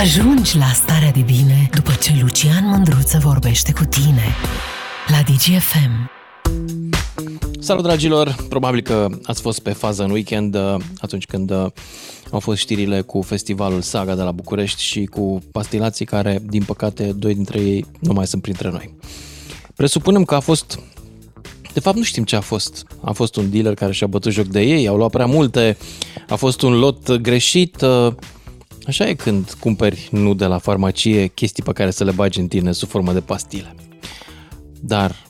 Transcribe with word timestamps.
Ajungi 0.00 0.56
la 0.56 0.66
starea 0.74 1.10
de 1.10 1.20
bine 1.20 1.68
după 1.74 1.90
ce 2.02 2.12
Lucian 2.20 2.68
Mândruță 2.68 3.18
vorbește 3.22 3.72
cu 3.72 3.84
tine 3.84 4.34
la 5.06 5.22
DGFM. 5.22 6.10
Salut 7.60 7.82
dragilor! 7.82 8.36
Probabil 8.48 8.80
că 8.80 9.08
ați 9.22 9.40
fost 9.40 9.60
pe 9.60 9.72
fază 9.72 10.02
în 10.02 10.10
weekend 10.10 10.54
uh, 10.54 10.76
atunci 10.98 11.26
când 11.26 11.50
uh, 11.50 11.66
au 12.30 12.38
fost 12.38 12.60
știrile 12.60 13.00
cu 13.00 13.22
festivalul 13.22 13.80
Saga 13.80 14.14
de 14.14 14.22
la 14.22 14.32
București 14.32 14.82
și 14.82 15.04
cu 15.04 15.42
pastilații 15.52 16.04
care, 16.04 16.42
din 16.46 16.62
păcate, 16.62 17.12
doi 17.12 17.34
dintre 17.34 17.60
ei 17.60 17.86
nu 18.00 18.12
mai 18.12 18.26
sunt 18.26 18.42
printre 18.42 18.70
noi. 18.70 18.94
Presupunem 19.74 20.24
că 20.24 20.34
a 20.34 20.40
fost 20.40 20.78
de 21.72 21.80
fapt, 21.80 21.96
nu 21.96 22.02
știm 22.02 22.24
ce 22.24 22.36
a 22.36 22.40
fost. 22.40 22.86
A 23.00 23.12
fost 23.12 23.36
un 23.36 23.50
dealer 23.50 23.74
care 23.74 23.92
și-a 23.92 24.06
bătut 24.06 24.32
joc 24.32 24.46
de 24.46 24.60
ei, 24.60 24.86
au 24.86 24.96
luat 24.96 25.10
prea 25.10 25.26
multe, 25.26 25.76
a 26.28 26.34
fost 26.34 26.62
un 26.62 26.78
lot 26.78 27.16
greșit. 27.16 27.84
Uh, 28.88 28.94
așa 28.94 29.08
e 29.08 29.14
când 29.14 29.52
cumperi 29.60 30.08
nu 30.10 30.34
de 30.34 30.44
la 30.44 30.58
farmacie 30.58 31.26
chestii 31.26 31.62
pe 31.62 31.72
care 31.72 31.90
să 31.90 32.04
le 32.04 32.10
bagi 32.10 32.40
în 32.40 32.48
tine 32.48 32.72
sub 32.72 32.88
formă 32.88 33.12
de 33.12 33.20
pastile. 33.20 33.74
Dar 34.80 35.26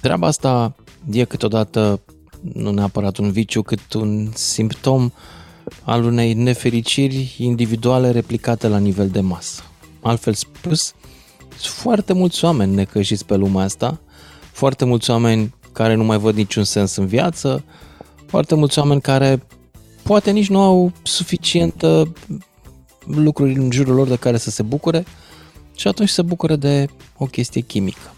treaba 0.00 0.26
asta 0.26 0.74
e 1.10 1.24
câteodată 1.24 2.00
nu 2.40 2.70
neapărat 2.70 3.16
un 3.16 3.30
viciu, 3.30 3.62
cât 3.62 3.92
un 3.92 4.30
simptom 4.34 5.10
al 5.82 6.04
unei 6.04 6.34
nefericiri 6.34 7.34
individuale 7.38 8.10
replicate 8.10 8.68
la 8.68 8.78
nivel 8.78 9.08
de 9.08 9.20
masă. 9.20 9.62
Altfel 10.00 10.34
spus, 10.34 10.94
sunt 11.48 11.74
foarte 11.74 12.12
mulți 12.12 12.44
oameni 12.44 12.74
necăjiți 12.74 13.26
pe 13.26 13.36
lumea 13.36 13.64
asta, 13.64 14.00
foarte 14.52 14.84
mulți 14.84 15.10
oameni 15.10 15.54
care 15.72 15.94
nu 15.94 16.04
mai 16.04 16.18
văd 16.18 16.34
niciun 16.34 16.64
sens 16.64 16.96
în 16.96 17.06
viață, 17.06 17.64
foarte 18.26 18.54
mulți 18.54 18.78
oameni 18.78 19.00
care 19.00 19.42
poate 20.02 20.30
nici 20.30 20.48
nu 20.48 20.60
au 20.60 20.92
suficientă 21.02 22.12
lucruri 23.06 23.52
în 23.52 23.70
jurul 23.70 23.94
lor 23.94 24.08
de 24.08 24.16
care 24.16 24.36
să 24.36 24.50
se 24.50 24.62
bucure 24.62 25.04
și 25.76 25.88
atunci 25.88 26.08
se 26.08 26.22
bucură 26.22 26.56
de 26.56 26.86
o 27.16 27.26
chestie 27.26 27.60
chimică. 27.60 28.14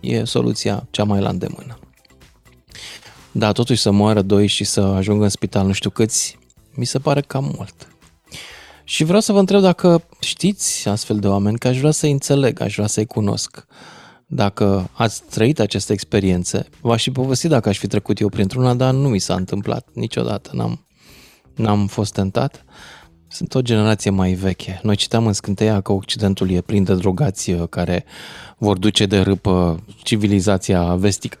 E 0.00 0.24
soluția 0.24 0.86
cea 0.90 1.04
mai 1.04 1.20
la 1.20 1.28
îndemână. 1.28 1.78
Da, 3.32 3.52
totuși 3.52 3.80
să 3.80 3.90
moară 3.90 4.22
doi 4.22 4.46
și 4.46 4.64
să 4.64 4.80
ajungă 4.80 5.24
în 5.24 5.30
spital 5.30 5.66
nu 5.66 5.72
știu 5.72 5.90
câți, 5.90 6.38
mi 6.74 6.84
se 6.84 6.98
pare 6.98 7.20
cam 7.20 7.54
mult. 7.56 7.88
Și 8.84 9.04
vreau 9.04 9.20
să 9.20 9.32
vă 9.32 9.38
întreb 9.38 9.60
dacă 9.60 10.02
știți 10.20 10.88
astfel 10.88 11.18
de 11.18 11.28
oameni, 11.28 11.58
că 11.58 11.68
aș 11.68 11.78
vrea 11.78 11.90
să-i 11.90 12.10
înțeleg, 12.10 12.60
aș 12.60 12.74
vrea 12.74 12.86
să-i 12.86 13.06
cunosc. 13.06 13.66
Dacă 14.26 14.90
ați 14.92 15.22
trăit 15.30 15.60
aceste 15.60 15.92
experiențe, 15.92 16.66
v-aș 16.80 17.02
fi 17.02 17.10
povestit 17.10 17.50
dacă 17.50 17.68
aș 17.68 17.78
fi 17.78 17.86
trecut 17.86 18.20
eu 18.20 18.28
printr-una, 18.28 18.74
dar 18.74 18.94
nu 18.94 19.08
mi 19.08 19.18
s-a 19.18 19.34
întâmplat 19.34 19.88
niciodată, 19.92 20.50
n-am, 20.52 20.86
n-am 21.54 21.86
fost 21.86 22.12
tentat. 22.12 22.64
Sunt 23.28 23.54
o 23.54 23.60
generație 23.60 24.10
mai 24.10 24.32
veche. 24.32 24.80
Noi 24.82 24.96
citeam 24.96 25.26
în 25.26 25.32
scânteia 25.32 25.80
că 25.80 25.92
Occidentul 25.92 26.50
e 26.50 26.60
plin 26.60 26.84
de 26.84 26.94
drogați 26.94 27.50
uh, 27.50 27.68
care 27.68 28.04
vor 28.58 28.78
duce 28.78 29.06
de 29.06 29.18
râpă 29.20 29.84
civilizația 30.02 30.94
vestică. 30.94 31.38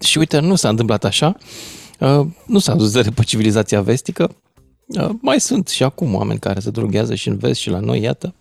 Și 0.00 0.18
uite, 0.18 0.38
nu 0.38 0.54
s-a 0.54 0.68
întâmplat 0.68 1.04
așa. 1.04 1.36
Uh, 2.00 2.26
nu 2.46 2.58
s-a 2.58 2.74
dus 2.74 2.92
de 2.92 3.00
râpă 3.00 3.22
civilizația 3.22 3.80
vestică. 3.80 4.36
Uh, 4.86 5.10
mai 5.20 5.40
sunt 5.40 5.68
și 5.68 5.82
acum 5.82 6.14
oameni 6.14 6.38
care 6.38 6.60
se 6.60 6.70
droghează 6.70 7.14
și 7.14 7.28
în 7.28 7.36
vest 7.36 7.60
și 7.60 7.70
la 7.70 7.78
noi, 7.78 8.00
iată. 8.00 8.34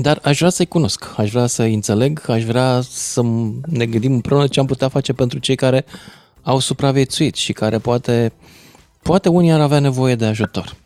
Dar 0.00 0.20
aș 0.22 0.38
vrea 0.38 0.50
să-i 0.50 0.66
cunosc, 0.66 1.04
aș 1.16 1.30
vrea 1.30 1.46
să-i 1.46 1.74
înțeleg, 1.74 2.28
aș 2.28 2.44
vrea 2.44 2.80
să 2.90 3.22
ne 3.66 3.86
gândim 3.86 4.12
împreună 4.12 4.46
ce 4.46 4.60
am 4.60 4.66
putea 4.66 4.88
face 4.88 5.12
pentru 5.12 5.38
cei 5.38 5.56
care 5.56 5.84
au 6.42 6.58
supraviețuit 6.58 7.34
și 7.34 7.52
care 7.52 7.78
poate, 7.78 8.32
poate 9.02 9.28
unii 9.28 9.52
ar 9.52 9.60
avea 9.60 9.78
nevoie 9.78 10.14
de 10.14 10.24
ajutor. 10.24 10.76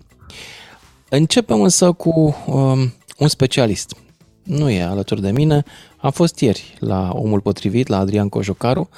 Începem 1.11 1.62
însă 1.62 1.92
cu 1.92 2.37
um, 2.47 2.92
un 3.19 3.28
specialist. 3.28 3.97
Nu 4.42 4.70
e 4.70 4.83
alături 4.83 5.20
de 5.20 5.31
mine, 5.31 5.64
am 5.98 6.11
fost 6.11 6.39
ieri 6.39 6.77
la 6.78 7.11
omul 7.12 7.41
potrivit, 7.41 7.87
la 7.87 7.98
Adrian 7.98 8.28
Cojocaru, 8.28 8.89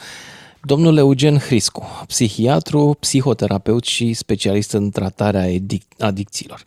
domnul 0.63 0.97
Eugen 0.97 1.39
Hriscu, 1.39 2.05
psihiatru, 2.07 2.97
psihoterapeut 3.01 3.85
și 3.85 4.13
specialist 4.13 4.73
în 4.73 4.91
tratarea 4.91 5.47
adic- 5.47 5.99
adicțiilor. 5.99 6.63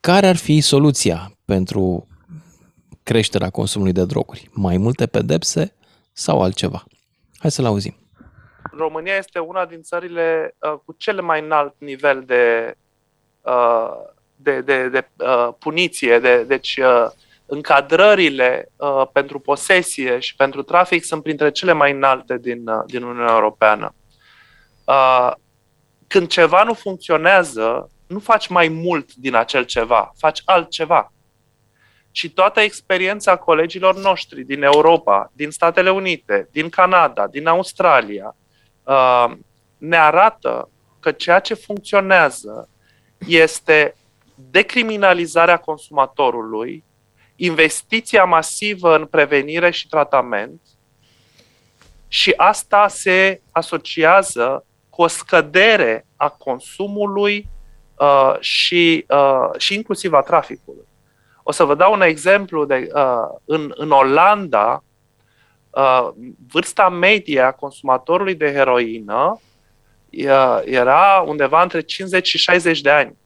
Care 0.00 0.26
ar 0.26 0.36
fi 0.36 0.60
soluția 0.60 1.32
pentru 1.44 2.06
creșterea 3.02 3.50
consumului 3.50 3.92
de 3.92 4.04
droguri? 4.04 4.48
Mai 4.52 4.76
multe 4.76 5.06
pedepse 5.06 5.74
sau 6.12 6.42
altceva? 6.42 6.84
Hai 7.38 7.50
să-l 7.50 7.64
auzim. 7.64 7.94
România 8.76 9.16
este 9.16 9.38
una 9.38 9.66
din 9.66 9.82
țările 9.82 10.56
uh, 10.58 10.78
cu 10.84 10.94
cel 10.98 11.22
mai 11.22 11.40
înalt 11.40 11.74
nivel 11.78 12.22
de, 12.26 12.74
uh, 13.42 14.14
de, 14.36 14.60
de, 14.60 14.88
de 14.88 15.08
uh, 15.16 15.48
puniție. 15.58 16.18
De, 16.18 16.42
deci, 16.42 16.76
uh, 16.76 17.06
încadrările 17.46 18.68
uh, 18.76 19.02
pentru 19.12 19.38
posesie 19.38 20.18
și 20.18 20.36
pentru 20.36 20.62
trafic 20.62 21.04
sunt 21.04 21.22
printre 21.22 21.50
cele 21.50 21.72
mai 21.72 21.92
înalte 21.92 22.38
din, 22.38 22.68
uh, 22.68 22.82
din 22.86 23.02
Uniunea 23.02 23.32
Europeană. 23.32 23.94
Uh, 24.84 25.32
când 26.06 26.28
ceva 26.28 26.62
nu 26.62 26.74
funcționează, 26.74 27.90
nu 28.06 28.18
faci 28.18 28.46
mai 28.46 28.68
mult 28.68 29.14
din 29.14 29.34
acel 29.34 29.64
ceva, 29.64 30.12
faci 30.18 30.42
altceva 30.44 31.12
și 32.10 32.30
toată 32.30 32.60
experiența 32.60 33.36
colegilor 33.36 33.96
noștri 33.96 34.42
din 34.42 34.62
Europa, 34.62 35.30
din 35.32 35.50
Statele 35.50 35.90
Unite, 35.90 36.48
din 36.52 36.68
Canada, 36.68 37.26
din 37.26 37.46
Australia, 37.46 38.36
uh, 38.82 39.32
ne 39.78 39.96
arată 39.96 40.70
că 41.00 41.12
ceea 41.12 41.38
ce 41.38 41.54
funcționează 41.54 42.68
este 43.26 43.94
decriminalizarea 44.36 45.56
consumatorului, 45.56 46.84
investiția 47.36 48.24
masivă 48.24 48.96
în 48.96 49.06
prevenire 49.06 49.70
și 49.70 49.88
tratament 49.88 50.60
și 52.08 52.32
asta 52.36 52.88
se 52.88 53.40
asociază 53.50 54.64
cu 54.90 55.02
o 55.02 55.06
scădere 55.06 56.06
a 56.16 56.28
consumului 56.28 57.48
uh, 57.98 58.34
și, 58.40 59.04
uh, 59.08 59.58
și 59.58 59.74
inclusiv 59.74 60.12
a 60.12 60.20
traficului. 60.20 60.86
O 61.42 61.52
să 61.52 61.64
vă 61.64 61.74
dau 61.74 61.92
un 61.92 62.02
exemplu 62.02 62.64
de 62.64 62.88
uh, 62.94 63.38
în, 63.44 63.72
în 63.74 63.90
Olanda, 63.90 64.84
uh, 65.70 66.08
vârsta 66.50 66.88
medie 66.88 67.40
a 67.40 67.52
consumatorului 67.52 68.34
de 68.34 68.52
heroină 68.52 69.40
uh, 70.10 70.60
era 70.64 71.24
undeva 71.26 71.62
între 71.62 71.80
50 71.80 72.26
și 72.26 72.38
60 72.38 72.80
de 72.80 72.90
ani. 72.90 73.16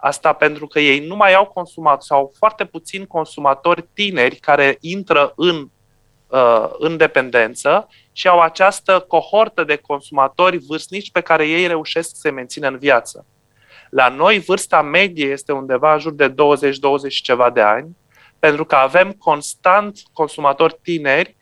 Asta 0.00 0.32
pentru 0.32 0.66
că 0.66 0.80
ei 0.80 1.06
nu 1.06 1.16
mai 1.16 1.34
au 1.34 1.46
consumat 1.46 2.02
sau 2.02 2.32
foarte 2.38 2.64
puțini 2.64 3.06
consumatori 3.06 3.88
tineri 3.94 4.36
care 4.36 4.76
intră 4.80 5.32
în, 5.36 5.68
uh, 6.26 6.70
în 6.78 6.96
dependență 6.96 7.88
și 8.12 8.28
au 8.28 8.40
această 8.40 9.04
cohortă 9.08 9.64
de 9.64 9.76
consumatori 9.76 10.58
vârstnici 10.58 11.10
pe 11.10 11.20
care 11.20 11.48
ei 11.48 11.66
reușesc 11.66 12.08
să 12.08 12.16
se 12.20 12.30
mențină 12.30 12.68
în 12.68 12.78
viață. 12.78 13.26
La 13.90 14.08
noi 14.08 14.38
vârsta 14.38 14.82
medie 14.82 15.26
este 15.26 15.52
undeva 15.52 15.92
în 15.92 15.98
jur 15.98 16.12
de 16.12 16.28
20-20 16.28 16.34
și 17.08 17.22
ceva 17.22 17.50
de 17.50 17.60
ani, 17.60 17.96
pentru 18.38 18.64
că 18.64 18.74
avem 18.74 19.12
constant 19.12 20.02
consumatori 20.12 20.78
tineri 20.82 21.36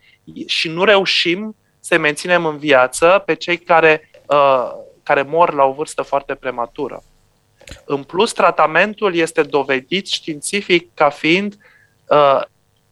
și 0.45 0.69
nu 0.69 0.83
reușim 0.83 1.55
să 1.79 1.97
menținem 1.97 2.45
în 2.45 2.57
viață 2.57 3.23
pe 3.25 3.33
cei 3.33 3.57
care, 3.57 4.11
uh, 4.25 4.71
care 5.03 5.21
mor 5.21 5.53
la 5.53 5.63
o 5.63 5.71
vârstă 5.71 6.01
foarte 6.01 6.35
prematură. 6.35 7.03
În 7.85 8.03
plus, 8.03 8.33
tratamentul 8.33 9.15
este 9.15 9.43
dovedit 9.43 10.07
științific 10.07 10.93
ca 10.93 11.09
fiind 11.09 11.57
uh, 12.07 12.41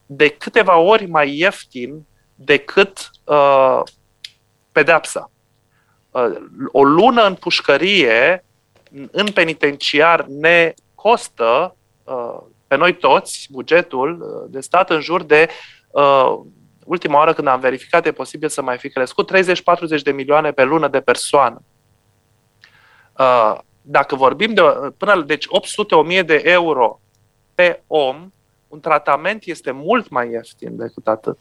de 0.05 0.29
câteva 0.29 0.77
ori 0.77 1.05
mai 1.05 1.37
ieftin 1.37 2.05
decât 2.35 3.09
uh, 3.23 3.81
pedepsa. 4.71 5.31
Uh, 6.11 6.35
o 6.71 6.83
lună 6.83 7.23
în 7.23 7.35
pușcărie 7.35 8.45
în 9.11 9.31
penitenciar 9.31 10.25
ne 10.25 10.73
costă 10.95 11.75
uh, 12.03 12.37
pe 12.67 12.75
noi 12.75 12.95
toți 12.95 13.47
bugetul 13.51 14.21
uh, 14.21 14.51
de 14.51 14.59
stat 14.59 14.89
în 14.89 15.01
jur 15.01 15.23
de 15.23 15.49
uh, 15.91 16.39
ultima 16.85 17.17
oară 17.17 17.33
când 17.33 17.47
am 17.47 17.59
verificat 17.59 18.05
e 18.05 18.11
posibil 18.11 18.49
să 18.49 18.61
mai 18.61 18.77
fi 18.77 18.89
crescut 18.89 19.31
30-40 19.99 20.01
de 20.03 20.11
milioane 20.11 20.51
pe 20.51 20.63
lună 20.63 20.87
de 20.87 20.99
persoană. 20.99 21.61
Dacă 23.89 24.15
vorbim 24.15 24.53
de 24.53 24.61
până 24.97 25.21
deci 25.21 25.45
800-1000 26.19 26.25
de 26.25 26.41
euro 26.45 26.99
pe 27.55 27.81
om, 27.87 28.31
un 28.67 28.79
tratament 28.79 29.43
este 29.45 29.71
mult 29.71 30.09
mai 30.09 30.31
ieftin 30.31 30.77
decât 30.77 31.07
atât. 31.07 31.37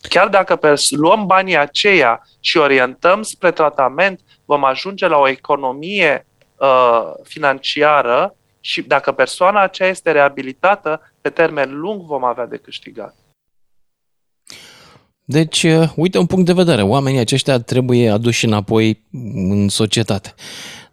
Chiar 0.00 0.28
dacă 0.28 0.74
luăm 0.90 1.26
banii 1.26 1.56
aceia 1.56 2.26
și 2.40 2.56
orientăm 2.56 3.22
spre 3.22 3.50
tratament, 3.50 4.20
vom 4.44 4.64
ajunge 4.64 5.06
la 5.06 5.18
o 5.18 5.28
economie 5.28 6.26
uh, 6.56 7.12
financiară 7.22 8.36
și 8.60 8.82
dacă 8.82 9.12
persoana 9.12 9.62
aceea 9.62 9.88
este 9.88 10.10
reabilitată, 10.10 11.12
pe 11.20 11.30
termen 11.30 11.78
lung 11.78 12.02
vom 12.02 12.24
avea 12.24 12.46
de 12.46 12.56
câștigat. 12.56 13.14
Deci, 15.24 15.62
uh, 15.62 15.88
uite 15.96 16.18
un 16.18 16.26
punct 16.26 16.46
de 16.46 16.52
vedere. 16.52 16.82
Oamenii 16.82 17.20
aceștia 17.20 17.58
trebuie 17.58 18.10
aduși 18.10 18.44
înapoi 18.44 19.02
în 19.34 19.68
societate. 19.68 20.34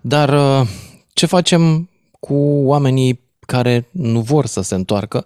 Dar 0.05 0.29
uh, 0.33 0.67
ce 1.13 1.25
facem 1.25 1.89
cu 2.19 2.33
oamenii 2.63 3.19
care 3.39 3.89
nu 3.91 4.21
vor 4.21 4.45
să 4.45 4.61
se 4.61 4.75
întoarcă, 4.75 5.25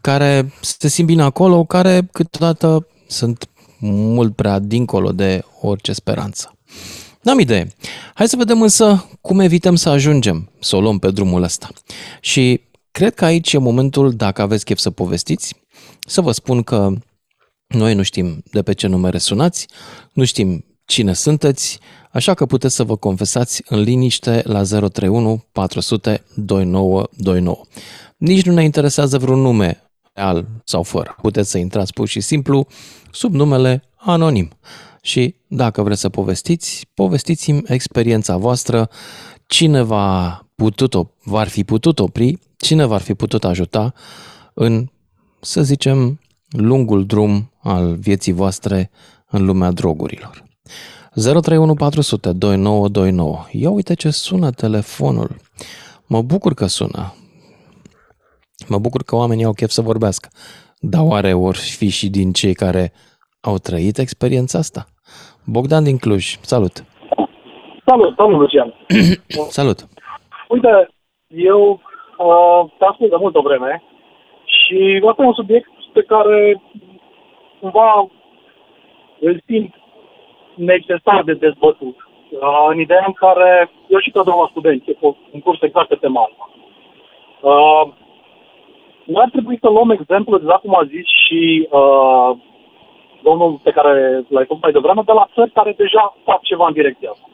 care 0.00 0.52
se 0.60 0.88
simt 0.88 1.06
bine 1.06 1.22
acolo, 1.22 1.64
care 1.64 2.08
câteodată 2.12 2.86
sunt 3.06 3.48
mult 3.78 4.34
prea 4.34 4.58
dincolo 4.58 5.12
de 5.12 5.44
orice 5.60 5.92
speranță. 5.92 6.58
N-am 7.22 7.38
idee. 7.38 7.74
Hai 8.14 8.28
să 8.28 8.36
vedem 8.36 8.62
însă 8.62 9.08
cum 9.20 9.40
evităm 9.40 9.74
să 9.74 9.88
ajungem 9.88 10.50
să 10.60 10.76
o 10.76 10.80
luăm 10.80 10.98
pe 10.98 11.10
drumul 11.10 11.42
ăsta. 11.42 11.68
Și 12.20 12.60
cred 12.90 13.14
că 13.14 13.24
aici 13.24 13.52
e 13.52 13.58
momentul, 13.58 14.12
dacă 14.12 14.42
aveți 14.42 14.64
chef 14.64 14.78
să 14.78 14.90
povestiți, 14.90 15.54
să 16.06 16.20
vă 16.20 16.32
spun 16.32 16.62
că 16.62 16.92
noi 17.66 17.94
nu 17.94 18.02
știm 18.02 18.42
de 18.50 18.62
pe 18.62 18.72
ce 18.72 18.86
numere 18.86 19.18
sunați, 19.18 19.66
nu 20.12 20.24
știm 20.24 20.64
cine 20.86 21.12
sunteți, 21.12 21.78
așa 22.10 22.34
că 22.34 22.46
puteți 22.46 22.74
să 22.74 22.84
vă 22.84 22.96
confesați 22.96 23.62
în 23.68 23.80
liniște 23.80 24.42
la 24.44 24.62
031 24.62 25.44
400 25.52 26.24
2929. 26.34 27.60
Nici 28.16 28.44
nu 28.44 28.52
ne 28.52 28.64
interesează 28.64 29.18
vreun 29.18 29.40
nume 29.40 29.82
real 30.12 30.46
sau 30.64 30.82
fără. 30.82 31.16
Puteți 31.22 31.50
să 31.50 31.58
intrați 31.58 31.92
pur 31.92 32.08
și 32.08 32.20
simplu 32.20 32.66
sub 33.10 33.34
numele 33.34 33.82
anonim. 33.96 34.50
Și 35.02 35.34
dacă 35.48 35.82
vreți 35.82 36.00
să 36.00 36.08
povestiți, 36.08 36.86
povestiți-mi 36.94 37.62
experiența 37.66 38.36
voastră, 38.36 38.88
cine 39.46 39.82
va 39.82 40.40
putut 40.54 40.94
v-ar 41.22 41.48
fi 41.48 41.64
putut 41.64 41.98
opri, 41.98 42.38
cine 42.56 42.84
v-ar 42.84 43.00
fi 43.00 43.14
putut 43.14 43.44
ajuta 43.44 43.92
în, 44.54 44.88
să 45.40 45.62
zicem, 45.62 46.20
lungul 46.48 47.06
drum 47.06 47.52
al 47.62 47.96
vieții 47.96 48.32
voastre 48.32 48.90
în 49.26 49.44
lumea 49.44 49.70
drogurilor. 49.70 50.45
031402929. 50.66 52.32
2929. 52.32 53.38
Ia 53.52 53.70
uite 53.70 53.94
ce 53.94 54.10
sună 54.10 54.50
telefonul. 54.50 55.28
Mă 56.08 56.22
bucur 56.22 56.54
că 56.54 56.66
sună. 56.66 57.14
Mă 58.68 58.78
bucur 58.78 59.02
că 59.02 59.16
oamenii 59.16 59.44
au 59.44 59.52
chef 59.52 59.70
să 59.70 59.82
vorbească. 59.82 60.28
Dar 60.80 61.02
oare 61.04 61.32
vor 61.32 61.56
fi 61.56 61.88
și 61.88 62.08
din 62.10 62.32
cei 62.32 62.54
care 62.54 62.92
au 63.40 63.56
trăit 63.56 63.98
experiența 63.98 64.58
asta? 64.58 64.84
Bogdan 65.44 65.84
din 65.84 65.98
Cluj, 65.98 66.24
salut! 66.40 66.84
Salut, 67.84 68.14
salut, 68.16 68.38
Lucian! 68.38 68.74
salut! 69.58 69.78
Uite, 70.48 70.88
eu 71.26 71.80
uh, 72.18 72.70
te 72.78 72.84
ascult 72.84 73.10
de 73.10 73.16
multă 73.18 73.40
vreme 73.44 73.82
și 74.44 75.02
asta 75.08 75.22
e 75.22 75.26
un 75.26 75.32
subiect 75.32 75.68
pe 75.92 76.02
care 76.02 76.62
cumva 77.60 78.08
îl 79.20 79.42
simt 79.46 79.74
necesar 80.56 81.22
de 81.24 81.32
dezbătut. 81.34 81.96
Uh, 82.30 82.66
în 82.70 82.80
ideea 82.80 83.04
în 83.06 83.12
care 83.12 83.70
eu 83.88 83.98
și 83.98 84.10
cadru 84.10 84.46
studenți, 84.50 84.90
e 84.90 84.96
un 85.30 85.40
curs 85.40 85.62
exact 85.62 85.88
pe 85.88 85.94
tema 85.94 86.20
asta. 86.22 86.44
Uh, 87.40 87.92
noi 89.04 89.22
ar 89.24 89.30
trebui 89.30 89.58
să 89.60 89.68
luăm 89.68 89.90
exemplu, 89.90 90.36
exact 90.36 90.60
cum 90.60 90.74
a 90.74 90.84
zis 90.94 91.06
și 91.24 91.68
uh, 91.70 92.30
domnul 93.22 93.60
pe 93.62 93.70
care 93.70 94.24
l-ai 94.28 94.48
făcut 94.48 94.62
mai 94.62 94.72
devreme, 94.72 95.02
de 95.04 95.12
la 95.12 95.28
țări 95.34 95.50
care 95.58 95.72
deja 95.76 96.16
fac 96.24 96.40
ceva 96.42 96.66
în 96.66 96.72
direcția 96.72 97.10
asta. 97.10 97.28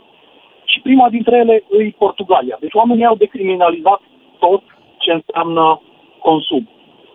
Și 0.64 0.80
prima 0.80 1.08
dintre 1.08 1.36
ele 1.36 1.54
e 1.78 1.94
Portugalia. 1.98 2.56
Deci 2.60 2.74
oamenii 2.74 3.04
au 3.10 3.14
decriminalizat 3.14 4.00
tot 4.38 4.62
ce 4.98 5.10
înseamnă 5.12 5.80
consum. 6.18 6.68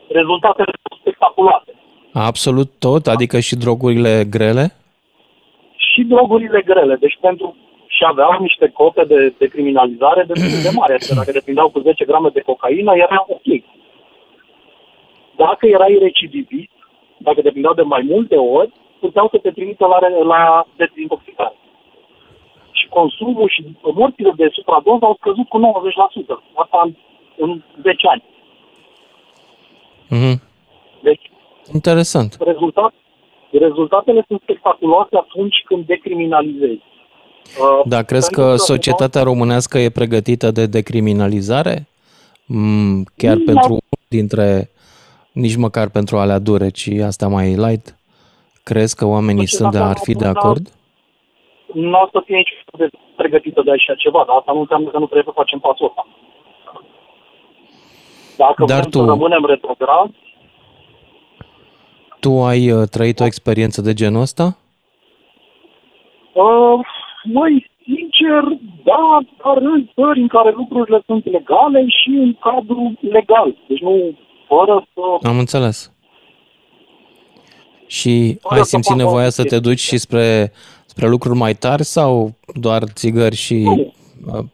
Rezultatele 0.07 0.71
sunt 0.83 0.99
spectaculoase. 0.99 1.71
Absolut 2.13 2.69
tot? 2.79 3.07
Adică 3.07 3.39
și 3.39 3.55
drogurile 3.55 4.23
grele? 4.29 4.65
Și 5.97 6.03
drogurile 6.03 6.61
grele. 6.61 6.95
Deci 6.95 7.17
pentru 7.21 7.55
și 7.87 8.03
aveau 8.07 8.41
niște 8.41 8.69
cote 8.69 9.03
de, 9.03 9.33
de 9.37 9.47
criminalizare 9.47 10.23
destul 10.23 10.61
de 10.61 10.75
mari. 10.79 10.93
Adică 10.93 11.13
dacă 11.13 11.31
depindeau 11.31 11.69
cu 11.69 11.79
10 11.79 12.05
grame 12.05 12.29
de 12.33 12.41
cocaină, 12.41 12.91
era 12.95 13.25
ok. 13.27 13.47
Dacă 15.35 15.67
erai 15.67 15.97
recidivist, 16.01 16.77
dacă 17.17 17.41
depindeau 17.41 17.73
de 17.73 17.81
mai 17.81 18.03
multe 18.09 18.35
ori, 18.35 18.71
puteau 18.99 19.27
să 19.31 19.37
te 19.37 19.51
trimită 19.51 19.85
la, 19.85 19.99
la 20.23 20.65
dezintoxicare. 20.75 21.55
Și 22.71 22.87
consumul 22.87 23.49
și 23.49 23.61
morțile 23.81 24.33
de 24.35 24.47
supradoză 24.51 25.05
au 25.05 25.15
scăzut 25.19 25.47
cu 25.47 25.59
90%. 25.59 25.61
Asta 26.53 26.81
în, 26.83 26.93
în 27.37 27.61
10 27.81 28.07
ani. 28.07 28.23
Mm-hmm. 30.15 30.37
Deci, 31.01 31.31
Interesant. 31.73 32.37
Rezultat, 32.39 32.93
rezultatele 33.51 34.23
sunt 34.27 34.41
spectaculoase 34.41 35.15
atunci 35.17 35.55
când 35.65 35.85
decriminalizezi. 35.85 36.81
Uh, 37.61 37.81
da, 37.85 38.03
crezi 38.03 38.31
că 38.31 38.55
societatea 38.55 39.23
românească 39.23 39.77
e 39.77 39.89
pregătită 39.89 40.51
de 40.51 40.65
decriminalizare? 40.65 41.87
Mm, 42.45 43.03
chiar 43.17 43.37
pentru 43.45 43.69
unul 43.69 44.01
dintre, 44.07 44.69
nici 45.31 45.55
măcar 45.55 45.89
pentru 45.89 46.17
alea 46.17 46.39
dure, 46.39 46.69
ci 46.69 46.89
asta 47.05 47.27
mai 47.27 47.47
light? 47.55 47.95
Crezi 48.63 48.95
că 48.95 49.05
oamenii 49.05 49.47
sunt 49.47 49.71
de, 49.71 49.77
ar 49.77 49.97
fi 49.97 50.13
de 50.13 50.25
acord? 50.25 50.67
Nu 51.73 51.97
o 52.03 52.07
să 52.11 52.21
fie 52.25 52.35
nici 52.35 52.53
de 52.77 52.89
pregătită 53.15 53.61
de 53.61 53.71
așa 53.71 53.95
ceva, 53.95 54.23
dar 54.27 54.35
asta 54.35 54.51
nu 54.51 54.59
înseamnă 54.59 54.89
că 54.89 54.97
nu 54.97 55.05
trebuie 55.05 55.29
să 55.31 55.39
facem 55.41 55.59
pasul 55.59 55.85
ăsta. 55.85 56.07
Dacă 58.37 58.63
Dar 58.65 58.79
vrem 58.79 58.89
tu... 58.89 58.99
să 58.99 59.05
rămânem 59.05 59.45
retrograd, 59.45 60.09
tu 62.27 62.43
ai 62.43 62.71
uh, 62.71 62.87
trăit 62.89 63.19
o 63.19 63.25
experiență 63.25 63.81
de 63.81 63.93
genul 63.93 64.21
ăsta? 64.21 64.57
Uh, 66.33 66.79
mai 67.23 67.71
sincer, 67.83 68.43
da, 68.83 69.19
dar 69.43 69.57
în 69.57 69.89
țări 69.95 70.19
în 70.19 70.27
care 70.27 70.53
lucrurile 70.55 71.01
sunt 71.05 71.25
legale 71.25 71.85
și 71.87 72.09
în 72.09 72.33
cadrul 72.33 72.97
legal. 73.01 73.55
Deci 73.67 73.79
nu 73.79 74.17
fără 74.47 74.87
să... 74.93 75.27
Am 75.27 75.37
înțeles. 75.37 75.91
Și 77.87 78.37
fără 78.41 78.55
ai 78.55 78.65
simțit 78.65 78.95
nevoia 78.95 79.29
să 79.29 79.43
te 79.43 79.59
duci 79.59 79.79
și 79.79 79.97
spre, 79.97 80.51
spre 80.85 81.07
lucruri 81.07 81.37
mai 81.37 81.53
tari 81.53 81.83
sau 81.83 82.29
doar 82.59 82.83
țigări 82.93 83.35
și... 83.35 83.55
Nu. 83.55 83.93
Uh, 84.33 84.45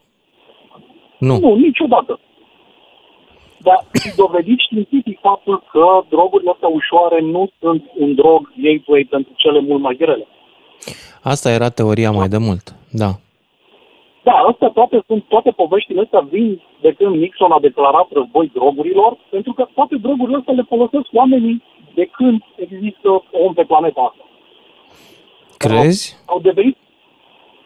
nu. 1.20 1.40
Nu, 1.40 1.56
niciodată. 1.56 2.20
Dar 3.64 3.80
e 3.94 4.14
dovedit 4.16 4.60
științific 4.60 5.20
faptul 5.20 5.64
că 5.72 5.86
drogurile 6.10 6.52
astea 6.54 6.68
ușoare 6.68 7.22
nu 7.22 7.50
sunt 7.60 7.84
un 7.96 8.16
drog 8.16 8.52
gateway 8.56 9.08
pentru 9.10 9.32
cele 9.36 9.60
mult 9.60 9.82
mai 9.82 9.96
grele. 9.96 10.28
Asta 11.22 11.52
era 11.52 11.70
teoria 11.70 12.12
mai 12.12 12.28
de 12.28 12.38
mult, 12.38 12.76
da. 12.92 13.10
Da, 14.24 14.36
astea 14.52 14.70
toate 14.70 15.04
sunt, 15.08 15.24
toate 15.28 15.52
poveștile 15.52 16.02
astea 16.02 16.20
vin 16.20 16.62
de 16.82 16.92
când 16.98 17.16
Nixon 17.16 17.52
a 17.52 17.60
declarat 17.60 18.08
război 18.12 18.52
drogurilor, 18.54 19.18
pentru 19.30 19.54
că 19.54 19.68
toate 19.74 19.96
drogurile 19.96 20.38
astea 20.38 20.54
le 20.54 20.66
folosesc 20.74 21.08
oamenii 21.12 21.64
de 21.94 22.06
când 22.06 22.42
există 22.56 23.10
om 23.46 23.54
pe 23.54 23.64
planeta 23.64 24.02
asta. 24.10 24.24
Crezi? 25.58 26.18
Au, 26.26 26.36
au 26.36 26.40
devenit 26.42 26.78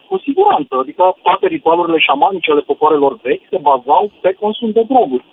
cu 0.08 0.18
siguranță, 0.18 0.72
adică 0.82 1.16
toate 1.22 1.46
ritualurile 1.46 1.98
șamanice 1.98 2.50
ale 2.50 2.60
popoarelor 2.60 3.18
vechi 3.22 3.46
se 3.50 3.58
bazau 3.68 4.10
pe 4.20 4.32
consum 4.32 4.70
de 4.70 4.82
droguri. 4.82 5.24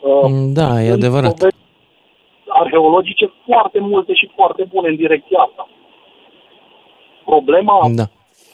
Uh, 0.00 0.30
da, 0.52 0.82
e 0.82 0.90
adevărat. 0.90 1.46
Arheologice 2.46 3.32
foarte 3.46 3.80
multe 3.80 4.14
și 4.14 4.30
foarte 4.34 4.64
bune 4.72 4.88
în 4.88 4.96
direcția 4.96 5.38
asta. 5.38 5.68
Problema, 7.24 7.88
da. 7.94 8.04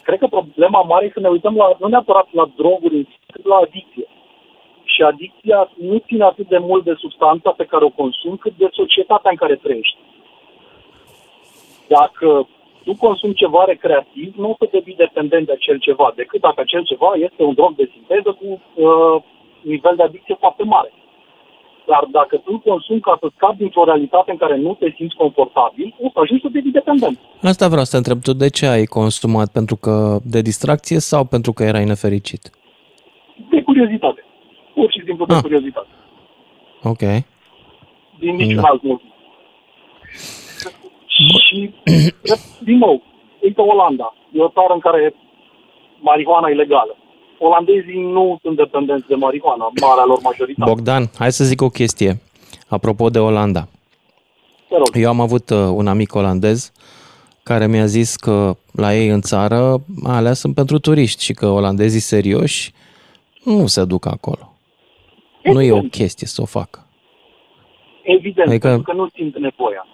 cred 0.03 0.19
că 0.19 0.27
problema 0.27 0.83
mare 0.83 1.05
e 1.05 1.11
să 1.15 1.21
ne 1.21 1.29
uităm 1.29 1.57
la, 1.57 1.77
nu 1.79 1.87
neapărat 1.89 2.29
la 2.31 2.51
droguri, 2.57 3.03
ci 3.05 3.45
la 3.45 3.57
adicție. 3.57 4.07
Și 4.85 5.03
adicția 5.03 5.71
nu 5.75 5.99
ține 6.07 6.25
atât 6.25 6.49
de 6.49 6.59
mult 6.59 6.85
de 6.85 6.95
substanța 6.99 7.51
pe 7.51 7.65
care 7.65 7.85
o 7.85 7.89
consumi, 7.89 8.39
cât 8.39 8.53
de 8.57 8.69
societatea 8.73 9.31
în 9.31 9.37
care 9.37 9.57
trăiești. 9.57 9.99
Dacă 11.89 12.49
tu 12.85 12.95
consumi 12.99 13.35
ceva 13.35 13.65
recreativ, 13.65 14.35
nu 14.37 14.51
o 14.51 14.55
să 14.59 14.69
devii 14.71 14.95
dependent 14.95 15.47
de 15.47 15.53
acel 15.53 15.79
ceva, 15.79 16.13
decât 16.17 16.41
dacă 16.41 16.61
acel 16.61 16.85
ceva 16.85 17.13
este 17.15 17.43
un 17.43 17.55
drog 17.55 17.75
de 17.75 17.91
sinteză 17.93 18.31
cu 18.41 18.47
uh, 18.51 19.23
nivel 19.61 19.95
de 19.97 20.03
adicție 20.03 20.37
foarte 20.39 20.63
mare. 20.63 20.93
Dar 21.87 22.09
dacă 22.11 22.37
tu 22.37 22.59
consumi 22.59 23.01
ca 23.01 23.17
să 23.21 23.27
scapi 23.35 23.57
dintr-o 23.57 23.85
realitate 23.85 24.31
în 24.31 24.37
care 24.37 24.57
nu 24.57 24.75
te 24.75 24.93
simți 24.97 25.17
confortabil, 25.17 25.95
o 26.01 26.09
să 26.13 26.19
ajungi 26.21 26.43
să 26.43 26.49
devii 26.53 26.71
dependent. 26.71 27.19
Asta 27.43 27.69
vreau 27.69 27.85
să 27.85 27.91
te 27.91 27.97
întreb. 27.97 28.19
Tu 28.23 28.33
de 28.33 28.49
ce 28.49 28.67
ai 28.67 28.85
consumat? 28.85 29.53
Pentru 29.53 29.77
că 29.77 30.19
de 30.25 30.41
distracție 30.41 30.99
sau 30.99 31.25
pentru 31.25 31.53
că 31.53 31.63
erai 31.63 31.85
nefericit? 31.85 32.51
De 33.51 33.63
curiozitate. 33.63 34.25
Pur 34.75 34.93
și 34.93 35.03
simplu 35.07 35.27
de 35.27 35.35
ah. 35.35 35.41
curiozitate. 35.43 35.89
Ok. 36.83 37.03
Din 38.19 38.35
niciun 38.35 38.63
da. 38.63 38.69
alt 38.69 38.83
motiv. 38.83 39.13
și, 41.47 41.75
din 42.69 42.79
nou, 42.79 43.03
uite 43.43 43.61
Olanda. 43.61 44.15
E 44.33 44.43
o 44.43 44.49
țară 44.49 44.73
în 44.73 44.79
care 44.79 45.15
marihuana 46.01 46.49
e 46.49 46.55
legală 46.55 46.97
olandezii 47.39 48.01
nu 48.01 48.39
sunt 48.43 48.57
dependenți 48.57 49.07
de 49.09 49.15
marihuana, 49.15 49.73
marea 49.81 50.05
lor 50.07 50.19
majoritate. 50.23 50.71
Bogdan, 50.71 51.11
hai 51.19 51.33
să 51.33 51.45
zic 51.45 51.61
o 51.63 51.69
chestie. 51.69 52.21
Apropo 52.69 53.11
de 53.11 53.19
Olanda. 53.19 53.69
Eu 54.93 55.09
am 55.09 55.21
avut 55.21 55.51
uh, 55.51 55.59
un 55.59 55.87
amic 55.87 56.15
olandez 56.15 56.73
care 57.43 57.67
mi-a 57.67 57.87
zis 57.87 58.17
că 58.17 58.57
la 58.73 58.95
ei 58.95 59.09
în 59.09 59.21
țară 59.21 59.83
alea 60.05 60.33
sunt 60.33 60.55
pentru 60.55 60.79
turiști 60.79 61.25
și 61.25 61.33
că 61.33 61.47
olandezii 61.47 62.01
serioși 62.01 62.73
nu 63.45 63.67
se 63.67 63.85
duc 63.85 64.07
acolo. 64.07 64.53
nu 65.43 65.63
e 65.63 65.73
o 65.73 65.81
chestie 65.81 66.27
să 66.27 66.43
o 66.43 66.45
facă. 66.45 66.87
Evident, 68.03 68.49
Adică- 68.49 68.69
pentru 68.69 68.93
că 68.93 68.97
nu 68.97 69.09
simt 69.15 69.39
nevoia. 69.39 69.87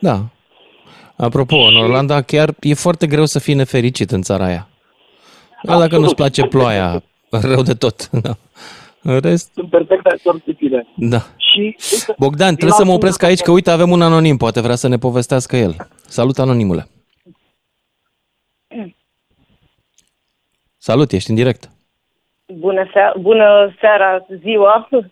Da. 0.00 0.20
Apropo, 1.16 1.56
în 1.56 1.76
Olanda 1.76 2.22
chiar 2.22 2.54
e 2.60 2.74
foarte 2.74 3.06
greu 3.06 3.24
să 3.24 3.38
fii 3.38 3.54
nefericit 3.54 4.10
în 4.10 4.22
țara 4.22 4.44
aia. 4.44 4.68
Da, 5.64 5.72
dacă 5.72 5.82
Absolut. 5.82 6.02
nu-ți 6.04 6.14
place 6.14 6.42
ploaia, 6.42 7.02
rău 7.54 7.62
de 7.62 7.74
tot. 7.74 8.10
Da. 8.10 8.30
În 9.02 9.20
rest, 9.20 9.52
Sunt 9.52 9.70
perfect 9.70 10.02
de 10.02 10.16
acord 10.18 10.42
cu 10.42 10.52
tine. 10.52 10.86
da. 10.96 11.18
Și 11.36 11.60
uite, 11.60 12.14
Bogdan, 12.18 12.46
din 12.48 12.56
trebuie 12.56 12.78
să 12.78 12.84
mă 12.84 12.90
altul- 12.90 12.94
opresc 12.94 13.22
aici, 13.22 13.40
că 13.40 13.50
uite, 13.50 13.70
avem 13.70 13.90
un 13.90 14.02
anonim, 14.02 14.36
poate 14.36 14.60
vrea 14.60 14.74
să 14.74 14.88
ne 14.88 14.96
povestească 14.98 15.56
el. 15.56 15.74
Salut, 16.06 16.38
anonimule. 16.38 16.86
Salut, 20.78 21.12
ești 21.12 21.30
în 21.30 21.36
direct. 21.36 21.68
Bună, 22.46 22.88
seara, 22.92 23.12
bună 23.20 23.74
seara, 23.80 24.26
ziua. 24.42 24.88
Uh, 24.90 25.04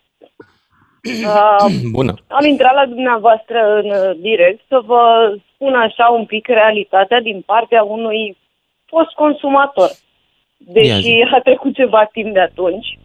Bună. 1.93 2.15
am 2.29 2.45
intrat 2.45 2.75
la 2.75 2.87
dumneavoastră 2.87 3.59
în 3.83 3.91
uh, 3.91 4.17
direct 4.21 4.61
să 4.69 4.83
vă 4.87 5.35
spun 5.55 5.75
așa 5.75 6.07
un 6.09 6.27
pic 6.27 6.47
realitatea 6.47 7.21
din 7.21 7.43
partea 7.47 7.83
unui 7.83 8.37
fost 8.87 9.11
consumator. 9.11 9.91
Ia 10.67 10.73
Deși 10.73 11.01
zi. 11.01 11.29
a 11.35 11.41
trecut 11.41 11.75
ceva 11.75 12.05
timp 12.13 12.33
de 12.33 12.41
atunci. 12.41 12.99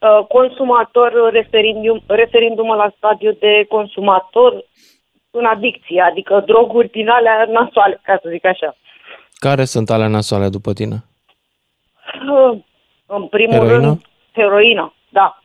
Uh, 0.00 0.26
consumator 0.28 1.30
referindu- 1.32 2.02
referindu-mă 2.06 2.74
la 2.74 2.92
stadiu 2.96 3.32
de 3.32 3.64
consumator 3.68 4.64
în 5.30 5.44
adicție, 5.44 6.00
adică 6.00 6.42
droguri 6.46 6.90
din 6.90 7.08
alea 7.08 7.44
nasoale, 7.52 8.00
ca 8.02 8.18
să 8.22 8.28
zic 8.28 8.44
așa. 8.46 8.76
Care 9.34 9.64
sunt 9.64 9.90
alea 9.90 10.06
nasoale 10.08 10.48
după 10.48 10.72
tine? 10.72 10.94
Uh, 12.30 12.58
În 13.06 13.26
primul 13.26 13.54
Heroină? 13.54 13.76
rând, 13.86 14.00
heroina, 14.32 14.94
da. 15.08 15.38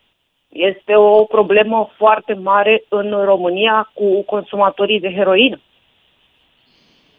Este 0.50 0.96
o 0.96 1.24
problemă 1.24 1.90
foarte 1.98 2.34
mare 2.34 2.84
în 2.90 3.12
România 3.24 3.92
cu 3.94 4.22
consumatorii 4.24 5.00
de 5.00 5.14
heroină. 5.14 5.60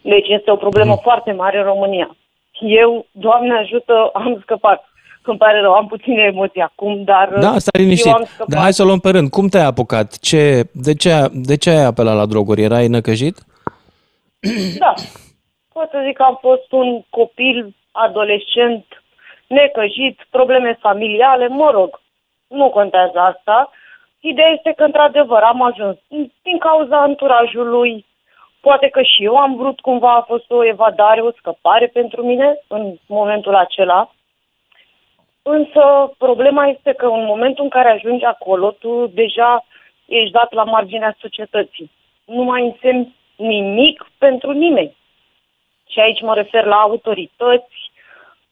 Deci 0.03 0.29
este 0.29 0.51
o 0.51 0.57
problemă 0.57 0.93
Mhm. 0.93 1.03
foarte 1.03 1.33
mare 1.33 1.59
în 1.59 1.65
România. 1.65 2.17
Eu, 2.61 3.07
Doamne 3.13 3.59
ajută, 3.59 4.11
am 4.13 4.39
scăpat. 4.43 4.85
Îmi 5.23 5.39
pare 5.39 5.61
rău, 5.61 5.73
am 5.73 5.87
puține 5.87 6.23
emoții 6.23 6.61
acum, 6.61 7.05
dar 7.05 7.29
Da, 7.39 7.59
stai 7.59 7.83
liniștit. 7.83 8.07
eu 8.07 8.13
am 8.13 8.25
scăpat. 8.25 8.49
Dar 8.49 8.61
hai 8.63 8.73
să 8.73 8.83
o 8.83 8.87
luăm 8.87 8.99
pe 8.99 9.11
rând. 9.11 9.31
Cum 9.31 9.49
te-ai 9.49 9.65
apucat? 9.65 10.19
Ce, 10.19 10.63
de, 10.73 10.95
ce, 10.95 11.29
de 11.33 11.57
ce 11.57 11.71
ai 11.71 11.85
apelat 11.85 12.17
la 12.17 12.27
droguri? 12.27 12.63
Erai 12.63 12.87
năcăjit? 12.89 13.37
Da. 14.79 14.95
Pot 15.73 15.89
să 15.91 16.03
zic 16.07 16.17
că 16.17 16.23
am 16.23 16.39
fost 16.41 16.73
un 16.73 17.03
copil, 17.11 17.75
adolescent, 17.91 18.85
necăjit, 19.47 20.27
probleme 20.31 20.79
familiale, 20.81 21.49
mă 21.49 21.71
rog, 21.73 22.01
nu 22.47 22.69
contează 22.71 23.19
asta. 23.19 23.71
Ideea 24.21 24.49
este 24.49 24.73
că, 24.77 24.85
într-adevăr, 24.85 25.43
am 25.43 25.63
ajuns 25.63 25.97
din 26.43 26.59
cauza 26.59 26.97
anturajului. 27.01 28.07
Poate 28.61 28.89
că 28.89 29.03
și 29.03 29.25
eu 29.25 29.37
am 29.37 29.57
vrut 29.57 29.81
cumva, 29.81 30.15
a 30.15 30.21
fost 30.21 30.51
o 30.51 30.67
evadare, 30.67 31.21
o 31.21 31.33
scăpare 31.33 31.87
pentru 31.87 32.23
mine 32.23 32.65
în 32.69 32.95
momentul 33.07 33.55
acela. 33.55 34.15
Însă 35.43 36.15
problema 36.19 36.67
este 36.67 36.93
că 36.93 37.07
în 37.07 37.25
momentul 37.25 37.65
în 37.65 37.71
care 37.71 37.91
ajungi 37.91 38.25
acolo, 38.25 38.71
tu 38.71 39.07
deja 39.07 39.67
ești 40.07 40.33
dat 40.33 40.53
la 40.53 40.65
marginea 40.65 41.17
societății. 41.21 41.91
Nu 42.25 42.43
mai 42.43 42.65
însemni 42.65 43.15
nimic 43.37 44.07
pentru 44.19 44.51
nimeni. 44.51 44.97
Și 45.89 46.01
aici 46.01 46.21
mă 46.23 46.35
refer 46.35 46.65
la 46.65 46.77
autorități, 46.77 47.93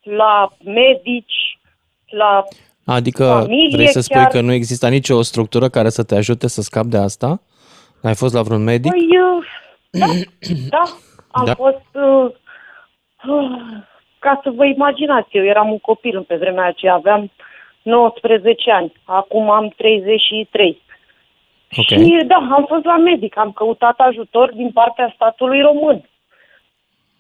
la 0.03 0.49
medici, 0.65 1.59
la... 2.07 2.45
Adică 2.85 3.25
Familie 3.25 3.77
vrei 3.77 3.89
să 3.89 4.01
spui 4.01 4.17
chiar. 4.21 4.31
că 4.31 4.41
nu 4.41 4.53
există 4.53 4.89
nicio 4.89 5.23
structură 5.23 5.69
care 5.69 5.89
să 5.89 6.05
te 6.05 6.15
ajute 6.15 6.49
să 6.49 6.61
scapi 6.61 6.89
de 6.89 6.97
asta? 6.97 7.41
Ai 8.03 8.15
fost 8.15 8.35
la 8.35 8.43
vreun 8.43 8.63
medic? 8.63 8.91
Păi, 8.91 9.01
uh, 9.01 9.47
da, 9.91 10.07
da, 10.69 10.83
am 11.31 11.45
Da. 11.45 11.53
da. 11.53 11.55
fost... 11.55 11.85
Uh, 11.93 12.31
uh, 13.29 13.77
ca 14.19 14.41
să 14.43 14.51
vă 14.51 14.65
imaginați, 14.65 15.29
eu 15.37 15.45
eram 15.45 15.71
un 15.71 15.79
copil 15.79 16.23
pe 16.23 16.37
vremea 16.37 16.65
aceea, 16.67 16.95
aveam 16.95 17.31
19 17.83 18.71
ani, 18.73 18.93
acum 19.05 19.51
am 19.51 19.69
33. 19.77 20.83
Ok. 21.77 21.85
Și 21.87 22.23
da, 22.27 22.35
am 22.37 22.65
fost 22.69 22.85
la 22.85 22.97
medic, 22.97 23.37
am 23.39 23.53
căutat 23.53 23.95
ajutor 23.99 24.53
din 24.55 24.71
partea 24.73 25.13
statului 25.15 25.61
român. 25.61 26.09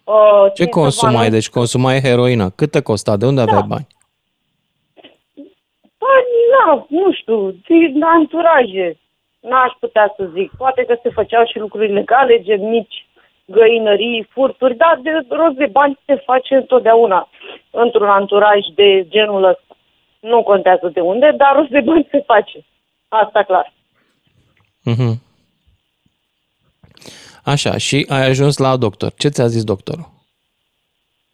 Uh, 0.04 0.44
Ce 0.54 0.62
țin 0.64 0.64
să 0.64 0.70
vă 0.74 0.80
consumai? 0.80 1.26
anunț- 1.26 1.30
Deci 1.30 1.48
consumai 1.48 2.00
heroină. 2.00 2.50
Cât 2.50 2.70
te 2.70 2.82
costa? 2.82 3.16
De 3.16 3.26
unde 3.26 3.40
aveai 3.40 3.60
Da. 3.60 3.66
bani? 3.66 3.86
Bani, 5.98 6.34
na, 6.66 6.86
nu 6.88 7.12
știu, 7.12 7.50
din 7.50 8.02
anturaje. 8.04 8.96
N-aș 9.40 9.72
putea 9.80 10.14
să 10.16 10.24
zic. 10.34 10.50
Poate 10.56 10.84
că 10.84 10.98
se 11.02 11.10
făceau 11.10 11.44
și 11.46 11.58
lucruri 11.58 11.92
legale, 11.92 12.42
gen 12.42 12.68
mici 12.68 13.06
găinării, 13.44 14.28
furturi, 14.30 14.76
dar 14.76 15.00
de 15.02 15.10
rost 15.28 15.56
de 15.56 15.66
bani 15.66 15.98
se 16.06 16.14
face 16.14 16.54
întotdeauna 16.54 17.28
într-un 17.70 18.08
anturaj 18.08 18.60
de 18.74 19.06
genul 19.08 19.44
ăsta. 19.44 19.76
Nu 20.20 20.42
contează 20.42 20.88
de 20.88 21.00
unde, 21.00 21.34
dar 21.36 21.54
rost 21.54 21.68
de 21.68 21.80
bani 21.80 22.08
se 22.10 22.22
face. 22.26 22.64
Asta 23.08 23.42
clar. 23.42 23.72
Mhm. 24.82 25.22
Așa, 27.44 27.76
și 27.76 28.06
ai 28.08 28.24
ajuns 28.26 28.58
la 28.58 28.76
doctor. 28.76 29.12
Ce 29.18 29.28
ți-a 29.28 29.46
zis 29.46 29.64
doctorul? 29.64 30.08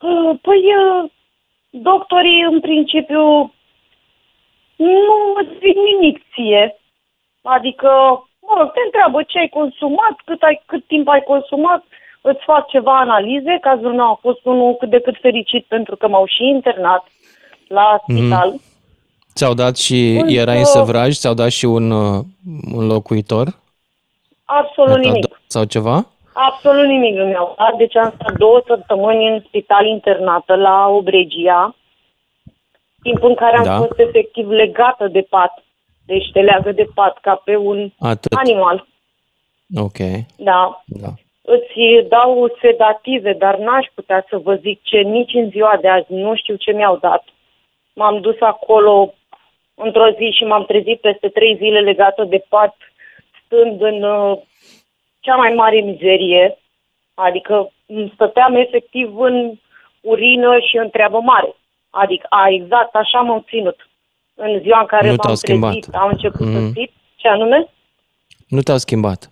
Uh, 0.00 0.38
Păi, 0.42 0.62
uh, 0.64 1.10
doctorii, 1.70 2.42
în 2.50 2.60
principiu, 2.60 3.22
nu 4.76 5.34
îți 5.40 5.52
zic 5.52 5.76
nimic 5.90 6.22
ție. 6.34 6.78
Adică, 7.46 7.88
mă 8.46 8.52
rog, 8.58 8.72
te 8.72 8.80
întreabă 8.84 9.22
ce 9.22 9.38
ai 9.38 9.48
consumat, 9.48 10.14
cât, 10.24 10.42
ai, 10.42 10.62
cât 10.66 10.86
timp 10.86 11.08
ai 11.08 11.22
consumat, 11.22 11.84
îți 12.20 12.44
fac 12.44 12.68
ceva 12.68 12.98
analize. 12.98 13.58
Cazul 13.60 13.94
meu 13.94 14.04
a 14.10 14.18
fost 14.20 14.44
unul 14.44 14.74
cât 14.74 14.90
de 14.90 15.00
cât 15.00 15.16
fericit 15.20 15.64
pentru 15.64 15.96
că 15.96 16.08
m-au 16.08 16.26
și 16.26 16.44
internat 16.44 17.04
la 17.68 17.98
spital. 18.08 18.50
Mm. 18.50 18.60
Ți-au 19.34 19.54
dat 19.54 19.76
și 19.76 20.16
Însă- 20.20 20.34
erai 20.40 20.58
în 20.58 20.64
sevraj? 20.64 21.14
Ți-au 21.14 21.34
dat 21.34 21.50
și 21.50 21.64
un, 21.64 21.90
uh, 21.90 22.20
un 22.74 22.86
locuitor? 22.86 23.46
Absolut 24.44 24.96
nimic. 24.96 25.12
Metadon 25.14 25.38
Sau 25.46 25.64
ceva? 25.64 26.06
Absolut 26.32 26.84
nimic 26.86 27.14
nu 27.14 27.24
mi-au 27.24 27.54
dat. 27.58 27.74
Deci 27.76 27.96
am 27.96 28.12
stat 28.14 28.32
două 28.36 28.62
săptămâni 28.66 29.28
în 29.28 29.42
spital 29.46 29.86
internată 29.86 30.54
la 30.54 30.86
Obregia, 30.88 31.74
timp 33.02 33.22
în 33.22 33.34
care 33.34 33.56
am 33.56 33.64
Da. 33.64 33.76
fost 33.76 33.98
efectiv 33.98 34.48
legată 34.50 35.08
de 35.08 35.20
pat. 35.20 35.63
Deci 36.06 36.30
te 36.32 36.40
leagă 36.40 36.72
de 36.72 36.86
pat 36.94 37.18
ca 37.20 37.34
pe 37.34 37.56
un 37.56 37.90
Atât. 37.98 38.32
animal. 38.32 38.86
Ok. 39.76 39.98
Da. 40.36 40.82
Da. 40.86 41.08
Îți 41.42 42.08
dau 42.08 42.56
sedative, 42.60 43.32
dar 43.32 43.58
n-aș 43.58 43.86
putea 43.94 44.26
să 44.28 44.38
vă 44.38 44.54
zic 44.54 44.82
ce 44.82 44.98
nici 44.98 45.34
în 45.34 45.50
ziua 45.50 45.78
de 45.80 45.88
azi 45.88 46.06
nu 46.08 46.36
știu 46.36 46.54
ce 46.54 46.72
mi-au 46.72 46.96
dat. 46.96 47.24
M-am 47.94 48.20
dus 48.20 48.36
acolo 48.40 49.14
într-o 49.74 50.10
zi 50.10 50.30
și 50.36 50.44
m-am 50.44 50.64
trezit 50.64 51.00
peste 51.00 51.28
trei 51.28 51.56
zile 51.56 51.80
legată 51.80 52.24
de 52.24 52.44
pat, 52.48 52.76
stând 53.44 53.82
în 53.82 54.02
uh, 54.02 54.38
cea 55.20 55.36
mai 55.36 55.52
mare 55.54 55.80
mizerie. 55.80 56.58
Adică 57.14 57.72
îmi 57.86 58.12
stăteam 58.14 58.54
efectiv 58.54 59.18
în 59.18 59.58
urină 60.00 60.58
și 60.58 60.76
în 60.76 60.90
treabă 60.90 61.18
mare. 61.20 61.54
Adică, 61.90 62.26
a, 62.28 62.48
exact 62.48 62.94
așa 62.94 63.20
m-am 63.20 63.44
ținut. 63.48 63.88
În 64.34 64.60
ziua 64.60 64.80
în 64.80 64.86
care 64.86 65.02
Nu 65.02 65.08
m-am 65.08 65.16
te-au 65.18 65.34
schimbat. 65.34 65.70
trezit, 65.70 65.94
am 65.94 66.08
început 66.08 66.46
Mm. 66.46 66.52
să 66.52 66.72
țip. 66.72 66.92
Ce 67.16 67.28
anume? 67.28 67.66
Nu 68.48 68.60
te-au 68.60 68.76
schimbat. 68.76 69.30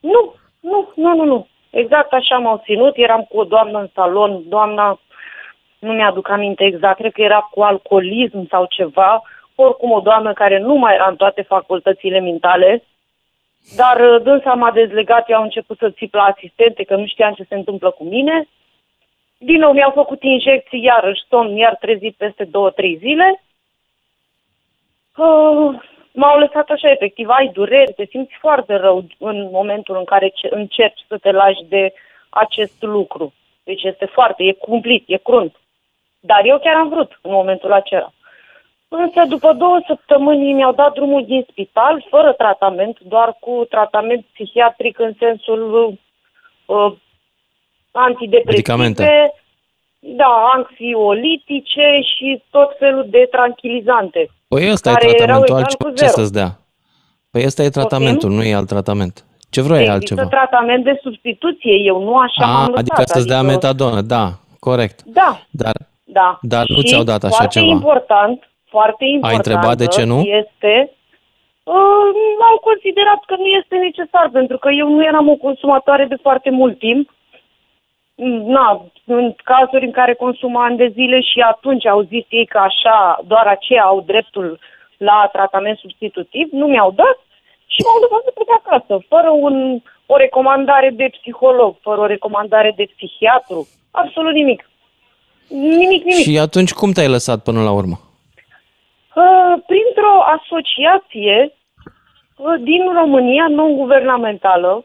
Nu, 0.00 0.34
nu, 0.60 0.92
nu, 0.94 1.14
nu, 1.14 1.24
nu. 1.24 1.46
Exact 1.70 2.12
așa 2.12 2.38
m-au 2.38 2.60
ținut. 2.64 2.92
Eram 2.96 3.22
cu 3.28 3.38
o 3.38 3.44
doamnă 3.44 3.78
în 3.78 3.88
salon. 3.94 4.48
Doamna, 4.48 5.00
nu 5.78 5.92
mi-aduc 5.92 6.28
aminte 6.28 6.64
exact, 6.64 6.98
cred 6.98 7.12
că 7.12 7.22
era 7.22 7.48
cu 7.50 7.62
alcoolism 7.62 8.48
sau 8.48 8.66
ceva. 8.70 9.22
Oricum 9.54 9.90
o 9.90 10.00
doamnă 10.00 10.32
care 10.32 10.58
nu 10.58 10.74
mai 10.74 10.94
era 10.94 11.08
în 11.08 11.16
toate 11.16 11.42
facultățile 11.42 12.20
mentale. 12.20 12.84
Dar 13.76 14.00
uh, 14.00 14.22
dânsa 14.22 14.52
m-a 14.54 14.70
dezlegat, 14.70 15.30
eu 15.30 15.36
am 15.36 15.42
început 15.42 15.78
să 15.78 15.90
țip 15.90 16.14
la 16.14 16.22
asistente, 16.22 16.82
că 16.84 16.96
nu 16.96 17.06
știam 17.06 17.32
ce 17.34 17.44
se 17.48 17.54
întâmplă 17.54 17.90
cu 17.90 18.04
mine. 18.04 18.48
Din 19.38 19.58
nou 19.58 19.72
mi-au 19.72 19.90
făcut 19.90 20.22
injecții, 20.22 20.82
iarăși 20.82 21.22
somn, 21.28 21.56
iar 21.56 21.76
trezit 21.80 22.14
peste 22.16 22.44
două, 22.44 22.70
trei 22.70 22.96
zile. 22.96 23.42
Uh, 25.16 25.80
m-au 26.12 26.38
lăsat 26.38 26.68
așa, 26.68 26.90
efectiv, 26.90 27.28
ai 27.28 27.50
dureri, 27.52 27.92
te 27.92 28.04
simți 28.04 28.34
foarte 28.40 28.74
rău 28.74 29.04
în 29.18 29.48
momentul 29.50 29.96
în 29.96 30.04
care 30.04 30.28
ce- 30.28 30.48
încerci 30.50 31.04
să 31.08 31.18
te 31.18 31.30
lași 31.30 31.64
de 31.68 31.92
acest 32.28 32.82
lucru. 32.82 33.32
Deci 33.64 33.82
este 33.82 34.04
foarte, 34.04 34.42
e 34.44 34.52
cumplit, 34.52 35.04
e 35.06 35.16
crunt. 35.16 35.56
Dar 36.20 36.40
eu 36.44 36.58
chiar 36.58 36.74
am 36.76 36.88
vrut 36.88 37.18
în 37.22 37.30
momentul 37.32 37.72
acela. 37.72 38.12
Însă 38.88 39.24
după 39.28 39.52
două 39.52 39.80
săptămâni 39.86 40.52
mi-au 40.52 40.72
dat 40.72 40.92
drumul 40.92 41.24
din 41.24 41.46
spital, 41.50 42.06
fără 42.10 42.32
tratament, 42.32 43.00
doar 43.00 43.36
cu 43.40 43.66
tratament 43.68 44.24
psihiatric 44.32 44.98
în 44.98 45.12
sensul 45.18 45.98
uh, 46.66 46.92
antidepresive. 47.92 48.50
Medicamente. 48.50 49.32
Da, 50.00 50.50
anxiolitice 50.56 51.86
și 52.16 52.42
tot 52.50 52.76
felul 52.78 53.06
de 53.10 53.28
tranquilizante. 53.30 54.30
Păi 54.48 54.70
ăsta 54.72 54.90
e 54.90 54.92
care 54.94 55.06
erau 55.22 55.42
tratamentul, 55.42 55.56
egal 55.56 55.62
altceva 55.62 55.84
cu 55.90 55.96
ce 55.96 56.04
zero. 56.06 56.16
să-ți 56.20 56.32
dea? 56.32 56.50
Păi 57.30 57.42
ăsta 57.46 57.62
e 57.62 57.68
tratamentul, 57.68 58.30
nu 58.30 58.42
e 58.42 58.54
alt 58.54 58.68
tratament. 58.68 59.24
Ce 59.50 59.60
vrei 59.62 59.76
Există 59.76 59.92
altceva? 59.94 60.26
tratament 60.26 60.84
de 60.84 60.98
substituție, 61.02 61.74
eu 61.90 62.02
nu 62.02 62.16
așa 62.16 62.46
m-am 62.46 62.56
A, 62.56 62.60
lăsat. 62.66 62.76
adică 62.78 63.02
să-ți 63.04 63.26
dea 63.26 63.42
metadonă, 63.42 64.00
da, 64.00 64.26
corect. 64.58 65.02
Da, 65.02 65.40
Dar 65.50 65.72
da. 66.04 66.38
Dar 66.42 66.64
nu 66.68 66.80
Și 66.80 66.86
ți-au 66.86 67.02
dat 67.02 67.22
așa 67.24 67.34
foarte 67.36 67.58
ceva. 67.58 67.70
important, 67.70 68.50
foarte 68.64 69.04
important 69.04 69.46
întrebat 69.46 69.76
de 69.76 69.86
ce 69.86 70.04
nu? 70.04 70.20
este 70.20 70.90
uh, 71.62 72.10
au 72.50 72.58
considerat 72.68 73.20
că 73.26 73.34
nu 73.38 73.46
este 73.60 73.76
necesar, 73.76 74.28
pentru 74.32 74.58
că 74.58 74.68
eu 74.70 74.88
nu 74.94 75.04
eram 75.04 75.28
o 75.28 75.34
consumatoare 75.34 76.04
de 76.04 76.16
foarte 76.22 76.50
mult 76.50 76.78
timp. 76.78 77.10
Na, 78.46 78.86
în 79.10 79.34
cazuri 79.44 79.84
în 79.84 79.90
care 79.90 80.14
consum 80.14 80.56
ani 80.56 80.76
de 80.76 80.88
zile 80.88 81.20
și 81.20 81.40
atunci 81.40 81.86
au 81.86 82.00
zis 82.02 82.24
ei 82.28 82.46
că 82.46 82.58
așa, 82.58 83.20
doar 83.26 83.46
aceia 83.46 83.82
au 83.82 84.00
dreptul 84.00 84.58
la 84.96 85.28
tratament 85.32 85.78
substitutiv, 85.78 86.48
nu 86.50 86.66
mi-au 86.66 86.90
dat 86.90 87.18
și 87.66 87.80
m-au 87.84 88.00
lăsat 88.02 88.22
să 88.24 88.30
plec 88.34 88.50
acasă, 88.60 89.04
fără 89.08 89.30
un, 89.30 89.80
o 90.06 90.16
recomandare 90.16 90.90
de 90.90 91.10
psiholog, 91.20 91.76
fără 91.80 92.00
o 92.00 92.06
recomandare 92.06 92.72
de 92.76 92.86
psihiatru, 92.96 93.68
absolut 93.90 94.32
nimic. 94.32 94.70
Nimic, 95.48 96.02
nimic. 96.04 96.24
și 96.26 96.38
atunci 96.38 96.72
cum 96.72 96.92
te-ai 96.92 97.08
lăsat 97.08 97.42
până 97.42 97.62
la 97.62 97.72
urmă? 97.72 97.96
Uh, 99.14 99.54
printr-o 99.66 100.14
asociație 100.36 101.52
uh, 102.36 102.54
din 102.60 102.82
România 103.00 103.46
non-guvernamentală, 103.48 104.84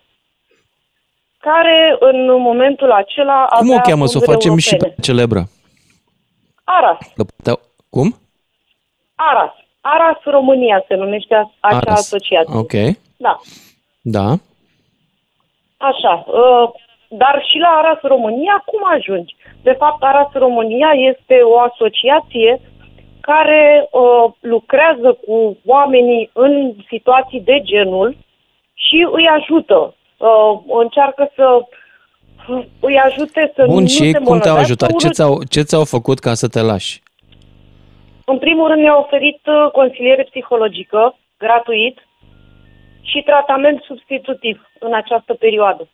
care 1.48 1.96
în 2.00 2.18
momentul 2.42 2.92
acela 2.92 3.46
Cum 3.60 3.70
o 3.70 3.72
avea 3.72 3.82
cheamă 3.88 4.06
să 4.06 4.18
o 4.18 4.20
fonduri 4.20 4.34
facem 4.46 4.58
și 4.58 4.74
europene. 4.74 4.94
pe 4.96 5.02
celebră? 5.02 5.42
Aras. 6.64 6.98
Că 7.16 7.24
puteau- 7.24 7.60
Cum? 7.90 8.16
Aras. 9.16 9.54
Aras 9.82 10.18
România 10.24 10.84
se 10.88 10.96
numește 10.96 11.36
a- 11.36 11.50
acea 11.60 11.78
Aras. 11.78 12.00
asociație. 12.00 12.58
Ok, 12.58 12.74
Da. 13.18 13.40
da. 14.02 14.28
Așa. 15.78 16.26
uh, 16.28 16.70
Dar 17.10 17.44
și 17.52 17.58
la 17.58 17.68
Aras 17.68 18.00
România, 18.02 18.62
cum 18.66 18.82
ajungi? 18.96 19.36
De 19.64 19.72
fapt, 19.72 20.04
Aras 20.04 20.32
România 20.34 20.90
este 21.12 21.36
o 21.44 21.60
asociație 21.60 22.62
care 23.22 23.90
uh, 23.92 24.32
lucrează 24.40 25.18
cu 25.26 25.58
oamenii 25.66 26.30
în 26.34 26.74
situații 26.88 27.42
de 27.42 27.62
genul 27.64 28.18
și 28.74 29.08
îi 29.12 29.28
ajută. 29.28 29.96
Uh, 30.18 30.60
încearcă 30.68 31.32
să 31.36 31.66
îi 32.80 32.98
ajute 32.98 33.52
să 33.56 33.66
Bun, 33.66 33.82
nu 33.82 33.88
și 33.88 33.96
se 33.96 34.06
ei 34.06 34.14
cum 34.14 34.22
te-au 34.22 34.36
îmbolnăvească 34.36 34.60
ajutat? 34.60 34.90
Ce 34.90 35.06
urât. 35.06 35.14
ți-au, 35.14 35.44
ce 35.50 35.62
ți-au 35.62 35.86
făcut 35.86 36.20
ca 36.20 36.34
să 36.34 36.48
te 36.48 36.62
lași? 36.62 37.04
În 38.26 38.38
primul 38.38 38.68
rând 38.68 38.82
mi-a 38.82 38.98
oferit 38.98 39.40
uh, 39.46 39.72
consiliere 39.72 40.24
psihologică 40.24 41.18
gratuit 41.38 42.08
și 43.02 43.22
tratament 43.22 43.82
substitutiv 43.82 44.70
în 44.80 44.94
această 44.94 45.34
perioadă. 45.34 45.88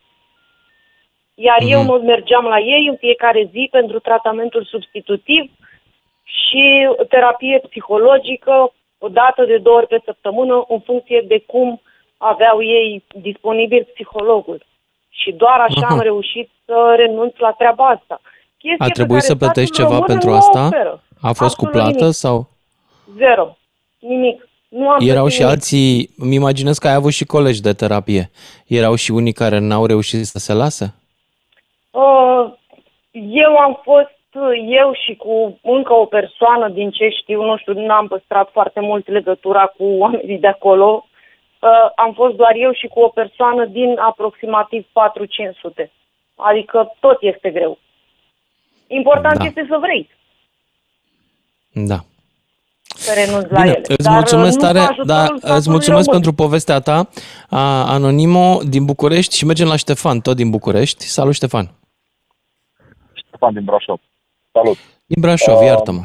Iar 1.33 1.57
eu 1.67 1.83
mă 1.83 1.99
mergeam 2.03 2.45
la 2.45 2.59
ei 2.59 2.87
în 2.89 2.95
fiecare 2.95 3.49
zi 3.51 3.67
pentru 3.71 3.99
tratamentul 3.99 4.63
substitutiv 4.65 5.51
și 6.23 6.89
terapie 7.09 7.61
psihologică 7.69 8.73
o 8.97 9.07
dată 9.07 9.45
de 9.45 9.57
două 9.57 9.77
ori 9.77 9.87
pe 9.87 10.01
săptămână 10.05 10.65
în 10.67 10.79
funcție 10.79 11.23
de 11.27 11.43
cum 11.47 11.81
aveau 12.33 12.63
ei 12.63 13.03
disponibil 13.21 13.87
psihologul. 13.93 14.65
Și 15.09 15.31
doar 15.31 15.59
așa 15.59 15.85
Aha. 15.85 15.93
am 15.93 15.99
reușit 15.99 16.49
să 16.65 16.93
renunț 16.97 17.33
la 17.37 17.51
treaba 17.51 17.85
asta. 17.87 18.21
Chestie 18.57 18.77
A 18.79 18.85
pe 18.85 18.91
trebuit 18.91 19.19
care 19.21 19.31
să 19.31 19.35
plătești 19.35 19.73
statul 19.73 19.83
ceva 19.83 19.93
român 19.99 20.07
pentru 20.11 20.27
nu 20.29 20.33
o 20.35 20.37
asta? 20.37 20.65
oferă. 20.65 21.03
A 21.21 21.31
fost 21.31 21.55
cu 21.55 21.65
Absolut 21.65 21.71
plată 21.71 21.97
nimic. 22.03 22.13
sau? 22.15 22.47
Zero. 23.17 23.57
Nimic. 23.99 24.47
Nu 24.67 24.89
am 24.89 24.99
Erau 25.01 25.13
plătit 25.21 25.31
și 25.33 25.39
nimic. 25.41 25.53
alții, 25.55 26.09
îmi 26.17 26.35
imaginez 26.35 26.77
că 26.77 26.87
ai 26.87 26.93
avut 26.93 27.11
și 27.11 27.25
colegi 27.25 27.61
de 27.61 27.73
terapie. 27.73 28.29
Erau 28.67 28.95
și 28.95 29.12
unii 29.12 29.34
care 29.34 29.57
n-au 29.60 29.86
reușit 29.86 30.25
să 30.25 30.38
se 30.38 30.53
lase? 30.53 30.95
Uh, 31.91 32.51
eu 33.43 33.57
am 33.57 33.79
fost 33.84 34.19
uh, 34.34 34.51
eu 34.69 34.93
și 35.05 35.15
cu 35.15 35.60
încă 35.63 35.93
o 35.93 36.05
persoană 36.05 36.69
din 36.69 36.89
ce 36.91 37.10
știu, 37.21 37.41
nu 37.43 37.57
știu, 37.57 37.73
n-am 37.86 38.07
păstrat 38.07 38.49
foarte 38.51 38.79
mult 38.79 39.07
legătura 39.10 39.65
cu 39.77 39.84
oamenii 39.84 40.38
de 40.39 40.47
acolo. 40.47 41.05
Uh, 41.62 41.91
am 41.95 42.13
fost 42.13 42.36
doar 42.36 42.54
eu 42.56 42.71
și 42.74 42.88
cu 42.88 43.00
o 43.00 43.08
persoană 43.08 43.65
din 43.65 43.97
aproximativ 44.00 44.86
4-500. 44.86 45.91
Adică 46.36 46.95
tot 47.00 47.17
este 47.21 47.50
greu. 47.50 47.78
Important 48.88 49.38
Da. 49.38 49.45
este 49.45 49.65
să 49.69 49.78
vrei 49.82 50.10
Da. 51.74 52.00
să 52.86 53.13
renunți 53.13 53.52
la 53.52 53.62
Bine, 53.62 53.74
ele. 53.74 53.82
îți 53.88 54.04
Dar, 54.04 54.13
mulțumesc 54.13 54.56
uh, 54.58 54.62
nu 54.62 54.67
cu 54.67 54.74
tare, 54.74 54.80
ajutorul 54.80 55.06
da, 55.06 55.24
statului 55.26 55.58
îți 55.58 55.69
mulțumesc 55.69 56.06
român. 56.06 56.21
pentru 56.21 56.43
povestea 56.43 56.80
ta, 56.80 57.10
a, 57.50 57.93
Anonimo 57.93 58.60
din 58.63 58.86
București 58.86 59.36
și 59.38 59.45
mergem 59.45 59.67
la 59.67 59.76
Ștefan, 59.76 60.19
tot 60.19 60.36
din 60.36 60.50
București. 60.50 61.04
Salut, 61.06 61.34
Ștefan. 61.34 61.71
Ștefan 63.13 63.54
din 63.54 63.63
Brașov. 63.63 64.00
Salut. 64.52 64.78
Din 65.06 65.21
Brașov, 65.21 65.58
Uh, 65.60 65.65
iartă-mă. 65.65 66.02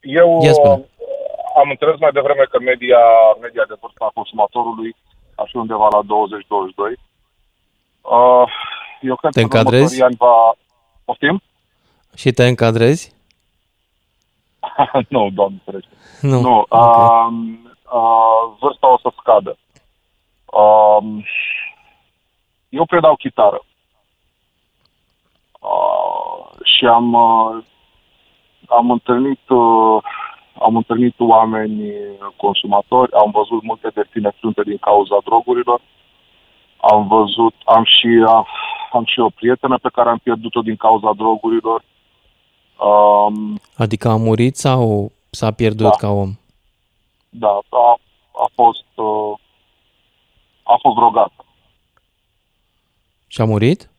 Eu 0.00 0.40
Ia 0.42 0.52
spune. 0.52 0.84
Uh, 1.56 1.62
am 1.62 1.70
înțeles 1.70 1.98
mai 1.98 2.12
devreme 2.12 2.44
că 2.50 2.58
media, 2.60 2.98
media 3.40 3.64
de 3.68 3.74
vârstă 3.80 4.04
a 4.04 4.10
consumatorului 4.14 4.96
ar 5.34 5.46
fi 5.50 5.56
undeva 5.56 5.88
la 5.90 6.00
20-22. 6.02 6.06
Uh, 8.00 8.44
eu 9.00 9.16
cred 9.16 9.32
Te 9.32 9.40
că 9.40 9.46
în 9.46 9.50
încadrezi? 9.50 9.82
următorii 9.82 10.02
ani 10.02 10.16
va... 10.18 10.56
Poftim? 11.04 11.42
Și 12.16 12.32
te 12.32 12.46
încadrezi? 12.46 13.14
nu, 15.14 15.30
doamne 15.30 15.58
ferește. 15.64 15.90
Nu. 16.20 16.40
Nu, 16.40 16.58
Ok. 16.58 16.70
uh, 16.70 17.28
uh, 17.92 18.56
vârsta 18.60 18.92
o 18.92 18.98
să 18.98 19.12
scadă. 19.20 19.56
Uh, 20.44 21.24
eu 22.68 22.84
predau 22.86 23.16
chitară. 23.16 23.60
Uh, 25.60 26.64
și 26.76 26.84
am, 26.86 27.12
uh, 27.12 27.64
am 28.68 28.90
întâlnit 28.90 29.48
uh, 29.48 30.02
am 30.60 30.76
întâlnit 30.76 31.14
oameni 31.18 31.92
consumatori, 32.36 33.12
am 33.12 33.30
văzut 33.30 33.62
multe 33.62 33.88
destine 33.94 34.30
frunte 34.38 34.62
din 34.62 34.76
cauza 34.78 35.16
drogurilor, 35.24 35.80
am 36.80 37.06
văzut, 37.06 37.54
am 37.64 37.84
și, 37.84 38.08
am 38.92 39.04
și 39.04 39.20
o 39.20 39.28
prietenă 39.28 39.78
pe 39.78 39.88
care 39.92 40.08
am 40.08 40.18
pierdut-o 40.22 40.60
din 40.60 40.76
cauza 40.76 41.12
drogurilor. 41.16 41.82
Um, 42.78 43.58
Adică 43.76 44.08
a 44.08 44.16
murit 44.16 44.56
sau 44.56 45.12
s-a 45.30 45.50
pierdut 45.50 45.86
Da. 45.90 45.96
ca 45.98 46.08
om? 46.08 46.30
da, 47.28 47.58
a, 47.68 47.98
a 48.32 48.50
fost 48.54 48.84
uh, 48.94 49.38
a 50.62 50.76
fost 50.80 50.96
drogată. 50.96 51.44
Și 53.26 53.40
a 53.40 53.44
murit? 53.44 53.90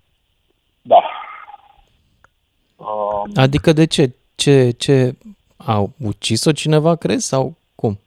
Da. 0.81 1.01
Um, 2.75 3.31
Adică 3.35 3.73
de 3.73 3.85
ce? 3.85 4.15
Ce, 4.35 4.71
ce? 4.71 5.17
A 5.57 5.83
ucis-o 5.99 6.51
cineva, 6.51 6.95
crezi? 6.95 7.27
Sau 7.27 7.55
cum? 7.75 7.99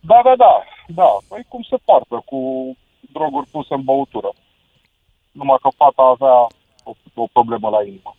da, 0.00 0.20
da, 0.24 0.34
da, 0.36 0.62
da. 0.88 1.16
Păi 1.28 1.44
cum 1.48 1.62
se 1.68 1.76
poartă 1.84 2.22
cu 2.24 2.38
droguri 3.12 3.46
puse 3.50 3.74
în 3.74 3.82
băutură. 3.82 4.32
Numai 5.32 5.58
că 5.62 5.68
fata 5.76 6.02
avea 6.02 6.34
o, 6.84 6.92
o 7.14 7.26
problemă 7.32 7.68
la 7.68 7.82
inimă. 7.86 8.14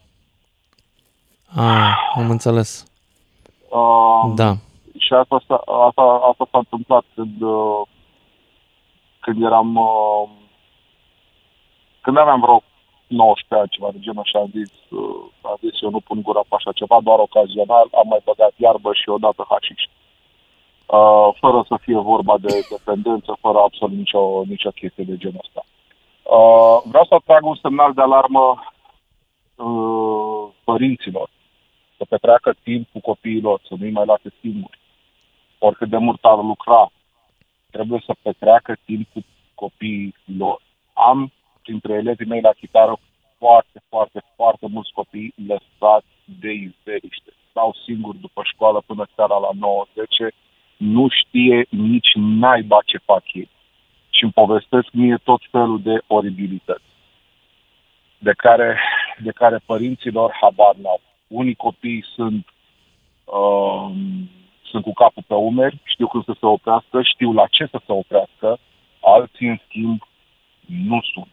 A, 1.55 1.95
am 2.15 2.29
înțeles. 2.29 2.85
Uh, 3.69 4.31
Da. 4.35 4.55
Și 4.97 5.13
asta, 5.13 5.41
s-a- 5.47 5.63
asta, 5.87 6.01
asta 6.01 6.47
s-a 6.51 6.57
întâmplat 6.57 7.03
când, 7.15 7.41
uh, 7.41 7.81
când 9.19 9.43
eram... 9.43 9.75
Uh, 9.75 10.29
când 12.01 12.17
aveam 12.17 12.39
vreo 12.41 12.63
19 13.11 13.55
ani, 13.55 13.73
ceva 13.75 13.89
de 13.91 13.99
genul 14.05 14.23
și 14.23 14.35
am 14.35 14.49
zis, 14.57 14.71
uh, 14.89 15.23
am 15.41 15.57
zis 15.63 15.81
eu 15.81 15.89
nu 15.89 15.99
pun 15.99 16.21
gura 16.21 16.43
pe 16.49 16.55
așa 16.55 16.71
ceva, 16.71 16.97
doar 17.03 17.19
ocazional, 17.19 17.87
am 17.99 18.07
mai 18.07 18.21
băgat 18.23 18.53
iarbă 18.57 18.89
și 18.93 19.09
odată 19.09 19.45
hașiș. 19.49 19.83
Uh, 20.97 21.29
fără 21.41 21.65
să 21.67 21.75
fie 21.81 21.99
vorba 22.13 22.35
de 22.37 22.53
dependență, 22.69 23.37
fără 23.43 23.57
absolut 23.57 23.97
nicio, 23.97 24.43
nicio 24.53 24.69
chestie 24.69 25.03
de 25.03 25.17
genul 25.17 25.43
ăsta. 25.45 25.61
Uh, 26.37 26.77
vreau 26.91 27.05
să 27.07 27.13
atrag 27.13 27.43
un 27.45 27.55
semnal 27.61 27.93
de 27.93 28.01
alarmă 28.01 28.45
uh, 29.55 30.43
părinților 30.63 31.29
să 32.01 32.05
petreacă 32.09 32.55
timp 32.63 32.87
cu 32.91 32.99
copiilor, 32.99 33.61
să 33.67 33.73
nu-i 33.79 33.91
mai 33.91 34.05
lase 34.05 34.29
singuri. 34.39 34.79
Oricât 35.59 35.89
de 35.89 35.97
mult 35.97 36.23
ar 36.23 36.37
lucra, 36.37 36.91
trebuie 37.71 38.03
să 38.05 38.15
petreacă 38.21 38.77
timp 38.85 39.07
cu 39.13 39.19
copiii 39.55 40.15
lor. 40.37 40.61
Am 40.93 41.31
printre 41.63 41.93
elevii 41.93 42.25
mei 42.25 42.41
la 42.41 42.51
chitară 42.51 42.97
foarte, 43.37 43.81
foarte, 43.89 44.21
foarte 44.35 44.67
mulți 44.69 44.91
copii 44.91 45.33
lăsați 45.47 46.13
de 46.39 46.51
izberiște. 46.51 47.31
Stau 47.49 47.75
singuri 47.85 48.17
după 48.17 48.41
școală 48.45 48.83
până 48.85 49.07
seara 49.15 49.37
la 49.37 49.49
9-10, 50.29 50.35
nu 50.77 51.07
știe 51.09 51.65
nici 51.69 52.11
naiba 52.15 52.79
ce 52.85 52.97
fac 52.97 53.23
ei. 53.33 53.49
Și 54.09 54.23
îmi 54.23 54.31
povestesc 54.31 54.87
mie 54.91 55.17
tot 55.23 55.41
felul 55.51 55.81
de 55.81 56.01
oribilități 56.07 56.89
de 58.17 58.33
care 58.37 58.79
de 59.17 59.31
care 59.31 59.59
părinților 59.65 60.37
habar 60.41 60.75
n-au. 60.75 61.01
Unii 61.27 61.55
copii 61.55 62.05
sunt, 62.15 62.47
uh, 63.23 63.91
sunt 64.63 64.83
cu 64.83 64.93
capul 64.93 65.23
pe 65.27 65.33
umeri, 65.33 65.79
știu 65.83 66.07
când 66.07 66.23
să 66.23 66.35
se 66.39 66.45
oprească, 66.45 67.01
știu 67.01 67.33
la 67.33 67.47
ce 67.47 67.65
să 67.65 67.79
se 67.85 67.91
oprească, 67.91 68.59
alții, 69.01 69.47
în 69.47 69.57
schimb, 69.67 70.07
nu 70.65 71.01
sunt. 71.13 71.27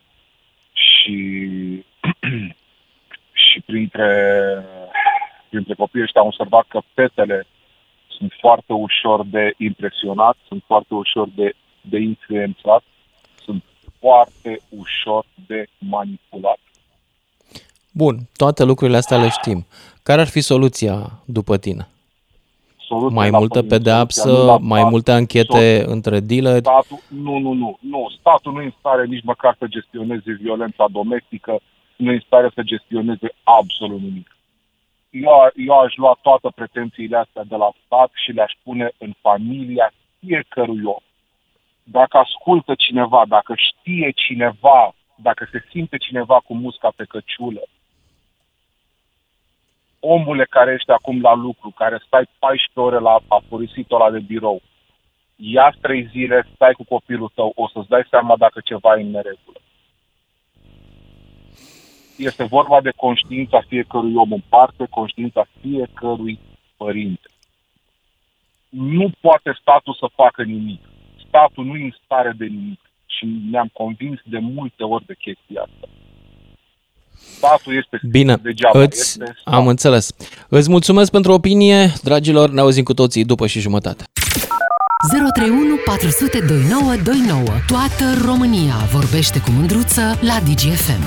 Și, 1.09 1.85
și 3.45 3.61
printre, 3.67 4.11
printre 5.49 5.75
copiii 5.75 6.03
ăștia 6.03 6.21
am 6.21 6.27
observat 6.27 6.65
că 6.69 6.81
fetele 6.95 7.47
sunt 8.19 8.33
foarte 8.41 8.73
ușor 8.73 9.27
de 9.27 9.55
impresionat, 9.57 10.37
sunt 10.49 10.63
foarte 10.67 10.95
ușor 10.95 11.29
de, 11.35 11.53
de 11.81 11.99
influențat, 11.99 12.83
sunt 13.45 13.65
foarte 14.01 14.61
ușor 14.69 15.25
de 15.47 15.67
manipulat. 15.79 16.59
Bun, 17.93 18.17
toate 18.37 18.65
lucrurile 18.65 18.97
astea 18.97 19.19
le 19.19 19.29
știm. 19.29 19.67
Care 20.03 20.21
ar 20.21 20.29
fi 20.29 20.41
soluția 20.41 21.23
după 21.25 21.59
tine? 21.59 21.89
Soluția 22.89 23.17
Mai 23.21 23.31
la 23.31 23.39
multă 23.39 23.61
părinți, 23.61 23.75
soluția 23.75 23.91
pedeapsă, 23.91 24.31
nu 24.31 24.45
la 24.45 24.59
mai 24.73 24.81
stat, 24.81 24.91
multe 24.91 25.13
anchete 25.13 25.85
între 25.87 26.21
dealeri? 26.21 26.69
Statul, 26.73 27.01
nu, 27.27 27.39
nu, 27.39 27.53
nu, 27.53 27.79
nu. 27.81 28.03
Statul 28.19 28.53
nu 28.53 28.61
e 28.61 28.65
în 28.65 28.75
stare 28.79 29.05
nici 29.05 29.25
măcar 29.25 29.55
să 29.59 29.67
gestioneze 29.67 30.33
violența 30.43 30.85
domestică, 30.99 31.53
nu 31.97 32.11
e 32.11 32.15
în 32.15 32.27
stare 32.27 32.51
să 32.55 32.63
gestioneze 32.63 33.29
absolut 33.43 34.01
nimic. 34.01 34.29
Eu, 35.11 35.31
eu 35.67 35.79
aș 35.79 35.97
lua 35.97 36.19
toate 36.23 36.49
pretențiile 36.55 37.17
astea 37.17 37.45
de 37.45 37.57
la 37.57 37.71
stat 37.85 38.11
și 38.25 38.31
le-aș 38.33 38.53
pune 38.63 38.91
în 38.99 39.13
familia 39.21 39.93
fiecărui 40.19 40.83
om. 40.85 41.03
Dacă 41.83 42.17
ascultă 42.19 42.75
cineva, 42.75 43.23
dacă 43.29 43.55
știe 43.69 44.11
cineva, 44.15 44.95
dacă 45.17 45.49
se 45.53 45.65
simte 45.71 45.97
cineva 45.97 46.41
cu 46.47 46.55
musca 46.55 46.93
pe 46.97 47.05
căciulă, 47.05 47.63
omule 50.15 50.45
care 50.45 50.73
ești 50.73 50.91
acum 50.91 51.21
la 51.21 51.35
lucru, 51.35 51.69
care 51.71 52.03
stai 52.07 52.27
14 52.39 52.81
ore 52.81 52.99
la 52.99 53.15
aporisit 53.29 53.91
ăla 53.91 54.11
de 54.11 54.21
birou, 54.21 54.61
ia 55.37 55.75
trei 55.81 56.09
zile, 56.13 56.49
stai 56.55 56.73
cu 56.73 56.85
copilul 56.85 57.31
tău, 57.35 57.53
o 57.55 57.69
să-ți 57.69 57.89
dai 57.89 58.07
seama 58.11 58.37
dacă 58.37 58.61
ceva 58.65 58.97
e 58.97 59.03
în 59.03 59.11
neregulă. 59.11 59.61
Este 62.17 62.45
vorba 62.45 62.81
de 62.81 62.93
conștiința 62.97 63.61
fiecărui 63.69 64.15
om 64.15 64.33
în 64.33 64.43
parte, 64.49 64.87
conștiința 64.91 65.47
fiecărui 65.61 66.39
părinte. 66.77 67.29
Nu 68.69 69.11
poate 69.21 69.57
statul 69.61 69.95
să 69.95 70.07
facă 70.15 70.43
nimic. 70.43 70.81
Statul 71.27 71.65
nu 71.65 71.77
e 71.77 71.85
în 71.85 71.95
stare 72.05 72.33
de 72.37 72.45
nimic. 72.45 72.81
Și 73.07 73.27
ne-am 73.51 73.71
convins 73.73 74.21
de 74.25 74.39
multe 74.39 74.85
ori 74.85 75.07
de 75.07 75.15
chestia 75.15 75.63
asta. 75.63 75.89
Statul 77.37 77.77
este 77.77 78.01
Bine, 78.11 78.39
degeaba. 78.43 78.81
îți, 78.83 78.99
este 79.01 79.35
stat. 79.41 79.55
am 79.55 79.67
înțeles. 79.67 80.11
Îți 80.49 80.71
mulțumesc 80.71 81.11
pentru 81.11 81.33
opinie, 81.33 81.93
dragilor, 82.03 82.51
ne 82.51 82.61
auzim 82.61 82.83
cu 82.85 82.95
toții 82.95 83.25
după 83.25 83.47
și 83.47 83.61
jumătate. 83.61 84.05
031 85.35 85.75
400 85.85 86.39
2929. 86.39 87.43
Toată 87.67 88.05
România 88.25 88.75
vorbește 88.93 89.41
cu 89.41 89.51
mândruță 89.51 90.19
la 90.21 90.41
DGFM. 90.45 91.03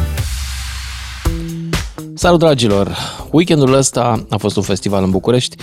Salut, 2.14 2.40
dragilor! 2.40 2.98
Weekendul 3.32 3.74
ăsta 3.74 4.26
a 4.30 4.38
fost 4.38 4.56
un 4.56 4.64
festival 4.64 5.04
în 5.04 5.10
București 5.10 5.56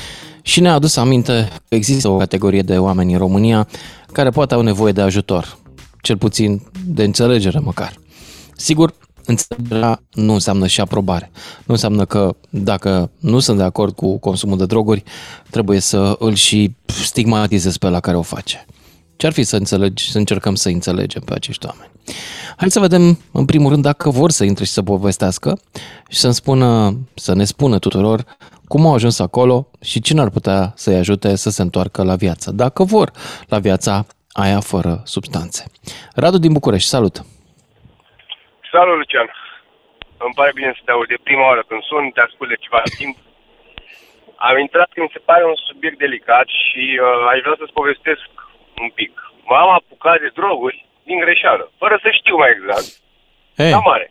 și 0.42 0.60
ne-a 0.60 0.72
adus 0.72 0.96
aminte 0.96 1.48
că 1.68 1.74
există 1.74 2.08
o 2.08 2.16
categorie 2.16 2.62
de 2.62 2.78
oameni 2.78 3.12
în 3.12 3.18
România 3.18 3.68
care 4.12 4.30
poate 4.30 4.54
au 4.54 4.60
nevoie 4.62 4.92
de 4.92 5.00
ajutor, 5.00 5.58
cel 6.02 6.16
puțin 6.16 6.62
de 6.86 7.04
înțelegere 7.04 7.58
măcar. 7.58 7.92
Sigur, 8.56 8.92
înțelegerea 9.28 10.02
nu 10.12 10.32
înseamnă 10.32 10.66
și 10.66 10.80
aprobare. 10.80 11.30
Nu 11.58 11.74
înseamnă 11.74 12.04
că 12.04 12.34
dacă 12.50 13.10
nu 13.18 13.38
sunt 13.38 13.56
de 13.56 13.62
acord 13.62 13.94
cu 13.94 14.18
consumul 14.18 14.58
de 14.58 14.66
droguri, 14.66 15.02
trebuie 15.50 15.80
să 15.80 16.16
îl 16.18 16.34
și 16.34 16.74
stigmatizez 16.86 17.76
pe 17.76 17.88
la 17.88 18.00
care 18.00 18.16
o 18.16 18.22
face. 18.22 18.66
Ce-ar 19.16 19.32
fi 19.32 19.42
să, 19.42 19.56
înțelegi, 19.56 20.10
să 20.10 20.18
încercăm 20.18 20.54
să 20.54 20.68
înțelegem 20.68 21.22
pe 21.22 21.34
acești 21.34 21.66
oameni? 21.66 21.90
Hai 22.56 22.70
să 22.70 22.80
vedem, 22.80 23.18
în 23.32 23.44
primul 23.44 23.70
rând, 23.70 23.82
dacă 23.82 24.10
vor 24.10 24.30
să 24.30 24.44
intre 24.44 24.64
și 24.64 24.72
să 24.72 24.82
povestească 24.82 25.60
și 26.08 26.18
să-mi 26.18 26.34
spună, 26.34 26.98
să 27.14 27.34
ne 27.34 27.44
spună 27.44 27.78
tuturor 27.78 28.24
cum 28.64 28.86
au 28.86 28.94
ajuns 28.94 29.18
acolo 29.18 29.70
și 29.80 30.00
cine 30.00 30.20
ar 30.20 30.30
putea 30.30 30.72
să-i 30.76 30.96
ajute 30.96 31.34
să 31.34 31.50
se 31.50 31.62
întoarcă 31.62 32.02
la 32.02 32.16
viață, 32.16 32.50
dacă 32.50 32.84
vor, 32.84 33.12
la 33.48 33.58
viața 33.58 34.06
aia 34.32 34.60
fără 34.60 35.02
substanțe. 35.04 35.64
Radu 36.14 36.38
din 36.38 36.52
București, 36.52 36.88
salut! 36.88 37.24
Salut, 38.72 38.96
Lucian. 39.00 39.28
Îmi 40.24 40.36
pare 40.38 40.52
bine 40.58 40.72
să 40.78 40.82
te 40.84 40.90
aud. 40.94 41.08
De 41.08 41.18
prima 41.28 41.44
oară 41.50 41.62
când 41.68 41.82
sun, 41.90 42.04
te 42.14 42.20
ascult 42.26 42.48
de 42.52 42.62
ceva 42.64 42.82
timp. 42.98 43.16
Am 44.48 44.56
intrat 44.64 44.88
că 44.94 44.98
mi 45.02 45.14
se 45.16 45.20
pare 45.30 45.44
un 45.52 45.58
subiect 45.68 45.98
delicat 46.04 46.46
și 46.62 46.82
uh, 46.98 47.30
aș 47.32 47.38
vrea 47.44 47.56
să-ți 47.60 47.76
povestesc 47.80 48.26
un 48.82 48.88
pic. 48.98 49.12
M-am 49.48 49.70
apucat 49.78 50.18
de 50.24 50.30
droguri 50.38 50.78
din 51.08 51.18
greșeală, 51.24 51.64
fără 51.82 51.94
să 52.02 52.08
știu 52.18 52.36
mai 52.42 52.50
exact. 52.56 52.88
Hei, 53.60 53.70
La 53.76 53.82
mare. 53.90 54.06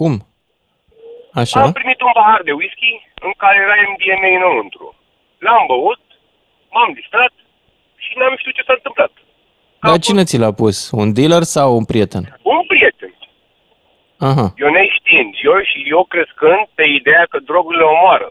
cum? 0.00 0.14
Așa? 1.40 1.60
Am 1.62 1.72
primit 1.80 2.00
un 2.06 2.12
pahar 2.18 2.40
de 2.48 2.52
whisky 2.60 2.92
în 3.26 3.32
care 3.42 3.56
era 3.66 3.76
MDMA 3.90 4.30
înăuntru. 4.38 4.86
L-am 5.46 5.64
băut, 5.72 6.02
m-am 6.74 6.90
distrat 6.98 7.32
și 8.04 8.12
n-am 8.18 8.34
știut 8.40 8.54
ce 8.54 8.62
s-a 8.66 8.76
întâmplat. 8.78 9.12
Dar 9.86 9.98
cine 10.06 10.22
ți 10.28 10.38
l-a 10.42 10.52
pus? 10.62 10.76
Un 11.00 11.08
dealer 11.16 11.42
sau 11.56 11.68
un 11.80 11.84
prieten? 11.84 12.24
Un 12.42 12.62
prieten. 12.72 12.97
Aha, 14.28 14.46
Eu 14.62 14.70
neștiind, 14.78 15.30
eu 15.48 15.56
și 15.70 15.78
eu 15.94 16.02
crescând 16.12 16.62
pe 16.78 16.84
ideea 16.98 17.24
că 17.30 17.38
drogurile 17.48 17.86
omoară. 17.94 18.28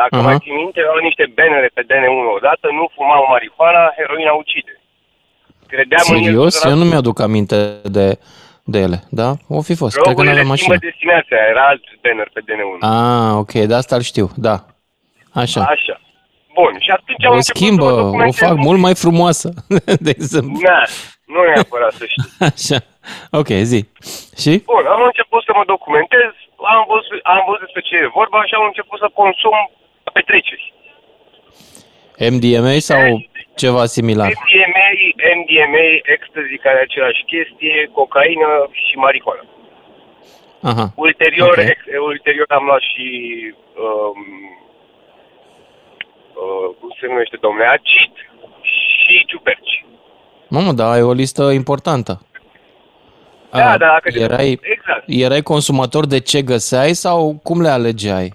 Dacă 0.00 0.14
Aha. 0.16 0.26
mai 0.28 0.36
țin 0.44 0.54
minte, 0.62 0.78
erau 0.80 0.98
niște 1.08 1.24
bannere 1.38 1.68
pe 1.76 1.82
DN1 1.88 2.26
odată, 2.38 2.66
nu 2.78 2.84
fumam 2.94 3.24
marihuana, 3.32 3.82
heroina 3.98 4.32
ucide. 4.42 4.72
Credeam 5.72 6.04
în 6.08 6.16
el 6.16 6.22
serios? 6.24 6.52
100%. 6.66 6.70
Eu 6.72 6.76
nu 6.82 6.84
mi-aduc 6.90 7.16
aminte 7.28 7.56
de, 7.96 8.06
de 8.72 8.78
ele, 8.86 8.98
da? 9.20 9.28
O 9.58 9.60
fi 9.68 9.74
fost, 9.82 9.92
cred 9.94 10.04
că 10.04 10.08
Drogurile 10.10 10.32
n-aveam 10.34 10.56
schimbă 10.56 10.74
mașină. 10.74 10.88
destinația, 10.90 11.40
era 11.52 11.62
alt 11.72 11.84
banner 12.02 12.28
pe 12.34 12.40
DN1. 12.46 12.78
Ah, 12.94 13.32
ok, 13.42 13.52
de 13.70 13.74
asta 13.80 13.94
îl 13.96 14.04
știu, 14.12 14.26
da. 14.48 14.56
Așa. 15.42 15.60
Așa. 15.74 15.96
Bun, 16.54 16.72
și 16.84 16.90
atunci 16.90 17.24
am 17.24 17.32
O 17.32 17.34
început 17.34 17.56
schimbă, 17.62 17.86
să 17.88 17.92
mă 17.94 17.98
o 18.00 18.02
documentez 18.04 18.38
fac 18.46 18.50
un 18.56 18.60
mult 18.66 18.74
pic. 18.76 18.84
mai 18.86 18.94
frumoasă, 18.94 19.48
de 20.06 20.10
exemplu. 20.18 20.58
Na, 20.68 20.78
nu 21.26 21.40
neapărat 21.54 21.92
să 21.92 22.04
știi. 22.12 22.24
Așa, 22.50 22.78
ok, 23.40 23.50
zi. 23.70 23.80
Și? 24.42 24.52
Bun, 24.72 24.84
am 24.94 25.02
început 25.10 25.40
să 25.48 25.52
mă 25.58 25.64
documentez, 25.74 26.30
am 26.74 26.84
văzut, 26.92 27.20
am 27.34 27.42
văzut 27.48 27.64
despre 27.66 27.82
ce 27.88 27.94
e 27.96 28.16
vorba 28.20 28.38
și 28.48 28.54
am 28.54 28.64
început 28.70 28.98
să 28.98 29.08
consum 29.20 29.58
petreceri. 30.16 30.66
MDMA 32.32 32.74
sau 32.90 33.02
ceva 33.62 33.84
similar? 33.96 34.28
MDMA, 34.42 34.88
MDMA, 35.38 35.86
ecstasy, 36.16 36.56
care 36.64 36.78
e 36.78 36.86
aceeași 36.88 37.22
chestie, 37.32 37.90
cocaină 37.98 38.48
și 38.86 38.94
marihuana. 38.96 39.44
Aha, 40.62 40.86
Ulterior, 40.96 41.48
Ok. 41.58 41.68
ex, 41.72 41.78
ulterior 42.10 42.46
am 42.48 42.64
luat 42.64 42.80
și, 42.92 43.06
um, 43.86 44.20
uh, 46.42 46.68
cum 46.80 46.90
se 47.00 47.06
numește, 47.06 47.36
domnule, 47.40 47.66
acid 47.66 48.12
și 48.62 49.24
ciuperci. 49.26 49.84
mamă, 50.48 50.72
da, 50.72 50.90
ai 50.90 51.02
o 51.02 51.12
listă 51.12 51.42
importantă. 51.50 52.12
Da, 53.52 53.70
Ah, 53.72 53.78
da, 53.78 53.86
dacă 53.86 54.08
erai, 54.26 54.58
Exact. 54.62 55.02
erai 55.06 55.42
consumator 55.42 56.06
de 56.06 56.20
ce 56.20 56.42
găseai 56.42 56.92
sau 56.92 57.40
cum 57.42 57.60
le 57.60 57.68
alegeai? 57.68 58.28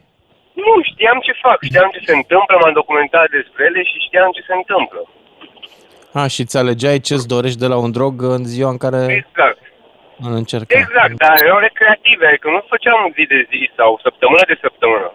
Nu, 0.54 0.74
știam 0.92 1.20
ce 1.26 1.34
fac, 1.42 1.58
știam 1.64 1.90
ce 1.94 2.02
se 2.06 2.16
întâmplă, 2.16 2.56
m-am 2.62 2.74
documentat 2.74 3.30
despre 3.30 3.62
ele 3.70 3.84
și 3.84 3.98
știam 4.08 4.30
ce 4.32 4.42
se 4.48 4.54
întâmplă. 4.62 5.00
Ah, 6.22 6.30
și 6.30 6.46
ți 6.46 6.58
alegeai 6.58 7.00
ce-ți 7.00 7.28
dorești 7.28 7.60
de 7.60 7.68
la 7.68 7.78
un 7.78 7.92
drog 7.92 8.14
în 8.22 8.44
ziua 8.46 8.70
în 8.70 8.78
care 8.78 9.02
Exact. 9.24 9.60
îl 10.26 10.34
încercai. 10.42 10.80
Exact, 10.82 11.16
dar 11.24 11.36
erau 11.44 11.60
recreative, 11.68 12.26
adică 12.28 12.48
nu 12.50 12.62
făceam 12.74 13.00
zi 13.18 13.24
de 13.34 13.40
zi 13.52 13.62
sau 13.78 14.00
săptămână 14.04 14.44
de 14.48 14.58
săptămână. 14.62 15.14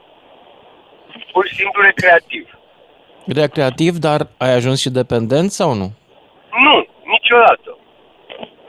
Pur 1.33 1.47
și 1.47 1.55
simplu 1.55 1.83
recreativ. 1.83 2.45
Recreativ, 3.43 3.95
dar 4.09 4.21
ai 4.39 4.53
ajuns 4.55 4.81
și 4.81 4.91
dependent 4.91 5.51
sau 5.51 5.71
nu? 5.81 5.89
Nu, 6.67 6.77
niciodată. 7.15 7.70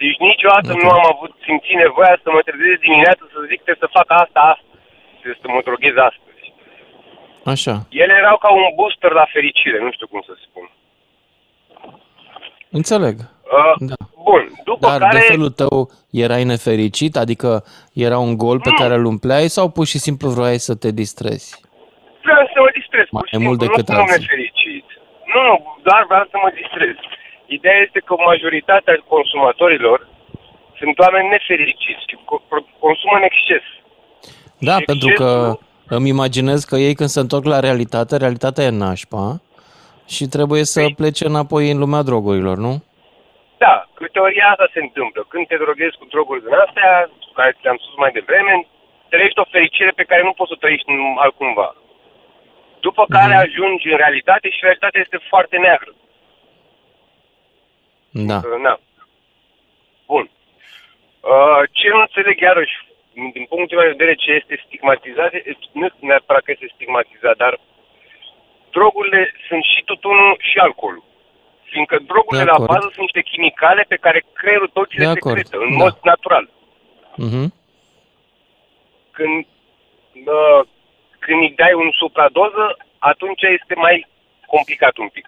Deci 0.02 0.18
niciodată 0.30 0.70
Ok. 0.74 0.82
nu 0.84 0.90
am 0.98 1.06
avut 1.14 1.32
simțit 1.48 1.78
nevoia 1.86 2.16
să 2.24 2.30
mă 2.36 2.42
trezesc 2.48 2.80
dimineața 2.88 3.24
să 3.34 3.40
zic 3.52 3.60
trebuie 3.66 3.84
să 3.86 3.96
fac 3.98 4.08
asta, 4.24 4.40
asta. 4.54 4.66
Trebuie 5.20 5.40
să 5.44 5.48
mă 5.54 5.60
droghez 5.68 5.96
astăzi. 6.10 6.44
Așa, 7.54 7.76
Ele 8.04 8.14
erau 8.24 8.38
ca 8.44 8.50
un 8.60 8.66
booster 8.80 9.12
la 9.22 9.26
fericire, 9.36 9.78
nu 9.86 9.92
știu 9.96 10.08
cum 10.14 10.22
să 10.30 10.34
spun. 10.48 10.66
înțeleg. 12.80 13.16
Uh, 13.20 13.74
Da. 13.92 13.96
Bun, 14.30 14.44
după 14.64 14.88
Dar 14.88 15.00
care... 15.00 15.18
de 15.18 15.24
felul 15.32 15.50
tău 15.62 15.78
erai 16.26 16.44
nefericit? 16.44 17.14
Adică 17.24 17.50
era 18.08 18.18
un 18.28 18.34
gol 18.44 18.58
pe 18.60 18.70
Nu. 18.70 18.76
care 18.82 18.94
îl 18.94 19.06
umpleai 19.06 19.48
sau 19.58 19.66
pur 19.70 19.86
și 19.92 19.98
simplu 20.06 20.28
vroiai 20.30 20.58
să 20.70 20.74
te 20.76 20.90
distrezi? 21.02 21.48
Vreau 22.26 22.46
să 22.54 22.58
mă 22.66 22.70
distrez, 22.80 23.06
Mai 23.12 23.22
pur 23.22 23.28
și 23.40 23.46
mult 23.48 23.60
simplu, 23.60 23.66
decât 23.76 23.88
nu 23.88 23.96
sunt 23.96 24.10
alții. 24.10 24.20
nefericit. 24.22 24.86
Nu, 25.34 25.42
nu, 25.50 25.56
doar 25.88 26.02
vreau 26.12 26.26
să 26.32 26.38
mă 26.44 26.50
distrez. 26.62 26.96
Ideea 27.58 27.80
este 27.86 28.00
că 28.08 28.14
majoritatea 28.32 28.96
consumatorilor 29.08 30.08
sunt 30.80 31.00
oameni 31.00 31.28
nefericiți 31.36 32.04
și 32.10 32.16
co- 32.30 32.44
pro- 32.50 32.68
consumă 32.86 33.16
în 33.20 33.24
exces. 33.32 33.66
Da, 34.68 34.76
Și 34.78 34.84
pentru 34.92 35.10
că 35.20 35.30
îmi 35.98 36.10
imaginez 36.16 36.60
că 36.70 36.76
ei 36.88 36.96
când 37.00 37.10
se 37.16 37.20
întorc 37.20 37.46
la 37.54 37.60
realitate, 37.60 38.18
realitatea 38.18 38.64
e 38.64 38.70
nașpa 38.86 39.26
și 40.16 40.24
trebuie 40.36 40.64
să 40.74 40.80
Păi- 40.82 40.96
plece 41.02 41.24
înapoi 41.32 41.64
în 41.72 41.80
lumea 41.84 42.02
drogurilor, 42.10 42.58
nu? 42.68 42.74
Da, 43.64 43.76
cu 43.98 44.04
teoria 44.16 44.48
asta 44.54 44.68
se 44.74 44.80
întâmplă. 44.88 45.22
Când 45.32 45.44
te 45.48 45.56
droghezi 45.64 45.98
cu 46.00 46.06
droguri 46.14 46.44
din 46.46 46.54
astea, 46.66 46.92
care 47.38 47.52
ți-am 47.62 47.78
spus 47.84 47.96
mai 48.04 48.12
devreme, 48.20 48.54
trăiești 49.12 49.40
o 49.44 49.52
fericire 49.56 49.92
pe 50.00 50.08
care 50.10 50.22
nu 50.28 50.34
poți 50.38 50.50
să 50.50 50.56
o 50.58 50.62
trăiești 50.64 50.90
în 50.96 51.02
altcumva. 51.26 51.70
După 52.88 53.04
care 53.16 53.34
Mhm. 53.36 53.44
ajungi 53.46 53.86
în 53.94 53.98
realitate 54.04 54.48
și 54.50 54.60
realitatea 54.66 55.02
este 55.06 55.20
foarte 55.32 55.58
neagră. 55.66 55.92
Da. 58.12 58.36
Uh, 58.44 58.60
Na. 58.62 58.80
Bun. 60.08 60.30
Uh, 61.22 61.62
ce 61.72 61.88
nu 61.90 62.00
înțeleg 62.00 62.40
iarăși, 62.40 62.76
din 63.14 63.46
punctul 63.50 63.78
meu 63.78 63.86
de 63.88 63.92
vedere, 63.98 64.16
ce 64.16 64.32
este 64.32 64.64
stigmatizat, 64.66 65.34
e- 65.34 65.58
nu 65.72 65.88
neapărat 66.00 66.44
că 66.44 66.52
este 66.52 66.72
stigmatizat, 66.76 67.36
dar 67.38 67.60
drogurile 68.72 69.34
sunt 69.48 69.64
și 69.64 69.84
tutunul 69.84 70.38
și 70.40 70.58
alcoolul. 70.58 71.04
Fiindcă 71.64 71.98
drogurile 72.10 72.44
De 72.44 72.50
la 72.50 72.54
acord. 72.56 72.70
bază 72.70 72.88
sunt 72.94 73.06
niște 73.08 73.22
chimicale 73.22 73.86
pe 73.88 73.96
care 73.96 74.24
creierul 74.34 74.68
tot 74.74 74.90
ți 74.90 74.96
De 74.96 75.04
le 75.04 75.08
acord, 75.10 75.24
secretă, 75.38 75.58
în 75.66 75.70
da. 75.78 75.84
mod 75.84 75.98
natural. 76.04 76.50
Mhm. 77.16 77.54
Când, 79.12 79.46
uh, 80.38 80.62
când 81.20 81.40
îi 81.42 81.54
dai 81.56 81.74
un 81.74 81.90
supradoză, 81.92 82.78
atunci 82.98 83.42
este 83.42 83.74
mai 83.76 84.08
complicat 84.46 84.98
un 84.98 85.08
pic. 85.08 85.28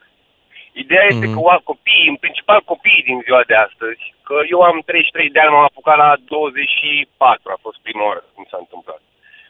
Ideea 0.74 1.06
este 1.12 1.26
Mhm. 1.26 1.34
că 1.34 1.40
oa, 1.48 1.60
copiii, 1.72 2.08
în 2.14 2.16
principal 2.16 2.60
copiii 2.72 3.04
din 3.10 3.20
ziua 3.26 3.42
de 3.52 3.56
astăzi, 3.68 4.02
că 4.28 4.36
eu 4.54 4.60
am 4.62 4.78
33 4.86 5.30
de 5.30 5.40
ani, 5.40 5.52
m-am 5.54 5.64
apucat 5.70 5.98
la 5.98 6.10
24, 6.26 7.52
a 7.52 7.58
fost 7.66 7.78
prima 7.86 8.04
oară 8.10 8.24
cum 8.34 8.46
s-a 8.52 8.58
întâmplat. 8.60 9.02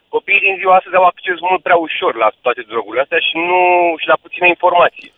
Copiii 0.08 0.40
din 0.46 0.56
ziua 0.60 0.76
astăzi 0.76 0.96
au 0.96 1.04
acces 1.12 1.38
mult 1.48 1.62
prea 1.62 1.76
ușor 1.86 2.12
la 2.22 2.28
toate 2.44 2.62
drogurile 2.70 3.02
astea 3.02 3.18
și 3.28 3.34
nu 3.50 3.58
și 4.00 4.06
la 4.12 4.16
puțină 4.24 4.46
informație. 4.46 5.10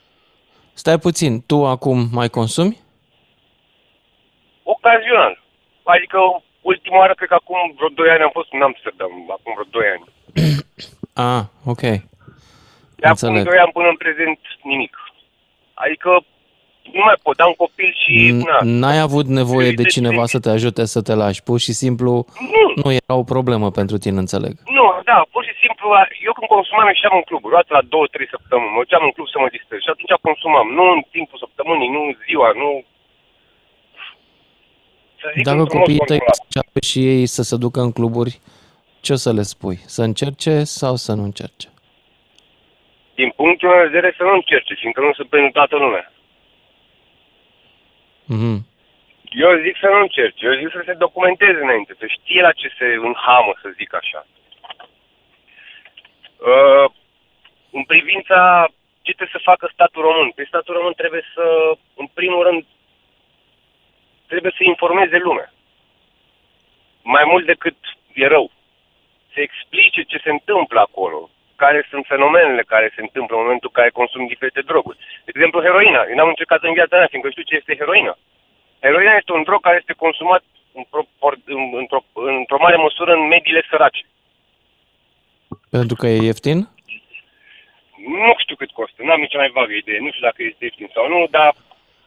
Stai 0.83 0.99
puțin, 0.99 1.33
tu 1.51 1.57
acum 1.75 1.99
mai 2.19 2.29
consumi? 2.29 2.77
Ocazional. 4.63 5.43
Adică 5.83 6.19
ultima 6.61 6.97
oară, 6.99 7.15
cred 7.15 7.29
că 7.29 7.35
acum 7.35 7.59
vreo 7.77 7.89
2 7.89 8.11
ani 8.11 8.23
am 8.23 8.31
fost 8.33 8.49
în 8.53 8.63
Amsterdam, 8.63 9.11
acum 9.37 9.53
vreo 9.57 9.69
2 9.71 9.87
ani. 9.95 10.05
Ah, 11.29 11.43
ok. 11.73 11.81
De 11.81 13.07
acum 13.07 13.29
Înțeleg. 13.29 13.45
2 13.45 13.59
ani 13.59 13.73
până 13.73 13.89
în 13.89 13.97
prezent 13.97 14.39
nimic. 14.63 14.97
Adică 15.83 16.11
nu 16.97 17.01
mai 17.09 17.17
pot, 17.27 17.37
am 17.47 17.55
copil 17.65 17.91
și... 18.03 18.15
N- 18.33 18.45
na. 18.51 18.59
N-ai 18.81 18.99
avut 19.09 19.27
nevoie 19.41 19.71
de 19.79 19.83
Deci, 19.83 19.93
cineva 19.97 20.25
să 20.35 20.39
te 20.45 20.51
ajute 20.57 20.83
să 20.95 21.01
te 21.07 21.15
lași, 21.23 21.43
pur 21.49 21.59
și 21.67 21.73
simplu 21.83 22.13
Nu, 22.55 22.65
nu 22.83 22.89
era 23.01 23.15
o 23.23 23.25
problemă 23.35 23.67
pentru 23.81 23.97
tine, 24.05 24.19
înțeleg. 24.25 24.55
nu, 24.79 24.85
da, 25.11 25.19
pur 25.35 25.43
și 25.49 25.55
simplu, 25.63 25.87
eu 26.27 26.33
când 26.37 26.49
consumam 26.57 26.87
ieșeam 26.93 27.15
în 27.21 27.25
club, 27.29 27.43
o 27.49 27.51
dată 27.57 27.71
la 27.79 27.83
2-3 27.83 27.87
săptămâni, 28.35 28.73
mă 28.75 28.81
duceam 28.85 29.05
în 29.09 29.13
club 29.17 29.29
să 29.35 29.39
mă 29.43 29.49
distrez 29.57 29.81
și 29.85 29.93
atunci 29.95 30.15
consumam, 30.29 30.67
nu 30.79 30.85
în 30.97 31.01
timpul 31.17 31.39
săptămânii, 31.45 31.91
nu 31.97 32.01
ziua, 32.27 32.49
nu... 32.63 32.69
Să 35.21 35.27
zic 35.35 35.45
Dacă 35.49 35.59
într-un 35.63 35.79
mod 35.79 35.87
copiii 35.87 36.07
tăi 36.11 36.19
controlat. 36.23 36.45
înceapă 36.49 36.79
și 36.91 36.99
ei 37.13 37.25
să 37.37 37.43
se 37.51 37.57
ducă 37.65 37.81
în 37.87 37.93
cluburi, 37.99 38.33
ce 39.05 39.11
o 39.17 39.19
să 39.25 39.31
le 39.39 39.43
spui? 39.55 39.79
Să 39.97 40.03
încerce 40.11 40.55
sau 40.81 40.95
să 41.05 41.13
nu 41.19 41.23
încerce? 41.31 41.69
Din 43.19 43.31
punctul 43.31 43.69
meu 43.69 43.79
de 43.79 43.89
vedere 43.89 44.15
să 44.17 44.23
nu 44.23 44.33
încerce, 44.33 44.75
fiindcă 44.75 45.01
nu 45.01 45.13
sunt 45.13 45.29
pentru 45.29 45.51
toată 45.51 45.77
lumea. 45.77 46.13
Mhm. 48.25 48.57
Eu 49.45 49.61
zic 49.65 49.77
să 49.81 49.89
nu 49.89 50.01
încerce, 50.01 50.47
eu 50.47 50.55
zic 50.55 50.71
să 50.71 50.83
se 50.85 50.93
documenteze 51.05 51.61
înainte, 51.63 51.95
să 51.99 52.07
știe 52.07 52.41
la 52.41 52.53
ce 52.53 52.69
se 52.79 52.87
înhamă, 53.09 53.53
să 53.63 53.69
zic 53.77 53.95
așa. 53.95 54.27
Uh, 56.53 56.87
în 57.71 57.85
privința 57.85 58.69
ce 59.03 59.13
trebuie 59.13 59.37
să 59.37 59.51
facă 59.51 59.71
statul 59.73 60.03
român, 60.03 60.31
pe 60.31 60.45
statul 60.45 60.75
român 60.75 60.93
trebuie 60.93 61.25
să, 61.35 61.77
în 61.95 62.07
primul 62.15 62.43
rând, 62.43 62.65
trebuie 64.27 64.53
să 64.57 64.63
informeze 64.65 65.17
lumea. 65.19 65.53
Mai 67.03 67.25
mult 67.27 67.47
decât 67.47 67.77
e 68.15 68.27
rău. 68.27 68.51
Să 69.33 69.41
explice 69.41 70.03
ce 70.03 70.19
se 70.25 70.31
întâmplă 70.31 70.81
acolo, 70.81 71.31
care 71.63 71.87
sunt 71.91 72.05
fenomenele 72.13 72.63
care 72.75 72.93
se 72.95 73.01
întâmplă 73.07 73.35
în 73.37 73.43
momentul 73.45 73.71
în 73.73 73.77
care 73.79 73.99
consumi 74.01 74.31
diferite 74.33 74.61
droguri. 74.71 74.99
De 75.27 75.31
exemplu, 75.35 75.63
heroina. 75.67 76.01
Eu 76.09 76.15
n-am 76.17 76.33
încercat 76.35 76.61
în 76.63 76.73
viața 76.79 76.97
mea, 76.97 77.07
fiindcă 77.11 77.31
știu 77.31 77.43
ce 77.49 77.55
este 77.61 77.77
heroina. 77.81 78.15
Heroina 78.87 79.13
este 79.17 79.33
un 79.33 79.43
drog 79.49 79.61
care 79.63 79.77
este 79.81 79.93
consumat 80.05 80.43
în 80.79 80.85
propor- 80.93 81.43
în- 81.57 81.73
într-o, 81.83 82.01
într-o 82.39 82.63
mare 82.65 82.77
măsură 82.87 83.13
în 83.15 83.27
mediile 83.35 83.63
sărace. 83.71 84.03
Pentru 85.77 85.97
că 86.01 86.07
e 86.07 86.23
ieftin? 86.31 86.59
Nu 88.27 88.33
știu 88.43 88.57
cât 88.57 88.71
costă, 88.71 89.03
n-am 89.03 89.21
nici 89.21 89.37
mai 89.37 89.51
vagă 89.55 89.73
idee, 89.73 89.99
nu 89.99 90.11
știu 90.13 90.27
dacă 90.29 90.43
este 90.43 90.65
ieftin 90.65 90.91
sau 90.95 91.09
nu, 91.09 91.27
dar 91.31 91.55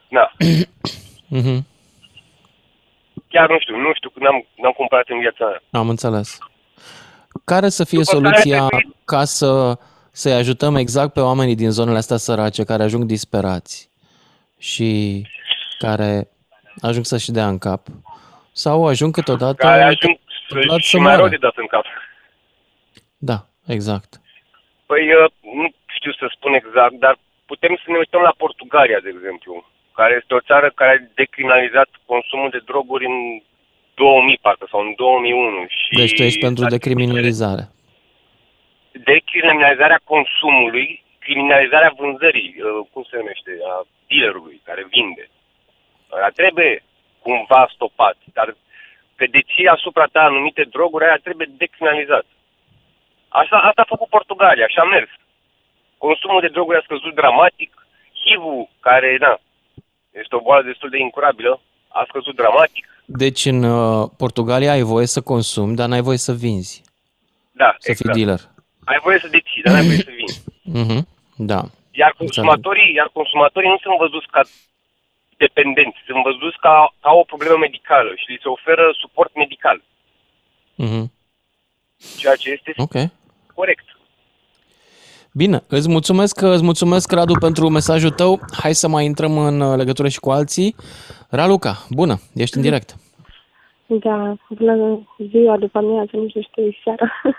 na, 0.08 0.32
Mhm. 1.38 1.56
chiar 3.28 3.48
nu 3.48 3.58
știu, 3.60 3.76
nu 3.76 3.90
știu, 3.94 4.10
n-am, 4.14 4.46
n-am 4.62 4.72
cumpărat 4.72 5.08
în 5.08 5.18
viața 5.18 5.44
mea. 5.46 5.60
Am 5.70 5.88
înțeles. 5.88 6.38
Care 7.44 7.68
să 7.68 7.84
fie 7.84 7.98
După 7.98 8.10
care 8.12 8.22
soluția 8.24 8.66
trebuie- 8.66 8.94
ca 9.12 9.24
să 9.24 9.50
să-i 10.22 10.40
ajutăm 10.42 10.74
exact 10.76 11.12
pe 11.12 11.20
oamenii 11.20 11.60
din 11.62 11.70
zonele 11.70 11.96
astea 12.02 12.16
sărace 12.16 12.62
care 12.70 12.82
ajung 12.82 13.04
disperați 13.04 13.90
și 14.58 14.90
care 15.78 16.12
ajung 16.88 17.04
să-și 17.04 17.30
dea 17.38 17.48
în 17.54 17.58
cap? 17.58 17.82
Sau 18.52 18.86
ajung 18.86 19.12
câteodată 19.18 19.58
Care 19.66 19.82
ajung 19.82 20.14
întâmplat 20.48 20.80
și 20.80 20.90
să 20.90 20.96
mai 20.96 21.04
moară. 21.06 21.20
rău 21.20 21.28
de 21.34 21.44
dat 21.46 21.56
în 21.56 21.66
cap. 21.74 21.84
Da, 23.30 23.38
exact. 23.76 24.10
Păi, 24.90 25.02
uh, 25.18 25.30
nu 25.60 25.66
știu 25.96 26.12
să 26.20 26.24
spun 26.36 26.52
exact, 26.60 26.94
dar 27.04 27.14
putem 27.52 27.72
să 27.82 27.86
ne 27.90 27.98
uităm 28.02 28.22
la 28.28 28.34
Portugalia, 28.42 29.00
de 29.06 29.10
exemplu, 29.16 29.52
care 29.98 30.12
este 30.20 30.34
o 30.34 30.46
țară 30.50 30.66
care 30.80 30.92
a 30.94 31.04
decriminalizat 31.22 31.88
consumul 32.12 32.50
de 32.56 32.60
droguri 32.70 33.04
în 33.12 33.16
2000, 33.94 34.38
parcă, 34.44 34.66
sau 34.70 34.80
în 34.86 34.92
2001. 34.96 35.66
Și 35.78 35.90
Deci 36.00 36.14
tu 36.16 36.22
ești 36.22 36.44
pentru 36.48 36.64
decriminalizare. 36.76 37.64
Decriminalizarea 39.04 40.00
consumului, 40.04 41.04
criminalizarea 41.18 41.92
vânzării, 41.96 42.54
uh, 42.58 42.86
cum 42.92 43.02
se 43.10 43.16
numește, 43.16 43.50
a 43.72 43.86
dealerului 44.08 44.60
care 44.64 44.86
vinde. 44.90 45.30
Ăla 46.12 46.28
trebuie 46.28 46.82
cumva 47.22 47.70
stopat, 47.74 48.16
dar 48.32 48.56
că 49.16 49.24
deții 49.30 49.66
asupra 49.66 50.06
ta 50.12 50.20
anumite 50.20 50.62
droguri, 50.74 51.04
aia 51.04 51.18
trebuie 51.22 51.48
decriminalizat. 51.56 52.26
Asta, 53.28 53.56
asta 53.56 53.80
a 53.82 53.92
făcut 53.94 54.08
Portugalia, 54.08 54.64
așa 54.64 54.80
a 54.82 54.84
mers. 54.84 55.10
Consumul 55.98 56.40
de 56.40 56.48
droguri 56.48 56.78
a 56.78 56.86
scăzut 56.88 57.14
dramatic, 57.14 57.86
HIV-ul, 58.22 58.68
care, 58.80 59.16
na, 59.20 59.40
este 60.10 60.34
o 60.36 60.40
boală 60.40 60.62
destul 60.62 60.90
de 60.90 60.98
incurabilă, 60.98 61.60
a 61.88 62.04
scăzut 62.08 62.34
dramatic. 62.36 62.84
Deci 63.04 63.44
în 63.44 63.62
uh, 63.62 64.08
Portugalia 64.16 64.72
ai 64.72 64.82
voie 64.82 65.06
să 65.06 65.20
consumi, 65.22 65.76
dar 65.76 65.88
n-ai 65.88 66.00
voie 66.00 66.16
să 66.16 66.32
vinzi, 66.32 66.82
Da, 67.52 67.74
să 67.78 67.90
exact. 67.90 68.14
fii 68.14 68.24
dealer. 68.24 68.40
Ai 68.90 68.98
voie 69.02 69.18
să 69.24 69.28
deții, 69.36 69.62
dar 69.64 69.72
n-ai 69.74 69.86
voie 69.88 69.96
să 70.08 70.12
vinzi. 70.20 70.38
Mhm. 70.62 70.98
Da. 71.50 71.60
Iar 72.02 72.12
consumatorii, 72.18 72.94
iar 72.94 73.08
consumatorii 73.18 73.68
nu 73.74 73.78
sunt 73.84 73.96
văzuți 74.04 74.26
ca 74.34 74.40
dependenți, 75.36 75.98
sunt 76.06 76.22
văzuți 76.28 76.58
ca, 76.64 76.74
ca 77.04 77.10
o 77.20 77.22
problemă 77.32 77.56
medicală 77.66 78.10
și 78.20 78.30
li 78.30 78.38
se 78.42 78.48
oferă 78.48 78.84
suport 79.02 79.30
medical, 79.34 79.78
Mhm. 80.74 81.02
ceea 82.18 82.36
ce 82.36 82.50
este 82.50 82.72
Ok. 82.76 82.96
corect. 83.54 83.84
Bine, 85.32 85.62
îți 85.68 85.88
mulțumesc, 85.88 86.40
îți 86.40 86.62
mulțumesc, 86.62 87.12
Radu, 87.12 87.34
pentru 87.38 87.68
mesajul 87.68 88.10
tău. 88.10 88.40
Hai 88.62 88.74
să 88.74 88.88
mai 88.88 89.04
intrăm 89.04 89.38
în 89.38 89.60
uh, 89.60 89.76
legătură 89.76 90.08
și 90.08 90.20
cu 90.20 90.30
alții. 90.30 90.74
Raluca, 91.30 91.86
bună, 91.90 92.14
ești 92.34 92.56
în 92.56 92.62
direct. 92.62 92.94
Da, 93.86 94.34
bună 94.48 95.06
ziua, 95.30 95.56
după 95.56 95.78
amiază, 95.78 96.10
nu 96.12 96.28
știu, 96.28 96.40
știu, 96.42 96.76
seara. 96.84 97.12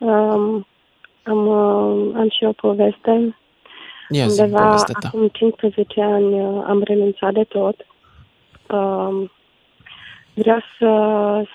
um, 0.00 0.66
am, 1.22 1.46
uh, 1.46 2.14
am 2.16 2.28
și 2.30 2.44
o 2.44 2.52
poveste. 2.52 3.36
Ia 4.08 4.26
zi 4.26 4.40
Undeva 4.40 4.64
povestea 4.64 4.94
ta. 5.00 5.08
acum 5.08 5.28
15 5.28 6.00
ani 6.02 6.40
uh, 6.40 6.64
am 6.66 6.82
renunțat 6.82 7.32
de 7.32 7.44
tot. 7.44 7.86
Um, 8.68 9.30
vreau 10.34 10.58
să, 10.78 10.86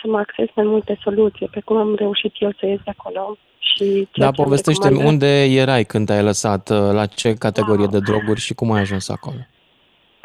să 0.01 0.08
mă 0.08 0.17
acces 0.17 0.47
mai 0.55 0.65
multe 0.65 0.99
soluții, 1.03 1.47
pe 1.51 1.60
cum 1.65 1.77
am 1.77 1.95
reușit 1.95 2.34
eu 2.39 2.51
să 2.60 2.65
ies 2.65 2.79
de 2.84 2.93
acolo. 2.97 3.38
Și 3.60 3.84
ceea 3.86 4.05
Da, 4.15 4.31
ce 4.31 4.39
am 4.39 4.43
povestește 4.45 4.88
recomandat- 4.88 5.12
unde 5.12 5.43
erai 5.43 5.84
când 5.84 6.05
te-ai 6.05 6.23
lăsat, 6.23 6.69
uh, 6.69 6.77
la 6.91 7.05
ce 7.05 7.34
categorie 7.34 7.86
de 7.91 7.99
droguri 7.99 8.39
și 8.39 8.53
cum 8.53 8.71
ai 8.71 8.81
ajuns 8.81 9.10
acolo. 9.10 9.38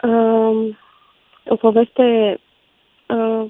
Um, 0.02 0.78
o 1.48 1.56
poveste 1.56 2.38
uh, 3.09 3.44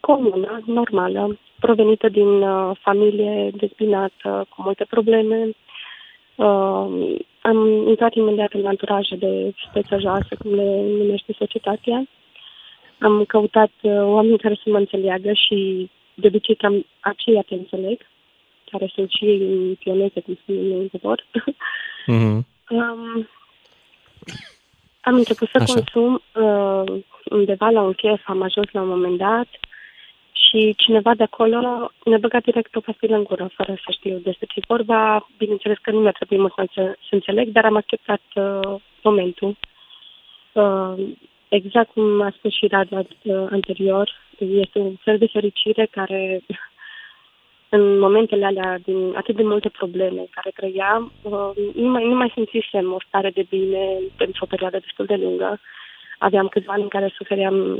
comună, 0.00 0.62
normală, 0.66 1.38
provenită 1.60 2.08
din 2.08 2.42
uh, 2.42 2.76
familie 2.80 3.50
dezbinată, 3.56 4.46
cu 4.48 4.62
multe 4.62 4.84
probleme. 4.84 5.50
Uh, 6.34 7.16
am 7.40 7.86
intrat 7.88 8.14
imediat 8.14 8.52
în 8.52 8.66
anturaje 8.66 9.16
de 9.16 9.52
speță 9.68 9.98
joasă, 9.98 10.36
cum 10.38 10.54
le 10.54 10.82
numește 10.98 11.32
societatea. 11.38 12.06
Am 12.98 13.24
căutat 13.24 13.70
uh, 13.80 13.92
oameni 13.92 14.38
care 14.38 14.54
să 14.54 14.70
mă 14.70 14.78
înțeleagă 14.78 15.32
și 15.32 15.90
de 16.14 16.26
obicei 16.26 16.54
cam 16.54 16.86
aceia 17.00 17.42
te 17.42 17.54
înțeleg. 17.54 17.98
care 18.70 18.90
sunt 18.94 19.10
și 19.10 19.24
ei 19.24 19.40
în 19.40 19.74
pioneze, 19.74 20.20
cum 20.20 20.38
spunem 20.42 20.64
noi 20.64 20.80
în 20.80 20.88
popor. 20.88 21.24
Mhm. 22.06 22.46
Um, 22.70 23.28
am 25.00 25.14
început 25.14 25.48
să 25.48 25.58
Așa. 25.60 25.72
consum 25.72 26.22
uh, 26.34 27.02
undeva 27.24 27.68
la 27.68 27.82
un 27.82 27.92
chef, 27.92 28.20
am 28.24 28.42
ajuns 28.42 28.70
la 28.70 28.80
un 28.80 28.88
moment 28.88 29.18
dat 29.18 29.48
și 30.54 30.74
cineva 30.76 31.14
de 31.14 31.22
acolo 31.22 31.90
ne 32.04 32.16
băga 32.16 32.40
direct 32.40 32.76
o 32.76 32.80
pastilă 32.80 33.16
în 33.16 33.22
gură, 33.24 33.50
fără 33.54 33.74
să 33.84 33.90
știu 33.90 34.18
despre 34.18 34.46
ce 34.46 34.58
e 34.58 34.72
vorba. 34.74 35.28
Bineînțeles 35.38 35.78
că 35.82 35.90
nu 35.90 36.00
mi-a 36.00 36.10
trebuit 36.10 36.38
mult 36.38 36.52
să, 36.54 36.60
înțe- 36.60 36.96
să 37.08 37.14
înțeleg, 37.14 37.48
dar 37.48 37.64
am 37.64 37.76
acceptat 37.76 38.22
uh, 38.34 38.80
momentul. 39.02 39.56
Uh, 40.52 40.94
exact 41.48 41.92
cum 41.92 42.20
a 42.20 42.30
spus 42.36 42.52
și 42.52 42.66
Radu 42.66 42.96
uh, 42.96 43.46
anterior, 43.50 44.10
este 44.38 44.78
un 44.78 44.94
fel 44.94 45.18
de 45.18 45.26
fericire 45.26 45.86
care 45.90 46.40
în 47.76 47.98
momentele 47.98 48.44
alea 48.44 48.78
din 48.84 49.12
atât 49.16 49.36
de 49.36 49.42
multe 49.42 49.68
probleme 49.68 50.20
în 50.20 50.30
care 50.30 50.50
trăiam, 50.54 51.12
uh, 51.22 51.50
nu 51.74 51.88
mai, 51.88 52.04
nu 52.04 52.14
mai 52.14 52.30
simțisem 52.34 52.92
o 52.92 53.00
stare 53.06 53.30
de 53.30 53.46
bine 53.48 53.98
pentru 54.16 54.44
o 54.44 54.46
perioadă 54.46 54.78
destul 54.78 55.06
de 55.06 55.14
lungă. 55.14 55.60
Aveam 56.18 56.48
câțiva 56.48 56.72
ani 56.72 56.82
în 56.82 56.88
care 56.88 57.12
sufeream 57.16 57.70
uh, 57.70 57.76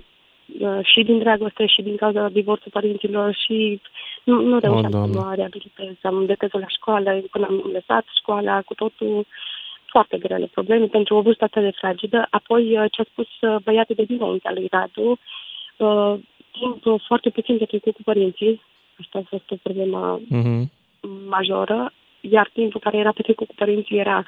și 0.83 1.03
din 1.03 1.19
dragoste 1.19 1.67
și 1.67 1.83
din 1.83 1.97
cauza 1.97 2.29
divorțului 2.29 2.73
părinților 2.73 3.35
și 3.45 3.81
nu, 4.25 4.41
nu 4.43 4.59
reușeam 4.59 4.91
să 4.91 4.97
Doamne. 4.97 5.17
mă 5.19 5.35
reabilitez. 5.35 5.95
Am 6.03 6.27
decăzut 6.27 6.61
la 6.61 6.69
școală, 6.69 7.23
până 7.31 7.47
am 7.47 7.71
lăsat 7.73 8.05
școala, 8.19 8.63
cu 8.63 8.75
totul 8.75 9.27
foarte 9.87 10.19
grele 10.19 10.47
probleme 10.47 10.87
pentru 10.87 11.15
o 11.15 11.21
vârstă 11.21 11.45
atât 11.45 11.63
de 11.63 11.71
fragedă. 11.71 12.27
Apoi, 12.31 12.79
uh, 12.79 12.85
ce 12.91 13.01
a 13.01 13.05
spus 13.11 13.27
uh, 13.41 13.57
băiatul 13.65 13.95
de 13.95 14.03
dinaintea 14.05 14.53
lui 14.53 14.69
Radu, 14.71 15.19
uh, 15.77 16.15
timp 16.51 16.85
uh, 16.87 17.01
foarte 17.07 17.31
puțin 17.31 17.57
de 17.57 17.65
trecut 17.65 17.95
cu 17.95 18.03
părinții, 18.03 18.61
asta 19.01 19.19
a 19.19 19.27
fost 19.29 19.51
o 19.51 19.57
problemă 19.63 20.21
Mhm. 20.29 20.71
majoră, 21.29 21.93
iar 22.21 22.51
timpul 22.53 22.81
care 22.81 22.97
era 22.97 23.13
petrecut 23.13 23.47
cu 23.47 23.55
părinții 23.55 23.99
era 23.99 24.25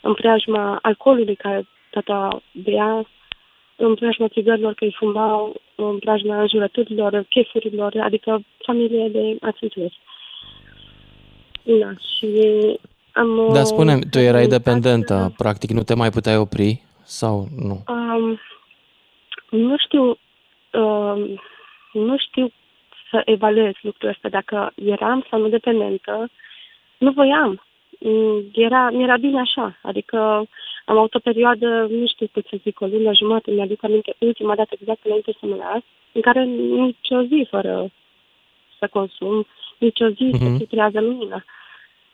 în 0.00 0.14
preajma 0.14 0.78
alcoolului 0.82 1.34
care 1.34 1.66
tata 1.90 2.42
bea, 2.52 3.04
în 3.80 3.94
preajma 3.94 4.28
țigărilor 4.28 4.74
că 4.74 4.84
îi 4.84 4.94
fumau, 4.98 5.60
în 5.74 5.98
preajma 5.98 6.46
jurăturilor, 6.46 7.24
chefurilor, 7.28 7.94
adică 8.00 8.40
familie 8.58 9.08
de 9.08 9.36
ați 9.40 9.58
înțeles. 9.64 9.92
Da, 11.62 11.90
și 12.16 12.26
am... 13.12 13.48
Dar 13.52 13.62
uh, 13.62 13.66
spune 13.66 13.98
tu 14.10 14.18
erai 14.18 14.42
încercat 14.42 14.64
dependentă, 14.64 15.14
să- 15.14 15.32
practic 15.36 15.70
nu 15.70 15.82
te 15.82 15.94
mai 15.94 16.10
puteai 16.10 16.36
opri 16.36 16.82
sau 17.02 17.46
nu? 17.56 17.82
Um, 17.88 18.38
nu 19.50 19.76
știu, 19.78 20.18
um, 20.72 21.40
nu 21.92 22.16
știu 22.18 22.52
să 23.10 23.22
evaluez 23.24 23.72
lucrul 23.80 24.08
ăsta, 24.08 24.28
dacă 24.28 24.72
eram 24.84 25.26
sau 25.30 25.40
nu 25.40 25.48
dependentă. 25.48 26.30
Nu 26.98 27.10
voiam. 27.10 27.62
Mm, 28.00 28.44
Era, 28.52 28.90
mi 28.90 29.02
era 29.02 29.16
bine 29.16 29.40
așa. 29.40 29.78
Adică 29.82 30.48
am 30.84 30.96
avut 30.96 31.14
o 31.14 31.18
perioadă, 31.18 31.86
nu 31.90 32.06
știu 32.06 32.26
cât 32.32 32.46
să 32.50 32.56
zic, 32.62 32.80
o 32.80 32.86
lună 32.86 33.10
jumătate, 33.14 33.50
mi-aduc 33.50 33.84
aminte, 33.84 34.14
ultima 34.18 34.54
dată 34.54 34.70
exact 34.80 35.00
înainte 35.04 35.32
să 35.40 35.46
mă 35.46 35.54
las, 35.56 35.82
în 36.12 36.20
care 36.20 36.44
nici 36.44 37.08
o 37.10 37.22
zi 37.22 37.46
fără 37.50 37.90
să 38.78 38.88
consum, 38.92 39.46
nici 39.78 40.00
o 40.00 40.08
zi 40.08 40.22
Mhm. 40.32 40.36
să 40.50 40.56
filtrează 40.56 41.00
lumină. 41.00 41.44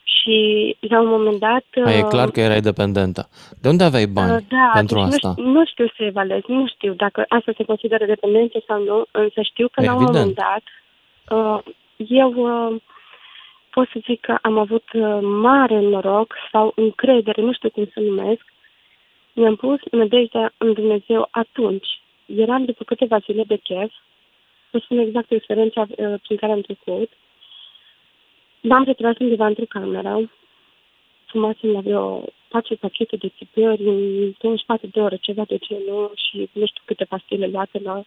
Și 0.05 0.77
la 0.81 1.01
un 1.01 1.09
moment 1.09 1.39
dat... 1.39 1.65
A, 1.85 1.91
e 1.93 2.03
uh, 2.03 2.09
clar 2.09 2.31
că 2.31 2.41
erai 2.41 2.61
dependentă. 2.61 3.29
De 3.61 3.69
unde 3.69 3.85
aveai 3.85 4.07
bani 4.07 4.33
Uh, 4.33 4.39
da, 4.49 4.71
pentru 4.75 4.97
deci 4.97 5.07
asta? 5.07 5.29
Nu, 5.29 5.35
știu, 5.35 5.51
nu 5.53 5.65
știu 5.67 5.87
să 5.97 6.03
evaluez, 6.05 6.41
nu 6.47 6.67
știu 6.67 6.93
dacă 6.93 7.25
asta 7.29 7.53
se 7.57 7.65
consideră 7.65 8.05
dependență 8.07 8.63
sau 8.67 8.83
nu, 8.85 9.05
însă 9.11 9.41
știu 9.43 9.69
că 9.69 9.83
la 9.83 9.95
un 9.95 10.03
Evident. 10.03 10.17
moment 10.19 10.35
dat 10.35 10.63
uh, 11.39 11.63
eu 12.09 12.33
uh, 12.33 12.77
pot 13.71 13.89
să 13.93 13.99
zic 14.07 14.21
că 14.21 14.39
am 14.43 14.59
avut 14.59 14.85
uh, 14.93 15.19
mare 15.23 15.81
noroc 15.81 16.35
sau 16.53 16.73
încredere, 16.77 17.43
nu 17.43 17.53
știu 17.53 17.71
cum 17.71 17.89
să 17.93 18.01
numesc, 18.01 18.45
mi-am 19.37 19.57
pus 19.57 19.79
nădejdea 19.91 20.53
în 20.59 20.73
Dumnezeu 20.73 21.29
atunci. 21.31 21.87
Eram 22.27 22.65
după 22.65 22.85
câteva 22.85 23.19
zile 23.19 23.45
de 23.45 23.57
chef, 23.57 23.93
să 24.71 24.79
spun 24.83 24.99
exact 24.99 25.31
experiența 25.31 25.81
uh, 25.81 26.15
prin 26.23 26.37
care 26.37 26.53
am 26.53 26.61
trecut. 26.61 27.11
M-am 28.61 28.85
retras 28.85 29.17
undeva 29.19 29.47
într-o 29.47 29.65
cameră, 29.69 30.31
fumasem 31.27 31.71
la 31.71 31.81
vreo 31.81 32.25
patru 32.49 32.77
pachete 32.77 33.17
de 33.17 33.33
țigări 33.37 33.83
în 33.83 34.33
24 34.39 34.87
de 34.87 35.01
ore, 35.01 35.17
ceva 35.17 35.45
de 35.45 35.59
genul, 35.59 36.13
și 36.15 36.49
nu 36.53 36.67
știu 36.67 36.83
câte 36.85 37.05
pastile 37.05 37.47
luate 37.47 37.79
la 37.79 38.05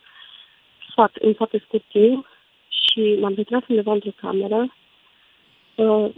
foarte, 0.94 1.26
în 1.26 1.34
foarte 1.34 1.62
scurt 1.66 1.84
timp 1.88 2.28
și 2.70 3.18
m-am 3.20 3.34
retras 3.34 3.64
undeva 3.68 3.92
într-o 3.92 4.10
cameră. 4.16 4.74
Uh, 5.76 6.10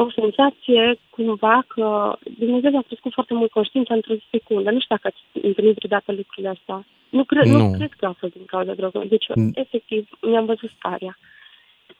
o 0.00 0.10
senzație 0.10 0.98
cumva 1.10 1.64
că 1.66 2.16
Dumnezeu 2.38 2.70
mi-a 2.70 2.84
crescut 2.86 3.12
foarte 3.12 3.34
mult 3.34 3.50
conștiința 3.50 3.94
într-o 3.94 4.14
secundă. 4.30 4.70
Nu 4.70 4.80
știu 4.80 4.96
dacă 4.96 5.06
ați 5.12 5.46
întâlnit 5.46 5.74
vreodată 5.78 6.12
lucrurile 6.12 6.48
astea. 6.48 6.84
Nu, 7.08 7.24
cred, 7.24 7.44
nu. 7.44 7.58
Nu. 7.58 7.64
nu 7.68 7.76
cred 7.76 7.92
că 7.98 8.06
a 8.06 8.14
fost 8.18 8.32
din 8.32 8.44
cauza 8.44 8.74
drogului. 8.74 9.08
Deci, 9.08 9.26
Mm. 9.34 9.50
efectiv, 9.54 10.08
mi-am 10.20 10.44
văzut 10.44 10.70
starea. 10.78 11.18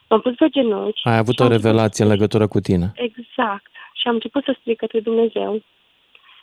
M-am 0.08 0.20
pus 0.20 0.34
pe 0.34 0.48
genunchi. 0.48 1.00
Ai 1.04 1.16
avut 1.16 1.34
și 1.34 1.40
o 1.40 1.44
am 1.44 1.50
început 1.50 1.66
revelație 1.70 2.04
în 2.04 2.10
să- 2.10 2.16
legătură 2.16 2.46
cu 2.46 2.60
tine. 2.60 2.92
Exact. 2.94 3.70
Și 3.94 4.08
am 4.08 4.14
început 4.14 4.44
să 4.44 4.56
strig 4.60 4.76
către 4.76 5.00
Dumnezeu. 5.00 5.62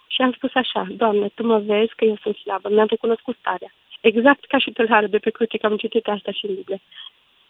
Și 0.07 0.21
am 0.21 0.31
spus 0.31 0.49
așa, 0.53 0.87
Doamne, 0.91 1.27
Tu 1.35 1.45
mă 1.45 1.59
vezi 1.59 1.95
că 1.95 2.05
eu 2.05 2.17
sunt 2.21 2.35
slabă. 2.35 2.69
Mi-am 2.69 2.87
recunoscut 2.89 3.35
starea. 3.39 3.73
Exact 4.01 4.45
ca 4.45 4.57
și 4.57 4.71
tâlharul 4.71 5.09
de 5.09 5.17
pe 5.17 5.29
cruce, 5.29 5.57
că 5.57 5.65
am 5.65 5.77
citit 5.77 6.07
asta 6.07 6.31
și 6.31 6.45
în 6.45 6.55
Biblie. 6.55 6.81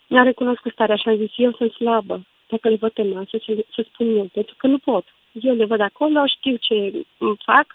Mi-am 0.07 0.23
recunoscut 0.25 0.71
starea 0.71 0.95
și 0.95 1.07
am 1.09 1.15
zis, 1.17 1.31
eu 1.35 1.51
sunt 1.51 1.71
slabă. 1.71 2.21
Dacă 2.47 2.69
le 2.69 2.75
văd 2.75 2.91
pe 2.91 3.03
masă, 3.03 3.37
să, 3.45 3.65
să 3.75 3.85
spun 3.93 4.17
eu, 4.17 4.27
pentru 4.33 4.55
că 4.57 4.67
nu 4.67 4.77
pot. 4.77 5.05
Eu 5.31 5.55
le 5.55 5.65
văd 5.65 5.79
acolo, 5.81 6.25
știu 6.25 6.55
ce 6.55 6.73
îmi 7.17 7.37
fac 7.45 7.65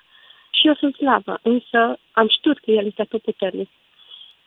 și 0.50 0.66
eu 0.66 0.74
sunt 0.74 0.94
slabă. 0.94 1.38
Însă 1.42 1.98
am 2.12 2.28
știut 2.28 2.58
că 2.58 2.70
El 2.70 2.86
este 2.86 3.04
tot 3.04 3.22
puternic. 3.22 3.68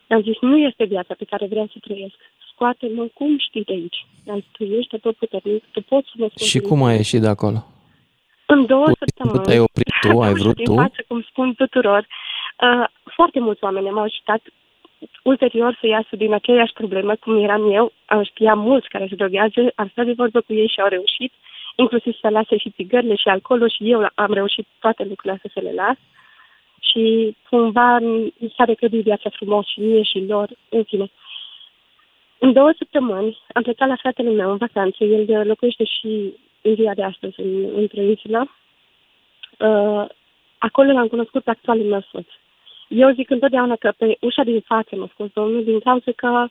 Am 0.08 0.22
zis, 0.22 0.36
nu 0.40 0.56
este 0.58 0.84
viața 0.84 1.14
pe 1.18 1.24
care 1.24 1.46
vreau 1.46 1.66
să 1.72 1.78
trăiesc. 1.80 2.14
Scoate-mă 2.52 3.04
cum 3.14 3.38
știi 3.38 3.64
de 3.64 3.72
aici. 3.72 4.06
Am 4.28 4.34
zis, 4.40 4.48
tu 4.52 4.64
ești 4.64 4.98
tot 4.98 5.16
puternic, 5.16 5.64
tu 5.72 5.80
poți 5.82 6.06
să 6.08 6.14
mă 6.16 6.26
scoți 6.28 6.48
Și 6.48 6.58
din 6.58 6.68
cum 6.68 6.82
ai 6.82 6.94
ieșit 6.96 7.20
de 7.20 7.28
acolo? 7.28 7.64
în 8.46 8.66
două 8.66 8.84
Tu 8.86 8.92
săptămâni. 8.98 9.44
te-ai 9.44 9.58
oprit 9.58 9.88
tu, 10.00 10.20
ai 10.20 10.32
vrut 10.42 10.54
din 10.54 10.64
tu? 10.64 10.74
față, 10.74 11.04
cum 11.08 11.22
spun 11.22 11.54
tuturor. 11.54 12.06
Uh, 12.60 12.86
foarte 13.14 13.40
mulți 13.40 13.64
oameni 13.64 13.88
m-au 13.90 14.02
ajutat 14.02 14.40
ulterior 15.22 15.76
să 15.80 15.86
iasă 15.86 16.16
din 16.16 16.32
aceeași 16.32 16.72
problemă 16.72 17.14
cum 17.14 17.42
eram 17.42 17.72
eu. 17.72 17.92
Am 18.06 18.22
știam 18.22 18.58
mulți 18.58 18.88
care 18.88 19.06
se 19.08 19.14
droghează, 19.14 19.72
am 19.74 19.88
stat 19.88 20.04
de 20.04 20.12
vorbă 20.12 20.40
cu 20.40 20.52
ei 20.52 20.68
și 20.68 20.80
au 20.80 20.88
reușit, 20.88 21.32
inclusiv 21.76 22.14
să 22.20 22.28
lase 22.28 22.56
și 22.56 22.70
țigările 22.70 23.14
și 23.14 23.28
alcoolul 23.28 23.68
și 23.68 23.90
eu 23.90 24.08
am 24.14 24.32
reușit 24.32 24.66
toate 24.78 25.02
lucrurile 25.02 25.32
astea 25.32 25.50
să 25.54 25.60
le 25.60 25.72
las. 25.72 25.96
Și 26.80 27.36
cumva 27.48 27.98
mi 27.98 28.54
s-a 28.56 28.64
recredit 28.64 29.02
viața 29.02 29.30
frumos 29.30 29.66
și 29.66 29.80
mie 29.80 30.02
și 30.02 30.24
lor, 30.28 30.48
în 30.68 30.82
fine. 30.82 31.10
În 32.38 32.52
două 32.52 32.72
săptămâni 32.78 33.38
am 33.52 33.62
plecat 33.62 33.88
la 33.88 33.96
fratele 33.96 34.30
meu 34.30 34.50
în 34.50 34.56
vacanță. 34.56 35.04
El 35.04 35.46
locuiește 35.46 35.84
și 35.84 36.34
în 36.62 36.74
ziua 36.74 36.94
de 36.94 37.02
astăzi 37.02 37.40
în, 37.40 37.68
într-o 37.76 38.00
insulă. 38.00 38.50
Uh, 39.58 40.04
acolo 40.58 40.92
l-am 40.92 41.08
cunoscut 41.08 41.42
pe 41.42 41.50
actualul 41.50 41.84
meu 41.84 42.00
soț. 42.10 42.26
Eu 42.94 43.12
zic 43.12 43.30
întotdeauna 43.30 43.76
că 43.76 43.92
pe 43.96 44.16
ușa 44.20 44.42
din 44.42 44.60
față 44.60 44.96
m-a 44.96 45.08
scos 45.12 45.28
Domnul 45.32 45.64
din 45.64 45.80
cauza 45.80 46.12
că 46.16 46.48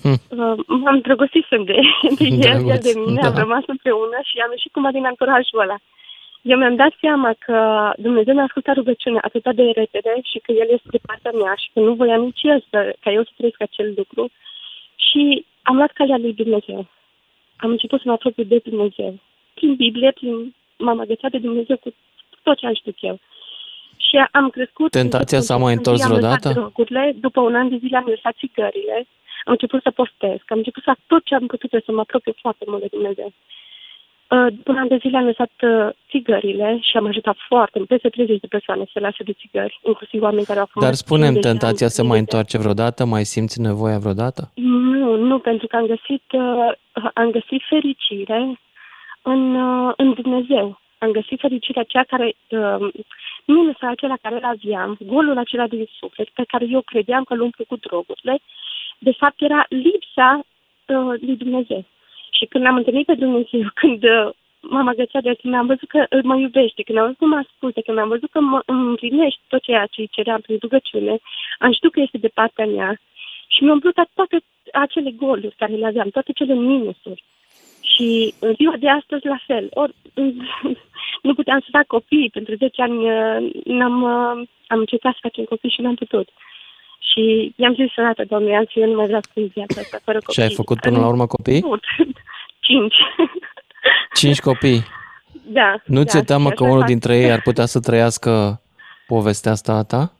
Hm. 0.00 0.16
uh, 0.38 0.58
m-am 0.66 0.98
drăgostit 1.00 1.46
de, 1.48 1.56
de 2.18 2.24
el, 2.24 2.42
el 2.42 2.62
Drăguț, 2.62 2.84
de 2.84 2.92
mine, 3.04 3.20
da. 3.20 3.26
am 3.28 3.34
rămas 3.34 3.64
împreună 3.66 4.18
și 4.28 4.38
am 4.38 4.50
ieșit 4.50 4.72
cumva 4.72 4.90
din 4.90 5.04
ancorajul 5.04 5.60
ăla. 5.60 5.76
Eu 6.42 6.58
mi-am 6.58 6.76
dat 6.76 6.92
seama 7.00 7.30
că 7.38 7.56
Dumnezeu 7.98 8.34
mi-a 8.34 8.42
ascultat 8.42 8.74
rugăciunea 8.74 9.20
atât 9.24 9.54
de 9.54 9.62
repede 9.62 10.12
și 10.30 10.38
că 10.38 10.52
El 10.52 10.68
este 10.70 10.88
de 10.90 11.00
partea 11.06 11.30
mea 11.40 11.54
și 11.62 11.68
că 11.72 11.80
nu 11.80 11.92
voia 11.94 12.16
nici 12.16 12.42
El 12.42 12.64
să, 12.70 12.96
ca 13.00 13.10
eu 13.10 13.22
să 13.22 13.30
trăiesc 13.36 13.60
acel 13.62 13.92
lucru. 13.96 14.30
Și 15.06 15.44
am 15.62 15.76
luat 15.76 15.92
calea 15.92 16.16
lui 16.18 16.32
Dumnezeu. 16.32 16.86
Am 17.56 17.70
început 17.70 18.00
să 18.00 18.06
mă 18.06 18.12
apropiu 18.12 18.44
de 18.44 18.58
Dumnezeu. 18.64 19.18
Prin 19.54 19.74
Biblie, 19.74 20.10
prin, 20.10 20.54
m-am 20.78 21.00
agățat 21.00 21.30
de 21.30 21.38
Dumnezeu 21.38 21.76
cu 21.76 21.94
tot 22.42 22.56
ce 22.56 22.66
am 22.66 22.74
știut 22.74 22.96
eu. 23.00 23.18
Și 24.08 24.16
am 24.30 24.48
crescut... 24.50 24.90
Tentația 24.90 25.40
s-a 25.40 25.56
mai 25.56 25.74
întors 25.74 26.02
am 26.02 26.10
lăsat 26.10 26.18
vreodată? 26.18 26.48
drogurile, 26.52 27.14
după 27.20 27.40
un 27.40 27.54
an 27.54 27.68
de 27.68 27.76
zile 27.82 27.96
am 27.96 28.08
lăsat 28.14 28.34
țigările, 28.38 28.96
am 29.44 29.52
început 29.56 29.82
să 29.82 29.90
postesc, 29.90 30.44
am 30.52 30.58
început 30.62 30.82
să 30.82 30.90
fac 30.92 31.00
tot 31.06 31.22
ce 31.24 31.34
am 31.34 31.46
putut 31.46 31.72
eu 31.72 31.80
să 31.84 31.92
mă 31.92 32.00
apropiu 32.00 32.34
foarte 32.40 32.64
mult 32.66 32.80
de 32.80 32.88
Dumnezeu. 32.96 33.32
Uh, 34.34 34.46
După 34.56 34.70
un 34.70 34.78
an 34.78 34.88
de 34.88 34.98
zile 35.00 35.16
am 35.16 35.24
lăsat 35.24 35.52
uh, 35.60 35.88
țigările 36.10 36.78
și 36.80 36.96
am 36.96 37.06
ajutat 37.06 37.36
foarte 37.48 37.74
mult, 37.78 37.88
peste 37.88 38.08
30 38.08 38.40
de 38.40 38.46
persoane 38.46 38.84
să 38.92 38.98
lase 39.00 39.22
de 39.22 39.32
țigări, 39.32 39.80
inclusiv 39.82 40.22
oameni 40.22 40.44
care 40.44 40.58
au 40.58 40.68
fumat 40.70 40.88
Dar 40.88 40.96
spunem, 40.96 41.32
50 41.32 41.42
de 41.42 41.48
ani, 41.48 41.58
tentația 41.58 41.88
se 41.88 42.02
mai 42.02 42.18
30 42.18 42.30
de 42.30 42.36
ani. 42.36 42.46
întoarce 42.48 42.58
vreodată? 42.58 43.04
Mai 43.04 43.24
simți 43.24 43.60
nevoia 43.60 43.98
vreodată? 43.98 44.42
Nu, 44.54 45.16
nu, 45.16 45.38
pentru 45.38 45.66
că 45.66 45.76
am 45.76 45.86
găsit, 45.86 46.24
uh, 46.32 46.72
am 47.14 47.30
găsit 47.30 47.62
fericire 47.68 48.40
în, 49.22 49.54
uh, 49.54 49.92
în 49.96 50.12
Dumnezeu. 50.12 50.80
Am 50.98 51.10
găsit 51.10 51.40
fericirea 51.40 51.82
aceea 51.82 52.04
care, 52.08 52.34
uh, 52.48 52.88
minusul 53.44 53.88
acela 53.88 54.16
care 54.22 54.34
îl 54.34 54.44
aveam, 54.44 54.98
golul 55.06 55.38
acela 55.38 55.66
din 55.66 55.88
suflet, 55.98 56.28
pe 56.28 56.44
care 56.46 56.66
eu 56.68 56.80
credeam 56.80 57.24
că 57.24 57.32
îl 57.34 57.40
umplu 57.40 57.64
cu 57.64 57.76
drogurile, 57.76 58.38
de 58.98 59.12
fapt 59.12 59.42
era 59.42 59.64
lipsa 59.68 60.40
uh, 60.40 61.20
lui 61.20 61.36
Dumnezeu. 61.36 61.84
Și 62.30 62.44
când 62.46 62.64
l-am 62.64 62.76
întâlnit 62.76 63.06
pe 63.06 63.14
Dumnezeu, 63.14 63.60
când 63.80 64.02
uh, 64.04 64.30
m-am 64.60 64.88
agățat 64.88 65.22
de 65.22 65.28
el, 65.28 65.38
când 65.42 65.54
am 65.54 65.66
văzut 65.66 65.88
că 65.88 66.06
îl 66.08 66.22
mă 66.22 66.36
iubește, 66.36 66.82
când 66.82 66.98
am 66.98 67.04
văzut 67.04 67.18
că 67.18 67.26
mă 67.26 67.36
ascultă, 67.36 67.80
când 67.80 67.98
am 67.98 68.08
văzut 68.08 68.30
că 68.30 68.40
mă 68.40 68.62
împlinește 68.66 69.40
tot 69.48 69.62
ceea 69.62 69.86
ce 69.86 70.00
îi 70.00 70.08
ceream 70.10 70.40
prin 70.40 70.58
rugăciune, 70.60 71.18
am 71.58 71.72
știut 71.72 71.92
că 71.92 72.00
este 72.00 72.18
de 72.18 72.28
partea 72.28 72.66
mea 72.66 73.00
și 73.48 73.62
mi-a 73.62 73.72
umplut 73.72 73.94
toate 74.14 74.42
acele 74.72 75.10
goluri 75.10 75.54
care 75.58 75.74
le 75.74 75.86
aveam, 75.86 76.08
toate 76.08 76.32
cele 76.32 76.54
minusuri. 76.54 77.24
Și 77.92 78.34
în 78.38 78.54
ziua 78.54 78.76
de 78.78 78.88
astăzi 78.88 79.26
la 79.26 79.38
fel. 79.46 79.66
Or, 79.70 79.90
nu 81.26 81.34
puteam 81.34 81.60
să 81.60 81.68
fac 81.70 81.86
copii. 81.86 82.30
Pentru 82.32 82.54
10 82.54 82.82
ani 82.82 82.98
uh, 83.10 83.50
n-am, 83.64 84.02
uh, 84.02 84.48
am 84.66 84.78
încercat 84.78 85.12
să 85.12 85.18
facem 85.22 85.44
copii 85.44 85.70
și 85.70 85.80
n-am 85.80 85.94
putut. 85.94 86.28
Și 87.10 87.52
i-am 87.56 87.74
zis 87.74 87.92
sănătate, 87.92 88.24
doamne, 88.24 88.56
am 88.56 88.66
eu 88.74 88.88
nu 88.88 88.96
mai 88.96 89.06
vreau 89.06 89.20
să 89.20 89.30
fiu 89.32 89.50
viața 89.54 89.80
asta 89.80 89.98
fără 90.04 90.18
copii. 90.18 90.34
Și 90.34 90.48
ai 90.48 90.54
făcut 90.54 90.80
până 90.80 90.98
la 90.98 91.06
urmă 91.06 91.26
copii? 91.26 91.64
Cinci. 92.66 92.96
Cinci 94.20 94.40
copii? 94.40 94.82
Da. 95.46 95.74
Nu 95.84 96.02
da, 96.02 96.04
ți-e 96.04 96.22
teamă 96.22 96.50
că 96.50 96.64
unul 96.64 96.84
dintre 96.84 97.16
ei 97.16 97.32
ar 97.32 97.40
putea 97.40 97.66
să 97.66 97.80
trăiască 97.80 98.60
povestea 99.06 99.52
asta 99.52 99.72
a 99.72 99.84
ta? 99.84 100.12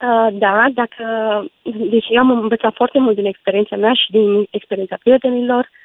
Uh, 0.00 0.38
da, 0.38 0.66
dacă... 0.74 1.04
Deci 1.62 2.06
eu 2.08 2.20
am 2.20 2.30
învățat 2.30 2.74
foarte 2.74 2.98
mult 2.98 3.14
din 3.14 3.26
experiența 3.26 3.76
mea 3.76 3.92
și 3.92 4.10
din 4.10 4.46
experiența 4.50 4.96
prietenilor. 5.02 5.58
Uh, 5.58 5.81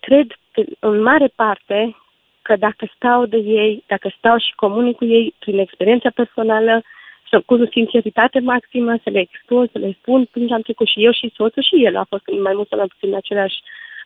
cred 0.00 0.26
că, 0.52 0.62
în 0.78 1.02
mare 1.02 1.28
parte 1.34 1.96
că 2.42 2.56
dacă 2.56 2.84
stau 2.96 3.26
de 3.26 3.36
ei, 3.36 3.84
dacă 3.86 4.08
stau 4.18 4.36
și 4.38 4.52
comunic 4.54 4.96
cu 4.96 5.04
ei 5.04 5.34
prin 5.38 5.58
experiența 5.58 6.10
personală, 6.14 6.82
să 7.30 7.42
cu 7.46 7.54
sinceritate 7.70 8.38
maximă, 8.40 8.92
să 9.02 9.10
le 9.10 9.20
expun, 9.20 9.68
să 9.72 9.78
le 9.78 9.96
spun 10.00 10.28
prin 10.32 10.46
ce 10.46 10.54
am 10.54 10.60
trecut 10.60 10.86
și 10.86 11.04
eu 11.04 11.12
și 11.12 11.32
soțul 11.36 11.62
și 11.62 11.84
el 11.86 11.96
a 11.96 12.06
fost 12.08 12.24
mai 12.42 12.54
mult 12.56 12.68
sau 12.68 12.78
mai 12.78 12.92
puțin 12.92 13.08
în 13.08 13.20
același 13.22 13.56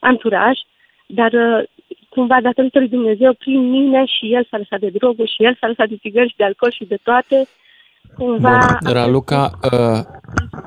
anturaj, 0.01 0.57
dar 1.07 1.33
uh, 1.33 1.63
cumva 2.09 2.39
datorită 2.43 2.79
lui 2.79 2.89
Dumnezeu, 2.89 3.33
prin 3.33 3.71
mine 3.71 4.05
și 4.05 4.35
el 4.35 4.47
s-a 4.51 4.57
lăsat 4.57 4.81
de 4.81 4.91
droguri 4.99 5.35
și 5.35 5.45
el 5.45 5.57
s-a 5.61 5.67
lăsat 5.67 5.89
de 5.89 5.97
țigări 5.97 6.29
și 6.29 6.37
de 6.37 6.45
alcool 6.45 6.73
și 6.73 6.85
de 6.85 6.99
toate, 7.03 7.49
cumva... 8.19 8.79
Bun, 8.85 8.93
Raluca, 8.93 9.51
uh, 9.73 10.01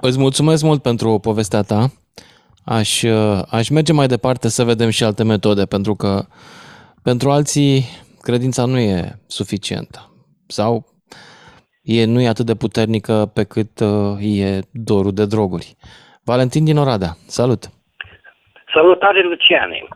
îți 0.02 0.20
mulțumesc 0.20 0.64
mult 0.64 0.82
pentru 0.82 1.20
povestea 1.20 1.62
ta. 1.62 1.82
Aș, 2.66 3.02
uh, 3.02 3.42
aș 3.52 3.70
merge 3.70 3.94
mai 3.94 4.08
departe 4.08 4.48
să 4.48 4.64
vedem 4.64 4.90
și 4.90 5.04
alte 5.04 5.24
metode, 5.24 5.66
pentru 5.66 5.96
că 5.96 6.26
pentru 7.04 7.30
alții 7.30 7.84
credința 8.22 8.66
nu 8.66 8.80
e 8.80 9.20
suficientă. 9.28 10.00
Sau 10.48 10.86
e, 11.84 12.06
nu 12.06 12.22
e 12.22 12.28
atât 12.28 12.46
de 12.46 12.56
puternică 12.56 13.32
pe 13.34 13.44
cât 13.44 13.80
uh, 13.80 14.40
e 14.40 14.60
dorul 14.72 15.14
de 15.14 15.26
droguri. 15.26 15.76
Valentin 16.24 16.66
din 16.66 16.78
Oradea, 16.78 17.14
salut! 17.28 17.64
Salutare, 18.74 19.24
Luciane! 19.24 19.88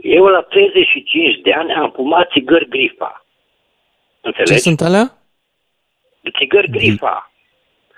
Eu 0.00 0.24
la 0.24 0.40
35 0.40 1.40
de 1.42 1.52
ani 1.52 1.72
am 1.72 1.92
fumat 1.94 2.30
țigări 2.30 2.68
grifa. 2.68 3.26
Înțelegi? 4.20 4.52
Ce 4.52 4.58
sunt 4.58 4.80
alea? 4.80 5.18
Țigări 6.38 6.70
grifa. 6.70 7.32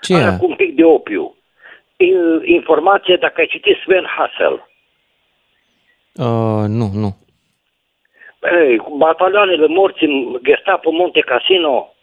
Ce 0.01 0.13
e? 0.13 0.37
Cu 0.39 0.45
un 0.45 0.55
pic 0.55 0.75
de 0.75 0.83
opiu. 0.83 1.36
Informație 2.43 3.15
dacă 3.15 3.41
ai 3.41 3.47
citit 3.47 3.77
Sven 3.83 4.05
Hassel. 4.05 4.69
Uh, 6.13 6.65
nu, 6.67 6.89
nu. 6.93 7.15
Ei, 8.61 8.77
cu 8.77 8.97
batalioanele 8.97 9.67
morți 9.67 10.03
în 10.03 10.39
Gestapo 10.43 10.91
Monte 10.91 11.19
Casino. 11.19 11.93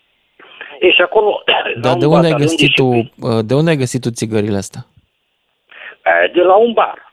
E 0.81 0.91
și 0.91 1.01
acolo... 1.03 1.43
Dar 1.81 1.97
de 1.97 2.07
unde, 2.07 2.27
ai 2.27 2.33
găsit 2.33 2.75
tu, 2.75 2.93
și... 2.93 3.13
de 3.45 3.55
unde 3.55 3.71
ai 3.71 3.77
găsit 3.77 4.01
tu 4.01 4.11
țigările 4.11 4.57
astea? 4.57 4.81
De 6.33 6.41
la 6.41 6.55
un 6.55 6.73
bar. 6.73 7.13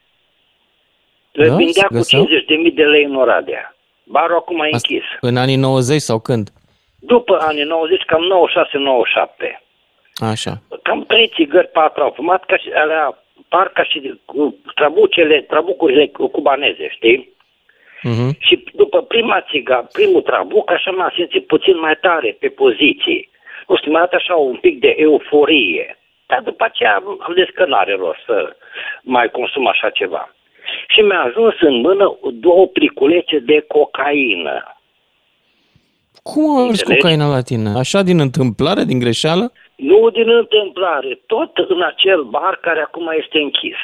Le 1.32 1.48
da? 1.48 1.56
vindea 1.56 1.88
cu 1.88 1.98
50.000 1.98 2.74
de 2.74 2.84
lei 2.84 3.04
în 3.04 3.16
Oradea. 3.16 3.76
Barul 4.04 4.36
acum 4.36 4.60
e 4.60 4.70
închis. 4.72 5.04
În 5.22 5.38
anii 5.38 5.56
90 5.56 6.02
sau 6.02 6.20
când? 6.20 6.50
După 7.00 7.38
anii 7.42 7.64
90, 7.64 8.02
cam 8.06 8.22
96-97. 9.48 9.62
Așa. 10.16 10.62
Cam 10.84 11.06
trei 11.06 11.32
țigări, 11.36 11.68
patru 11.68 12.04
au 12.04 12.14
fumat, 12.16 12.46
ca 12.46 12.58
și 12.58 12.70
alea, 12.76 13.24
par 13.48 13.68
ca 13.68 13.84
și 13.84 14.20
cu 14.26 14.56
trabucele, 14.76 15.42
trabucurile 15.42 16.12
cubaneze, 16.32 16.88
știi? 16.90 17.30
Uh-huh. 18.10 18.32
Și 18.40 18.64
după 18.74 19.02
prima 19.02 19.46
țiga, 19.50 19.88
primul 19.92 20.22
trabuc, 20.22 20.72
așa 20.72 20.92
m-am 20.92 21.12
simțit 21.16 21.48
puțin 21.48 21.80
mai 21.80 21.98
tare 22.02 22.38
pe 22.40 22.48
poziții. 22.48 23.30
Nu 23.68 23.76
știu, 23.76 23.92
mi-a 23.92 24.00
dat 24.00 24.14
așa 24.14 24.36
un 24.36 24.56
pic 24.56 24.80
de 24.80 24.96
euforie. 24.98 25.98
Dar 26.26 26.42
după 26.42 26.64
aceea 26.64 26.96
am 26.96 27.34
zis 27.36 27.50
că 27.56 27.66
n-are 27.66 27.96
rost 27.96 28.24
să 28.26 28.56
mai 29.02 29.30
consum 29.30 29.68
așa 29.68 29.90
ceva. 29.90 30.36
Și 30.88 31.02
mi-a 31.02 31.22
ajuns 31.22 31.54
în 31.60 31.76
mână 31.82 32.18
două 32.34 32.68
pliculețe 32.68 33.40
de 33.40 33.66
cocaină. 33.68 34.76
Cum 36.24 36.58
a 36.58 36.62
ajuns 36.62 36.82
cocaina 36.82 37.28
la 37.28 37.42
tine? 37.42 37.70
Așa 37.78 38.02
din 38.02 38.20
întâmplare, 38.20 38.84
din 38.84 39.00
greșeală? 39.00 39.52
Nu 39.90 40.10
din 40.10 40.30
întâmplare, 40.30 41.20
tot 41.26 41.58
în 41.58 41.82
acel 41.82 42.24
bar 42.24 42.56
care 42.62 42.80
acum 42.80 43.08
este 43.22 43.38
închis. 43.38 43.76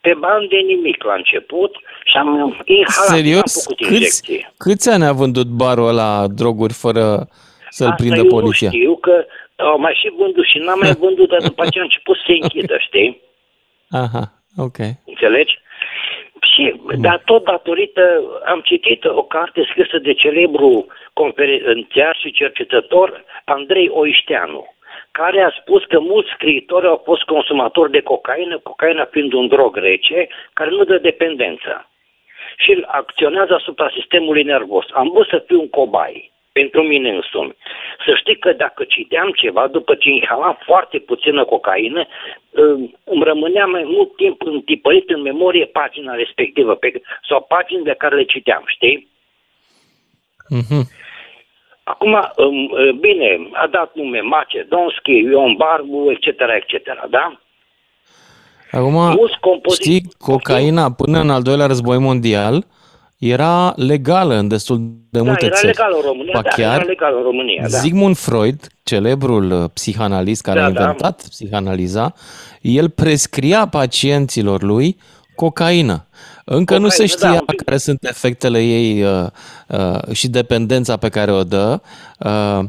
Pe 0.00 0.14
bani 0.14 0.48
de 0.48 0.56
nimic 0.56 1.02
la 1.04 1.14
început 1.14 1.76
și 2.04 2.16
am 2.16 2.62
inhalat, 2.64 3.16
Serios? 3.16 3.66
am 3.68 3.88
câți, 3.88 4.48
câți 4.56 4.90
ani 4.90 5.04
a 5.04 5.12
vândut 5.12 5.46
barul 5.46 5.88
ăla 5.88 6.26
droguri 6.26 6.72
fără 6.72 7.28
să-l 7.68 7.86
Asta 7.86 7.94
prindă 8.02 8.20
eu 8.20 8.26
poliția? 8.26 8.70
Nu 8.72 8.76
știu 8.76 8.96
că 8.96 9.24
au 9.56 9.78
mai 9.78 9.98
și 10.00 10.12
vândut 10.18 10.46
și 10.46 10.58
n-am 10.58 10.78
mai 10.78 10.92
vândut, 11.04 11.28
dar 11.28 11.40
după 11.42 11.62
aceea 11.62 11.82
a 11.82 11.86
început 11.86 12.16
să 12.16 12.22
se 12.26 12.32
închidă, 12.32 12.76
știi? 12.78 13.20
Aha, 13.90 14.32
ok. 14.56 14.78
Înțelegi? 15.04 15.58
Și, 16.42 16.80
dar 16.98 17.22
tot 17.24 17.44
datorită, 17.44 18.22
am 18.44 18.60
citit 18.60 19.04
o 19.04 19.22
carte 19.22 19.66
scrisă 19.70 19.98
de 19.98 20.12
celebru 20.12 20.86
conferențiar 21.12 22.16
și 22.16 22.32
cercetător 22.32 23.24
Andrei 23.44 23.88
Oișteanu, 23.88 24.66
care 25.10 25.40
a 25.40 25.50
spus 25.60 25.84
că 25.84 26.00
mulți 26.00 26.30
scriitori 26.30 26.86
au 26.86 27.02
fost 27.04 27.22
consumatori 27.22 27.90
de 27.90 28.00
cocaină, 28.00 28.58
cocaina 28.58 29.04
fiind 29.04 29.32
un 29.32 29.48
drog 29.48 29.76
rece, 29.76 30.28
care 30.52 30.70
nu 30.70 30.84
dă 30.84 30.98
dependență. 30.98 31.90
Și 32.56 32.84
acționează 32.86 33.54
asupra 33.54 33.90
sistemului 33.94 34.42
nervos. 34.42 34.86
Am 34.92 35.10
vrut 35.10 35.28
să 35.28 35.44
fiu 35.46 35.60
un 35.60 35.68
cobai 35.68 36.30
pentru 36.60 36.82
mine 36.82 37.10
însumi. 37.18 37.56
Să 38.04 38.10
știi 38.20 38.38
că 38.44 38.50
dacă 38.52 38.84
citeam 38.84 39.30
ceva, 39.42 39.64
după 39.76 39.92
ce 39.94 40.08
inhalam 40.10 40.58
foarte 40.64 40.98
puțină 40.98 41.44
cocaină, 41.44 42.02
îmi 43.12 43.24
rămânea 43.30 43.66
mai 43.66 43.84
mult 43.94 44.16
timp 44.16 44.38
întipărit 44.42 45.10
în 45.10 45.22
memorie 45.22 45.66
pagina 45.78 46.12
respectivă 46.14 46.74
pe, 46.74 46.88
sau 47.28 47.46
paginile 47.48 47.94
care 47.94 48.14
le 48.16 48.24
citeam, 48.24 48.62
știi? 48.66 49.08
Mm-hmm. 50.56 50.82
Acum, 51.82 52.14
bine, 53.00 53.48
a 53.52 53.66
dat 53.66 53.90
nume 53.94 54.20
Macedonski, 54.20 55.12
Ion 55.12 55.54
Barbu, 55.56 56.10
etc., 56.10 56.26
etc., 56.60 57.06
da? 57.10 57.40
Acum, 58.70 58.96
știi, 59.74 60.02
cocaina 60.18 60.92
până 60.92 61.18
în 61.20 61.30
al 61.30 61.42
doilea 61.42 61.66
război 61.66 61.98
mondial 61.98 62.64
era 63.18 63.72
legală 63.76 64.34
în 64.34 64.48
destul 64.48 64.78
de 65.10 65.18
da, 65.18 65.22
multe 65.22 65.44
era 65.44 65.54
țări. 65.54 65.66
legal 65.66 65.92
în 65.94 66.00
România, 66.06 66.32
ba 66.34 66.42
da, 66.42 66.48
chiar 66.48 66.74
era 66.74 66.84
legal 66.84 67.14
în 67.16 67.22
România, 67.22 67.66
da. 67.68 67.78
Sigmund 67.78 68.16
Freud, 68.16 68.66
celebrul 68.82 69.50
uh, 69.50 69.70
psihanalist 69.72 70.42
care 70.42 70.58
Da, 70.58 70.64
a 70.64 70.70
da. 70.70 70.80
inventat 70.80 71.26
psihanaliza, 71.28 72.14
el 72.60 72.88
prescria 72.88 73.66
pacienților 73.66 74.62
lui 74.62 74.96
cocaină. 75.34 76.06
Încă 76.44 76.78
nu 76.78 76.88
se 76.88 77.06
Cocaină, 77.06 77.14
da, 77.20 77.26
știa 77.28 77.40
un 77.40 77.46
pic. 77.46 77.62
care 77.64 77.76
sunt 77.76 78.04
efectele 78.04 78.58
ei 78.64 79.02
uh, 79.02 79.26
uh, 79.68 80.12
și 80.12 80.28
dependența 80.28 80.96
pe 80.96 81.08
care 81.08 81.32
o 81.32 81.44
dă, 81.44 81.80
uh, 82.18 82.64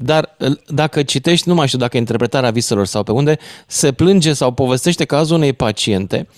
dar 0.00 0.34
uh, 0.38 0.52
dacă 0.66 1.02
citești, 1.02 1.48
nu 1.48 1.54
mai 1.54 1.66
știu 1.66 1.78
dacă 1.78 1.96
e 1.96 2.00
interpretarea 2.00 2.50
viselor 2.50 2.86
sau 2.86 3.02
pe 3.02 3.12
unde, 3.12 3.38
se 3.66 3.92
plânge 3.92 4.32
sau 4.32 4.52
povestește 4.52 5.04
cazul 5.04 5.36
unei 5.36 5.52
paciente 5.52 6.28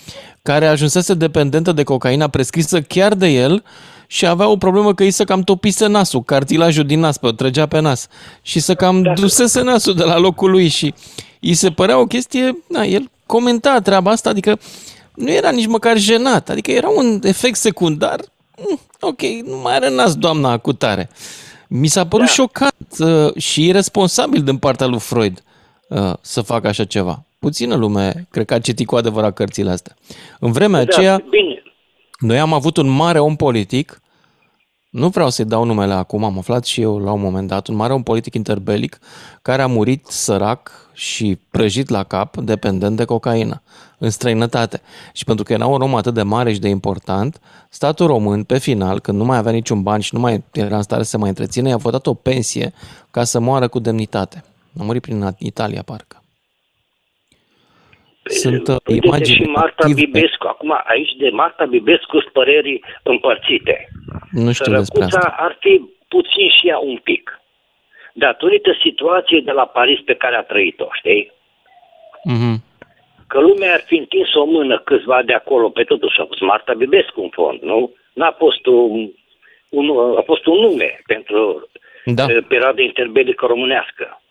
care 0.43 0.67
ajunsese 0.67 1.15
dependentă 1.15 1.73
de 1.73 1.83
cocaina 1.83 2.29
prescrisă 2.29 2.81
chiar 2.81 3.15
de 3.15 3.27
el 3.27 3.65
și 4.07 4.27
avea 4.27 4.49
o 4.49 4.57
problemă 4.57 4.95
că 4.95 5.03
îi 5.03 5.11
se 5.11 5.25
cam 5.25 5.43
topise 5.43 5.87
nasul, 5.87 6.23
cartilajul 6.23 6.85
din 6.85 7.01
nas, 7.01 7.19
pe 7.19 7.27
o 7.27 7.33
trăgea 7.33 7.67
pe 7.67 7.81
nas 7.81 8.07
și 8.43 8.61
să 8.61 8.75
cam 8.75 9.03
dusese 9.03 9.63
nasul 9.63 9.95
de 9.95 10.05
la 10.05 10.19
locul 10.19 10.51
lui 10.51 10.69
și 10.69 10.95
îi 11.41 11.55
se 11.55 11.71
părea 11.71 11.99
o 11.99 12.07
chestie, 12.07 12.59
na, 12.69 12.83
el 12.83 13.11
comenta 13.27 13.81
treaba 13.81 14.11
asta, 14.11 14.31
adică 14.31 14.59
nu 15.15 15.31
era 15.31 15.51
nici 15.51 15.67
măcar 15.67 15.97
jenat, 15.97 16.49
adică 16.49 16.71
era 16.71 16.89
un 16.89 17.21
efect 17.23 17.57
secundar, 17.57 18.21
mm, 18.69 18.81
ok, 19.01 19.21
nu 19.23 19.57
mai 19.63 19.75
are 19.75 19.91
nas 19.91 20.15
doamna 20.15 20.59
cu 20.59 20.73
tare. 20.73 21.11
Mi 21.73 21.87
s-a 21.87 22.07
părut 22.07 22.27
da. 22.27 22.33
șocant 22.33 22.97
uh, 22.99 23.37
și 23.37 23.66
irresponsabil 23.66 24.43
din 24.43 24.59
partea 24.59 24.87
lui 24.87 24.99
Freud 24.99 25.43
uh, 25.89 26.12
să 26.21 26.41
facă 26.41 26.68
așa 26.68 26.85
ceva. 26.85 27.25
Puțină 27.39 27.75
lume, 27.75 28.27
cred 28.31 28.47
că 28.47 28.55
a 28.55 28.59
citit 28.59 28.87
cu 28.87 28.97
adevărat 28.97 29.35
cărțile 29.35 29.71
astea. 29.71 29.97
În 30.39 30.53
vremea 30.53 30.85
Da, 30.85 30.91
aceea, 30.91 31.23
bine. 31.31 31.62
noi 32.18 32.39
am 32.39 32.53
avut 32.53 32.77
un 32.77 32.89
mare 32.89 33.18
om 33.18 33.37
politic 33.37 34.01
nu 34.91 35.09
vreau 35.09 35.31
să-i 35.31 35.45
dau 35.45 35.64
numele 35.64 35.93
acum, 35.93 36.25
am 36.25 36.39
aflat 36.39 36.64
și 36.64 36.81
eu 36.81 36.99
la 36.99 37.12
un 37.12 37.21
moment 37.21 37.49
dat, 37.49 37.66
un 37.66 37.75
mare 37.75 37.93
om 37.93 38.03
politic 38.03 38.35
interbelic 38.35 38.99
care 39.43 39.62
a 39.62 39.66
murit 39.66 40.07
sărac 40.07 40.89
și 41.01 41.39
prăjit 41.51 41.89
la 41.89 42.05
cap, 42.05 42.37
dependent 42.37 42.97
de 42.97 43.05
cocaină, 43.05 43.63
în 43.99 44.11
străinătate. 44.11 44.81
Și 45.15 45.25
pentru 45.25 45.45
că 45.45 45.53
era 45.53 45.67
un 45.67 45.83
om 45.83 45.95
atât 45.95 46.15
de 46.15 46.23
mare 46.23 46.53
și 46.53 46.61
de 46.61 46.69
important, 46.69 47.41
statul 47.71 48.07
român, 48.07 48.45
pe 48.45 48.59
final, 48.59 49.01
când 49.01 49.19
nu 49.19 49.25
mai 49.25 49.39
avea 49.39 49.53
niciun 49.53 49.83
bani 49.83 50.03
și 50.03 50.15
nu 50.15 50.21
mai 50.21 50.45
era 50.53 50.77
în 50.77 50.83
stare 50.83 51.03
să 51.03 51.19
mai 51.19 51.29
întrețină, 51.29 51.69
i-a 51.69 51.77
votat 51.77 52.07
o 52.07 52.15
pensie 52.15 52.73
ca 53.11 53.25
să 53.25 53.41
moară 53.41 53.69
cu 53.69 53.79
demnitate. 53.79 54.45
A 54.81 54.83
murit 54.83 55.03
prin 55.03 55.37
Italia, 55.39 55.83
parcă. 55.83 56.17
Sunt 58.25 58.69
uh, 58.69 58.77
imagini 59.03 59.37
și 59.37 59.43
Marta 59.43 59.85
active. 59.87 60.01
Bibescu. 60.01 60.47
Acum, 60.47 60.73
aici 60.87 61.13
de 61.19 61.29
Marta 61.29 61.65
Bibescu 61.65 62.21
sunt 62.21 62.33
păreri 62.33 62.81
împărțite. 63.03 63.89
Nu 64.31 64.53
știu 64.53 64.73
despre 64.73 65.05
asta. 65.05 65.35
ar 65.39 65.57
fi 65.61 65.81
puțin 66.09 66.49
și 66.61 66.69
ea 66.69 66.79
un 66.79 66.99
pic. 67.03 67.39
Datorită 68.27 68.73
situației 68.83 69.43
de 69.43 69.51
la 69.51 69.66
Paris 69.66 70.01
pe 70.05 70.14
care 70.14 70.37
a 70.37 70.43
trăit-o, 70.43 70.89
știi? 70.93 71.33
Mm-hmm. 72.31 72.57
Că 73.29 73.41
lumea 73.41 73.73
ar 73.73 73.83
fi 73.87 73.97
întins 73.97 74.35
o 74.35 74.45
mână 74.45 74.79
câțiva 74.79 75.23
de 75.23 75.33
acolo, 75.33 75.68
pe 75.68 75.85
totuși 75.85 76.21
a 76.21 76.25
fost 76.25 76.41
Marta 76.41 76.75
Bibescu 76.75 77.21
în 77.21 77.29
fond, 77.29 77.61
nu? 77.61 77.95
N-a 78.12 78.33
fost 78.39 78.66
un, 78.66 79.11
un, 79.68 79.87
a 80.16 80.23
fost 80.25 80.47
un 80.47 80.59
nume 80.61 81.01
pentru 81.07 81.68
da. 82.05 82.25
Eh, 82.29 82.45
perioada 82.49 82.83
interbelică 82.83 83.47
românească. 83.47 84.23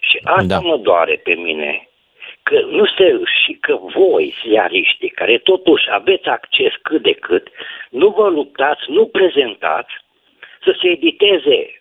Și 0.00 0.20
asta 0.22 0.42
da. 0.46 0.58
mă 0.58 0.76
doare 0.76 1.20
pe 1.24 1.34
mine, 1.34 1.88
că 2.42 2.60
nu 2.70 2.86
se, 2.86 3.20
și 3.44 3.52
că 3.60 3.78
voi, 3.94 4.34
ziariștii, 4.46 5.08
care 5.08 5.38
totuși 5.38 5.84
aveți 5.90 6.26
acces 6.26 6.72
cât 6.82 7.02
de 7.02 7.12
cât, 7.12 7.48
nu 7.90 8.08
vă 8.08 8.28
luptați, 8.28 8.82
nu 8.86 9.06
prezentați 9.06 9.92
să 10.64 10.76
se 10.80 10.88
editeze 10.88 11.77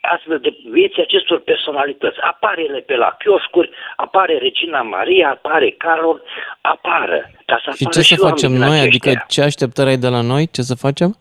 astfel 0.00 0.38
de 0.38 0.56
vieți 0.70 1.00
acestor 1.00 1.40
personalități. 1.40 2.18
Apare 2.20 2.62
ele 2.62 2.78
pe 2.78 2.96
la 2.96 3.16
chioscuri, 3.18 3.70
apare 3.96 4.38
Regina 4.38 4.82
Maria, 4.82 5.28
apare 5.30 5.70
Carol, 5.70 6.22
apară. 6.60 7.30
Dar 7.46 7.62
să 7.64 7.70
și 7.76 7.88
ce 7.88 8.00
și 8.00 8.14
să 8.14 8.26
facem 8.26 8.52
noi? 8.52 8.78
Aceștia. 8.80 9.10
Adică 9.10 9.24
ce 9.28 9.42
așteptări 9.42 9.88
ai 9.88 9.96
de 9.96 10.08
la 10.08 10.20
noi? 10.20 10.48
Ce 10.52 10.62
să 10.62 10.74
facem? 10.74 11.16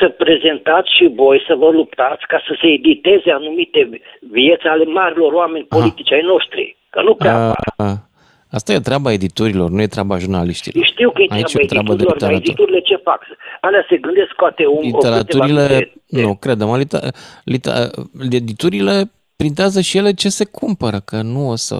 Să 0.00 0.08
prezentați 0.08 0.96
și 0.96 1.12
voi, 1.14 1.44
să 1.46 1.54
vă 1.54 1.70
luptați 1.70 2.26
ca 2.26 2.42
să 2.46 2.56
se 2.60 2.66
editeze 2.66 3.30
anumite 3.30 3.90
vieți 4.30 4.66
ale 4.66 4.84
marilor 4.84 5.32
oameni 5.32 5.64
politici 5.64 6.12
ai 6.12 6.22
noștri. 6.22 6.76
Că 6.90 7.02
nu 7.02 7.14
prea 7.14 7.34
a, 7.34 7.54
a, 7.76 8.11
Asta 8.52 8.72
e 8.72 8.80
treaba 8.80 9.12
editorilor, 9.12 9.70
nu 9.70 9.80
e 9.82 9.86
treaba 9.86 10.18
jurnaliștilor. 10.18 10.84
Știu 10.84 11.10
că 11.10 11.22
e 11.22 11.26
Aici 11.30 11.52
treaba, 11.52 11.68
treaba 11.68 11.92
editorilor, 11.92 12.16
dar 12.16 12.32
editurile 12.32 12.80
ce 12.80 12.96
fac? 12.96 13.20
Alea 13.60 13.86
se 13.88 13.96
gândesc 13.96 14.28
scoate 14.32 14.66
un... 14.66 14.82
Literaturile, 14.82 15.92
nu, 16.06 16.36
credem, 16.36 16.74
lita, 16.74 17.00
lita, 17.44 17.90
editurile 18.30 19.10
printează 19.36 19.80
și 19.80 19.96
ele 19.96 20.12
ce 20.12 20.28
se 20.28 20.44
cumpără, 20.44 21.00
că 21.04 21.22
nu 21.22 21.48
o 21.48 21.56
să... 21.56 21.76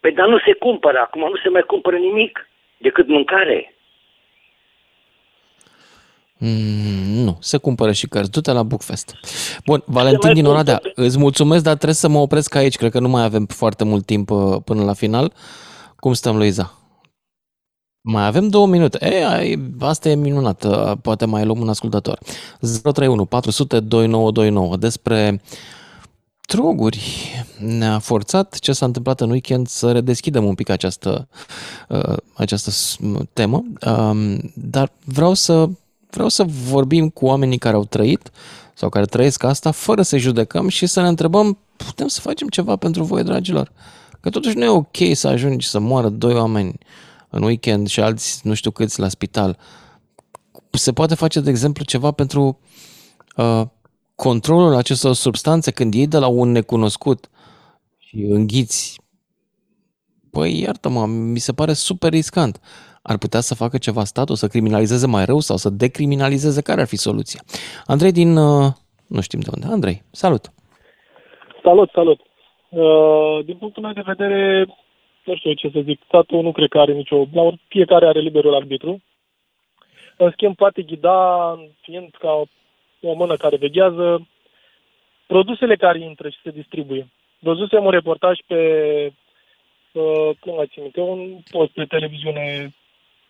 Păi 0.00 0.12
dar 0.12 0.28
nu 0.28 0.38
se 0.38 0.52
cumpără, 0.52 0.98
acum 0.98 1.20
nu 1.20 1.36
se 1.42 1.48
mai 1.48 1.64
cumpără 1.66 1.96
nimic 1.96 2.48
decât 2.78 3.08
mâncare. 3.08 3.74
Mm, 6.38 7.24
nu, 7.24 7.36
se 7.40 7.56
cumpără 7.58 7.92
și 7.92 8.06
cărți. 8.08 8.30
Du-te 8.30 8.52
la 8.52 8.62
Bookfest. 8.62 9.14
Bun, 9.66 9.82
Valentin 9.86 10.32
din 10.32 10.46
Oradea, 10.46 10.80
îți 10.94 11.18
mulțumesc, 11.18 11.62
dar 11.62 11.74
trebuie 11.74 11.94
să 11.94 12.08
mă 12.08 12.18
opresc 12.18 12.54
aici. 12.54 12.76
Cred 12.76 12.90
că 12.90 13.00
nu 13.00 13.08
mai 13.08 13.24
avem 13.24 13.46
foarte 13.46 13.84
mult 13.84 14.06
timp 14.06 14.30
uh, 14.30 14.56
până 14.64 14.84
la 14.84 14.92
final. 14.92 15.32
Cum 16.06 16.14
stăm, 16.14 16.36
Luiza? 16.36 16.74
Mai 18.00 18.26
avem 18.26 18.48
două 18.48 18.66
minute. 18.66 19.06
E, 19.06 19.58
asta 19.78 20.08
e 20.08 20.14
minunat. 20.14 20.64
Uh, 20.64 20.92
poate 21.02 21.24
mai 21.24 21.44
luăm 21.44 21.60
un 21.60 21.68
ascultător. 21.68 22.18
031 22.82 23.24
400 23.24 23.80
2929 23.80 24.76
despre 24.76 25.42
droguri. 26.40 27.30
Ne-a 27.58 27.98
forțat 27.98 28.58
ce 28.58 28.72
s-a 28.72 28.86
întâmplat 28.86 29.20
în 29.20 29.30
weekend 29.30 29.66
să 29.66 29.92
redeschidem 29.92 30.44
un 30.44 30.54
pic 30.54 30.68
această, 30.68 31.28
uh, 31.88 32.16
această 32.34 32.70
temă, 33.32 33.64
um, 33.86 34.52
dar 34.54 34.92
vreau 35.04 35.34
să 35.34 35.68
Vreau 36.10 36.28
să 36.28 36.44
vorbim 36.68 37.08
cu 37.08 37.26
oamenii 37.26 37.58
care 37.58 37.76
au 37.76 37.84
trăit 37.84 38.30
sau 38.74 38.88
care 38.88 39.04
trăiesc 39.04 39.42
asta 39.42 39.70
fără 39.70 40.02
să 40.02 40.16
judecăm 40.16 40.68
și 40.68 40.86
să 40.86 41.00
ne 41.00 41.08
întrebăm, 41.08 41.58
putem 41.76 42.08
să 42.08 42.20
facem 42.20 42.48
ceva 42.48 42.76
pentru 42.76 43.04
voi, 43.04 43.22
dragilor? 43.22 43.72
Că 44.26 44.32
totuși 44.32 44.56
nu 44.56 44.64
e 44.64 44.68
ok 44.68 44.96
să 45.12 45.28
ajungi 45.28 45.66
să 45.66 45.78
moară 45.78 46.08
doi 46.08 46.34
oameni 46.34 46.78
în 47.30 47.42
weekend 47.42 47.88
și 47.88 48.00
alți 48.00 48.46
nu 48.46 48.54
știu 48.54 48.70
câți 48.70 49.00
la 49.00 49.08
spital. 49.08 49.56
Se 50.70 50.92
poate 50.92 51.14
face, 51.14 51.40
de 51.40 51.50
exemplu, 51.50 51.84
ceva 51.84 52.10
pentru 52.10 52.58
uh, 53.36 53.62
controlul 54.14 54.74
acestor 54.74 55.14
substanțe 55.14 55.70
când 55.70 55.94
iei 55.94 56.06
de 56.06 56.18
la 56.18 56.26
un 56.26 56.50
necunoscut 56.50 57.30
și 57.98 58.16
înghiți. 58.16 59.00
Păi, 60.30 60.60
iartă-mă, 60.60 61.06
mi 61.06 61.38
se 61.38 61.52
pare 61.52 61.72
super 61.72 62.12
riscant 62.12 62.60
ar 63.02 63.18
putea 63.18 63.40
să 63.40 63.54
facă 63.54 63.78
ceva 63.78 64.04
statul, 64.04 64.34
să 64.34 64.46
criminalizeze 64.46 65.06
mai 65.06 65.24
rău 65.24 65.40
sau 65.40 65.56
să 65.56 65.70
decriminalizeze? 65.70 66.62
Care 66.62 66.80
ar 66.80 66.86
fi 66.86 66.96
soluția? 66.96 67.40
Andrei 67.86 68.12
din... 68.12 68.36
Uh, 68.36 68.72
nu 69.06 69.20
știm 69.20 69.40
de 69.40 69.50
unde. 69.54 69.66
Andrei, 69.66 70.02
salut! 70.10 70.52
Salut, 71.62 71.90
salut! 71.94 72.25
Uh, 72.68 73.44
din 73.44 73.56
punctul 73.56 73.82
meu 73.82 73.92
de 73.92 74.02
vedere, 74.04 74.66
nu 75.24 75.36
știu 75.36 75.52
ce 75.52 75.70
să 75.72 75.80
zic, 75.80 76.00
statul 76.06 76.42
nu 76.42 76.52
cred 76.52 76.68
că 76.68 76.78
are 76.78 76.92
nicio... 76.92 77.26
Fiecare 77.68 78.06
are 78.06 78.20
liberul 78.20 78.54
arbitru. 78.54 79.02
În 80.16 80.30
schimb, 80.30 80.56
poate 80.56 80.82
ghida, 80.82 81.54
fiind 81.80 82.14
ca 82.18 82.42
o 83.02 83.12
mână 83.12 83.36
care 83.36 83.56
veghează, 83.56 84.28
produsele 85.26 85.76
care 85.76 85.98
intră 85.98 86.28
și 86.28 86.38
se 86.42 86.50
distribuie. 86.50 87.08
Văzusem 87.38 87.84
un 87.84 87.90
reportaj 87.90 88.38
pe, 88.46 88.60
uh, 89.92 90.30
cum 90.40 90.54
mai 90.54 90.66
țin 90.66 90.82
minte, 90.82 91.00
un 91.00 91.38
post 91.50 91.70
pe 91.70 91.84
televiziune 91.84 92.74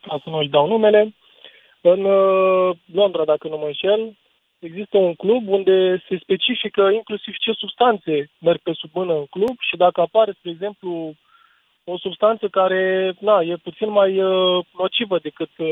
ca 0.01 0.21
să 0.23 0.31
nu 0.31 0.37
își 0.37 0.49
dau 0.49 0.67
numele, 0.67 1.15
în 1.81 2.05
uh, 2.05 2.77
Londra, 2.93 3.25
dacă 3.25 3.49
nu 3.49 3.57
mă 3.57 3.67
înșel, 3.67 4.17
există 4.67 4.99
un 4.99 5.15
club 5.15 5.49
unde 5.49 6.05
se 6.09 6.19
specifică 6.19 6.83
inclusiv 6.93 7.35
ce 7.37 7.53
substanțe 7.53 8.31
merg 8.41 8.61
pe 8.63 8.73
sub 8.73 8.91
mână 8.93 9.15
în 9.15 9.27
club 9.31 9.57
și 9.61 9.77
dacă 9.77 10.01
apare, 10.01 10.33
spre 10.33 10.51
exemplu, 10.51 11.15
o 11.85 11.99
substanță 11.99 12.49
care 12.49 13.15
na, 13.19 13.41
e 13.41 13.57
puțin 13.57 13.91
mai 13.91 14.23
uh, 14.23 14.65
nocivă 14.79 15.19
decât 15.19 15.51
uh, 15.59 15.69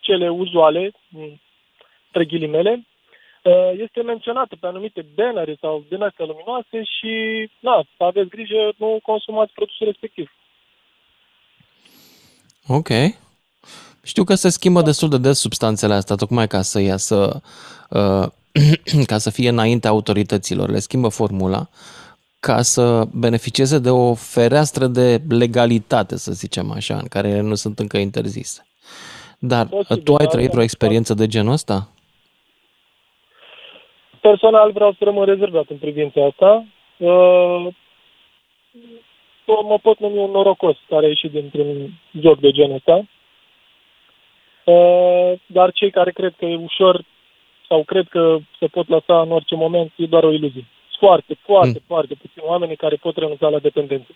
cele 0.00 0.30
uzuale, 0.30 0.92
între 2.06 2.24
ghilimele, 2.24 2.86
uh, 3.42 3.72
este 3.76 4.02
menționată 4.02 4.56
pe 4.60 4.66
anumite 4.66 5.06
bannere 5.14 5.56
sau 5.60 5.84
din 5.88 6.02
astea 6.02 6.24
luminoase 6.24 6.82
și, 6.82 7.12
na, 7.60 7.84
aveți 7.96 8.28
grijă, 8.28 8.72
nu 8.76 8.98
consumați 9.02 9.52
produsul 9.52 9.86
respectiv. 9.86 10.32
Ok. 12.66 12.88
Știu 14.04 14.24
că 14.24 14.34
se 14.34 14.48
schimbă 14.48 14.82
destul 14.82 15.08
de 15.08 15.18
des 15.18 15.38
substanțele 15.38 15.94
astea, 15.94 16.16
tocmai 16.16 16.46
ca 16.46 16.62
să 16.62 16.80
iasă, 16.80 17.42
uh, 17.90 18.26
ca 19.10 19.18
să 19.18 19.30
fie 19.30 19.48
înainte 19.48 19.88
autorităților. 19.88 20.68
Le 20.68 20.78
schimbă 20.78 21.08
formula 21.08 21.68
ca 22.40 22.62
să 22.62 23.04
beneficieze 23.14 23.78
de 23.78 23.90
o 23.90 24.14
fereastră 24.14 24.86
de 24.86 25.20
legalitate, 25.28 26.16
să 26.16 26.32
zicem 26.32 26.70
așa, 26.70 26.94
în 26.94 27.08
care 27.08 27.40
nu 27.40 27.54
sunt 27.54 27.78
încă 27.78 27.96
interzise. 27.96 28.66
Dar 29.38 29.66
Posibil, 29.66 30.02
tu 30.02 30.14
ai 30.14 30.26
trăit 30.26 30.50
da, 30.50 30.58
o 30.58 30.62
experiență 30.62 31.14
de 31.14 31.26
genul 31.26 31.52
ăsta? 31.52 31.88
Personal 34.20 34.72
vreau 34.72 34.92
să 34.92 35.04
rămân 35.04 35.24
rezervat 35.24 35.64
în 35.68 35.76
privința 35.76 36.24
asta. 36.24 36.64
Uh, 36.96 37.66
mă 39.68 39.78
pot 39.82 39.98
numi 39.98 40.18
un 40.18 40.30
norocos 40.30 40.76
care 40.88 41.04
a 41.04 41.08
ieșit 41.08 41.30
dintr-un 41.30 41.90
joc 42.20 42.40
de 42.40 42.50
genul 42.50 42.74
ăsta. 42.74 43.06
Uh, 44.64 45.32
dar 45.46 45.72
cei 45.72 45.90
care 45.90 46.10
cred 46.10 46.34
că 46.38 46.44
e 46.44 46.56
ușor 46.56 47.04
sau 47.68 47.82
cred 47.82 48.06
că 48.08 48.38
se 48.58 48.66
pot 48.66 48.88
lăsa 48.88 49.20
în 49.20 49.30
orice 49.30 49.54
moment, 49.54 49.92
e 49.96 50.06
doar 50.06 50.24
o 50.24 50.32
iluzie. 50.32 50.66
Foarte, 50.98 51.36
foarte, 51.44 51.78
mm. 51.78 51.84
foarte 51.86 52.14
puțini 52.14 52.44
oameni 52.46 52.76
care 52.76 52.96
pot 52.96 53.16
renunța 53.16 53.48
la 53.48 53.58
dependență. 53.58 54.10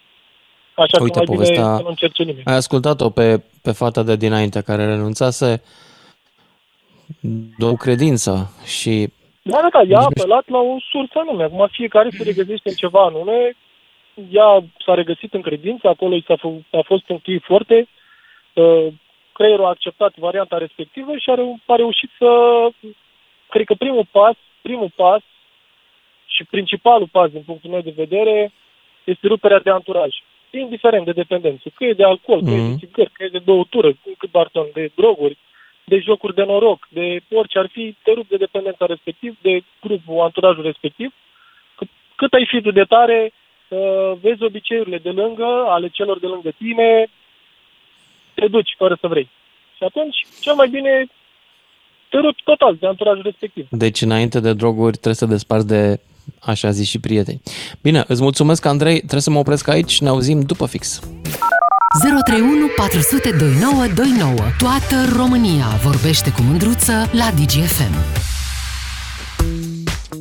Așa 0.75 1.03
Uite, 1.03 1.19
că 1.19 1.25
mai 1.27 1.37
povestea... 1.37 1.63
bine 1.63 1.77
să 1.77 1.83
nu 1.83 1.89
încerce 1.89 2.23
nimeni. 2.23 2.45
Ai 2.45 2.55
ascultat-o 2.55 3.11
pe, 3.11 3.43
pe 3.63 3.73
fata 3.73 4.03
de 4.03 4.17
dinainte 4.17 4.63
care 4.63 4.85
renunțase 4.85 5.63
de 7.59 7.65
o 7.65 7.75
credință 7.75 8.51
și... 8.65 9.09
Da, 9.43 9.59
da, 9.61 9.69
da, 9.73 9.83
ea 9.89 9.99
a 9.99 10.03
apelat 10.03 10.49
la 10.49 10.59
o 10.59 10.77
sursă 10.91 11.19
anume. 11.19 11.45
Acum 11.45 11.69
fiecare 11.71 12.09
se 12.11 12.23
regăsește 12.23 12.69
în 12.69 12.75
ceva 12.75 13.03
anume. 13.03 13.57
Ea 14.31 14.65
s-a 14.85 14.95
regăsit 14.95 15.35
în 15.35 15.41
credință, 15.41 15.89
acolo 15.89 16.15
i 16.15 16.25
s-a, 16.27 16.37
f- 16.37 16.71
a 16.71 16.81
fost 16.85 17.09
un 17.09 17.19
chei 17.19 17.39
foarte. 17.39 17.89
Uh, 18.55 18.87
creierul 19.39 19.65
a 19.65 19.75
acceptat 19.77 20.13
varianta 20.17 20.57
respectivă 20.59 21.13
și 21.23 21.31
a, 21.31 21.35
reu- 21.35 21.59
a 21.67 21.77
reușit 21.77 22.11
să... 22.19 22.31
Cred 23.49 23.67
că 23.67 23.75
primul 23.75 24.07
pas, 24.11 24.37
primul 24.63 24.93
pas 24.95 25.23
și 26.27 26.45
principalul 26.45 27.09
pas 27.17 27.31
din 27.31 27.43
punctul 27.47 27.71
meu 27.71 27.81
de 27.81 27.95
vedere 27.97 28.53
este 29.05 29.27
ruperea 29.27 29.61
de 29.67 29.71
anturaj. 29.71 30.13
Indiferent 30.51 31.05
de 31.05 31.13
dependență. 31.23 31.65
Că 31.75 31.85
e 31.85 31.93
de 31.93 32.05
alcool, 32.05 32.41
mm-hmm. 32.41 32.47
că 32.47 32.51
e 32.51 32.67
de 32.67 32.73
mhm. 32.73 32.79
țigări, 32.79 33.11
că 33.13 33.23
e 33.25 33.37
de 33.39 33.47
băutură, 33.51 33.89
cât 34.19 34.31
barton 34.31 34.69
de 34.73 34.91
droguri. 34.95 35.37
de 35.85 35.99
jocuri 35.99 36.35
de 36.35 36.45
noroc, 36.45 36.89
de 36.91 37.21
orice 37.33 37.59
ar 37.59 37.69
fi, 37.73 37.97
te 38.03 38.13
rup 38.13 38.29
de 38.29 38.37
dependența 38.37 38.87
respectiv, 38.87 39.37
de 39.41 39.61
grupul, 39.81 40.21
anturajul 40.21 40.63
respectiv. 40.63 41.13
Cât, 41.77 41.89
cât 42.15 42.33
ai 42.33 42.47
fi 42.47 42.61
tu 42.61 42.71
de 42.71 42.85
tare, 42.85 43.33
uh, 43.69 44.13
vezi 44.21 44.43
obiceiurile 44.43 44.99
de 44.99 45.11
lângă, 45.11 45.65
ale 45.69 45.89
celor 45.89 46.19
de 46.19 46.27
lângă 46.27 46.51
tine, 46.51 47.07
te 48.39 48.47
duci 48.55 48.75
fără 48.79 48.99
să 49.01 49.07
vrei. 49.07 49.29
Și 49.77 49.83
atunci, 49.89 50.17
cel 50.41 50.55
mai 50.55 50.69
bine 50.69 51.07
te 52.11 52.17
rupi 52.19 52.43
total 52.45 52.77
de 52.81 52.87
anturajul 52.87 53.23
respectiv. 53.23 53.67
Deci 53.71 54.01
înainte 54.03 54.41
de 54.41 54.53
droguri 54.53 54.93
trebuie 55.03 55.15
să 55.15 55.27
desparți 55.27 55.67
de 55.67 56.01
așa 56.41 56.71
zis 56.71 56.89
și 56.89 57.01
prieteni. 57.01 57.41
Bine, 57.83 58.05
îți 58.07 58.23
mulțumesc, 58.23 58.65
Andrei. 58.65 58.99
Trebuie 58.99 59.21
să 59.21 59.31
mă 59.31 59.39
opresc 59.39 59.69
aici. 59.69 60.01
Ne 60.01 60.09
auzim 60.09 60.41
după 60.41 60.67
fix. 60.67 61.01
031 62.25 62.67
400 62.77 63.31
2929. 63.31 64.35
Toată 64.59 64.97
România 65.17 65.67
vorbește 65.83 66.33
cu 66.33 66.43
mândruță 66.43 66.93
la 67.13 67.29
DGFM. 67.39 67.95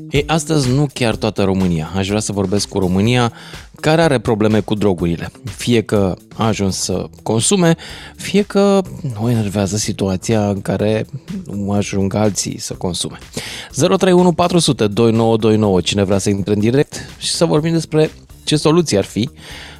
E, 0.09 0.23
astăzi 0.27 0.71
nu 0.71 0.87
chiar 0.93 1.15
toată 1.15 1.43
România. 1.43 1.91
Aș 1.95 2.07
vrea 2.07 2.19
să 2.19 2.31
vorbesc 2.31 2.67
cu 2.67 2.79
România 2.79 3.31
care 3.79 4.01
are 4.01 4.19
probleme 4.19 4.59
cu 4.59 4.75
drogurile. 4.75 5.31
Fie 5.43 5.81
că 5.81 6.15
a 6.35 6.45
ajuns 6.45 6.77
să 6.77 7.05
consume, 7.23 7.75
fie 8.15 8.41
că 8.41 8.81
o 9.21 9.29
enervează 9.29 9.77
situația 9.77 10.49
în 10.49 10.61
care 10.61 11.05
nu 11.45 11.71
ajung 11.71 12.13
alții 12.13 12.59
să 12.59 12.73
consume. 12.73 13.17
031 13.71 14.33
400 14.33 14.87
2929. 14.87 15.81
Cine 15.81 16.03
vrea 16.03 16.17
să 16.17 16.29
intre 16.29 16.53
în 16.53 16.59
direct 16.59 16.95
și 17.17 17.31
să 17.31 17.45
vorbim 17.45 17.71
despre 17.71 18.11
ce 18.43 18.55
soluții 18.55 18.97
ar 18.97 19.03
fi 19.03 19.29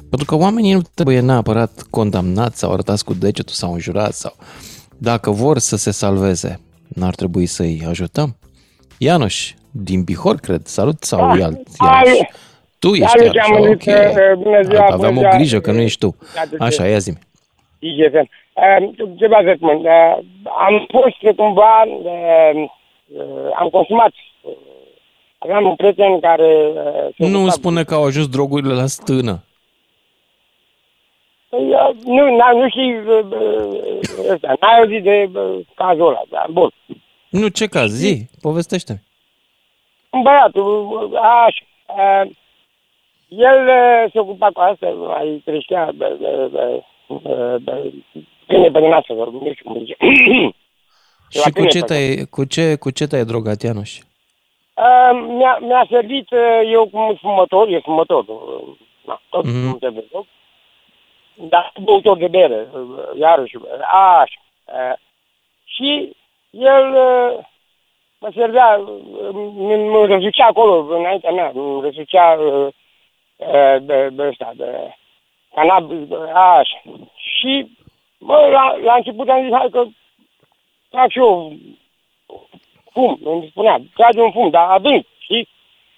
pentru 0.08 0.26
că 0.26 0.34
oamenii 0.34 0.72
nu 0.72 0.82
trebuie 0.94 1.20
neapărat 1.20 1.86
condamnați 1.90 2.58
sau 2.58 2.72
arătați 2.72 3.04
cu 3.04 3.14
degetul 3.14 3.54
sau 3.54 3.72
înjurați 3.72 4.20
sau 4.20 4.36
dacă 4.98 5.30
vor 5.30 5.58
să 5.58 5.76
se 5.76 5.90
salveze, 5.90 6.60
n-ar 6.88 7.14
trebui 7.14 7.46
să-i 7.46 7.84
ajutăm? 7.88 8.36
Ianuș, 8.98 9.52
din 9.82 10.02
Bihor, 10.02 10.36
cred. 10.36 10.66
Salut 10.66 11.02
sau 11.02 11.18
Da. 11.18 11.34
e 11.38 11.42
alt 11.44 11.60
Ianuș? 11.80 12.18
Tu 12.78 12.92
ești 12.94 13.08
Salut, 13.18 13.34
Ianuș, 13.34 13.58
am 13.58 13.70
ok. 13.70 13.82
venit, 13.82 14.16
uh, 14.16 14.34
bună 14.42 14.62
ziua, 14.62 14.84
Aveam 14.84 15.14
bună 15.14 15.26
o 15.26 15.28
ziua. 15.28 15.36
grijă 15.36 15.60
că 15.60 15.72
nu 15.72 15.80
ești 15.80 15.98
tu. 15.98 16.16
Da, 16.34 16.42
de 16.50 16.56
ce? 16.56 16.62
Așa, 16.62 16.86
ia 16.86 16.98
zi 16.98 17.12
IGFM. 17.78 18.28
Uh, 18.54 18.90
Ce 19.18 19.26
vreau 19.26 19.42
să 19.44 19.52
spun? 19.56 19.76
Uh, 19.76 20.18
Am 20.66 20.86
fost 20.90 21.36
cumva, 21.36 21.82
uh, 21.82 22.64
uh, 23.16 23.50
am 23.58 23.68
consumat. 23.68 24.12
Uh, 24.42 24.52
Aveam 25.38 25.64
un 25.66 25.74
prieten 25.74 26.20
care... 26.20 26.52
uh, 26.74 27.14
se 27.18 27.26
Nu 27.30 27.38
ocupa- 27.46 27.50
spune 27.52 27.84
că 27.84 27.94
au 27.94 28.04
ajuns 28.04 28.28
drogurile 28.28 28.74
la 28.74 28.86
stână. 28.86 29.44
Păi, 31.48 31.60
uh, 31.68 31.90
Nu, 32.04 32.24
n- 32.36 32.54
nu 32.60 32.68
știi 32.68 32.94
uh, 32.96 33.24
uh, 33.30 34.32
ăsta, 34.32 34.54
n-ai 34.60 34.78
auzit 34.78 35.02
de 35.02 35.30
uh, 35.34 35.58
cazul 35.74 36.06
ăla, 36.06 36.22
da, 36.30 36.46
bun. 36.50 36.70
Nu, 37.28 37.48
ce 37.48 37.66
caz? 37.66 37.92
Zi, 37.92 38.26
povestește 38.40 39.02
Un 40.16 40.22
băiat, 40.22 40.54
uh, 40.54 41.18
așa, 41.20 41.64
uh, 41.86 42.30
el 43.28 43.66
uh, 43.66 44.10
se 44.12 44.18
ocupa 44.18 44.50
cu 44.52 44.60
asta, 44.60 44.86
mai 44.88 45.42
creștea, 45.44 45.90
bă, 45.96 46.16
bă, 46.20 46.48
bă, 46.52 46.82
bă, 47.22 47.58
bă, 47.62 47.90
câine 48.46 48.70
pe 48.70 48.80
din 48.80 48.92
asta, 48.92 49.14
nu 49.14 49.52
știu 49.54 49.72
cum 49.72 49.78
zice. 49.78 49.96
Și 51.42 51.50
cu 51.50 51.66
ce, 51.66 51.80
te 51.80 52.24
cu, 52.24 52.44
ce, 52.44 52.76
cu 52.76 52.90
ce 52.90 53.06
te-ai 53.06 53.24
drogat, 53.24 53.62
Ianuș? 53.62 53.98
Uh, 54.74 55.26
mi-a, 55.36 55.58
mi-a 55.60 55.86
servit, 55.90 56.30
uh, 56.30 56.60
eu 56.72 56.88
cum 56.88 57.18
fumător, 57.20 57.68
e 57.68 57.78
fumător, 57.78 58.24
uh, 58.28 58.76
na, 59.06 59.20
tot 59.28 59.44
Mhm. 59.44 59.52
mm-hmm. 59.52 59.70
nu 59.70 59.72
trebuie 59.78 60.04
loc, 60.12 60.26
dar 61.34 61.72
băutor 61.82 62.16
de 62.16 62.28
bere, 62.28 62.68
uh, 62.72 63.18
iarăși, 63.18 63.56
uh, 63.56 63.62
așa. 63.92 64.40
Uh, 64.64 64.96
și 65.64 66.16
el 66.50 66.94
uh, 66.94 67.44
mă 68.18 68.30
servea, 68.34 68.76
uh, 68.78 69.28
mă 69.54 69.76
mă 69.76 70.06
răsucea 70.06 70.46
acolo, 70.46 70.94
înaintea 70.96 71.30
mea, 71.30 71.50
mă 71.54 71.80
răsucea 71.82 72.32
uh, 72.32 72.66
uh, 73.36 73.76
de, 73.80 74.08
de 74.12 74.22
ăsta, 74.26 74.52
de 74.56 74.94
canab, 75.54 75.92
de- 75.92 76.14
așa. 76.34 76.82
Și, 77.16 77.76
mă, 78.18 78.48
la, 78.52 78.76
la 78.76 78.94
început 78.94 79.28
am 79.28 79.42
zis, 79.42 79.52
hai 79.52 79.68
că 79.70 79.84
fac 80.90 81.10
și 81.10 81.18
eu 81.18 81.52
fum, 82.92 83.18
îmi 83.24 83.46
spunea, 83.50 83.80
trage 83.94 84.20
un 84.20 84.32
fum, 84.32 84.50
dar 84.50 84.68
adânc, 84.70 85.06
știi? 85.18 85.48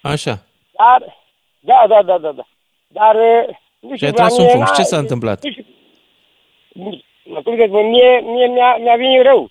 Așa. 0.01 0.43
Dar, 0.71 1.17
da, 1.59 1.83
da, 1.87 2.01
da, 2.01 2.17
da, 2.17 2.31
da. 2.31 2.43
Dar, 2.87 3.15
uh, 3.15 3.55
nu 3.79 3.89
Și 3.89 3.95
știu, 3.95 4.07
ai 4.07 4.13
la 4.13 4.17
tras 4.17 4.37
un 4.37 4.43
mine 4.43 4.51
fum. 4.55 4.59
Și 4.65 4.69
n-a- 4.71 4.75
ce 4.75 4.81
s-a 4.83 4.97
întâmplat? 4.97 5.43
Nu 5.43 5.51
știu, 5.51 5.65
mă, 7.23 7.41
cum 7.41 7.57
să 7.57 7.63
spun, 7.67 7.89
mie, 7.89 8.19
mie 8.19 8.47
mi-a, 8.47 8.77
mi-a 8.77 8.95
venit 8.95 9.21
rău. 9.21 9.49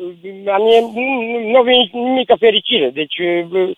Uh, 0.00 0.44
La 0.44 0.58
mie 0.58 0.80
nu, 0.80 0.90
nu, 1.22 1.48
nu 1.50 1.58
a 1.58 1.62
venit 1.62 1.92
nimică 1.92 2.34
fericire. 2.38 2.90
Deci, 2.90 3.18
uh, 3.18 3.70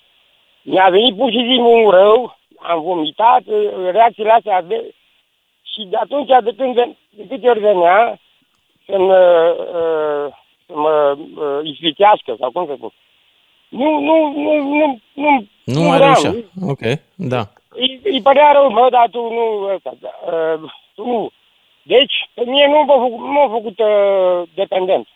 mi-a 0.62 0.88
venit 0.88 1.16
pur 1.16 1.30
și 1.30 1.38
simplu 1.38 1.84
un 1.84 1.90
rău, 1.90 2.36
am 2.58 2.80
vomitat, 2.82 3.42
uh, 3.46 3.90
reacțiile 3.90 4.30
astea 4.30 4.62
de... 4.62 4.94
Și 5.62 5.86
de 5.86 5.96
atunci, 5.96 6.28
de, 6.44 6.52
când, 6.56 6.74
ven- 6.80 6.96
de 7.10 7.24
câte 7.28 7.48
ori 7.48 7.58
venea, 7.60 8.18
să-mi, 8.86 9.08
uh, 9.10 9.56
uh, 9.58 10.26
să 10.66 10.72
mă 10.74 11.16
uh, 11.36 11.60
ispitească, 11.70 12.36
sau 12.38 12.50
cum 12.50 12.66
să 12.66 12.74
spun. 12.76 12.92
Nu, 13.68 13.98
nu, 14.00 14.32
nu, 14.36 14.52
nu, 14.62 14.98
nu, 15.14 15.46
Nu 15.64 15.80
mai 15.82 15.96
vreau. 15.96 16.12
reușea. 16.12 16.34
Ok, 16.68 16.80
da. 17.14 17.42
Îi, 17.68 18.00
îi 18.04 18.22
părea 18.22 18.52
rău, 18.52 18.70
mă, 18.70 18.86
dar 18.90 19.08
tu 19.10 19.20
nu, 19.32 19.72
ăsta, 19.74 19.92
da, 20.00 20.10
uh, 20.32 20.70
tu 20.94 21.06
nu. 21.06 21.30
Deci, 21.82 22.14
pe 22.34 22.42
mie 22.46 22.66
nu 22.66 22.84
m-a 22.84 22.94
făcut, 22.98 23.18
nu 23.18 23.32
m-a 23.32 23.48
făcut 23.48 23.78
uh, 23.78 24.48
dependent. 24.54 25.08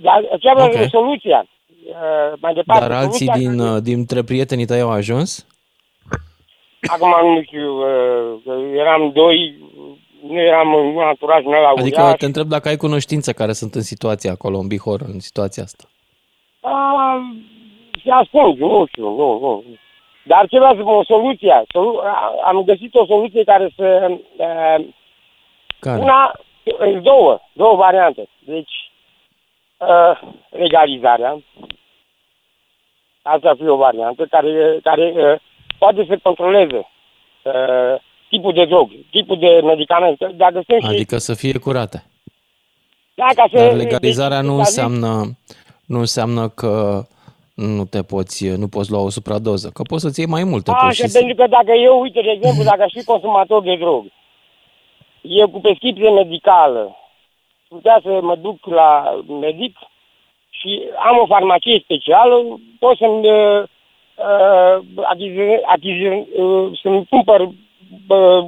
Dar 0.00 0.20
ce 0.40 0.50
Ok. 0.50 0.58
okay. 0.58 0.88
soluția? 0.90 1.46
Uh, 1.86 2.38
mai 2.40 2.54
departe, 2.54 2.86
Dar 2.88 2.96
alții 2.98 3.26
soluția 3.26 3.48
din, 3.50 3.58
uh, 3.60 3.82
dintre 3.82 4.22
prietenii 4.22 4.66
tăi 4.66 4.80
au 4.80 4.90
ajuns? 4.90 5.46
Acum 6.86 7.32
nu 7.34 7.42
știu, 7.42 7.72
uh, 7.78 8.40
că 8.44 8.52
eram 8.76 9.10
doi, 9.12 9.56
nu 10.28 10.40
eram 10.40 10.74
în 10.74 10.84
un 10.86 11.02
anturaj, 11.02 11.44
nu 11.44 11.50
la 11.50 11.68
Adică 11.76 12.00
uriaș. 12.00 12.18
te 12.18 12.24
întreb 12.24 12.46
dacă 12.46 12.68
ai 12.68 12.76
cunoștință 12.76 13.32
care 13.32 13.52
sunt 13.52 13.74
în 13.74 13.82
situația 13.82 14.30
acolo, 14.32 14.58
în 14.58 14.66
Bihor, 14.66 15.00
în 15.00 15.20
situația 15.20 15.62
asta. 15.62 15.84
Ah, 16.60 17.20
se 18.04 18.10
ascund, 18.10 18.58
nu 18.58 18.84
știu, 18.88 19.08
nu, 19.08 19.38
nu. 19.40 19.64
Dar 20.26 20.46
ce 20.48 20.58
vreau 20.58 20.74
să 20.74 20.80
spun, 20.80 20.94
o 20.94 21.04
soluție. 21.04 21.62
Solu- 21.72 22.00
a- 22.04 22.34
am 22.44 22.62
găsit 22.62 22.94
o 22.94 23.06
soluție 23.06 23.44
care 23.44 23.72
să... 23.76 24.10
Uh, 24.36 24.84
Care? 25.78 26.00
Una, 26.00 26.32
sunt 26.78 27.02
două, 27.02 27.40
două 27.52 27.76
variante. 27.76 28.28
Deci, 28.38 28.92
uh, 29.88 30.32
legalizarea. 30.50 31.42
Asta 33.22 33.48
ar 33.48 33.56
fi 33.56 33.66
o 33.68 33.76
variantă 33.76 34.26
care, 34.30 34.78
care 34.82 35.12
uh, 35.16 35.40
poate 35.78 36.04
să 36.08 36.18
controleze 36.22 36.76
uh, 37.42 38.00
tipul 38.28 38.52
de 38.52 38.64
drog, 38.64 38.90
tipul 39.10 39.38
de 39.38 39.60
medicamente. 39.64 40.34
Dacă 40.36 40.62
sunt 40.66 40.82
și... 40.82 40.88
Adică 40.88 41.18
să 41.18 41.34
fie 41.34 41.58
curate. 41.58 42.04
Da, 43.14 43.26
ca 43.34 43.44
să, 43.50 43.56
Dar 43.56 43.72
legalizarea 43.72 44.40
deci, 44.40 44.50
nu 44.50 44.56
ca 44.56 44.62
zi- 44.62 44.68
înseamnă, 44.68 45.36
nu 45.86 45.98
înseamnă 45.98 46.48
că 46.48 47.02
nu 47.54 47.84
te 47.84 48.02
poți, 48.02 48.46
nu 48.48 48.68
poți 48.68 48.90
lua 48.90 49.00
o 49.00 49.10
supradoză, 49.10 49.70
că 49.72 49.82
poți 49.82 50.02
să-ți 50.02 50.20
iei 50.20 50.28
mai 50.28 50.44
multe, 50.44 50.70
pur 50.70 50.80
Așa, 50.80 50.90
și 50.90 51.08
simplu. 51.08 51.18
pentru 51.18 51.36
că 51.36 51.46
dacă 51.50 51.78
eu, 51.78 52.00
uite, 52.00 52.20
de 52.20 52.30
exemplu, 52.30 52.64
dacă 52.64 52.82
aș 52.82 52.92
fi 52.92 53.04
consumator 53.04 53.62
de 53.62 53.76
drog, 53.76 54.04
eu 55.20 55.48
cu 55.48 55.60
prescripție 55.60 56.10
medicală, 56.10 56.96
putea 57.74 58.00
să 58.02 58.18
mă 58.22 58.34
duc 58.36 58.66
la 58.66 58.88
medic 59.40 59.76
și 60.50 60.82
am 61.08 61.18
o 61.22 61.26
farmacie 61.26 61.80
specială, 61.84 62.34
pot 62.78 62.96
să-mi 62.96 63.30
uh, 63.30 63.62
uh, 63.62 64.76
achizi- 65.12 65.62
achizi- 65.74 66.26
uh, 66.40 66.78
să-mi 66.82 67.06
cumpăr, 67.10 67.40
uh, 67.40 68.42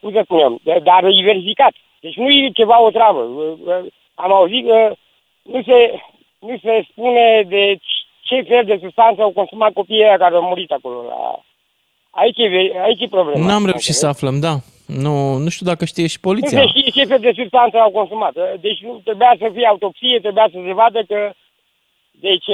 cum 0.00 0.12
să 0.12 0.20
spunem, 0.24 0.60
dar 0.82 1.04
e 1.04 1.22
verificat. 1.24 1.72
Deci 2.00 2.16
nu 2.16 2.28
e 2.30 2.50
ceva 2.60 2.82
o 2.82 2.90
travă. 2.90 3.20
Uh, 3.20 3.58
uh, 3.66 3.92
Am 4.14 4.32
auzit 4.32 4.66
că 4.66 4.94
nu 5.42 5.62
se, 5.62 6.00
nu 6.38 6.58
se 6.62 6.86
spune 6.90 7.44
de 7.48 7.78
ce 8.20 8.42
fel 8.42 8.64
de 8.64 8.78
substanță 8.82 9.22
au 9.22 9.30
consumat 9.30 9.72
copiii 9.72 10.02
ăia 10.02 10.16
care 10.16 10.34
au 10.34 10.42
murit 10.42 10.70
acolo. 10.70 11.02
La... 11.08 11.40
Aici, 12.10 12.38
e, 12.38 12.48
ve- 12.48 12.80
aici 12.82 13.00
e 13.00 13.08
problema. 13.08 13.46
N-am 13.46 13.66
reușit 13.66 13.94
să 13.94 14.06
aflăm, 14.06 14.40
da. 14.40 14.54
Nu, 14.86 15.36
nu 15.36 15.48
știu 15.48 15.66
dacă 15.66 15.84
știe 15.84 16.06
și 16.06 16.18
Nu 16.22 16.28
poliția. 16.30 16.60
se 16.60 16.66
știe 16.66 16.90
ce 16.90 17.04
fel 17.04 17.18
de 17.20 17.32
substanță 17.36 17.76
au 17.78 17.90
consumat. 17.90 18.34
Deci 18.60 18.80
nu 18.82 19.00
trebuia 19.04 19.34
să 19.38 19.50
fie 19.54 19.66
autopsie, 19.66 20.18
trebuia 20.20 20.48
să 20.52 20.58
se 20.66 20.72
vadă 20.72 21.02
că... 21.08 21.32
Deci, 22.10 22.44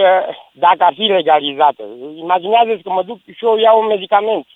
dacă 0.53 0.83
ar 0.85 0.93
fi 0.95 1.01
legalizată. 1.03 1.85
Imaginează-ți 2.16 2.83
că 2.83 2.91
mă 2.91 3.03
duc 3.03 3.18
și 3.37 3.45
eu 3.45 3.57
iau 3.59 3.81
un 3.81 3.87
medicament. 3.87 4.47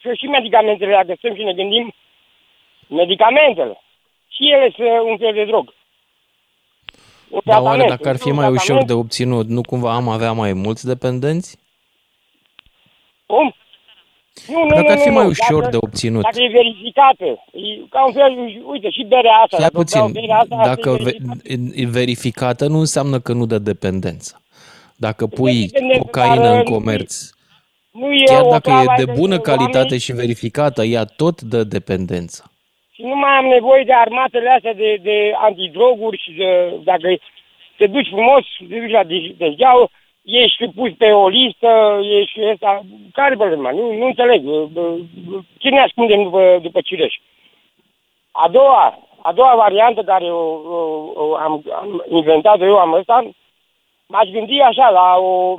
Și 0.00 0.08
și 0.20 0.26
medicamentele, 0.26 0.92
dacă 0.92 1.14
stăm 1.18 1.34
și 1.34 1.42
ne 1.42 1.52
gândim, 1.52 1.92
medicamentele. 2.86 3.80
Și 4.28 4.50
ele 4.52 4.72
sunt 4.76 4.88
un 5.10 5.18
fel 5.18 5.32
de 5.32 5.44
drog. 5.44 5.74
Un 7.28 7.40
Dar 7.44 7.60
oare 7.62 7.76
tratament, 7.76 7.88
dacă 7.88 8.08
ar 8.08 8.16
fi 8.16 8.28
un 8.28 8.34
mai 8.34 8.46
ușor 8.48 8.58
tratament. 8.58 8.86
de 8.86 8.92
obținut, 8.92 9.46
nu 9.46 9.60
cumva 9.62 9.94
am 9.94 10.08
avea 10.08 10.32
mai 10.32 10.52
mulți 10.52 10.86
dependenți? 10.86 11.58
Cum? 13.26 13.54
Nu, 14.48 14.62
nu, 14.62 14.68
Dacă 14.68 14.80
nu, 14.80 14.88
ar 14.90 14.98
fi 14.98 15.08
nu, 15.08 15.14
mai 15.14 15.22
nu. 15.24 15.28
ușor 15.28 15.58
dacă, 15.60 15.70
de 15.70 15.76
obținut. 15.80 16.22
Dacă 16.22 16.40
e 16.42 16.48
verificată, 16.48 17.24
e 17.52 17.86
ca 17.90 18.06
un 18.06 18.12
fel, 18.12 18.32
uite, 18.72 18.90
și 18.90 19.04
berea 19.08 19.32
asta. 19.44 19.56
Stai 19.56 19.68
dacă 19.72 19.84
beau 19.92 20.06
puțin, 20.06 20.20
berea 20.20 20.38
asta, 20.38 20.54
asta 20.54 20.68
dacă 20.74 20.88
e 20.90 20.92
ve- 20.92 21.02
verificată. 21.04 21.80
e 21.80 21.86
verificată 21.86 22.66
nu 22.66 22.78
înseamnă 22.78 23.20
că 23.20 23.32
nu 23.32 23.46
dă 23.46 23.58
dependență. 23.58 24.42
Dacă 24.96 25.26
pui 25.26 25.66
dependență, 25.66 26.02
cocaină 26.04 26.42
dar, 26.42 26.52
în 26.54 26.58
uh, 26.58 26.64
comerț, 26.64 27.30
Nu 27.90 28.12
e 28.12 28.24
chiar 28.24 28.42
o 28.42 28.48
dacă 28.50 28.60
travă, 28.68 28.82
e 28.82 28.84
de 28.86 28.90
adică 28.92 29.12
bună 29.20 29.36
oamenii- 29.38 29.42
calitate 29.42 29.98
și 29.98 30.12
verificată, 30.12 30.84
ea 30.84 31.04
tot 31.04 31.40
dă 31.40 31.64
dependență. 31.64 32.52
Și 32.94 33.02
nu 33.02 33.14
mai 33.16 33.30
am 33.40 33.46
nevoie 33.46 33.84
de 33.84 33.92
armatele 33.94 34.48
astea 34.50 34.74
de, 34.74 34.98
de 35.02 35.32
antidroguri 35.48 36.22
și 36.24 36.30
de, 36.32 36.48
dacă 36.84 37.08
te 37.76 37.86
duci 37.86 38.08
frumos, 38.08 38.44
te 38.68 38.74
duci 38.80 38.90
la 38.90 39.04
de- 39.04 39.34
degeau, 39.38 39.90
ești 40.28 40.68
pus 40.74 40.90
pe 40.98 41.10
o 41.12 41.28
listă, 41.28 42.00
ești 42.02 42.50
ăsta, 42.50 42.82
care 43.12 43.36
problema? 43.36 43.70
Nu, 43.70 43.92
nu 43.92 44.06
înțeleg. 44.06 44.42
Cine 45.58 45.76
ne 45.76 45.80
ascundem 45.80 46.22
după, 46.22 46.58
după 46.62 46.80
cireș? 46.80 47.14
A 48.30 48.48
doua, 48.48 48.98
a 49.22 49.32
doua 49.32 49.54
variantă 49.56 50.02
care 50.02 50.24
o, 50.24 50.44
o, 50.52 51.10
o 51.14 51.34
am, 51.34 51.62
am 51.72 52.04
inventat 52.10 52.60
eu 52.60 52.76
am 52.78 52.92
ăsta, 52.92 53.30
m-aș 54.06 54.28
gândi 54.28 54.60
așa 54.60 54.90
la 54.90 55.14
o 55.18 55.58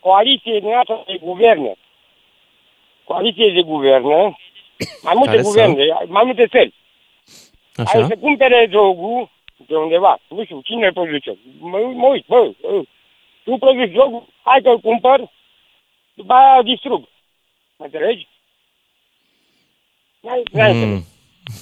coaliție 0.00 0.58
din 0.60 0.72
asta 0.72 1.02
de 1.06 1.18
guverne. 1.22 1.74
Coaliție 3.04 3.52
de 3.52 3.62
guverne, 3.62 4.36
mai 5.02 5.14
multe 5.14 5.30
Care 5.30 5.42
să- 5.42 5.48
guverne, 5.48 5.84
mai 6.06 6.22
multe 6.24 6.46
țări. 6.46 6.74
Așa? 7.76 7.98
Hai 7.98 8.06
să 8.08 8.16
cumpere 8.20 8.66
drogul 8.70 9.30
de 9.56 9.76
undeva. 9.76 10.18
Nu 10.28 10.44
știu, 10.44 10.60
cine 10.64 10.86
îl 10.86 10.92
produce. 10.92 11.38
Mă, 11.60 11.78
mă 11.94 12.06
uit, 12.06 12.24
bă, 12.26 12.50
bă, 13.44 13.50
tu 13.50 13.56
produci 13.58 13.92
drogul, 13.92 14.26
hai 14.42 14.60
că-l 14.62 14.78
cumpăr, 14.78 15.30
după 16.14 16.32
aia 16.32 16.56
îl 16.58 16.64
distrug. 16.64 17.08
Mă 17.76 17.84
înțelegi? 17.84 18.28
N-ai, 20.20 20.42
n-ai 20.52 20.72
înțeles. 20.72 21.04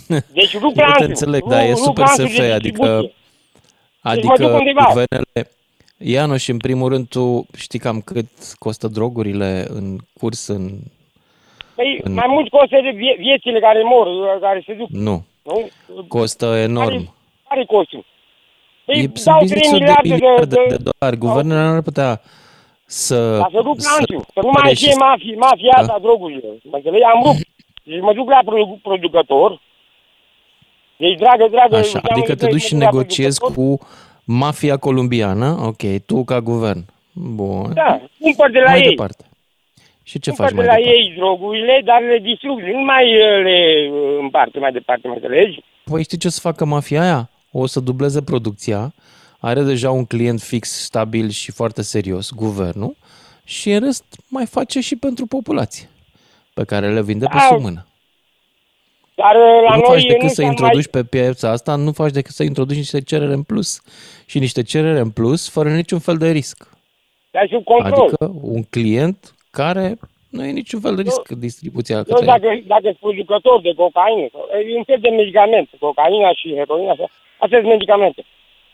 Mm. 0.08 0.24
Deci 0.32 0.52
rup 0.58 0.62
Eu 0.68 0.70
te 0.74 0.80
lanțul. 0.80 1.06
înțeleg, 1.06 1.42
Ru- 1.42 1.48
dar 1.48 1.62
e 1.64 1.68
rup 1.68 1.76
super 1.78 2.04
lanțul 2.04 2.24
de 2.24 2.30
SF, 2.30 2.38
adică, 2.38 2.58
distribuție. 2.58 3.14
mă 4.02 4.14
duc 4.14 4.30
adică 4.30 4.46
undeva. 4.52 4.84
guvernele... 4.86 5.50
Iano, 6.04 6.36
și 6.36 6.50
în 6.50 6.58
primul 6.58 6.88
rând, 6.88 7.08
tu 7.08 7.46
știi 7.56 7.78
cam 7.78 8.00
cât 8.00 8.28
costă 8.58 8.88
drogurile 8.88 9.64
în 9.68 9.98
curs 10.20 10.46
în... 10.46 10.78
Păi, 11.74 12.00
în- 12.04 12.12
mai 12.12 12.26
mult 12.28 12.48
costă 12.48 12.80
de 12.82 12.90
vie- 12.90 13.16
viețile 13.18 13.60
care 13.60 13.82
mor, 13.82 14.38
care 14.40 14.62
se 14.66 14.74
duc. 14.74 14.88
Nu, 14.88 15.24
Nu? 15.42 15.70
costă 16.08 16.46
enorm. 16.46 17.14
Care 17.48 17.64
costul? 17.64 18.04
Păi, 18.92 19.02
E 19.02 19.10
dau 19.24 19.38
3 19.38 19.48
business-ul 19.48 19.78
de 19.78 19.84
miliarde 19.84 20.08
de, 20.08 20.14
miliarde 20.14 20.54
de, 20.54 20.64
de 20.76 20.82
dolari. 20.90 21.16
Guvernele 21.24 21.60
nu 21.68 21.74
ar 21.74 21.82
putea 21.82 22.20
să... 22.84 23.38
Ca 23.38 23.48
să 23.52 23.58
rup 23.68 23.78
lanțul, 23.90 24.20
să 24.34 24.40
nu 24.42 24.50
mai 24.50 24.52
cumpere 24.52 24.74
și 24.74 24.84
fie 24.84 24.94
mafia, 24.98 25.34
mafia 25.38 25.72
Da. 25.74 25.80
asta 25.80 25.92
a 25.92 25.98
drogurilor. 25.98 26.54
Mă 26.62 26.76
înțelegi? 26.76 27.02
Am 27.02 27.20
rupt. 27.24 27.46
Deci 27.84 28.00
mă 28.00 28.12
duc 28.12 28.28
la 28.30 28.40
produ- 28.44 28.78
producător. 28.82 29.60
Deci, 30.96 31.18
dragă, 31.18 31.46
dragă... 31.50 31.74
Așa, 31.76 31.84
înseamnă 31.84 32.08
adică 32.10 32.32
că 32.32 32.34
te 32.44 32.46
duci 32.50 32.60
și 32.60 32.74
mă 32.74 32.78
duc 32.78 32.88
la 32.88 32.90
negociezi 32.98 33.38
producător. 33.38 33.76
cu 33.76 33.86
mafia 34.24 34.76
columbiană, 34.76 35.48
ok, 35.70 35.82
tu 36.06 36.24
ca 36.24 36.40
guvern. 36.40 36.84
Bun. 37.12 37.70
Da, 37.74 38.00
cumpăr 38.20 38.50
de 38.50 38.58
la 38.58 38.70
mai 38.70 38.80
ei. 38.80 38.88
departe. 38.88 39.24
Și 40.02 40.18
ce 40.18 40.28
cumpăr 40.30 40.44
faci 40.46 40.54
de 40.54 40.60
mai 40.60 40.66
la 40.66 40.74
departe? 40.74 40.98
ei 40.98 41.14
drogurile, 41.16 41.80
dar 41.84 42.00
le 42.02 42.18
distrug. 42.18 42.60
Nu 42.60 42.80
mai 42.84 43.04
uh, 43.16 43.42
le 43.42 43.88
uh, 43.92 44.18
împart 44.20 44.58
mai 44.60 44.72
departe, 44.72 45.08
mă 45.08 45.14
înțelegi? 45.14 45.60
Păi 45.84 46.02
știi 46.02 46.18
ce 46.18 46.26
o 46.26 46.30
să 46.30 46.40
facă 46.42 46.64
mafia 46.64 47.02
aia? 47.02 47.30
O 47.52 47.66
să 47.66 47.80
dubleze 47.80 48.22
producția, 48.22 48.94
are 49.40 49.62
deja 49.62 49.90
un 49.90 50.04
client 50.04 50.40
fix, 50.40 50.82
stabil 50.82 51.28
și 51.30 51.50
foarte 51.52 51.82
serios, 51.82 52.30
guvernul, 52.34 52.96
și 53.44 53.70
în 53.70 53.80
rest 53.80 54.04
mai 54.28 54.46
face 54.46 54.80
și 54.80 54.96
pentru 54.96 55.26
populație, 55.26 55.88
pe 56.54 56.64
care 56.64 56.92
le 56.92 57.02
vinde 57.02 57.26
pe 57.26 57.36
Da. 57.36 57.46
sub 57.50 57.60
mână. 57.62 57.86
Dar 59.14 59.34
uh, 59.34 59.68
la 59.68 59.74
nu 59.76 59.80
noi 59.80 59.90
faci 59.92 60.02
decât 60.06 60.22
nu 60.22 60.28
să 60.28 60.34
s-a 60.34 60.42
introduci 60.42 60.86
pe 60.86 61.04
piața 61.04 61.50
asta, 61.50 61.74
nu 61.74 61.92
faci 61.92 62.12
decât 62.12 62.34
să 62.34 62.42
introduci 62.42 62.76
niște 62.76 63.00
cerere 63.02 63.32
în 63.32 63.42
plus. 63.42 63.80
Și 64.26 64.38
niște 64.38 64.62
cerere 64.62 64.98
în 64.98 65.10
plus, 65.10 65.48
fără 65.48 65.68
niciun 65.74 65.98
fel 65.98 66.16
de 66.16 66.30
risc. 66.30 66.58
Mai... 66.70 66.80
Dar 67.30 67.48
sub 67.50 67.64
control. 67.64 68.06
Adică 68.06 68.30
un 68.42 68.62
client 68.62 69.34
care 69.50 69.98
nu 70.28 70.44
e 70.44 70.50
niciun 70.50 70.80
fel 70.80 70.94
de 70.94 71.02
risc 71.02 71.28
distribuția 71.28 71.96
Eu 71.96 72.02
către 72.02 72.20
el. 72.20 72.26
dacă, 72.26 72.48
dacă 72.66 72.82
sunt 72.82 72.96
producător 72.96 73.60
de 73.60 73.72
cocaină, 73.76 74.26
sau- 74.32 74.48
e 74.72 74.76
un 74.76 74.84
fel 74.84 74.98
de 75.00 75.08
medicament, 75.08 75.68
cocaina 75.78 76.30
și 76.34 76.54
heroina, 76.54 76.90
așa, 76.90 77.06
astea 77.42 77.58
sunt 77.58 77.70
medicamente. 77.70 78.24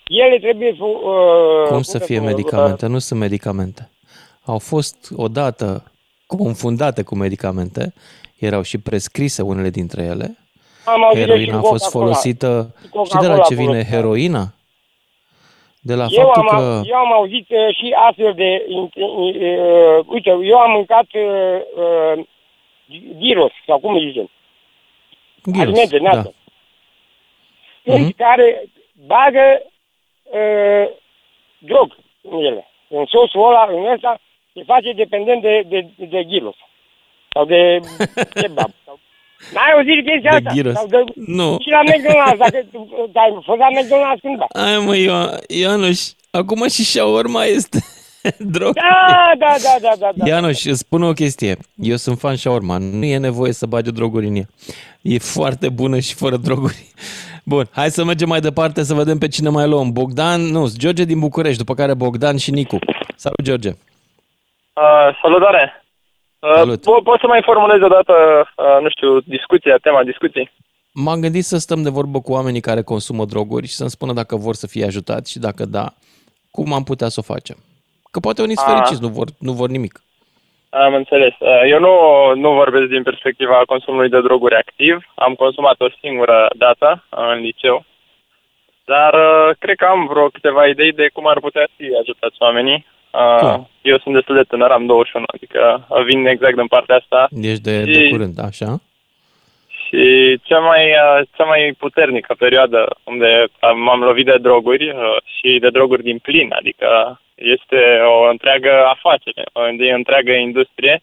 Ele 0.07 0.39
trebuie... 0.39 0.77
Uh, 0.81 1.69
Cum 1.69 1.83
să 1.83 1.99
fie 1.99 2.21
medicamente? 2.21 2.87
Nu 2.87 2.99
sunt 2.99 3.21
medicamente. 3.21 3.91
Au 4.45 4.59
fost 4.59 5.13
odată 5.17 5.93
confundate 6.27 7.03
cu 7.03 7.15
medicamente, 7.17 7.93
erau 8.39 8.63
și 8.63 8.79
prescrise 8.79 9.43
unele 9.43 9.71
dintre 9.71 10.03
ele. 10.03 10.39
Am 10.85 11.05
auzit 11.05 11.27
de 11.27 11.33
și 11.33 11.39
Heroina 11.39 11.59
a 11.59 11.61
fost 11.61 11.85
Coca-Cola. 11.85 12.05
folosită. 12.05 12.75
Coca-Cola 12.91 13.05
Și 13.23 13.29
de 13.29 13.35
la 13.35 13.43
ce 13.43 13.55
vine 13.55 13.67
folosită. 13.67 13.95
heroina? 13.95 14.45
De 15.81 15.95
la 15.95 16.07
Eu 16.11 16.23
faptul 16.25 16.49
am, 16.49 16.59
că... 16.59 16.81
eu 16.85 16.97
am 16.97 17.13
auzit 17.13 17.47
uh, 17.51 17.77
și 17.77 17.95
astfel 18.09 18.33
de... 18.35 18.65
Uh, 18.69 18.89
uh, 18.95 20.05
uite, 20.07 20.31
eu 20.43 20.57
am 20.59 20.71
mâncat 20.71 21.07
uh, 21.15 21.61
uh, 21.83 22.27
gyros, 23.19 23.53
sau 23.67 23.79
cum 23.79 23.95
îi 23.95 24.07
zicem, 24.09 24.31
Gyros, 25.45 25.61
alimente, 25.61 25.99
da. 25.99 26.31
Neață, 27.89 28.03
Mhm. 28.03 28.15
care 28.25 28.49
bagă 29.07 29.47
uh, 30.39 30.87
drog 31.59 31.89
în 32.23 32.39
ele. 32.49 32.63
În 32.89 33.05
sosul 33.13 33.47
ăla, 33.49 33.63
în 33.79 33.93
ăsta, 33.95 34.21
se 34.55 34.63
face 34.67 34.93
dependent 34.93 35.43
de, 35.43 35.63
de, 35.69 35.81
de 36.15 36.25
gyros. 36.25 36.57
Sau 37.33 37.45
de 37.45 37.61
kebab. 38.41 38.71
Sau... 38.85 38.99
N-ai 39.55 39.73
auzit 39.75 40.05
chestia 40.07 40.31
De 40.31 40.37
asta? 40.37 40.51
gyros. 40.55 40.75
Sau 40.75 40.87
de... 40.87 40.99
Nu. 41.15 41.57
Și 41.61 41.71
la 41.71 41.81
McDonald's, 41.91 42.39
dacă 42.39 42.59
tu 42.73 42.89
ai 43.13 43.31
fost 43.45 43.59
la 43.59 43.69
McDonald's 43.77 44.21
cândva. 44.23 44.47
Ai 44.49 44.77
mă, 44.87 44.95
Io- 44.97 45.39
Ianuș, 45.61 46.01
acum 46.31 46.69
și 46.69 46.85
shawarma 46.85 47.45
este 47.45 47.79
drog. 48.57 48.73
Da, 48.75 49.33
da, 49.39 49.55
da, 49.63 49.77
da, 49.81 49.93
da. 49.99 50.11
da. 50.15 50.27
Ianuș, 50.29 50.65
îți 50.65 50.79
spun 50.79 51.03
o 51.03 51.13
chestie. 51.13 51.57
Eu 51.77 51.97
sunt 51.97 52.19
fan 52.19 52.37
shawarma. 52.37 52.79
Nu 52.79 53.05
e 53.05 53.17
nevoie 53.19 53.53
să 53.53 53.67
bagi 53.67 53.91
droguri 53.93 54.27
în 54.27 54.37
ea. 54.37 54.47
E 55.03 55.19
foarte 55.19 55.69
bună 55.69 55.99
și 55.99 56.15
fără 56.15 56.37
droguri. 56.37 56.87
Bun, 57.49 57.69
hai 57.73 57.91
să 57.91 58.05
mergem 58.05 58.29
mai 58.29 58.41
departe 58.41 58.83
să 58.83 58.95
vedem 58.95 59.19
pe 59.19 59.29
cine 59.29 59.49
mai 59.49 59.69
luăm. 59.69 59.93
Bogdan, 59.93 60.41
nu, 60.41 60.67
George 60.77 61.05
din 61.05 61.19
București, 61.19 61.59
după 61.59 61.75
care 61.75 61.95
Bogdan 61.95 62.37
și 62.37 62.51
Nicu. 62.51 62.79
Salut, 63.17 63.43
George. 63.43 63.69
Uh, 63.69 65.19
salutare! 65.23 65.85
Uh, 66.39 66.53
Salut. 66.55 66.81
Po- 66.81 67.03
poți 67.05 67.21
să 67.21 67.27
mai 67.27 67.43
formulezi 67.45 67.83
o 67.83 67.89
dată, 67.89 68.13
uh, 68.57 68.83
nu 68.83 68.89
știu, 68.89 69.21
discuția, 69.21 69.77
tema 69.83 70.03
discuției? 70.05 70.53
M-am 70.93 71.21
gândit 71.21 71.45
să 71.45 71.59
stăm 71.59 71.83
de 71.83 71.89
vorbă 71.91 72.21
cu 72.21 72.33
oamenii 72.33 72.61
care 72.61 72.83
consumă 72.83 73.25
droguri 73.25 73.67
și 73.67 73.75
să-mi 73.75 73.91
spună 73.91 74.13
dacă 74.13 74.37
vor 74.37 74.55
să 74.55 74.67
fie 74.67 74.85
ajutați 74.85 75.31
și 75.31 75.39
dacă 75.39 75.65
da, 75.65 75.93
cum 76.51 76.73
am 76.73 76.85
putea 76.85 77.09
să 77.09 77.21
o 77.21 77.33
facem. 77.33 77.57
Că 78.11 78.21
poate 78.21 78.43
unii 78.43 78.57
sunt 78.57 78.69
A. 78.69 78.73
fericiți, 78.73 79.03
nu 79.03 79.09
vor, 79.09 79.29
nu 79.39 79.53
vor 79.53 79.69
nimic. 79.69 80.03
Am 80.71 80.95
înțeles. 80.95 81.35
Uh, 81.39 81.61
eu 81.71 81.79
nu, 81.79 81.95
nu 82.35 82.53
vorbesc 82.53 82.87
din 82.89 83.03
perspectiva 83.03 83.63
consumului 83.67 84.09
de 84.09 84.21
droguri 84.21 84.55
activ. 84.55 84.97
Am 85.15 85.35
consumat 85.35 85.81
o 85.81 85.87
singură 86.01 86.49
dată 86.57 87.05
uh, 87.11 87.19
în 87.35 87.41
liceu. 87.41 87.85
Dar 88.85 89.15
uh, 89.15 89.57
cred 89.59 89.77
că 89.77 89.85
am 89.85 90.07
vreo 90.07 90.29
câteva 90.29 90.67
idei 90.67 90.93
de 90.93 91.09
cum 91.13 91.27
ar 91.27 91.41
putea 91.41 91.67
fi 91.77 91.85
ajutați 92.01 92.37
oamenii. 92.39 92.87
Uh, 93.13 93.39
Cum? 93.41 93.69
eu 93.83 93.99
sunt 93.99 94.15
destul 94.15 94.35
de 94.35 94.43
tânăr, 94.43 94.71
am 94.71 94.87
21, 94.87 95.25
adică 95.35 95.87
uh, 95.89 96.03
vin 96.05 96.27
exact 96.27 96.57
din 96.57 96.67
partea 96.67 96.97
asta. 96.97 97.29
Ești 97.43 97.61
de, 97.63 97.83
de 97.83 98.05
Și- 98.05 98.11
curând, 98.11 98.39
așa? 98.41 98.81
Și 99.89 100.39
cea 100.43 100.59
mai, 100.59 100.85
uh, 100.91 101.27
cea 101.37 101.45
mai 101.45 101.75
puternică 101.79 102.35
perioadă 102.39 102.97
unde 103.05 103.47
am- 103.61 103.81
m-am 103.81 104.01
lovit 104.01 104.25
de 104.25 104.37
droguri 104.39 104.89
uh, 104.91 105.17
și 105.25 105.59
de 105.59 105.71
droguri 105.71 106.03
din 106.03 106.19
plin, 106.19 106.53
adică 106.53 107.21
este 107.35 108.01
o 108.05 108.29
întreagă 108.29 108.85
afacere, 108.87 109.43
o 109.53 109.61
o 109.61 109.95
întreagă 109.95 110.33
industrie 110.33 111.01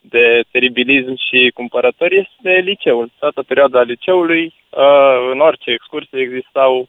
de 0.00 0.42
teribilism 0.50 1.14
și 1.28 1.50
cumpărători 1.54 2.16
este 2.16 2.60
liceul. 2.60 3.10
Toată 3.18 3.42
perioada 3.42 3.82
liceului, 3.82 4.54
uh, 4.70 5.28
în 5.32 5.40
orice 5.40 5.70
excursie 5.70 6.20
existau 6.20 6.88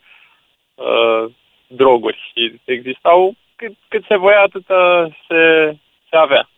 uh, 0.76 1.32
droguri 1.68 2.32
și 2.34 2.60
existau 2.66 3.34
cât, 3.56 3.74
cât 3.88 4.04
se 4.08 4.18
voia, 4.18 4.42
atât 4.42 4.66
se, 5.28 5.72
se 6.10 6.16
avea. 6.16 6.50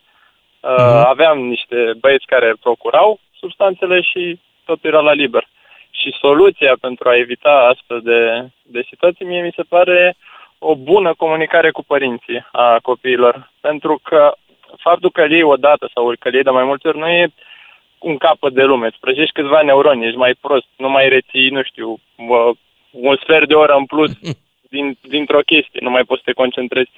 Uh, 0.60 0.70
Mhm. 0.70 1.06
Aveam 1.06 1.38
niște 1.38 1.92
băieți 2.00 2.26
care 2.26 2.54
procurau 2.60 3.20
substanțele 3.38 4.00
și 4.00 4.38
totul 4.72 4.90
era 4.90 5.00
la 5.00 5.12
liber. 5.12 5.44
Și 5.90 6.18
soluția 6.20 6.74
pentru 6.80 7.08
a 7.08 7.16
evita 7.16 7.54
astfel 7.72 8.00
de, 8.00 8.48
de 8.62 8.82
situații, 8.88 9.24
mie 9.24 9.42
mi 9.42 9.56
se 9.56 9.62
pare 9.62 10.16
o 10.58 10.74
bună 10.74 11.14
comunicare 11.14 11.70
cu 11.70 11.82
părinții 11.84 12.46
a 12.52 12.78
copiilor. 12.82 13.50
Pentru 13.60 14.00
că 14.02 14.32
faptul 14.78 15.10
că 15.10 15.22
îl 15.22 15.30
iei 15.30 15.42
odată 15.42 15.90
sau 15.94 16.14
că 16.18 16.28
îl 16.28 16.34
iei 16.34 16.42
de 16.42 16.50
mai 16.50 16.64
multe 16.64 16.88
ori 16.88 16.98
nu 16.98 17.08
e 17.08 17.32
un 17.98 18.16
capăt 18.16 18.52
de 18.52 18.62
lume. 18.62 18.86
Îți 18.86 19.00
prăjești 19.00 19.32
câțiva 19.32 19.62
neuroni, 19.62 20.06
ești 20.06 20.16
mai 20.24 20.34
prost, 20.40 20.66
nu 20.76 20.88
mai 20.90 21.08
reții, 21.08 21.48
nu 21.48 21.62
știu, 21.62 21.98
mă, 22.16 22.52
un 22.90 23.16
sfert 23.22 23.48
de 23.48 23.54
oră 23.54 23.74
în 23.74 23.86
plus 23.86 24.10
din, 24.74 24.96
dintr-o 25.00 25.40
chestie, 25.40 25.80
nu 25.82 25.90
mai 25.90 26.04
poți 26.04 26.22
să 26.24 26.30
te 26.30 26.40
concentrezi. 26.40 26.90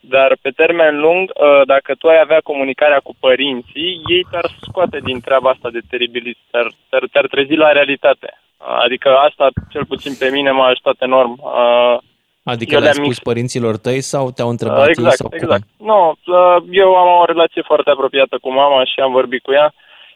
Dar 0.00 0.36
pe 0.42 0.50
termen 0.50 1.00
lung, 1.00 1.30
uh, 1.34 1.66
dacă 1.66 1.94
tu 1.94 2.08
ai 2.08 2.20
avea 2.22 2.40
comunicarea 2.40 3.00
cu 3.00 3.14
părinții, 3.20 4.00
ei 4.06 4.26
te-ar 4.30 4.50
scoate 4.60 4.98
din 5.02 5.20
treaba 5.20 5.50
asta 5.50 5.70
de 5.70 5.80
teribilism, 5.90 6.38
te-ar, 6.50 6.66
te-ar, 6.88 7.04
te-ar 7.12 7.26
trezi 7.26 7.54
la 7.54 7.72
realitate. 7.72 8.40
Adică 8.84 9.16
asta, 9.16 9.48
cel 9.70 9.84
puțin 9.84 10.14
pe 10.18 10.28
mine, 10.30 10.50
m-a 10.50 10.66
ajutat 10.66 10.96
enorm. 10.98 11.32
Uh, 11.42 11.98
Adică 12.44 12.74
Eu 12.74 12.80
le-ai 12.80 12.92
le-am 12.92 13.04
spus 13.04 13.18
părinților 13.18 13.76
tăi 13.76 14.00
sau 14.00 14.30
te-au 14.30 14.48
întrebat 14.48 14.78
Uh, 14.78 14.84
ei 14.84 14.90
exact, 14.90 15.16
sau 15.16 15.30
exact. 15.32 15.64
cum? 15.76 15.86
Nu, 15.86 16.00
uh, 16.10 16.62
eu 16.70 16.94
am 16.96 17.20
o 17.20 17.24
relație 17.24 17.62
foarte 17.62 17.90
apropiată 17.90 18.38
cu 18.38 18.52
mama 18.52 18.84
și 18.84 19.00
am 19.00 19.12
vorbit 19.12 19.42
cu 19.42 19.52
ea 19.52 19.72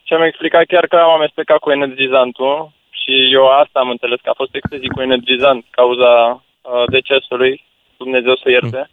și 0.06 0.12
am 0.12 0.22
explicat 0.22 0.64
chiar 0.66 0.86
că 0.86 0.96
am 0.96 1.10
amestecat 1.10 1.58
cu 1.58 1.70
energizantul 1.70 2.70
și 2.90 3.14
eu 3.32 3.46
asta 3.46 3.78
am 3.80 3.90
înțeles, 3.90 4.20
că 4.20 4.30
a 4.30 4.40
fost 4.42 4.54
excesiv 4.54 4.90
cu 4.94 5.02
energizant 5.02 5.64
cauza 5.70 6.12
uh, 6.30 6.84
decesului, 6.90 7.64
Dumnezeu 7.96 8.36
să 8.36 8.50
ierte. 8.50 8.90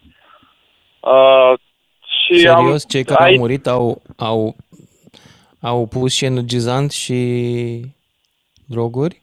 Uh, 1.02 1.54
și 2.24 2.39
Serios, 2.39 2.84
am, 2.84 2.89
cei 2.89 3.04
care 3.04 3.24
ai- 3.24 3.34
au 3.34 3.38
murit 3.39 3.68
au, 3.68 4.02
au, 4.18 4.56
au 5.62 5.88
pus 5.88 6.14
și 6.14 6.26
energizant 6.26 6.91
și 6.91 7.20
droguri? 8.66 9.22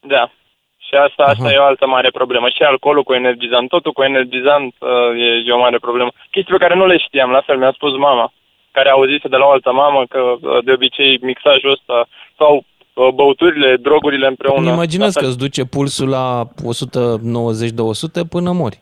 Da. 0.00 0.30
Și 0.78 0.94
asta, 0.94 1.22
asta 1.22 1.44
Aha. 1.44 1.52
e 1.52 1.58
o 1.58 1.62
altă 1.64 1.86
mare 1.86 2.10
problemă. 2.10 2.48
Și 2.48 2.62
alcoolul 2.62 3.02
cu 3.02 3.12
energizant, 3.14 3.68
totul 3.68 3.92
cu 3.92 4.02
energizant 4.02 4.74
uh, 4.78 5.20
e, 5.26 5.28
e 5.46 5.52
o 5.52 5.58
mare 5.58 5.78
problemă. 5.78 6.10
Chestii 6.30 6.52
pe 6.52 6.62
care 6.64 6.74
nu 6.74 6.86
le 6.86 6.98
știam, 6.98 7.30
la 7.30 7.40
fel 7.46 7.58
mi-a 7.58 7.72
spus 7.74 7.92
mama, 7.96 8.32
care 8.70 8.88
a 8.88 8.92
auzit 8.92 9.22
de 9.22 9.36
la 9.36 9.44
o 9.46 9.50
altă 9.50 9.72
mamă 9.72 10.04
că 10.08 10.18
uh, 10.20 10.64
de 10.64 10.72
obicei 10.72 11.18
mixajul 11.22 11.70
ăsta 11.70 12.08
sau 12.38 12.52
uh, 12.94 13.08
băuturile, 13.14 13.76
drogurile 13.76 14.26
împreună. 14.26 14.60
Îmi 14.60 14.68
imaginez 14.72 15.06
asta- 15.08 15.20
că 15.20 15.26
îți 15.26 15.38
duce 15.38 15.64
pulsul 15.64 16.08
la 16.08 16.44
190-200 16.44 18.28
până 18.28 18.52
mori. 18.52 18.78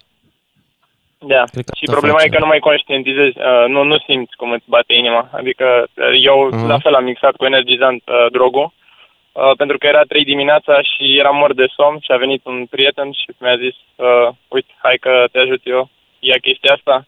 Da, 1.27 1.43
Cred 1.53 1.64
că 1.64 1.72
și 1.77 1.85
asta 1.85 1.93
problema 1.97 2.18
face. 2.18 2.29
e 2.29 2.35
că 2.37 2.43
nu 2.45 2.47
mai 2.53 2.59
conștientizezi, 2.59 3.37
uh, 3.39 3.64
nu, 3.68 3.83
nu 3.83 3.97
simți 3.99 4.37
cum 4.37 4.51
îți 4.53 4.64
bate 4.68 4.93
inima. 4.95 5.29
Adică 5.33 5.66
uh, 5.95 6.09
eu 6.31 6.49
Mhm. 6.53 6.66
la 6.66 6.79
fel 6.79 6.95
am 6.95 7.05
mixat 7.05 7.35
cu 7.37 7.45
energizant 7.45 8.03
uh, 8.07 8.27
drogul, 8.33 8.72
uh, 9.33 9.51
pentru 9.57 9.79
că 9.79 9.87
era 9.87 10.03
3 10.03 10.25
dimineața 10.25 10.83
și 10.83 11.18
eram 11.18 11.37
mort 11.37 11.57
de 11.57 11.66
somn 11.77 11.99
și 12.01 12.12
a 12.12 12.16
venit 12.16 12.45
un 12.45 12.66
prieten 12.70 13.11
și 13.12 13.27
mi-a 13.39 13.57
zis, 13.57 13.75
uh, 13.95 14.29
uite, 14.49 14.72
hai 14.83 14.97
că 14.97 15.25
te 15.33 15.39
ajut 15.39 15.61
eu, 15.64 15.89
ia 16.18 16.37
chestia 16.43 16.72
asta. 16.75 17.07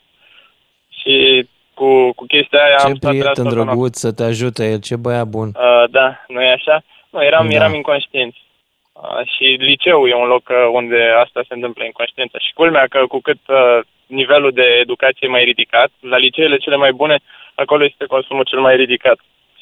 Și 1.01 1.47
cu, 1.75 2.13
cu 2.13 2.25
chestia 2.27 2.65
aia 2.65 2.77
am 2.79 2.91
Ce 2.93 2.97
stat 2.97 3.11
prieten 3.11 3.21
treaz 3.21 3.37
toată 3.37 3.55
noaptea. 3.55 3.65
drăguț 3.75 3.97
să 3.99 4.13
te 4.13 4.23
ajute 4.23 4.71
el, 4.71 4.81
ce 4.81 4.97
băiat 4.97 5.27
bun. 5.27 5.49
Uh, 5.49 5.85
da, 5.91 6.25
nu 6.29 6.41
e 6.43 6.53
așa? 6.53 6.83
Nu, 7.11 7.25
eram, 7.25 7.49
Da. 7.49 7.55
eram 7.55 7.75
inconștienți. 7.75 8.45
Uh, 9.01 9.27
și 9.35 9.45
liceul 9.45 10.09
e 10.09 10.15
un 10.15 10.27
loc 10.27 10.49
uh, 10.49 10.69
unde 10.73 11.03
asta 11.25 11.41
se 11.49 11.55
întâmplă, 11.55 11.85
inconștiență. 11.85 12.39
Și 12.41 12.53
culmea 12.53 12.87
că 12.87 13.07
cu 13.07 13.21
cât 13.21 13.39
uh, 13.49 13.79
nivelul 14.07 14.53
de 14.53 14.63
educație 14.81 15.27
e 15.27 15.37
mai 15.37 15.45
ridicat, 15.45 15.91
la 16.01 16.17
liceele 16.17 16.57
cele 16.57 16.77
mai 16.77 16.93
bune, 16.93 17.19
acolo 17.55 17.85
este 17.85 18.05
consumul 18.05 18.45
cel 18.45 18.61
mai 18.61 18.77
ridicat. 18.77 19.19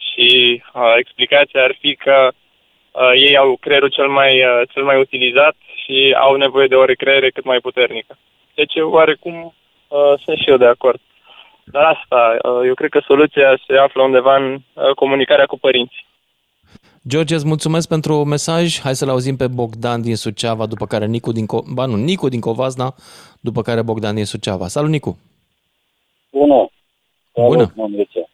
Și 0.09 0.63
uh, 0.75 0.95
explicația 0.97 1.63
ar 1.63 1.77
fi 1.81 1.95
că 1.95 2.29
uh, 2.91 3.13
ei 3.15 3.37
au 3.37 3.57
creierul 3.61 3.89
cel 3.89 4.09
mai, 4.09 4.45
uh, 4.45 4.61
cel 4.73 4.83
mai 4.83 4.99
utilizat 5.01 5.57
și 5.83 6.15
au 6.19 6.35
nevoie 6.37 6.67
de 6.67 6.75
o 6.75 6.85
recreere 6.85 7.31
cât 7.31 7.45
mai 7.45 7.59
puternică. 7.59 8.19
Deci, 8.55 8.73
oarecum, 8.77 9.55
uh, 9.89 10.13
sunt 10.25 10.39
și 10.39 10.51
eu 10.51 10.57
de 10.57 10.67
acord. 10.67 11.01
Dar 11.65 11.85
asta, 11.85 12.37
uh, 12.43 12.61
eu 12.67 12.75
cred 12.75 12.91
că 12.91 13.01
soluția 13.07 13.59
se 13.67 13.77
află 13.77 14.03
undeva 14.03 14.37
în 14.37 14.59
uh, 14.73 14.91
comunicarea 14.95 15.47
cu 15.47 15.59
părinții. 15.59 16.07
George, 17.09 17.35
îți 17.35 17.47
mulțumesc 17.47 17.89
pentru 17.89 18.25
mesaj. 18.25 18.81
Hai 18.81 18.95
să-l 18.95 19.09
auzim 19.09 19.37
pe 19.37 19.49
Bogdan 19.49 20.03
din 20.03 20.17
Suceava, 20.17 20.67
după 20.67 20.87
care 20.87 21.07
Nicu 21.07 21.33
din, 21.33 21.45
Co- 21.45 21.67
ba 21.75 21.87
nu, 21.87 21.97
Nicu 21.97 22.29
din 22.29 22.41
Covazna, 22.41 22.95
după 23.41 23.63
care 23.63 23.83
Bogdan 23.83 24.15
din 24.15 24.25
Suceava. 24.25 24.69
Salut, 24.69 24.91
Nicu! 24.91 25.19
Bună. 26.31 26.69
Bună. 27.35 27.57
Salut, 27.57 27.75
Mândruță. 27.75 28.29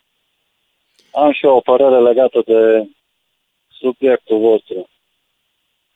Am 1.12 1.32
și 1.32 1.44
eu 1.46 1.56
o 1.56 1.60
părere 1.60 2.00
legată 2.00 2.42
de 2.46 2.88
subiectul 3.80 4.38
vostru. 4.38 4.88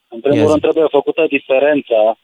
În 0.09 0.21
primul 0.21 0.39
Ia 0.39 0.45
zi. 0.45 0.51
rând 0.51 0.61
trebuie 0.63 0.87
făcută 0.91 1.27
diferența, 1.29 2.19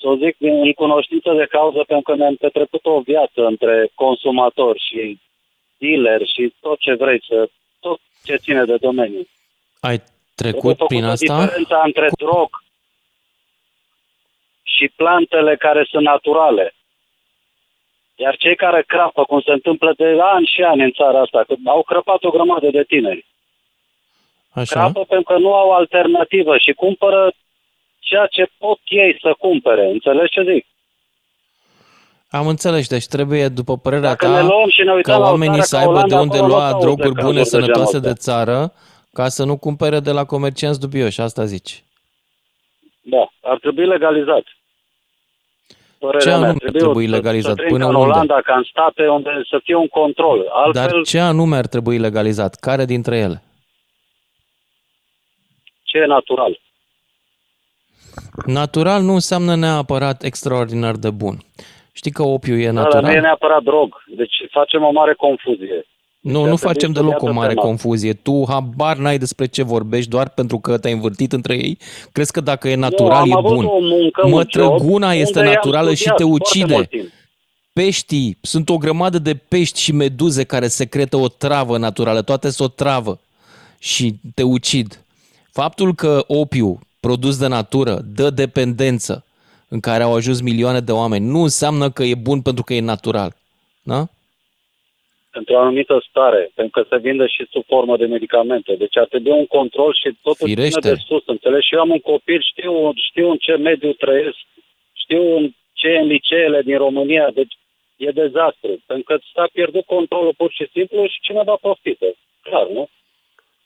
să 0.00 0.08
o 0.08 0.16
zic 0.16 0.36
în 0.38 0.72
cunoștință 0.72 1.32
de 1.32 1.46
cauză, 1.46 1.84
pentru 1.86 2.12
că 2.12 2.14
ne-am 2.18 2.34
petrecut 2.34 2.86
o 2.86 3.00
viață 3.00 3.46
între 3.46 3.90
consumator 3.94 4.78
și 4.78 5.20
dealer 5.78 6.26
și 6.26 6.54
tot 6.60 6.78
ce 6.78 6.94
vrei, 6.94 7.22
să, 7.28 7.50
tot 7.80 8.00
ce 8.24 8.36
ține 8.36 8.64
de 8.64 8.76
domeniu. 8.76 9.28
Ai 9.80 10.02
Trebuie 10.34 10.62
trecut 10.62 10.86
prin 10.86 11.02
făcută 11.02 11.12
asta? 11.12 11.40
diferența 11.40 11.82
între 11.84 12.08
drog 12.18 12.48
și 14.62 14.88
plantele 14.96 15.56
care 15.56 15.86
sunt 15.90 16.04
naturale. 16.04 16.74
Iar 18.14 18.36
cei 18.36 18.56
care 18.56 18.82
crapă, 18.86 19.24
cum 19.24 19.40
se 19.40 19.52
întâmplă 19.52 19.92
de 19.96 20.16
ani 20.20 20.46
și 20.46 20.62
ani 20.62 20.82
în 20.82 20.92
țara 20.92 21.20
asta, 21.20 21.44
că 21.46 21.54
au 21.64 21.82
crăpat 21.82 22.24
o 22.24 22.30
grămadă 22.30 22.70
de 22.70 22.82
tineri. 22.82 23.26
Așa? 24.50 24.80
Crapă 24.80 25.04
pentru 25.04 25.32
că 25.32 25.38
nu 25.38 25.54
au 25.54 25.70
alternativă 25.72 26.58
și 26.58 26.72
cumpără 26.72 27.32
ceea 27.98 28.26
ce 28.26 28.46
pot 28.58 28.78
ei 28.84 29.18
să 29.20 29.34
cumpere. 29.38 29.86
Înțelegi 29.90 30.32
ce 30.32 30.42
zic? 30.52 30.66
Am 32.30 32.46
înțeles, 32.46 32.88
deci 32.88 33.06
trebuie, 33.06 33.48
după 33.48 33.78
părerea 33.78 34.08
Dacă 34.08 34.26
ta, 34.26 34.32
ne 34.32 34.40
luăm 34.40 34.68
și 34.70 34.82
ne 34.82 34.92
uităm 34.92 35.12
ca 35.14 35.18
la 35.18 35.26
o 35.26 35.30
oamenii 35.30 35.60
țară 35.62 35.66
să 35.66 35.76
ca 35.76 35.80
aibă 35.80 35.92
de 35.92 36.14
Olanda, 36.14 36.20
unde 36.20 36.36
acolo 36.36 36.52
lua 36.52 36.68
nu 36.68 36.74
auzi 36.74 36.78
de 36.78 36.84
droguri 36.84 37.14
cazuri 37.14 37.24
bune, 37.26 37.42
de 37.42 37.48
genul 37.48 37.64
sănătoase 37.64 37.96
ăsta. 37.96 38.08
de 38.08 38.14
țară, 38.14 38.72
ca 39.12 39.28
să 39.28 39.44
nu 39.44 39.56
cumpere 39.56 40.00
de 40.00 40.10
la 40.12 40.24
comercianți 40.24 40.80
dubioși, 40.80 41.20
asta 41.20 41.44
zici. 41.44 41.84
Da, 43.00 43.30
ar 43.42 43.58
trebui 43.58 43.86
legalizat. 43.86 44.42
Părerea 45.98 46.20
Ce 46.20 46.28
mea, 46.28 46.36
anume 46.48 46.58
ar 46.64 46.70
trebui 46.70 47.04
să- 47.04 47.10
legalizat? 47.10 47.50
Să 47.50 47.56
trăim 47.56 47.72
Până 47.72 47.84
ca 47.84 47.90
în 47.90 47.96
unde? 47.96 48.12
Olanda, 48.12 48.40
ca 48.44 48.54
în 48.56 48.62
state, 48.70 49.08
unde 49.08 49.30
să 49.50 49.60
fie 49.64 49.74
un 49.74 49.86
control. 49.88 50.46
Altfel, 50.52 50.82
Dar 50.90 51.02
ce 51.02 51.18
anume 51.18 51.56
ar 51.56 51.66
trebui 51.66 51.98
legalizat? 51.98 52.54
Care 52.54 52.84
dintre 52.84 53.16
ele? 53.18 53.42
ce 55.82 55.98
e 55.98 56.06
natural? 56.06 56.60
Natural 58.46 59.02
nu 59.02 59.12
înseamnă 59.12 59.54
neapărat 59.56 60.22
extraordinar 60.22 60.94
de 60.96 61.10
bun. 61.10 61.38
Știi 62.00 62.10
că 62.10 62.22
opiul 62.22 62.60
e 62.60 62.70
Da, 62.70 62.72
dar 62.72 62.82
nu 62.82 62.88
e 62.98 63.00
natural? 63.00 63.20
neapărat 63.20 63.62
drog. 63.62 63.88
Deci 64.16 64.34
facem 64.50 64.82
o 64.82 64.90
mare 64.90 65.14
confuzie. 65.14 65.86
Nu, 66.20 66.42
ar 66.42 66.48
nu 66.48 66.54
trebui 66.54 66.72
facem 66.72 66.92
deloc 66.92 67.12
o 67.12 67.16
studiată 67.16 67.38
mare 67.40 67.54
tema. 67.54 67.66
confuzie. 67.66 68.12
Tu 68.12 68.44
habar 68.48 68.96
n-ai 68.96 69.18
despre 69.18 69.46
ce 69.46 69.62
vorbești 69.62 70.10
doar 70.10 70.28
pentru 70.28 70.58
că 70.58 70.78
te-ai 70.78 70.92
învârtit 70.92 71.32
între 71.32 71.54
ei? 71.54 71.78
Crezi 72.12 72.32
că 72.32 72.40
dacă 72.40 72.68
e 72.68 72.74
natural 72.74 73.26
nu, 73.26 73.32
am 73.36 73.44
e 73.44 73.46
avut 73.46 73.56
bun? 73.56 73.64
o 73.64 73.80
muncă, 73.80 74.20
un 74.24 74.30
Mătrăguna 74.30 75.10
job 75.12 75.20
este 75.20 75.38
unde 75.38 75.50
i-am 75.50 75.60
naturală 75.62 75.90
și 75.90 75.96
studiat 75.96 76.16
te 76.16 76.22
foarte 76.24 76.42
ucide. 76.48 76.72
mult 76.74 76.88
timp. 76.88 77.08
Peștii, 77.72 78.38
sunt 78.40 78.68
o 78.68 78.76
grămadă 78.76 79.18
de 79.18 79.34
pești 79.34 79.80
și 79.80 79.92
meduze 79.92 80.44
care 80.44 80.66
secretă 80.68 81.16
o 81.16 81.28
travă 81.28 81.78
naturală, 81.78 82.22
toate 82.22 82.50
sunt 82.50 82.68
o 82.68 82.72
travă 82.72 83.20
și 83.78 84.14
te 84.34 84.42
ucid. 84.42 85.02
Faptul 85.52 85.94
că 85.94 86.24
opiu 86.26 86.78
produs 87.00 87.38
de 87.38 87.46
natură 87.46 88.00
dă 88.14 88.30
dependență 88.30 89.24
în 89.68 89.80
care 89.80 90.02
au 90.02 90.14
ajuns 90.14 90.40
milioane 90.40 90.80
de 90.80 90.92
oameni 90.92 91.26
nu 91.26 91.42
înseamnă 91.42 91.90
că 91.90 92.02
e 92.02 92.14
bun 92.14 92.42
pentru 92.42 92.62
că 92.64 92.74
e 92.74 92.80
natural. 92.80 93.32
Da? 93.82 94.00
Pentru 95.30 95.54
o 95.54 95.58
anumită 95.58 96.04
stare, 96.08 96.50
pentru 96.54 96.80
că 96.82 96.86
se 96.90 96.98
vinde 96.98 97.26
și 97.26 97.46
sub 97.50 97.64
formă 97.66 97.96
de 97.96 98.06
medicamente. 98.06 98.74
Deci 98.74 98.96
ar 98.96 99.06
trebui 99.06 99.30
un 99.30 99.46
control 99.46 99.94
și 99.94 100.16
totul 100.22 100.48
Firește. 100.48 100.80
ține 100.80 100.92
de 100.92 101.00
sus, 101.06 101.22
înțelegi? 101.26 101.66
Și 101.66 101.74
eu 101.74 101.80
am 101.80 101.90
un 101.90 102.00
copil, 102.00 102.40
știu, 102.50 102.92
știu 103.08 103.30
în 103.30 103.36
ce 103.36 103.56
mediu 103.56 103.92
trăiesc, 103.92 104.38
știu 104.92 105.36
în 105.36 105.50
ce 105.72 105.88
e 105.88 105.98
în 105.98 106.06
liceele 106.06 106.62
din 106.62 106.76
România, 106.76 107.30
deci 107.30 107.54
e 107.96 108.10
dezastru. 108.10 108.82
Pentru 108.86 109.04
că 109.04 109.18
s-a 109.34 109.48
pierdut 109.52 109.84
controlul 109.84 110.34
pur 110.36 110.50
și 110.52 110.68
simplu 110.72 111.06
și 111.06 111.20
cineva 111.20 111.56
profită. 111.60 112.06
Clar, 112.42 112.66
nu? 112.66 112.88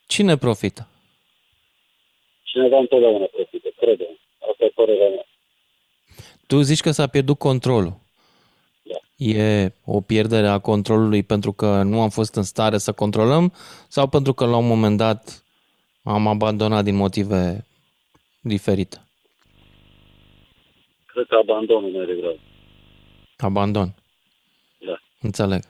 Cine 0.07 0.37
profită? 0.37 0.89
Cineva 2.43 2.79
întotdeauna 2.79 3.25
profită, 3.25 3.69
cred 3.77 4.01
Asta 4.51 4.65
e 4.65 4.69
părerea 4.75 5.09
mea. 5.09 5.27
Tu 6.53 6.61
zici 6.61 6.81
că 6.81 6.91
s-a 6.91 7.07
pierdut 7.07 7.39
controlul. 7.39 8.01
Da. 8.83 9.25
E 9.33 9.73
o 9.85 10.01
pierdere 10.01 10.47
a 10.47 10.59
controlului 10.59 11.23
pentru 11.23 11.53
că 11.53 11.83
nu 11.83 12.01
am 12.01 12.09
fost 12.09 12.35
în 12.35 12.43
stare 12.43 12.79
să 12.79 12.93
controlăm 12.93 13.53
sau 13.89 14.09
pentru 14.09 14.33
că 14.33 14.47
la 14.47 14.57
un 14.57 14.67
moment 14.67 14.97
dat 14.97 15.45
am 16.03 16.27
abandonat 16.27 16.85
din 16.85 16.95
motive 16.95 17.67
diferite? 18.41 18.97
Cred 21.07 21.27
că 21.29 21.35
abandonul 21.35 21.91
mai 21.91 22.07
degrabă. 22.07 22.39
Abandon. 23.37 23.95
Da. 24.79 25.01
Înțeleg. 25.21 25.63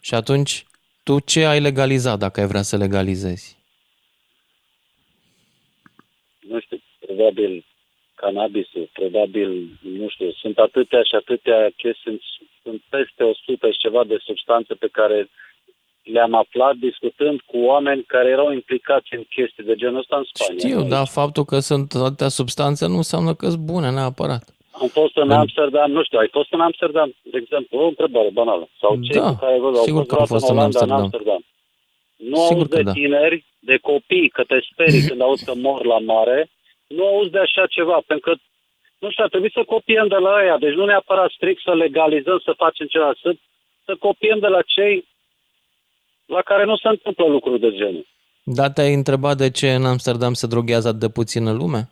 Și 0.00 0.14
atunci, 0.14 0.66
tu 1.02 1.20
ce 1.20 1.44
ai 1.44 1.60
legalizat 1.60 2.18
dacă 2.18 2.40
ai 2.40 2.46
vrea 2.46 2.62
să 2.62 2.76
legalizezi? 2.76 3.56
nu 6.48 6.60
știu, 6.60 6.78
probabil 6.98 7.64
cannabisul, 8.22 8.88
probabil, 8.92 9.48
nu 9.98 10.08
știu, 10.08 10.30
sunt 10.42 10.58
atâtea 10.58 11.02
și 11.02 11.14
atâtea 11.14 11.60
chestii, 11.76 12.02
sunt, 12.04 12.20
sunt 12.62 12.80
peste 12.88 13.22
100 13.22 13.70
și 13.70 13.78
ceva 13.78 14.04
de 14.04 14.16
substanțe 14.28 14.74
pe 14.74 14.88
care 14.98 15.28
le-am 16.14 16.34
aflat 16.34 16.74
discutând 16.74 17.40
cu 17.40 17.56
oameni 17.58 18.02
care 18.14 18.28
erau 18.28 18.52
implicați 18.52 19.14
în 19.14 19.24
chestii 19.34 19.64
de 19.64 19.74
genul 19.74 19.98
ăsta 19.98 20.16
în 20.16 20.26
Spania. 20.32 20.58
Știu, 20.58 20.80
nu? 20.82 20.88
dar 20.88 21.06
faptul 21.06 21.44
că 21.44 21.58
sunt 21.58 21.92
atâtea 21.94 22.28
substanțe 22.28 22.86
nu 22.86 22.96
înseamnă 22.96 23.34
că 23.34 23.46
sunt 23.48 23.64
bune 23.72 23.90
neapărat. 23.90 24.44
Am 24.70 24.88
fost 24.88 25.16
în 25.16 25.30
Amsterdam, 25.30 25.90
nu 25.90 26.02
știu, 26.04 26.18
ai 26.18 26.28
fost 26.30 26.52
în 26.52 26.60
Amsterdam, 26.60 27.14
de 27.22 27.38
exemplu, 27.42 27.78
o 27.78 27.86
întrebare 27.86 28.30
banală. 28.32 28.68
Sau 28.80 28.98
cei 29.00 29.20
Da, 29.20 29.28
cu 29.28 29.38
care 29.44 29.58
văd, 29.58 29.76
au 29.76 29.82
sigur 29.82 30.04
că 30.06 30.14
am 30.14 30.24
vreodată 30.24 30.32
fost 30.34 30.48
în 30.50 30.56
Olanda, 30.56 30.64
Amsterdam. 30.64 30.96
în 30.96 31.02
Amsterdam. 31.02 31.42
Nu 32.16 32.36
Sigur 32.36 32.62
auzi 32.62 32.68
că 32.70 32.76
de 32.76 32.82
da. 32.82 32.92
tineri, 32.92 33.44
de 33.58 33.76
copii, 33.76 34.28
că 34.28 34.42
te 34.50 34.58
sperii 34.70 35.06
când 35.08 35.20
auzi 35.20 35.44
că 35.44 35.52
mor 35.54 35.84
la 35.84 35.98
mare, 35.98 36.50
nu 36.88 37.06
auzi 37.06 37.30
de 37.30 37.38
așa 37.38 37.66
ceva, 37.66 38.00
pentru 38.06 38.30
că, 38.30 38.40
nu 38.98 39.10
știu, 39.10 39.24
ar 39.24 39.30
trebui 39.30 39.50
să 39.52 39.62
copiem 39.64 40.08
de 40.08 40.16
la 40.16 40.34
aia, 40.34 40.56
deci 40.58 40.74
nu 40.74 40.84
neapărat 40.84 41.30
strict 41.30 41.62
să 41.62 41.74
legalizăm, 41.74 42.38
să 42.44 42.52
facem 42.56 42.86
ceva, 42.86 43.14
să, 43.22 43.36
să 43.84 43.96
copiem 43.96 44.38
de 44.38 44.46
la 44.46 44.62
cei 44.62 45.06
la 46.26 46.42
care 46.42 46.64
nu 46.64 46.76
se 46.76 46.88
întâmplă 46.88 47.26
lucruri 47.26 47.60
de 47.60 47.70
genul. 47.70 48.06
Da, 48.42 48.70
te-ai 48.70 48.94
întrebat 48.94 49.36
de 49.36 49.50
ce 49.50 49.74
în 49.74 49.84
Amsterdam 49.84 50.34
se 50.34 50.46
droghează 50.46 50.88
atât 50.88 51.00
de 51.00 51.08
puțină 51.08 51.52
lume? 51.52 51.90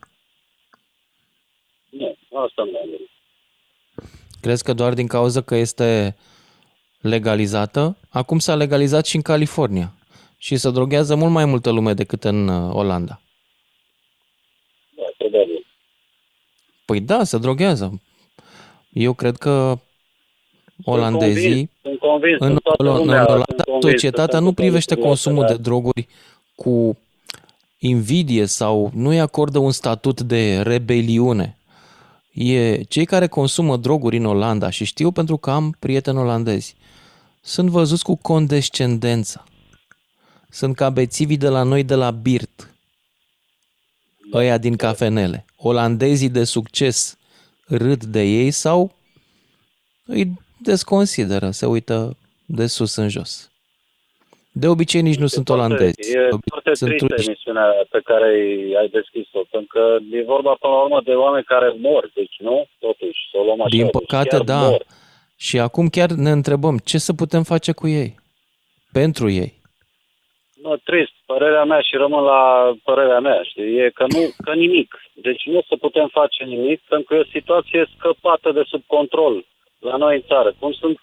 Nu, 1.90 2.16
asta 2.30 2.62
nu 2.62 2.78
am 2.78 2.88
gândit. 2.88 3.10
Crezi 4.40 4.64
că 4.64 4.72
doar 4.72 4.94
din 4.94 5.06
cauza 5.06 5.42
că 5.42 5.54
este 5.54 6.16
legalizată? 7.00 7.96
Acum 8.10 8.38
s-a 8.38 8.54
legalizat 8.54 9.06
și 9.06 9.16
în 9.16 9.22
California 9.22 9.92
și 10.38 10.56
se 10.56 10.70
droghează 10.70 11.14
mult 11.14 11.32
mai 11.32 11.44
multă 11.44 11.70
lume 11.70 11.92
decât 11.92 12.24
în 12.24 12.48
uh, 12.48 12.74
Olanda. 12.74 13.20
Da, 14.96 15.04
probabil. 15.16 15.66
Păi 16.86 17.00
da, 17.00 17.24
se 17.24 17.38
droghează. 17.38 18.00
Eu 18.90 19.12
cred 19.12 19.36
că 19.36 19.78
olandezii 20.84 21.70
Sunt 21.82 21.98
convins, 21.98 22.40
în, 22.40 22.50
în 22.50 22.56
toată 22.62 22.82
în 22.82 22.96
lumea, 22.96 23.16
sunt 23.16 23.28
Olanda 23.28 23.62
convins 23.64 23.84
că 23.84 23.90
societatea 23.90 24.38
se 24.38 24.42
nu 24.42 24.48
întâmplă 24.48 24.62
privește 24.62 24.94
lucrurile 24.94 25.08
consumul 25.08 25.46
de 25.46 25.52
astea, 25.52 25.62
droguri 25.62 26.08
cu 26.54 26.98
invidie 27.78 28.46
sau 28.46 28.90
nu 28.94 29.08
îi 29.08 29.20
acordă 29.20 29.58
un 29.58 29.70
statut 29.70 30.20
de 30.20 30.60
rebeliune. 30.60 31.58
E 32.32 32.82
cei 32.82 33.04
care 33.04 33.26
consumă 33.26 33.76
droguri 33.76 34.16
în 34.16 34.24
Olanda 34.24 34.70
și 34.70 34.84
știu 34.84 35.10
pentru 35.10 35.36
că 35.36 35.50
am 35.50 35.76
prieteni 35.78 36.18
olandezi. 36.18 36.76
Sunt 37.40 37.68
văzuți 37.68 38.04
cu 38.04 38.16
condescendență. 38.16 39.44
Sunt 40.50 40.76
ca 40.76 40.90
bețivii 40.90 41.36
de 41.36 41.48
la 41.48 41.62
noi 41.62 41.82
de 41.82 41.94
la 41.94 42.10
Birt. 42.10 42.74
Ăia 44.32 44.58
din 44.58 44.76
cafenele. 44.76 45.44
Olandezii 45.66 46.28
de 46.28 46.44
succes 46.44 47.18
râd 47.66 48.04
de 48.04 48.22
ei 48.22 48.50
sau 48.50 48.92
îi 50.06 50.32
desconsideră, 50.58 51.50
se 51.50 51.66
uită 51.66 52.16
de 52.46 52.66
sus 52.66 52.96
în 52.96 53.08
jos. 53.08 53.50
De 54.52 54.68
obicei 54.68 55.02
nici 55.02 55.18
nu 55.18 55.26
sunt 55.26 55.48
olandezi. 55.48 55.94
De 55.94 56.18
E 56.18 56.22
obicei 56.22 56.40
foarte 56.48 56.74
sunt 56.74 56.90
tristă 56.90 57.06
turiști. 57.06 57.30
emisiunea 57.30 57.66
pe 57.90 58.00
care 58.04 58.28
ai 58.80 58.88
deschis-o, 58.92 59.40
pentru 59.50 59.68
că 59.68 59.96
e 60.10 60.22
vorba 60.22 60.56
până 60.60 60.72
la 60.72 60.82
urmă 60.82 61.00
de 61.04 61.12
oameni 61.12 61.44
care 61.44 61.74
mor, 61.78 62.10
deci 62.14 62.36
nu? 62.38 62.66
Totuși, 62.78 63.18
să 63.30 63.38
o 63.38 63.44
luăm 63.44 63.60
așa. 63.60 63.68
Din 63.68 63.82
deci 63.82 63.90
păcate, 63.90 64.28
chiar 64.28 64.42
da. 64.42 64.60
Mor. 64.68 64.86
Și 65.36 65.58
acum 65.58 65.88
chiar 65.88 66.10
ne 66.10 66.30
întrebăm 66.30 66.78
ce 66.78 66.98
să 66.98 67.12
putem 67.12 67.42
face 67.42 67.72
cu 67.72 67.88
ei. 67.88 68.14
Pentru 68.92 69.30
ei. 69.30 69.55
Nu, 70.66 70.76
trist, 70.76 71.12
părerea 71.26 71.64
mea 71.64 71.80
și 71.80 71.96
rămân 71.96 72.24
la 72.24 72.72
părerea 72.84 73.20
mea, 73.20 73.42
știi, 73.42 73.76
e 73.78 73.90
că 73.90 74.04
nu, 74.08 74.22
că 74.44 74.52
nimic. 74.54 75.00
Deci 75.12 75.42
nu 75.44 75.58
o 75.58 75.62
să 75.68 75.76
putem 75.76 76.08
face 76.08 76.44
nimic, 76.44 76.80
pentru 76.88 77.06
că 77.06 77.14
e 77.14 77.26
o 77.26 77.34
situație 77.38 77.86
scăpată 77.96 78.52
de 78.52 78.62
sub 78.66 78.82
control 78.86 79.44
la 79.78 79.96
noi 79.96 80.14
în 80.14 80.22
țară, 80.26 80.54
cum 80.58 80.72
sunt 80.72 81.00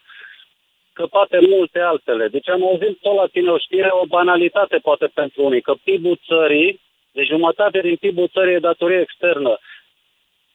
scăpate 0.91 1.38
multe 1.49 1.80
altele. 1.80 2.28
Deci 2.28 2.49
am 2.49 2.64
auzit 2.64 2.97
tot 3.01 3.16
la 3.16 3.28
tine 3.28 3.49
o 3.49 3.57
știre, 3.57 3.89
o 3.91 4.05
banalitate 4.05 4.78
poate 4.78 5.07
pentru 5.14 5.43
unii, 5.43 5.61
că 5.61 5.74
PIB-ul 5.84 6.20
țării, 6.28 6.82
de 7.11 7.24
jumătate 7.24 7.80
din 7.80 7.95
PIB-ul 7.95 8.28
țării 8.28 8.53
e 8.53 8.70
datorie 8.70 8.99
externă. 8.99 9.57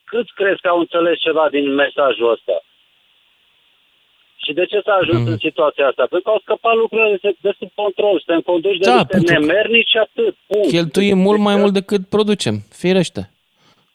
Câți 0.04 0.32
crezi 0.34 0.60
că 0.60 0.68
au 0.68 0.78
înțeles 0.78 1.18
ceva 1.18 1.48
din 1.48 1.74
mesajul 1.74 2.30
ăsta? 2.30 2.62
Și 4.44 4.52
de 4.52 4.64
ce 4.66 4.80
s-a 4.84 4.92
ajuns 5.00 5.18
Mhm. 5.22 5.30
în 5.30 5.38
situația 5.38 5.86
asta? 5.86 6.02
Pentru 6.06 6.20
că 6.20 6.30
au 6.30 6.40
scăpat 6.42 6.74
lucrurile 6.74 7.18
de, 7.22 7.36
de 7.40 7.52
sub 7.58 7.70
control, 7.74 8.22
suntem 8.24 8.40
conduși 8.40 8.78
de 8.78 8.84
Da, 8.88 8.94
niște 8.94 9.08
pentru 9.12 9.34
că 9.34 9.40
nemernici 9.40 9.88
și 9.88 9.96
atât. 9.96 10.34
Punct. 10.46 10.68
Cheltuim 10.68 11.18
mult 11.18 11.38
mai 11.40 11.56
mult 11.56 11.72
decât 11.72 12.08
producem, 12.08 12.54
firește. 12.72 13.30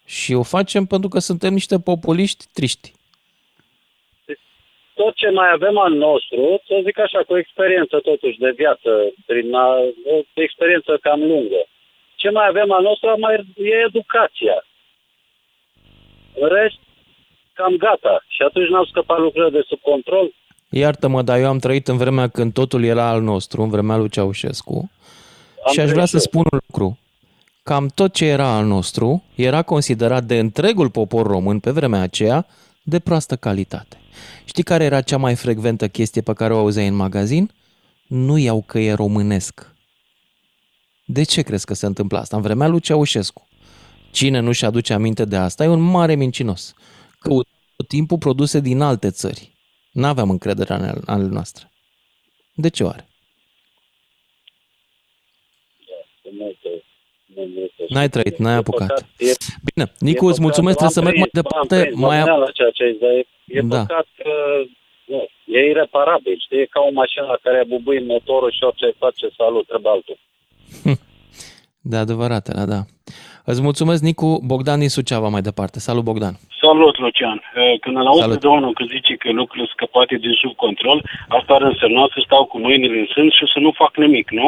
Și 0.05 0.33
o 0.33 0.43
facem 0.43 0.85
pentru 0.85 1.09
că 1.09 1.19
suntem 1.19 1.53
niște 1.53 1.79
populiști 1.79 2.45
triști. 2.53 2.91
Tot 4.93 5.15
ce 5.15 5.29
mai 5.29 5.49
avem 5.51 5.77
al 5.77 5.93
nostru, 5.93 6.61
să 6.67 6.81
zic 6.83 6.97
așa, 6.99 7.23
cu 7.27 7.37
experiență 7.37 7.99
totuși 7.99 8.37
de 8.37 8.51
viață, 8.55 8.89
prin 9.25 9.53
a, 9.55 9.67
o 10.13 10.15
experiență 10.33 10.97
cam 11.01 11.19
lungă. 11.19 11.65
Ce 12.15 12.29
mai 12.29 12.47
avem 12.47 12.71
al 12.71 12.81
nostru 12.83 13.19
mai 13.19 13.35
e 13.57 13.85
educația. 13.87 14.65
În 16.35 16.47
rest, 16.47 16.77
cam 17.54 17.76
gata. 17.78 18.24
Și 18.28 18.41
atunci 18.47 18.70
n-au 18.70 18.86
scăpat 18.86 19.20
lucrurile 19.20 19.49
de 19.58 19.66
sub 19.68 19.80
control. 19.80 20.34
Iartă-mă, 20.70 21.22
dar 21.22 21.39
eu 21.39 21.47
am 21.47 21.58
trăit 21.58 21.88
în 21.88 21.97
vremea 21.97 22.28
când 22.28 22.54
totul 22.54 22.84
era 22.84 23.08
al 23.08 23.22
nostru, 23.22 23.62
în 23.62 23.70
vremea 23.70 23.97
lui 23.97 24.10
Ceaușescu. 24.10 24.91
Am 25.66 25.72
și 25.74 25.80
aș 25.80 25.89
vrea 25.89 26.06
trăit 26.06 26.10
să 26.10 26.16
eu. 26.16 26.22
spun 26.22 26.43
un 26.51 26.60
lucru. 26.68 26.97
Cam 27.64 27.88
tot 27.95 28.14
ce 28.14 28.26
era 28.26 28.47
al 28.47 28.66
nostru 28.66 29.24
era 29.36 29.62
considerat 29.62 30.24
de 30.24 30.39
întregul 30.39 30.89
popor 30.89 31.28
român 31.28 31.60
pe 31.60 31.72
vremea 31.72 32.01
aceea 32.01 32.45
de 32.84 32.99
proastă 32.99 33.36
calitate. 33.36 33.97
Știi 34.45 34.64
care 34.64 34.84
era 34.84 35.01
cea 35.01 35.18
mai 35.18 35.36
frecventă 35.36 35.88
chestie 35.88 36.22
pe 36.22 36.34
care 36.34 36.54
o 36.54 36.58
auzeai 36.58 36.88
în 36.88 36.95
magazin? 36.95 37.51
Nu 38.08 38.38
iau 38.38 38.64
că 38.68 38.80
e 38.80 38.93
românesc. 38.93 39.72
De 41.06 41.24
ce 41.24 41.41
crezi 41.41 41.66
că 41.66 41.74
se 41.74 41.86
întâmplă 41.86 42.18
asta? 42.18 42.36
În 42.36 42.41
vremea 42.41 42.68
lui 42.68 42.80
Ceaușescu. 42.80 43.47
Cine 44.12 44.39
nu-și 44.39 44.66
aduce 44.66 44.93
aminte 44.93 45.26
de 45.26 45.36
asta 45.36 45.64
e 45.64 45.68
un 45.68 45.82
mare 45.82 46.16
mincinos. 46.16 46.74
Căutăm 47.24 47.53
tot 47.76 47.88
timpul 47.88 48.17
produse 48.17 48.59
din 48.59 48.82
alte 48.82 49.09
țări. 49.09 49.51
N-aveam 49.91 50.30
încredere 50.30 50.74
în 50.74 51.01
ale 51.05 51.24
noastre. 51.24 51.71
De 52.55 52.69
ce 52.69 52.84
oare? 52.84 53.07
Sunt 56.21 56.36
multe, 56.39 56.69
multe. 57.36 57.84
N-ai 57.89 58.09
trăit, 58.09 58.38
n-ai 58.38 58.53
E 58.53 58.57
apucat. 58.57 58.88
păcat, 58.88 59.05
e- 59.17 59.38
Bine, 59.74 59.86
e 59.88 60.05
Nicu, 60.07 60.26
îți 60.26 60.39
păcat, 60.39 60.39
mulțumesc, 60.45 60.80
l-am 60.80 60.89
trebuie 60.89 60.97
să 60.97 61.01
merg 61.07 61.17
mai 61.17 61.28
prins, 61.32 61.43
l-am 61.43 61.43
departe. 61.43 61.76
prins, 61.84 61.99
mă 62.01 62.07
Mai 62.07 62.17
gândeam 62.17 62.39
am... 62.39 62.43
la 62.47 62.51
ceea 62.57 62.71
ce 62.78 62.84
ai 62.84 62.91
zis, 62.91 62.99
dar 63.01 63.11
e, 63.19 63.24
e 63.57 63.61
Da. 63.61 63.80
păcat 63.86 64.07
că 64.19 64.32
nu, 65.11 65.19
e 65.57 65.59
ireparabil, 65.74 66.38
știi? 66.45 66.59
E 66.61 66.65
ca 66.76 66.80
o 66.89 66.91
mașină 67.01 67.26
la 67.34 67.38
care 67.45 67.63
bubui 67.71 68.05
motorul 68.13 68.51
și 68.51 68.63
orice 68.69 68.86
ai 68.86 68.95
face, 69.03 69.26
salut, 69.38 69.65
trebuie 69.67 69.91
altul. 69.95 70.17
De 71.91 71.97
adevărat, 71.97 72.43
era, 72.53 72.65
da. 72.65 72.81
Îți 73.51 73.61
mulțumesc, 73.67 74.01
Nicu. 74.03 74.29
Bogdan 74.51 74.79
din 74.79 74.89
Suceava 74.97 75.27
mai 75.36 75.41
departe. 75.49 75.77
Salut, 75.79 76.03
Bogdan. 76.09 76.36
Salut, 76.61 76.95
Lucian. 77.03 77.38
Eh, 77.61 77.79
Când 77.84 77.95
îl 77.97 78.07
aud 78.07 78.19
Salut. 78.25 78.39
pe 78.39 78.47
domnul 78.47 78.73
că 78.73 78.84
zice 78.95 79.13
că 79.21 79.27
lucrurile 79.31 79.67
sunt 79.69 79.75
scăpate 79.77 80.15
din 80.23 80.34
sub 80.41 80.53
control, 80.65 80.97
asta 81.38 81.51
ar 81.53 81.61
însemna 81.71 82.03
să 82.13 82.19
stau 82.25 82.43
cu 82.51 82.57
mâinile 82.65 82.97
în 82.99 83.07
sân 83.13 83.29
și 83.38 83.45
să 83.53 83.59
nu 83.65 83.71
fac 83.81 83.91
nimic, 83.97 84.27
nu? 84.41 84.47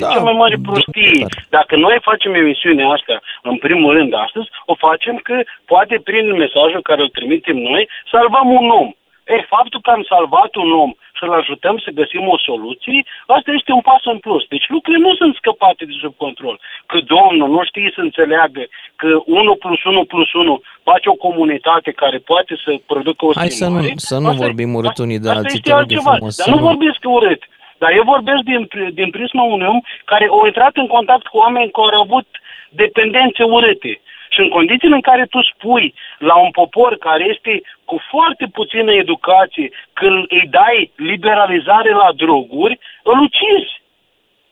Da, 0.00 0.08
Cea 0.12 0.20
mai 0.28 0.36
mare 0.42 0.56
prostie. 0.68 1.26
Dacă 1.58 1.76
noi 1.76 1.96
facem 2.08 2.32
emisiunea 2.34 2.88
asta, 2.96 3.14
în 3.42 3.56
primul 3.56 3.92
rând 3.96 4.12
astăzi, 4.24 4.48
o 4.66 4.74
facem 4.86 5.16
că 5.26 5.36
poate 5.64 5.94
prin 6.08 6.26
mesajul 6.42 6.82
care 6.82 7.00
îl 7.02 7.08
trimitem 7.18 7.56
noi, 7.70 7.88
salvăm 8.12 8.48
un 8.60 8.68
om. 8.80 8.88
Ei, 9.34 9.44
faptul 9.54 9.80
că 9.84 9.90
am 9.90 10.04
salvat 10.12 10.52
un 10.54 10.70
om 10.84 10.90
și 11.16 11.22
îl 11.26 11.32
ajutăm 11.40 11.76
să 11.84 11.90
găsim 12.00 12.24
o 12.34 12.38
soluție, 12.48 12.98
asta 13.36 13.50
este 13.58 13.72
un 13.72 13.80
pas 13.90 14.02
în 14.14 14.18
plus. 14.18 14.42
Deci 14.54 14.66
lucrurile 14.74 15.02
nu 15.08 15.14
sunt 15.20 15.34
scăpate 15.34 15.82
de 15.84 15.94
sub 16.04 16.14
control. 16.24 16.60
Că 16.90 16.98
Domnul 17.14 17.48
nu 17.56 17.62
știe 17.64 17.90
să 17.94 18.00
înțeleagă 18.00 18.62
că 18.96 19.08
1 19.26 19.54
plus 19.54 19.80
1 19.84 20.04
plus 20.04 20.32
1 20.32 20.60
face 20.88 21.08
o 21.08 21.14
comunitate 21.26 21.90
care 22.02 22.18
poate 22.18 22.54
să 22.64 22.70
producă 22.86 23.24
o 23.26 23.30
Hai 23.34 23.48
să 23.48 23.64
nu, 23.64 23.70
schimbare, 23.70 23.92
să 24.10 24.16
nu 24.18 24.28
asta- 24.28 24.44
vorbim 24.44 24.74
urât 24.74 24.98
unii 24.98 25.18
de 25.24 25.28
Asta 25.28 25.38
alții, 25.40 25.56
este 25.58 25.70
te 25.70 25.76
rog 25.76 25.78
eu 25.78 25.96
altceva. 25.96 26.14
frumos. 26.16 26.36
Dar 26.36 26.46
să 26.46 26.52
nu 26.54 26.60
vorbesc 26.68 26.98
urât. 27.18 27.42
Dar 27.82 27.90
eu 27.98 28.02
vorbesc 28.14 28.42
din, 28.50 28.62
pri- 28.72 28.92
din 29.00 29.10
prisma 29.16 29.42
unui 29.42 29.66
om 29.66 29.80
care 30.04 30.24
a 30.30 30.46
intrat 30.46 30.74
în 30.82 30.86
contact 30.86 31.26
cu 31.26 31.36
oameni 31.44 31.70
care 31.70 31.94
au 31.96 32.02
avut 32.08 32.26
dependențe 32.70 33.42
urâte. 33.42 34.00
Și 34.36 34.42
în 34.42 34.56
condițiile 34.58 34.94
în 34.94 35.08
care 35.10 35.24
tu 35.34 35.40
spui 35.52 35.94
la 36.18 36.36
un 36.44 36.50
popor 36.50 36.92
care 37.08 37.24
este 37.34 37.52
cu 37.84 37.96
foarte 38.10 38.46
puțină 38.58 38.92
educație, 38.92 39.68
când 39.92 40.18
îi 40.28 40.46
dai 40.58 40.92
liberalizare 40.96 41.92
la 42.02 42.08
droguri, 42.22 42.78
îl 43.02 43.18
ucizi. 43.28 43.74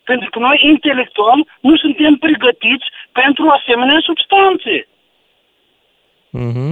Pentru 0.05 0.31
că 0.31 0.39
noi, 0.39 0.59
intelectual, 0.73 1.39
nu 1.61 1.77
suntem 1.77 2.15
pregătiți 2.15 2.87
pentru 3.13 3.45
asemenea 3.49 3.99
substanțe. 4.09 4.77
Mhm. 6.31 6.71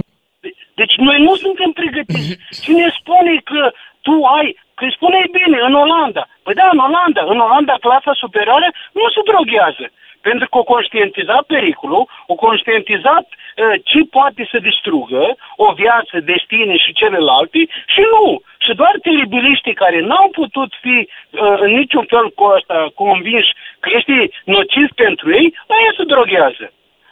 Deci 0.79 0.95
noi 1.07 1.17
nu 1.27 1.35
suntem 1.35 1.71
pregătiți. 1.71 2.39
Cine 2.63 2.85
spune 2.99 3.33
că 3.43 3.71
tu 4.01 4.13
ai, 4.37 4.47
că 4.75 4.83
îi 4.85 4.95
spune 4.97 5.19
bine, 5.37 5.57
în 5.67 5.73
Olanda. 5.73 6.23
Păi 6.43 6.53
da, 6.53 6.69
în 6.71 6.79
Olanda. 6.87 7.21
În 7.33 7.39
Olanda, 7.39 7.75
clasa 7.85 8.13
superioară 8.13 8.67
nu 8.97 9.05
se 9.13 9.21
droghează. 9.29 9.85
Pentru 10.27 10.47
că 10.49 10.57
o 10.57 10.69
conștientizat 10.73 11.43
pericolul, 11.55 12.03
o 12.33 12.35
conștientizat 12.45 13.27
uh, 13.29 13.73
ce 13.89 13.99
poate 14.17 14.41
să 14.51 14.57
distrugă 14.69 15.23
o 15.65 15.67
viață, 15.81 16.15
destine 16.31 16.75
și 16.83 16.97
celelalte 17.01 17.59
și 17.93 18.01
nu. 18.13 18.25
Și 18.65 18.71
doar 18.81 18.95
teribiliștii 19.07 19.81
care 19.83 19.99
n-au 20.09 20.27
putut 20.39 20.71
fi 20.83 20.97
uh, 20.99 21.55
în 21.65 21.71
niciun 21.81 22.05
fel 22.13 22.25
cu 22.37 22.43
asta 22.57 22.77
convinși 22.95 23.51
că 23.79 23.89
este 23.97 24.15
nociv 24.55 24.87
pentru 25.03 25.27
ei, 25.39 25.47
aia 25.75 25.91
se 25.97 26.03
droghează. 26.13 26.65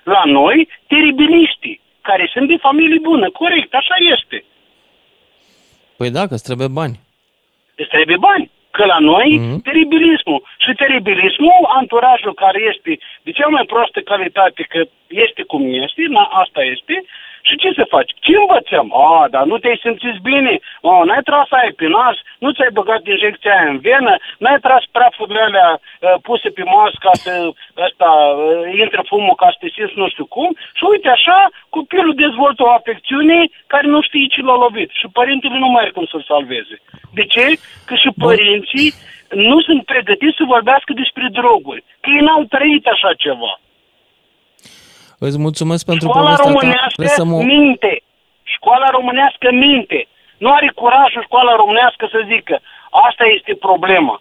La 0.03 0.22
noi, 0.26 0.57
teribiliștii 0.88 1.82
care 2.01 2.30
sunt 2.34 2.47
de 2.47 2.57
familie 2.68 2.99
bună, 3.01 3.30
corect, 3.30 3.74
așa 3.74 3.95
este. 4.16 4.38
Păi 5.97 6.09
da, 6.09 6.28
că 6.28 6.34
îți 6.34 6.47
trebuie 6.49 6.68
bani. 6.68 6.99
Îți 7.76 7.89
trebuie 7.89 8.18
bani. 8.30 8.51
Că 8.72 8.86
la 8.86 8.99
noi, 8.99 9.30
mm-hmm. 9.39 9.61
teribilismul. 9.63 10.41
Și 10.63 10.72
teribilismul, 10.74 11.61
anturajul 11.80 12.34
care 12.34 12.59
este 12.72 12.91
de 13.26 13.32
cea 13.32 13.47
mai 13.47 13.65
proastă 13.65 13.99
calitate, 13.99 14.61
că 14.69 14.82
este 15.07 15.43
cum 15.43 15.61
este, 15.84 16.01
na, 16.09 16.24
asta 16.43 16.61
este, 16.63 16.95
și 17.47 17.55
ce 17.61 17.69
se 17.77 17.85
face? 17.93 18.11
Ce 18.25 18.33
învățăm? 18.43 18.87
A, 19.07 19.27
dar 19.33 19.43
nu 19.51 19.57
te-ai 19.57 19.79
simțit 19.83 20.17
bine? 20.29 20.53
A, 20.91 21.03
n-ai 21.07 21.23
tras 21.29 21.49
aia 21.57 21.73
pe 21.75 21.87
nas? 21.87 22.17
Nu 22.43 22.49
ți-ai 22.51 22.75
băgat 22.79 23.01
injecția 23.13 23.51
aia 23.53 23.69
în 23.73 23.79
venă? 23.89 24.13
N-ai 24.41 24.59
tras 24.65 24.83
prafurile 24.95 25.41
alea 25.41 25.69
uh, 25.79 26.15
puse 26.27 26.49
pe 26.49 26.63
masă 26.63 26.97
ca 27.05 27.13
să 27.23 27.33
ăsta, 27.85 28.09
uh, 28.09 28.79
intre 28.83 29.01
fumul 29.11 29.35
ca 29.41 29.47
să 29.53 29.57
te 29.59 29.67
simți 29.75 29.99
nu 30.01 30.07
știu 30.09 30.25
cum? 30.35 30.49
Și 30.77 30.83
uite 30.91 31.09
așa, 31.09 31.39
copilul 31.69 32.15
dezvoltă 32.25 32.61
o 32.63 32.75
afecțiune 32.79 33.37
care 33.67 33.87
nu 33.87 34.01
știe 34.01 34.33
ce 34.33 34.41
l-a 34.41 34.57
lovit. 34.65 34.89
Și 34.99 35.07
părintele 35.19 35.57
nu 35.57 35.69
mai 35.69 35.81
are 35.81 35.91
cum 35.97 36.05
să-l 36.11 36.29
salveze. 36.33 36.75
De 37.17 37.23
ce? 37.33 37.45
Că 37.87 37.93
și 37.95 38.09
părinții 38.25 38.89
nu 39.29 39.61
sunt 39.61 39.85
pregătiți 39.85 40.37
să 40.37 40.53
vorbească 40.55 40.91
despre 40.93 41.27
droguri. 41.31 41.83
Că 42.01 42.09
ei 42.09 42.25
n-au 42.27 42.43
trăit 42.43 42.85
așa 42.87 43.13
ceva. 43.13 43.51
Îți 45.28 45.39
mulțumesc 45.45 45.84
pentru 45.91 46.07
Școala 46.07 46.22
povestea 46.24 46.45
ta. 46.45 46.51
românească 46.51 46.93
Trebuie 46.99 47.19
să 47.22 47.26
mă... 47.32 47.38
minte. 47.55 47.91
Școala 48.55 48.88
românească 48.97 49.47
minte. 49.67 49.99
Nu 50.43 50.49
are 50.57 50.69
curajul 50.82 51.24
școala 51.28 51.53
românească 51.61 52.03
să 52.13 52.19
zică 52.32 52.55
asta 53.07 53.24
este 53.38 53.53
problema. 53.67 54.15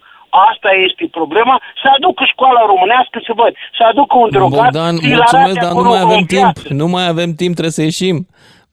Asta 0.50 0.70
este 0.86 1.04
problema. 1.18 1.54
Să 1.82 1.88
aducă 1.96 2.22
școala 2.32 2.60
românească 2.72 3.18
să 3.26 3.32
văd. 3.40 3.52
Să 3.78 3.82
aducă 3.90 4.14
un 4.24 4.30
drogat. 4.36 4.60
Bogdan, 4.72 4.94
să-l 4.96 5.08
mulțumesc, 5.16 5.34
arate 5.34 5.60
dar 5.64 5.72
nu 5.72 5.78
acolo 5.78 5.88
mai 5.94 6.02
o 6.02 6.06
avem 6.06 6.22
timp. 6.24 6.30
viață. 6.54 6.66
Nu 6.80 6.86
mai 6.94 7.06
avem 7.14 7.30
timp, 7.40 7.52
trebuie 7.58 7.78
să 7.78 7.82
ieșim. 7.82 8.16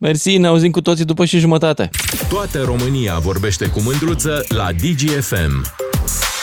Mersi, 0.06 0.38
ne 0.38 0.48
auzim 0.48 0.72
cu 0.72 0.82
toții 0.82 1.06
după 1.12 1.24
și 1.26 1.38
jumătate. 1.46 1.90
Toată 2.34 2.58
România 2.72 3.14
vorbește 3.30 3.66
cu 3.74 3.80
mândruță 3.88 4.34
la 4.60 4.68
DGFM. 4.82 5.54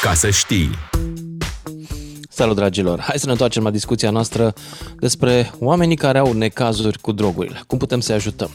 Ca 0.02 0.12
să 0.12 0.30
știi. 0.30 0.70
Salut, 2.36 2.56
dragilor! 2.56 3.00
Hai 3.00 3.18
să 3.18 3.26
ne 3.26 3.32
întoarcem 3.32 3.62
la 3.62 3.70
discuția 3.70 4.10
noastră 4.10 4.52
despre 4.98 5.52
oamenii 5.58 5.96
care 5.96 6.18
au 6.18 6.32
necazuri 6.32 6.98
cu 6.98 7.12
drogurile. 7.12 7.60
Cum 7.66 7.78
putem 7.78 8.00
să-i 8.00 8.14
ajutăm? 8.14 8.50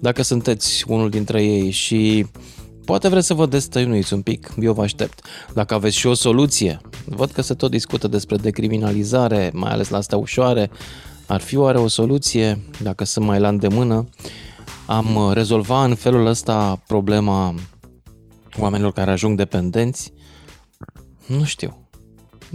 Dacă 0.00 0.22
sunteți 0.22 0.84
unul 0.88 1.10
dintre 1.10 1.42
ei 1.42 1.70
și 1.70 2.26
poate 2.84 3.08
vreți 3.08 3.26
să 3.26 3.34
vă 3.34 3.46
destăinuiți 3.46 4.12
un 4.14 4.22
pic, 4.22 4.54
eu 4.60 4.72
vă 4.72 4.82
aștept. 4.82 5.20
Dacă 5.54 5.74
aveți 5.74 5.96
și 5.96 6.06
o 6.06 6.14
soluție, 6.14 6.80
văd 7.04 7.30
că 7.30 7.42
se 7.42 7.54
tot 7.54 7.70
discută 7.70 8.08
despre 8.08 8.36
decriminalizare, 8.36 9.50
mai 9.54 9.70
ales 9.70 9.88
la 9.88 9.96
astea 9.96 10.18
ușoare, 10.18 10.70
ar 11.26 11.40
fi 11.40 11.56
oare 11.56 11.78
o 11.78 11.88
soluție, 11.88 12.62
dacă 12.82 13.04
sunt 13.04 13.26
mai 13.26 13.40
la 13.40 13.48
îndemână, 13.48 14.08
am 14.86 15.30
rezolva 15.32 15.84
în 15.84 15.94
felul 15.94 16.26
ăsta 16.26 16.82
problema 16.86 17.54
oamenilor 18.58 18.92
care 18.92 19.10
ajung 19.10 19.36
dependenți? 19.36 20.12
Nu 21.26 21.44
știu. 21.44 21.83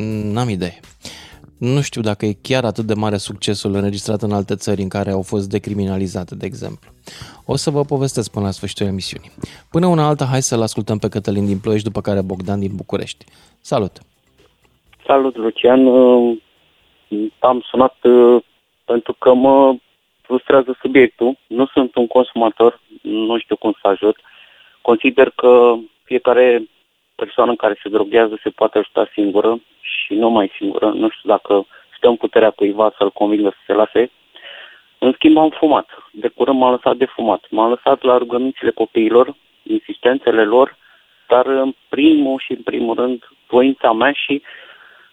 N-am 0.06 0.50
idee. 0.50 0.80
Nu 1.60 1.82
știu 1.82 2.02
dacă 2.02 2.26
e 2.26 2.34
chiar 2.42 2.64
atât 2.64 2.86
de 2.86 2.94
mare 2.94 3.18
succesul 3.18 3.74
înregistrat 3.74 4.22
în 4.22 4.32
alte 4.32 4.56
țări 4.56 4.82
în 4.82 4.90
care 4.90 5.12
au 5.12 5.22
fost 5.22 5.50
decriminalizate, 5.50 6.36
de 6.36 6.46
exemplu. 6.46 6.90
O 7.46 7.56
să 7.56 7.70
vă 7.70 7.82
povestesc 7.84 8.32
până 8.32 8.46
la 8.46 8.52
sfârșitul 8.52 8.86
emisiunii. 8.86 9.32
Până 9.72 9.88
una 9.88 10.08
alta, 10.08 10.26
hai 10.26 10.42
să-l 10.42 10.62
ascultăm 10.62 10.98
pe 10.98 11.10
Cătălin 11.10 11.46
din 11.46 11.60
Ploiești, 11.60 11.88
după 11.88 12.02
care 12.02 12.22
Bogdan 12.22 12.60
din 12.60 12.72
București. 12.76 13.26
Salut! 13.62 13.92
Salut, 15.06 15.36
Lucian. 15.38 15.86
Uh, 15.86 16.38
Am 17.40 17.62
sunat 17.70 17.96
uh, 18.04 18.44
pentru 18.86 19.14
că 19.14 19.34
mă 19.34 19.76
frustrează 20.22 20.78
subiectul. 20.82 21.38
Nu 21.48 21.66
sunt 21.66 21.96
un 21.96 22.08
consumator, 22.08 22.80
nu 23.02 23.40
știu 23.40 23.56
cum 23.56 23.74
să 23.82 23.88
ajut. 23.88 24.18
Consider 24.82 25.30
că 25.30 25.76
fiecare 26.04 26.70
persoană 27.16 27.56
care 27.56 27.80
se 27.84 27.90
droghează 27.90 28.40
se 28.44 28.50
poate 28.50 28.78
ajuta 28.78 29.10
singură 29.14 29.60
și 30.10 30.16
nu 30.16 30.30
mai 30.30 30.52
singură. 30.58 30.90
Nu 30.90 31.10
știu 31.10 31.30
dacă 31.30 31.68
stă 31.98 32.08
în 32.08 32.16
puterea 32.16 32.52
cuiva 32.52 32.94
să-l 32.98 33.12
convingă 33.12 33.50
să 33.50 33.62
se 33.66 33.74
lase. 33.74 34.12
În 34.98 35.12
schimb, 35.14 35.38
am 35.38 35.50
fumat. 35.50 35.88
De 36.12 36.28
curând 36.28 36.60
m-am 36.60 36.72
lăsat 36.72 36.98
de 36.98 37.06
fumat. 37.06 37.46
M-am 37.50 37.70
lăsat 37.70 38.02
la 38.02 38.18
rugămințile 38.18 38.72
copiilor, 38.72 39.36
insistențele 39.64 40.44
lor, 40.44 40.78
dar 41.28 41.46
în 41.46 41.76
primul 41.90 42.40
și 42.40 42.52
în 42.52 42.62
primul 42.64 42.96
rând 42.96 43.24
voința 43.48 43.92
mea 43.92 44.12
și 44.12 44.42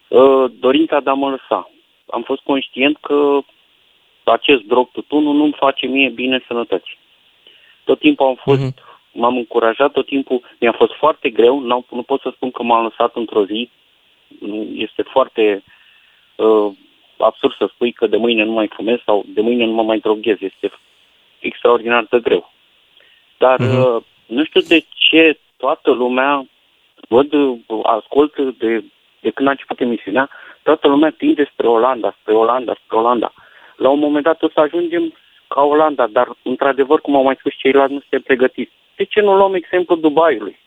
uh, 0.07 0.51
dorința 0.59 0.99
de 0.99 1.09
a 1.09 1.13
mă 1.13 1.29
lăsa. 1.29 1.69
Am 2.09 2.21
fost 2.21 2.41
conștient 2.41 2.97
că 2.97 3.39
acest 4.23 4.61
drog 4.61 4.89
tutunul 4.91 5.35
nu-mi 5.35 5.55
face 5.59 5.85
mie 5.85 6.09
bine 6.09 6.43
sănătății. 6.47 6.97
Tot 7.83 7.99
timpul 7.99 8.25
am 8.25 8.35
fost, 8.35 8.59
mm-hmm. 8.59 9.11
m-am 9.11 9.37
încurajat, 9.37 9.91
tot 9.91 10.05
timpul 10.05 10.41
mi-a 10.59 10.71
fost 10.71 10.93
foarte 10.93 11.29
greu, 11.29 11.59
n-am, 11.59 11.85
nu 11.89 12.01
pot 12.01 12.21
să 12.21 12.31
spun 12.35 12.51
că 12.51 12.63
m-am 12.63 12.83
lăsat 12.83 13.15
într-o 13.15 13.45
zi, 13.45 13.53
Nu- 13.53 13.67
este 14.73 15.01
foarte 15.01 15.63
uh, 16.35 16.71
absurd 17.17 17.55
să 17.55 17.69
spui 17.73 17.91
că 17.91 18.07
de 18.07 18.17
mâine 18.17 18.43
nu 18.43 18.51
mai 18.51 18.67
fumez 18.67 18.97
sau 19.05 19.25
de 19.27 19.41
mâine 19.41 19.65
nu 19.65 19.71
mă 19.71 19.83
mai 19.83 19.99
droghez, 19.99 20.37
este 20.39 20.71
extraordinar 21.39 22.05
de 22.09 22.19
greu. 22.19 22.51
Dar 23.37 23.59
Mhm. 23.59 23.79
uh, 23.81 24.01
nu 24.25 24.43
știu 24.43 24.61
de 24.61 24.85
ce 24.93 25.39
toată 25.57 25.91
lumea, 25.91 26.45
văd, 27.07 27.33
uh, 27.33 27.79
ascult 27.83 28.37
de, 28.57 28.83
de 29.19 29.29
când 29.29 29.47
a 29.47 29.51
început 29.51 29.79
emisiunea, 29.79 30.29
toată 30.63 30.87
lumea 30.87 31.13
tinde 31.17 31.49
spre 31.53 31.67
Olanda, 31.67 32.15
spre 32.21 32.33
Olanda, 32.33 32.75
spre 32.83 32.97
Olanda. 32.97 33.33
La 33.75 33.89
un 33.89 33.99
moment 33.99 34.23
dat 34.23 34.43
o 34.43 34.49
să 34.49 34.59
ajungem 34.59 35.13
ca 35.47 35.61
Olanda, 35.61 36.07
dar 36.07 36.27
într-adevăr, 36.43 37.01
cum 37.01 37.15
au 37.15 37.23
mai 37.23 37.35
spus 37.39 37.53
ceilalți, 37.57 37.93
nu 37.93 37.99
suntem 37.99 38.21
pregătiți. 38.21 38.71
De 38.95 39.03
ce 39.03 39.21
nu 39.21 39.35
luăm 39.35 39.53
exemplu 39.53 39.95
Dubaiului? 39.95 40.59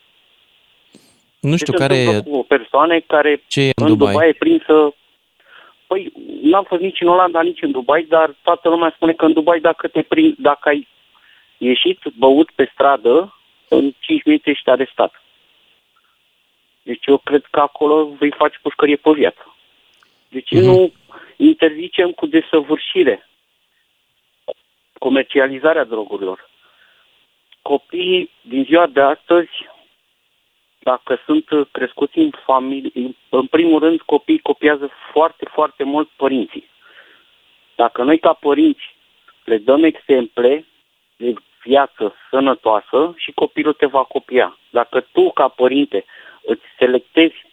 Nu 1.40 1.56
știu 1.56 1.72
ce 1.72 1.78
se 1.78 1.86
care 1.86 1.98
întâmplă 1.98 2.30
e... 2.30 2.32
cu 2.32 2.38
o 2.38 2.42
persoană 2.42 3.00
care 3.00 3.42
Ce 3.46 3.60
e 3.60 3.70
în 3.74 3.86
în 3.86 3.86
Dubai? 3.86 4.12
Dubai 4.12 4.28
e 4.28 4.32
prinsă... 4.32 4.94
Păi, 5.86 6.12
n-am 6.42 6.64
fost 6.64 6.80
nici 6.80 7.00
în 7.00 7.08
Olanda, 7.08 7.42
nici 7.42 7.62
în 7.62 7.70
Dubai, 7.70 8.06
dar 8.08 8.34
toată 8.42 8.68
lumea 8.68 8.92
spune 8.94 9.12
că 9.12 9.24
în 9.24 9.32
Dubai 9.32 9.60
dacă 9.60 9.88
te 9.88 10.02
prind, 10.02 10.34
dacă 10.38 10.68
ai 10.68 10.88
ieșit 11.58 11.98
băut 12.18 12.50
pe 12.50 12.70
stradă, 12.72 13.34
în 13.68 13.92
5 13.98 14.24
minute 14.24 14.50
ești 14.50 14.70
arestat. 14.70 15.22
Deci 16.82 17.06
eu 17.06 17.18
cred 17.18 17.44
că 17.50 17.60
acolo 17.60 18.06
vei 18.18 18.30
face 18.30 18.58
pușcărie 18.62 18.96
pe 18.96 19.10
viață. 19.10 19.56
De 20.28 20.40
ce 20.40 20.60
nu 20.60 20.92
interzicem 21.36 22.10
cu 22.10 22.26
desăvârșire 22.26 23.28
comercializarea 24.98 25.84
drogurilor? 25.84 26.50
Copiii 27.62 28.30
din 28.40 28.64
ziua 28.64 28.86
de 28.86 29.00
astăzi 29.00 29.50
dacă 30.82 31.20
sunt 31.24 31.50
uh, 31.50 31.66
crescuți 31.70 32.18
în 32.18 32.30
familie, 32.44 33.14
în 33.28 33.46
primul 33.46 33.78
rând 33.80 34.00
copiii 34.00 34.38
copiază 34.38 34.90
foarte, 35.12 35.44
foarte 35.52 35.84
mult 35.84 36.08
părinții. 36.16 36.68
Dacă 37.74 38.02
noi 38.02 38.18
ca 38.18 38.32
părinți 38.32 38.96
le 39.44 39.58
dăm 39.58 39.84
exemple 39.84 40.64
de 41.16 41.34
viață 41.62 42.14
sănătoasă 42.30 43.14
și 43.16 43.32
copilul 43.32 43.72
te 43.72 43.86
va 43.86 44.02
copia. 44.02 44.58
Dacă 44.70 45.06
tu 45.12 45.30
ca 45.30 45.48
părinte 45.48 46.04
îți 46.42 46.62
selectezi 46.78 47.46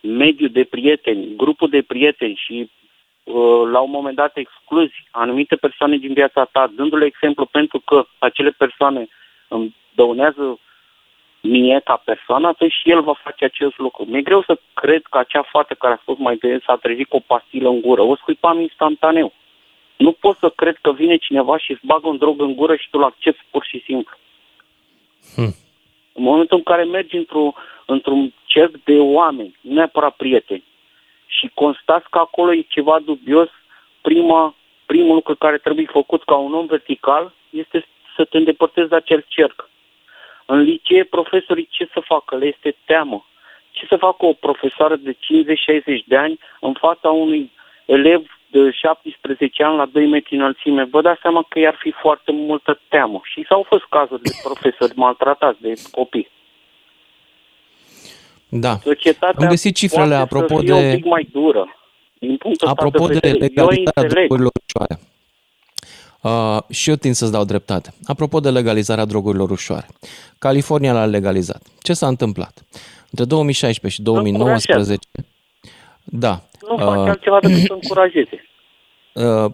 mediul 0.00 0.50
de 0.50 0.64
prieteni, 0.64 1.36
grupul 1.36 1.68
de 1.68 1.82
prieteni 1.82 2.40
și 2.44 2.70
uh, 3.24 3.68
la 3.70 3.80
un 3.80 3.90
moment 3.90 4.16
dat 4.16 4.36
excluzi 4.36 4.94
anumite 5.10 5.56
persoane 5.56 5.96
din 5.96 6.12
viața 6.12 6.44
ta, 6.44 6.66
dându-le 6.66 7.04
exemplu 7.04 7.44
pentru 7.46 7.78
că 7.78 8.06
acele 8.18 8.50
persoane 8.50 9.08
îmi 9.48 9.74
dăunează 9.94 10.58
mie 11.46 11.80
ca 11.84 11.96
persoană, 12.04 12.46
atunci 12.48 12.72
și 12.72 12.90
el 12.90 13.02
va 13.02 13.14
face 13.22 13.44
acest 13.44 13.78
lucru. 13.78 14.04
Mi-e 14.04 14.22
greu 14.22 14.42
să 14.42 14.58
cred 14.74 15.02
că 15.10 15.18
acea 15.18 15.42
fată 15.42 15.74
care 15.74 15.94
a 15.94 15.98
spus 16.02 16.18
mai 16.18 16.36
devreme 16.36 16.62
s-a 16.66 16.76
trezit 16.76 17.08
cu 17.08 17.16
o 17.16 17.26
pastilă 17.26 17.68
în 17.68 17.80
gură. 17.80 18.02
O 18.02 18.16
scuipam 18.16 18.60
instantaneu. 18.60 19.32
Nu 19.96 20.12
pot 20.12 20.36
să 20.38 20.48
cred 20.48 20.76
că 20.80 20.92
vine 20.92 21.16
cineva 21.16 21.58
și 21.58 21.70
îți 21.70 21.86
bagă 21.86 22.08
un 22.08 22.16
drog 22.16 22.40
în 22.40 22.54
gură 22.54 22.76
și 22.76 22.90
tu 22.90 22.98
îl 22.98 23.04
accepti 23.04 23.44
pur 23.50 23.64
și 23.64 23.82
simplu. 23.84 24.16
Hmm. 25.34 25.54
În 26.12 26.22
momentul 26.22 26.56
în 26.56 26.62
care 26.62 26.84
mergi 26.84 27.16
într-o, 27.16 27.52
într-un 27.86 28.32
cerc 28.44 28.76
de 28.84 28.98
oameni, 28.98 29.58
nu 29.60 29.74
neapărat 29.74 30.14
prieteni, 30.16 30.64
și 31.26 31.50
constați 31.54 32.10
că 32.10 32.18
acolo 32.18 32.52
e 32.52 32.60
ceva 32.68 32.98
dubios, 33.04 33.48
prima, 34.00 34.54
primul 34.86 35.14
lucru 35.14 35.36
care 35.36 35.58
trebuie 35.58 35.86
făcut 35.90 36.24
ca 36.24 36.36
un 36.36 36.54
om 36.54 36.66
vertical 36.66 37.32
este 37.50 37.86
să 38.16 38.24
te 38.24 38.36
îndepărtezi 38.36 38.88
de 38.88 38.96
acel 38.96 39.24
cerc. 39.28 39.68
În 40.46 40.60
licee, 40.60 41.04
profesorii 41.04 41.68
ce 41.70 41.88
să 41.92 42.00
facă? 42.04 42.36
Le 42.36 42.46
este 42.46 42.76
teamă. 42.84 43.26
Ce 43.70 43.86
să 43.88 43.96
facă 43.96 44.26
o 44.26 44.32
profesoară 44.32 44.96
de 44.96 45.12
50-60 45.12 45.16
de 46.06 46.16
ani 46.16 46.38
în 46.60 46.72
fața 46.72 47.08
unui 47.08 47.52
elev 47.84 48.22
de 48.50 48.70
17 48.70 49.62
ani 49.64 49.76
la 49.76 49.86
2 49.86 50.06
metri 50.06 50.34
înălțime? 50.34 50.84
Vă 50.84 51.00
dați 51.00 51.20
seama 51.20 51.46
că 51.48 51.58
i-ar 51.58 51.76
fi 51.78 51.90
foarte 51.90 52.32
multă 52.32 52.80
teamă. 52.88 53.20
Și 53.24 53.44
s-au 53.48 53.62
fost 53.68 53.84
cazuri 53.90 54.22
de 54.22 54.30
profesori 54.42 54.92
maltratați 54.96 55.60
de 55.60 55.72
copii. 55.90 56.28
Da. 58.48 58.74
Societatea 58.76 59.42
Am 59.44 59.48
găsit 59.48 59.74
cifrele 59.76 60.06
poate 60.16 60.22
apropo 60.22 60.54
să 60.56 60.60
fie 60.64 60.72
de- 60.72 60.86
un 60.88 60.94
pic 60.94 61.04
mai 61.04 61.28
dură. 61.32 61.76
Din 62.18 62.36
punctul 62.36 62.68
ăsta 62.68 62.82
Apropo 62.86 63.06
de 63.06 63.12
de 63.12 63.18
vedere. 63.28 63.52
Eu 63.54 63.66
legalitatea 63.66 64.02
înțeleg. 64.02 64.26
drogurilor 64.26 64.52
ușoare. 64.66 65.00
Uh, 66.24 66.58
și 66.70 66.90
eu 66.90 66.96
tind 66.96 67.14
să-ți 67.14 67.32
dau 67.32 67.44
dreptate. 67.44 67.94
Apropo 68.04 68.40
de 68.40 68.50
legalizarea 68.50 69.04
drogurilor 69.04 69.50
ușoare. 69.50 69.86
California 70.38 70.92
l-a 70.92 71.04
legalizat. 71.04 71.62
Ce 71.82 71.92
s-a 71.92 72.06
întâmplat? 72.06 72.64
Între 73.10 73.24
2016 73.24 74.00
și 74.00 74.04
2019... 74.04 75.08
Da. 76.04 76.42
Nu 76.68 76.76
face 76.76 77.08
altceva 77.08 77.38
decât 77.40 77.58
să 77.58 77.72
încurajeze. 77.72 78.38
Uh, 79.14 79.50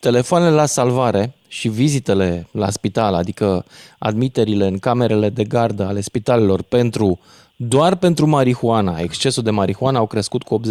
telefoanele 0.00 0.50
la 0.50 0.66
salvare 0.66 1.34
și 1.48 1.68
vizitele 1.68 2.48
la 2.52 2.70
spital, 2.70 3.14
adică 3.14 3.64
admiterile 3.98 4.66
în 4.66 4.78
camerele 4.78 5.28
de 5.28 5.44
gardă 5.44 5.84
ale 5.84 6.00
spitalelor 6.00 6.62
pentru 6.62 7.20
doar 7.56 7.96
pentru 7.96 8.26
marihuana, 8.26 8.98
excesul 8.98 9.42
de 9.42 9.50
marihuana 9.50 9.98
au 9.98 10.06
crescut 10.06 10.42
cu 10.42 10.60
89%. 10.60 10.64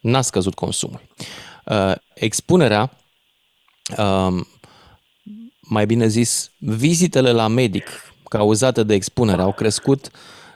N-a 0.00 0.20
scăzut 0.20 0.54
consumul. 0.54 1.00
Uh, 1.64 1.92
expunerea, 2.14 2.90
um, 3.96 4.46
mai 5.60 5.86
bine 5.86 6.06
zis, 6.06 6.50
vizitele 6.58 7.32
la 7.32 7.48
medic 7.48 7.86
cauzate 8.28 8.82
de 8.82 8.94
expunere 8.94 9.42
au 9.42 9.52
crescut 9.52 10.10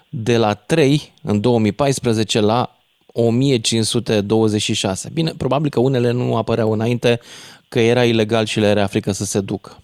de 0.08 0.36
la 0.36 0.54
3 0.54 1.12
în 1.22 1.40
2014 1.40 2.40
la 2.40 2.76
1526. 3.06 5.10
Bine, 5.12 5.32
probabil 5.36 5.70
că 5.70 5.80
unele 5.80 6.10
nu 6.10 6.36
apăreau 6.36 6.72
înainte 6.72 7.20
că 7.68 7.80
era 7.80 8.04
ilegal 8.04 8.44
și 8.44 8.60
le 8.60 8.66
era 8.66 8.86
frică 8.86 9.12
să 9.12 9.24
se 9.24 9.40
ducă. 9.40 9.76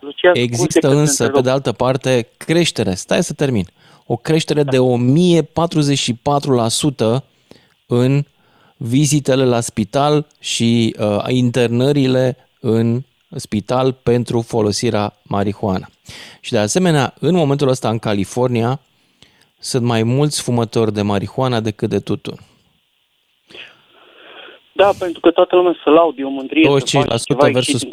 Lucian, 0.00 0.32
Există 0.34 0.88
însă, 0.88 1.28
pe 1.28 1.40
de 1.40 1.50
altă 1.50 1.72
parte, 1.72 2.28
creștere. 2.36 2.94
Stai 2.94 3.22
să 3.22 3.32
termin. 3.32 3.66
O 4.06 4.16
creștere 4.16 4.62
de 4.62 4.78
1044% 4.78 4.80
în 7.86 8.24
vizitele 8.76 9.44
la 9.44 9.60
spital 9.60 10.26
și 10.38 10.96
uh, 10.98 11.24
internările 11.28 12.47
în 12.60 13.00
spital 13.36 13.92
pentru 13.92 14.40
folosirea 14.40 15.12
marihuana. 15.22 15.86
Și 16.40 16.52
de 16.52 16.58
asemenea, 16.58 17.14
în 17.20 17.34
momentul 17.34 17.68
ăsta 17.68 17.88
în 17.88 17.98
California 17.98 18.80
sunt 19.58 19.84
mai 19.84 20.02
mulți 20.02 20.42
fumători 20.42 20.92
de 20.92 21.02
marihuana 21.02 21.60
decât 21.60 21.88
de 21.88 21.98
tutun. 21.98 22.34
Da, 24.72 24.90
pentru 24.98 25.20
că 25.20 25.30
toată 25.30 25.56
lumea 25.56 25.76
se 25.84 25.90
laudă, 25.90 26.20
e 26.20 26.24
o 26.24 26.28
mândrie. 26.28 26.68
25% 26.68 27.52
versus 27.52 27.84
14%. 27.84 27.88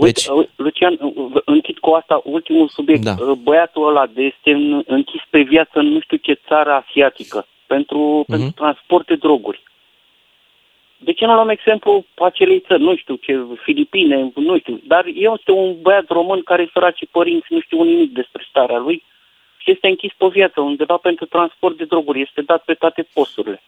Deci, 0.00 0.26
Uite, 0.26 0.50
Lucian, 0.56 0.98
închid 1.44 1.78
cu 1.78 1.90
asta 1.90 2.20
ultimul 2.24 2.68
subiect. 2.68 3.02
Da. 3.02 3.14
Băiatul 3.42 3.88
ăla 3.88 4.06
de 4.06 4.22
este 4.22 4.50
închis 4.86 5.20
pe 5.30 5.40
viață 5.40 5.78
în 5.78 5.86
nu 5.86 6.00
știu 6.00 6.16
ce 6.16 6.40
țară 6.48 6.70
asiatică 6.70 7.46
pentru, 7.66 8.22
uh-huh. 8.22 8.26
pentru 8.30 8.50
transport 8.50 9.06
de 9.06 9.14
droguri. 9.14 9.62
De 11.04 11.12
ce 11.12 11.24
nu 11.26 11.34
luăm 11.34 11.48
exemplu 11.48 12.04
acelei 12.14 12.60
țări, 12.60 12.82
nu 12.82 12.96
știu 12.96 13.14
ce, 13.14 13.44
Filipine, 13.62 14.32
nu 14.34 14.58
știu, 14.58 14.80
dar 14.84 15.04
este 15.06 15.50
un 15.50 15.80
băiat 15.82 16.08
român 16.08 16.42
care 16.42 16.70
săraci 16.72 17.06
părinți, 17.10 17.46
nu 17.48 17.60
știu 17.60 17.82
nimic 17.82 18.12
despre 18.12 18.46
starea 18.48 18.78
lui 18.78 19.02
și 19.58 19.70
este 19.70 19.88
închis 19.88 20.12
pe 20.16 20.26
viață 20.26 20.60
undeva 20.60 20.96
pentru 20.96 21.24
transport 21.24 21.76
de 21.76 21.84
droguri, 21.84 22.20
este 22.20 22.40
dat 22.42 22.64
pe 22.64 22.74
toate 22.74 23.06
posturile. 23.14 23.62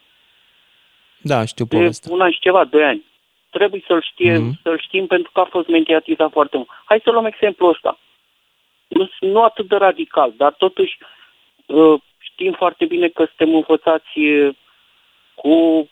Da, 1.21 1.45
știu 1.45 1.65
De 1.65 1.75
povestea. 1.75 2.13
un 2.13 2.21
an 2.21 2.31
și 2.31 2.39
ceva, 2.39 2.63
doi 2.65 2.83
ani. 2.83 3.03
Trebuie 3.49 3.83
să-l, 3.87 4.01
știe, 4.01 4.37
Mhm. 4.37 4.49
mm-hmm. 4.51 4.61
să-l 4.61 4.79
știm 4.79 5.07
pentru 5.07 5.31
că 5.33 5.39
a 5.39 5.43
fost 5.45 5.67
mediatizat 5.67 6.31
foarte 6.31 6.55
mult. 6.57 6.69
Hai 6.85 6.99
să 7.03 7.11
luăm 7.11 7.25
exemplul 7.25 7.69
ăsta. 7.69 7.99
Nu, 8.87 9.09
nu 9.19 9.43
atât 9.43 9.67
de 9.67 9.75
radical, 9.75 10.33
dar 10.37 10.53
totuși 10.53 10.97
uh, 11.65 11.99
știm 12.19 12.51
foarte 12.51 12.85
bine 12.85 13.07
că 13.07 13.25
suntem 13.25 13.55
învățați 13.55 14.19
uh, 14.19 14.55
cu 15.35 15.87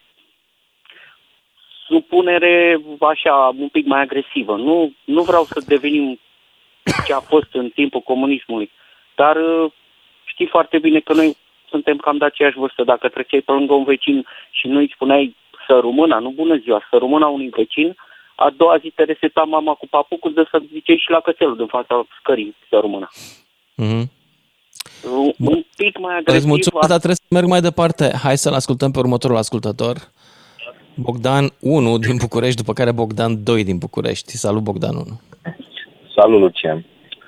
supunere 1.88 2.82
așa 3.00 3.56
un 3.58 3.68
pic 3.68 3.86
mai 3.86 4.02
agresivă. 4.02 4.56
Nu, 4.56 4.92
nu 5.04 5.22
vreau 5.24 5.44
să 5.44 5.64
devenim 5.68 6.20
ce 7.06 7.14
a 7.14 7.20
fost 7.20 7.48
în 7.52 7.70
timpul 7.70 8.02
comunismului, 8.02 8.72
dar 9.16 9.36
uh, 9.36 9.72
știi 10.26 10.48
foarte 10.48 10.80
bine 10.80 11.00
că 11.00 11.14
noi 11.14 11.38
suntem 11.70 11.98
cam 11.98 12.18
de 12.18 12.26
aceeași 12.26 12.58
vârstă. 12.58 12.84
Dacă 12.84 13.08
treceai 13.10 13.42
pe 13.42 13.52
lângă 13.52 13.74
un 13.74 13.84
vecin 13.84 14.26
și 14.52 14.68
nu 14.68 14.78
îi 14.78 14.92
spuneai 14.94 15.36
să 15.68 15.80
rămână, 15.82 16.20
nu 16.20 16.30
bună 16.30 16.56
ziua, 16.56 16.88
să 16.90 16.98
rămână 16.98 17.26
unui 17.26 17.50
vecin, 17.50 17.96
a 18.36 18.50
doua 18.50 18.78
zi 18.78 18.90
te 18.96 19.04
reseta 19.04 19.42
mama 19.42 19.74
cu 19.74 19.88
papucul 19.88 20.34
de 20.34 20.44
să 20.52 20.62
ziceai 20.72 20.98
și 20.98 21.10
la 21.12 21.20
cățelul 21.20 21.56
din 21.58 21.66
fața 21.66 22.06
scării 22.20 22.56
să 22.70 22.78
rămână. 22.82 23.10
Mhm. 23.76 24.12
Un, 25.12 25.32
un 25.38 25.64
pic 25.78 25.98
mai 26.00 26.18
Îți 26.18 26.28
agresiv. 26.28 26.50
mulțumesc, 26.50 26.88
dar 26.88 26.98
trebuie 26.98 27.16
să 27.16 27.24
merg 27.30 27.48
mai 27.48 27.62
departe. 27.62 28.12
Hai 28.24 28.38
să-l 28.38 28.54
ascultăm 28.54 28.92
pe 28.92 29.00
următorul 29.00 29.38
ascultător. 29.38 29.96
Bogdan 30.96 31.50
1 31.62 31.98
din 31.98 32.16
București, 32.18 32.56
după 32.56 32.74
care 32.74 32.92
Bogdan 32.92 33.44
2 33.44 33.64
din 33.64 33.78
București. 33.78 34.32
Salut, 34.38 34.64
Bogdan 34.64 34.96
1. 34.96 35.04
Salut, 36.16 36.40
Lucian. 36.40 36.86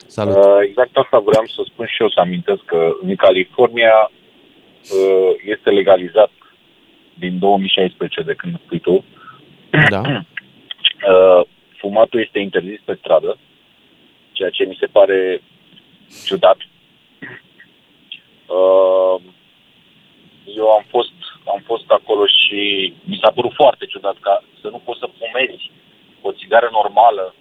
Salut. 0.07 0.35
Uh, 0.35 0.59
exact 0.61 0.97
asta 0.97 1.19
vreau 1.19 1.45
să 1.45 1.61
spun 1.65 1.85
și 1.85 2.01
eu, 2.01 2.09
să 2.09 2.19
amintesc 2.19 2.61
că 2.65 2.91
în 3.01 3.15
California 3.15 4.11
uh, 4.11 5.31
este 5.45 5.69
legalizat 5.69 6.31
din 7.13 7.39
2016, 7.39 8.21
de 8.21 8.33
când 8.33 8.59
spui 8.65 8.79
tu. 8.79 9.05
Da. 9.89 10.01
Uh, 10.97 11.47
fumatul 11.77 12.19
este 12.19 12.39
interzis 12.39 12.79
pe 12.85 12.97
stradă, 12.99 13.37
ceea 14.31 14.49
ce 14.49 14.63
mi 14.63 14.77
se 14.79 14.85
pare 14.85 15.41
ciudat. 16.25 16.57
Uh, 18.57 19.21
eu 20.55 20.67
am 20.67 20.85
fost, 20.89 21.11
am 21.53 21.61
fost 21.65 21.89
acolo 21.91 22.25
și 22.25 22.93
mi 23.03 23.19
s-a 23.21 23.31
părut 23.31 23.53
foarte 23.53 23.85
ciudat 23.85 24.17
ca 24.19 24.43
să 24.61 24.67
nu 24.67 24.81
poți 24.85 24.99
să 24.99 25.09
fumezi 25.19 25.71
o 26.21 26.31
țigară 26.31 26.69
normală 26.71 27.35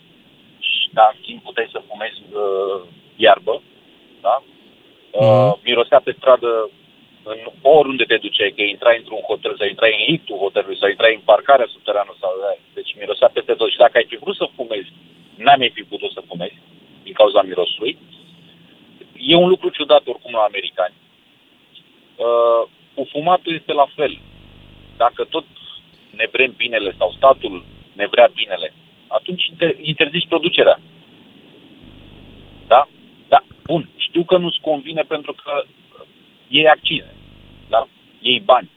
și 0.59 0.89
da, 0.93 1.11
în 1.15 1.21
timp 1.23 1.43
puteai 1.43 1.69
să 1.73 1.89
fumezi 1.89 2.21
uh, 2.33 2.81
iarbă, 3.17 3.63
da? 4.21 4.43
Uh, 5.11 5.53
mirosea 5.65 6.01
pe 6.05 6.15
stradă 6.19 6.71
în 7.23 7.41
oriunde 7.63 8.05
te 8.05 8.17
duceai, 8.17 8.53
că 8.57 8.63
intrai 8.63 8.97
într-un 8.99 9.23
hotel, 9.31 9.57
sau 9.57 9.67
intrai 9.67 9.93
în 9.99 10.03
liftul 10.13 10.37
hotelului, 10.45 10.79
sau 10.81 10.89
intrai 10.89 11.15
în 11.15 11.25
parcarea 11.31 11.73
subterană, 11.75 12.13
sau, 12.21 12.33
deci 12.75 12.95
mirosea 12.99 13.31
peste 13.33 13.53
tot. 13.53 13.71
Și 13.71 13.83
dacă 13.85 13.97
ai 13.97 14.07
fi 14.09 14.17
vrut 14.17 14.37
să 14.37 14.55
fumezi, 14.57 14.91
n-am 15.35 15.59
mai 15.59 15.71
fi 15.75 15.83
putut 15.83 16.11
să 16.13 16.21
fumezi 16.31 16.59
din 17.03 17.13
cauza 17.13 17.43
mirosului. 17.43 17.99
E 19.33 19.35
un 19.35 19.49
lucru 19.49 19.69
ciudat 19.69 20.07
oricum 20.07 20.33
la 20.33 20.45
americani. 20.51 20.95
Uh, 22.17 22.63
cu 22.97 23.07
fumatul 23.11 23.55
este 23.55 23.73
la 23.73 23.87
fel. 23.95 24.19
Dacă 24.97 25.25
tot 25.25 25.45
ne 26.11 26.27
vrem 26.33 26.55
binele 26.57 26.95
sau 26.99 27.13
statul 27.17 27.65
ne 27.93 28.07
vrea 28.07 28.29
binele, 28.35 28.73
atunci 29.07 29.43
inter- 29.53 29.79
interzici 29.81 30.29
producerea. 30.29 30.81
Da? 32.67 32.89
Da, 33.29 33.41
bun. 33.65 33.89
Știu 33.97 34.25
că 34.25 34.37
nu-ți 34.37 34.61
convine 34.61 35.03
pentru 35.03 35.33
că 35.33 35.63
iei 36.49 36.69
accize, 36.69 37.15
da? 37.69 37.89
iei 38.21 38.41
bani, 38.41 38.71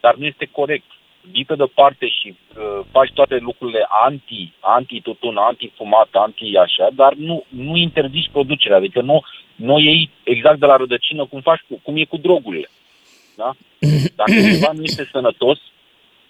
dar 0.00 0.14
nu 0.14 0.24
este 0.24 0.48
corect. 0.52 0.84
Vii 1.30 1.44
pe 1.44 1.54
de 1.54 1.64
parte 1.74 2.08
și 2.08 2.28
uh, 2.34 2.80
faci 2.90 3.12
toate 3.12 3.36
lucrurile 3.36 3.86
anti, 3.88 4.52
anti-tutun, 4.60 5.36
anti-fumat, 5.36 6.08
anti-așa, 6.12 6.88
dar 6.92 7.14
nu, 7.14 7.44
nu 7.48 7.76
interzici 7.76 8.30
producerea, 8.32 8.76
adică 8.76 9.00
nu, 9.00 9.22
nu 9.56 9.74
o 9.74 9.78
iei 9.78 10.10
exact 10.22 10.58
de 10.58 10.66
la 10.66 10.76
rădăcină 10.76 11.24
cum 11.24 11.40
faci 11.40 11.60
cu, 11.68 11.80
cum 11.82 11.96
e 11.96 12.04
cu 12.04 12.16
drogurile. 12.16 12.68
Da? 13.36 13.52
Dacă 14.14 14.30
ceva 14.32 14.72
nu 14.72 14.82
este 14.82 15.08
sănătos, 15.12 15.58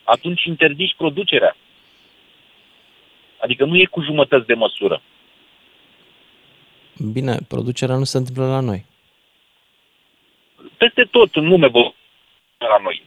atunci 0.05 0.45
interzici 0.45 0.95
producerea. 0.97 1.57
Adică 3.43 3.65
nu 3.65 3.77
e 3.77 3.85
cu 3.85 4.03
jumătăți 4.03 4.47
de 4.47 4.55
măsură. 4.55 5.03
Bine, 7.13 7.37
producerea 7.49 7.97
nu 7.97 8.05
se 8.05 8.17
întâmplă 8.17 8.47
la 8.47 8.61
noi. 8.61 8.85
peste 10.77 11.03
tot 11.11 11.35
în 11.35 11.49
lume 11.49 11.67
vă 11.69 11.79
la 12.59 12.79
noi. 12.83 13.03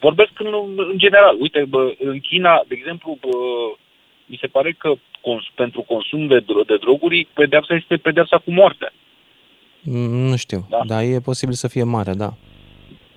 Vorbesc 0.00 0.30
în, 0.38 0.74
în 0.76 0.98
general. 0.98 1.36
Uite, 1.40 1.64
bă, 1.68 1.94
în 1.98 2.20
China, 2.20 2.62
de 2.68 2.74
exemplu, 2.78 3.18
bă, 3.20 3.28
mi 4.26 4.38
se 4.40 4.46
pare 4.46 4.72
că 4.72 4.94
cons, 5.20 5.44
pentru 5.54 5.80
consum 5.82 6.26
de, 6.26 6.40
dro- 6.40 6.66
de 6.66 6.76
droguri, 6.76 7.28
pedeapsa 7.34 7.74
este 7.74 7.96
pedeapsa 7.96 8.38
cu 8.38 8.50
moartea. 8.52 8.92
Mm, 9.82 10.10
Nu 10.28 10.36
știu, 10.36 10.66
da. 10.70 10.80
dar 10.86 11.02
e 11.02 11.20
posibil 11.20 11.54
să 11.54 11.68
fie 11.68 11.82
mare, 11.82 12.12
da. 12.12 12.32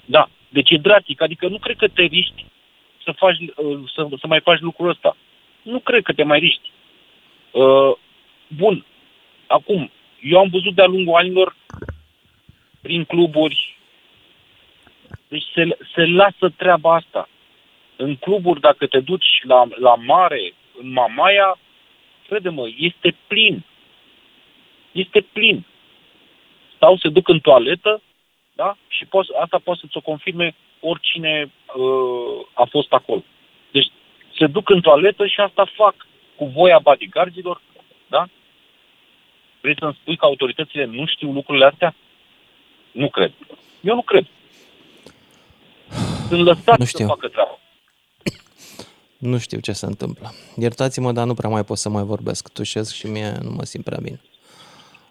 Da, 0.10 0.30
deci 0.50 0.70
e 0.70 0.78
drastic. 0.78 1.22
Adică 1.22 1.48
nu 1.48 1.58
cred 1.58 1.78
că 1.78 1.88
te 1.88 2.02
riști 2.02 2.46
să, 3.04 3.12
faci, 3.12 3.38
uh, 3.40 3.80
să, 3.94 4.08
să 4.20 4.28
mai 4.28 4.40
faci 4.40 4.60
lucrul 4.60 4.90
ăsta. 4.90 5.18
Nu 5.62 5.80
cred 5.80 6.04
că 6.04 6.14
te 6.14 6.24
mai 6.24 6.40
riști. 6.40 6.72
Uh, 7.52 7.92
bun, 8.48 8.86
acum, 9.48 9.92
eu 10.22 10.40
am 10.40 10.50
văzut 10.50 10.76
de-a 10.76 10.86
lungul 10.86 11.16
anilor 11.16 11.56
prin 12.82 13.04
cluburi, 13.04 13.78
deci 15.28 15.44
se, 15.54 15.78
se 15.94 16.06
lasă 16.06 16.50
treaba 16.58 16.96
asta. 16.96 17.30
În 17.96 18.16
cluburi, 18.16 18.60
dacă 18.60 18.88
te 18.88 19.00
duci 19.00 19.42
la, 19.44 19.68
la 19.76 19.96
mare, 19.96 20.54
în 20.82 20.92
Mamaia, 20.92 21.60
crede-mă, 22.28 22.68
este 22.78 23.16
plin. 23.28 23.64
Este 24.92 25.22
plin. 25.22 25.66
Sau 26.80 26.98
se 26.98 27.10
duc 27.10 27.28
în 27.28 27.40
toaletă, 27.40 28.02
da? 28.62 28.78
Și 28.88 29.06
poți, 29.06 29.30
asta 29.44 29.58
poate 29.64 29.80
să-ți 29.82 29.98
o 29.98 30.02
confirme 30.12 30.56
oricine 30.80 31.52
uh, 31.76 32.46
a 32.54 32.66
fost 32.70 32.92
acolo. 32.94 33.24
Deci 33.72 33.88
se 34.38 34.48
duc 34.48 34.70
în 34.70 34.82
toaletă 34.82 35.28
și 35.28 35.40
asta 35.40 35.72
fac 35.76 35.96
cu 36.36 36.46
voia 36.46 36.80
bodyguardilor, 36.80 37.62
da? 38.08 38.28
Vrei 39.62 39.76
să-mi 39.80 39.98
spui 40.02 40.18
că 40.18 40.26
autoritățile 40.26 40.86
nu 40.86 41.06
știu 41.06 41.32
lucrurile 41.32 41.66
astea? 41.66 41.96
Nu 42.92 43.10
cred. 43.10 43.32
Eu 43.82 43.96
nu 43.96 44.02
cred. 44.02 44.26
Sunt 46.28 46.42
lăsați 46.46 46.80
Nu 46.80 46.86
să 46.86 46.92
știu. 46.96 47.08
facă 47.08 47.28
treaba. 47.28 47.60
Nu 49.18 49.38
știu 49.38 49.60
ce 49.60 49.72
se 49.72 49.86
întâmplă. 49.86 50.32
Iertați-mă, 50.58 51.12
dar 51.12 51.26
nu 51.26 51.34
prea 51.34 51.50
mai 51.50 51.64
pot 51.64 51.78
să 51.78 51.90
mai 51.90 52.04
vorbesc. 52.04 52.50
Tușesc 52.54 52.94
și 52.96 53.08
mie 53.08 53.32
nu 53.42 53.50
mă 53.50 53.64
simt 53.64 53.84
prea 53.84 54.00
bine. 54.02 54.22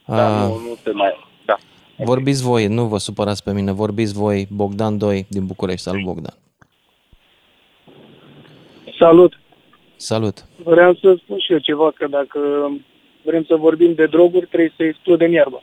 Da, 0.07 0.43
Ah, 0.43 0.49
nu, 0.49 0.59
nu 0.59 0.79
te 0.83 0.91
mai... 0.91 1.28
Da. 1.99 2.05
Vorbiți 2.05 2.43
voi, 2.43 2.67
nu 2.67 2.87
vă 2.87 2.99
supărați 2.99 3.43
pe 3.43 3.53
mine, 3.53 3.73
vorbiți 3.73 4.13
voi, 4.15 4.47
Bogdan 4.51 4.99
2 4.99 5.27
din 5.31 5.47
București. 5.47 5.83
Salut, 5.83 6.03
Bogdan. 6.05 6.35
Salut! 8.99 9.39
Salut. 9.97 10.45
Vreau 10.65 10.95
să 10.95 11.17
spun 11.23 11.39
și 11.39 11.53
eu 11.53 11.59
ceva, 11.59 11.91
că 11.91 12.07
dacă 12.07 12.39
vrem 13.25 13.45
să 13.45 13.55
vorbim 13.57 13.95
de 13.95 14.07
droguri, 14.07 14.47
trebuie 14.47 14.73
să 14.77 14.83
excludem 14.83 15.33
iarba, 15.33 15.63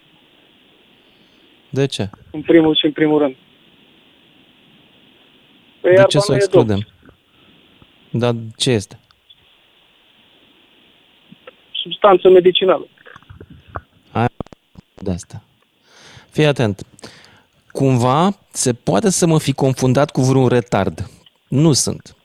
De 1.69 1.85
ce? 1.85 2.09
în 2.31 2.41
primul 2.41 2.75
și 2.75 2.85
în 2.85 2.91
primul 2.91 3.19
rând. 3.19 3.35
Păi 5.81 5.89
De 5.91 5.95
iarba 5.95 6.07
ce 6.09 6.19
să 6.19 6.31
o 6.31 6.35
nu 6.35 6.41
e 6.41 6.45
drog. 6.49 6.61
excludem? 6.69 6.87
Dar 8.09 8.33
ce 8.57 8.71
este? 8.71 8.99
Substanță 11.71 12.29
medicinală. 12.29 12.87
Hai 14.11 14.27
de 14.95 15.11
asta. 15.11 15.43
Fii 16.35 16.45
atent. 16.45 16.81
Cumva 17.71 18.29
se 18.51 18.73
poate 18.73 19.09
să 19.09 19.25
mă 19.27 19.39
fi 19.39 19.53
confundat 19.53 20.11
cu 20.11 20.21
vreun 20.21 20.47
retard. 20.47 20.99
Nu 21.47 21.73
sunt. 21.73 22.15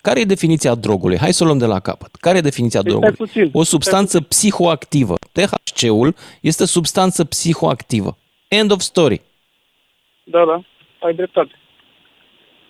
Care 0.00 0.20
e 0.20 0.24
definiția 0.24 0.74
drogului? 0.74 1.18
Hai 1.18 1.32
să 1.32 1.42
o 1.42 1.46
luăm 1.46 1.58
de 1.58 1.66
la 1.66 1.80
capăt. 1.80 2.16
Care 2.16 2.38
e 2.38 2.50
definiția 2.50 2.80
Păi 2.80 2.90
drogului? 2.90 3.14
stai 3.14 3.26
puțin, 3.26 3.50
O 3.60 3.62
substanță 3.62 4.20
psihoactivă. 4.20 5.14
THC-ul 5.32 6.14
este 6.40 6.64
substanță 6.64 7.24
psihoactivă. 7.24 8.16
End 8.48 8.70
of 8.70 8.80
story. 8.80 9.20
Da, 10.24 10.44
da, 10.44 10.62
ai 11.06 11.14
dreptate. 11.14 11.54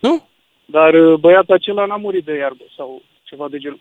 Nu? 0.00 0.26
Dar 0.64 0.94
uh, 0.94 1.18
băiatul 1.18 1.54
acela 1.54 1.84
n-a 1.86 1.96
murit 1.96 2.24
de 2.24 2.36
iarbă 2.36 2.64
sau 2.76 3.02
ceva 3.22 3.48
de 3.48 3.58
genul. 3.58 3.80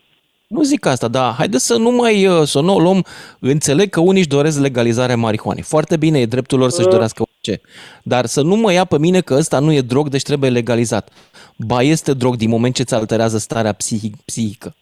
Nu 0.52 0.62
zic 0.62 0.86
asta, 0.86 1.08
dar 1.08 1.34
haideți 1.34 1.66
să 1.66 1.76
nu 1.76 1.90
mai, 1.90 2.26
uh, 2.26 2.42
să 2.42 2.60
nu 2.60 2.74
o 2.74 2.78
luăm, 2.78 3.04
înțeleg 3.40 3.88
că 3.90 4.00
unii 4.00 4.18
își 4.20 4.28
doresc 4.28 4.60
legalizarea 4.60 5.16
marihuanei. 5.16 5.62
Foarte 5.62 5.96
bine, 5.96 6.18
e 6.20 6.26
dreptul 6.26 6.58
lor 6.58 6.70
să-și 6.70 6.86
Uh. 6.86 6.92
dorească 6.92 7.22
orice. 7.32 7.60
Dar 8.02 8.26
să 8.26 8.42
nu 8.42 8.56
mă 8.56 8.72
ia 8.72 8.84
pe 8.84 8.98
mine 8.98 9.20
că 9.20 9.34
ăsta 9.34 9.58
nu 9.58 9.72
e 9.72 9.80
drog, 9.80 10.08
deci 10.08 10.22
trebuie 10.22 10.50
legalizat. 10.50 11.10
Ba 11.56 11.82
este 11.82 12.14
drog 12.14 12.36
din 12.36 12.48
moment 12.48 12.74
ce 12.74 12.82
ți 12.82 12.94
alterează 12.94 13.38
starea 13.38 13.72
psihic, 13.72 14.16
psihică. 14.24 14.74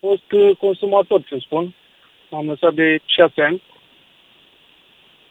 Fost 0.00 0.32
uh, 0.32 0.56
consumator, 0.58 1.26
să 1.28 1.36
spun. 1.40 1.74
Am 2.30 2.46
lăsat 2.46 2.74
de 2.74 2.98
șase 3.06 3.40
ani. 3.42 3.62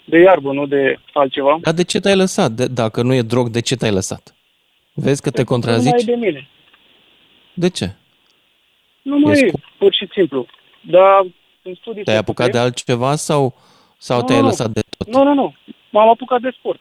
De 0.05 0.17
iarbă, 0.19 0.51
nu 0.53 0.65
de 0.65 0.99
altceva. 1.13 1.57
Dar 1.61 1.73
de 1.73 1.83
ce 1.83 1.99
te-ai 1.99 2.15
lăsat? 2.15 2.51
De, 2.51 2.65
dacă 2.67 3.01
nu 3.01 3.13
e 3.13 3.21
drog, 3.21 3.49
de 3.49 3.59
ce 3.61 3.75
te-ai 3.75 3.91
lăsat? 3.91 4.35
Vezi 4.93 5.21
că 5.21 5.29
te 5.31 5.41
Nu 5.41 5.45
mai 5.49 5.59
contrazici? 5.61 6.01
e 6.01 6.05
de 6.05 6.15
mine. 6.15 6.47
De 7.53 7.69
ce? 7.69 7.95
Nu 9.09 9.17
mai 9.19 9.31
Ești 9.33 9.45
e, 9.45 9.51
pur 9.77 9.93
și 9.93 10.07
simplu. 10.13 10.45
Dar 10.81 11.25
în 11.61 11.75
studii 11.75 12.03
Te-ai 12.03 12.15
făcute- 12.17 12.31
apucat 12.41 12.51
de 12.51 12.57
altceva 12.57 13.15
sau, 13.15 13.53
sau 13.97 14.19
Nu, 14.19 14.25
te-ai 14.25 14.39
nu. 14.39 14.45
lăsat 14.45 14.69
de 14.69 14.81
tot? 14.97 15.07
Nu, 15.07 15.23
nu, 15.23 15.33
nu. 15.33 15.53
M-am 15.89 16.09
apucat 16.09 16.41
de 16.41 16.49
sport. 16.57 16.79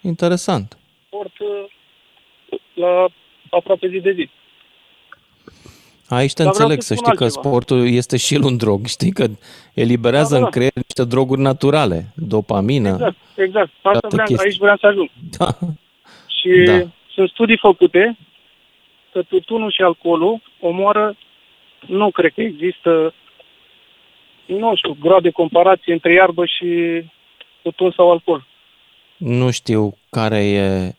Interesant. 0.00 0.78
Sport 1.06 1.38
uh, 1.38 1.70
la 2.74 3.06
aproape 3.50 3.88
zi 3.88 4.00
de 4.00 4.12
zi. 4.12 4.30
Aici 6.08 6.32
te 6.32 6.42
Dar 6.42 6.52
vreau 6.52 6.68
înțeleg, 6.68 6.80
să 6.82 6.86
să 6.86 6.94
spun 6.94 7.04
știi 7.06 7.16
că 7.18 7.24
altceva. 7.24 7.42
sportul 7.48 7.88
este 7.88 8.16
și 8.16 8.34
el 8.34 8.42
un 8.42 8.56
drog. 8.56 8.86
Știi 8.96 9.12
că 9.12 9.26
eliberează 9.74 10.28
Da, 10.34 10.38
da, 10.38 10.38
în 10.38 10.42
da. 10.44 10.50
creier 10.50 10.72
niște 10.74 11.04
droguri 11.04 11.40
naturale, 11.40 12.12
dopamină. 12.14 12.88
Exact, 12.88 13.16
exact. 13.36 13.70
Asta 13.82 13.90
Toate 13.98 14.08
vreau, 14.08 14.26
chestii. 14.26 14.46
aici 14.48 14.58
vreau 14.58 14.76
să 14.76 14.86
ajung. 14.86 15.10
Da. 15.38 15.48
Și 16.40 16.64
Da. 16.66 16.88
sunt 17.14 17.28
studii 17.28 17.58
făcute 17.58 18.16
că 19.12 19.22
tutunul 19.22 19.70
și 19.70 19.82
alcoolul 19.82 20.42
omoară, 20.60 21.16
nu 21.86 22.10
cred 22.10 22.32
că 22.32 22.40
există, 22.40 23.14
nu 24.46 24.76
știu, 24.76 24.96
grad 25.00 25.22
de 25.22 25.30
comparație 25.30 25.92
între 25.92 26.12
iarbă 26.12 26.46
și 26.46 27.02
tutun 27.62 27.92
sau 27.96 28.10
alcool. 28.10 28.46
Nu 29.16 29.50
știu 29.50 29.96
care 30.10 30.44
e... 30.44 30.94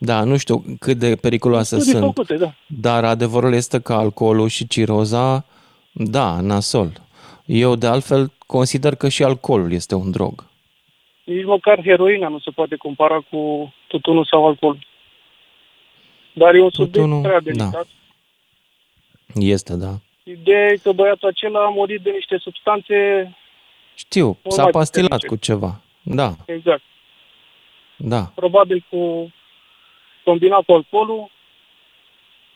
Da, 0.00 0.24
nu 0.24 0.36
știu 0.36 0.62
cât 0.78 0.96
de 0.96 1.16
periculoase 1.16 1.78
Studii 1.78 2.00
sunt. 2.00 2.14
făcute, 2.14 2.36
da. 2.36 2.54
Dar 2.66 3.04
adevărul 3.04 3.52
este 3.52 3.80
că 3.80 3.92
alcoolul 3.92 4.48
și 4.48 4.66
ciroza, 4.66 5.44
da, 5.92 6.40
nasol. 6.40 6.92
Eu, 7.46 7.76
de 7.76 7.86
altfel, 7.86 8.32
consider 8.46 8.94
că 8.94 9.08
și 9.08 9.22
alcoolul 9.22 9.72
este 9.72 9.94
un 9.94 10.10
drog. 10.10 10.44
Nici 11.24 11.44
măcar 11.44 11.82
heroina 11.82 12.28
nu 12.28 12.38
se 12.38 12.50
poate 12.50 12.76
compara 12.76 13.24
cu 13.30 13.72
tutunul 13.86 14.24
sau 14.24 14.46
alcool. 14.46 14.86
Dar 16.38 16.54
e 16.54 16.62
un 16.62 16.70
subiect 16.70 16.92
Tutunul, 16.94 17.22
prea 17.22 17.40
da. 17.40 17.40
delicat. 17.40 17.86
Este, 19.34 19.74
da. 19.76 19.92
Ideea 20.22 20.66
e 20.66 20.76
că 20.82 20.92
băiatul 20.92 21.28
acela 21.28 21.64
a 21.64 21.68
murit 21.68 22.00
de 22.00 22.10
niște 22.10 22.36
substanțe 22.38 22.94
Știu, 23.94 24.26
Mult 24.26 24.54
s-a 24.54 24.62
mai 24.62 24.70
pastilat 24.70 25.08
puternice. 25.20 25.34
cu 25.34 25.44
ceva. 25.44 25.80
Da, 26.02 26.32
exact. 26.46 26.82
da. 27.96 28.22
probabil 28.34 28.84
cu 28.90 29.32
combinat 30.24 30.62
cu 30.64 30.72
alcoolul, 30.72 31.30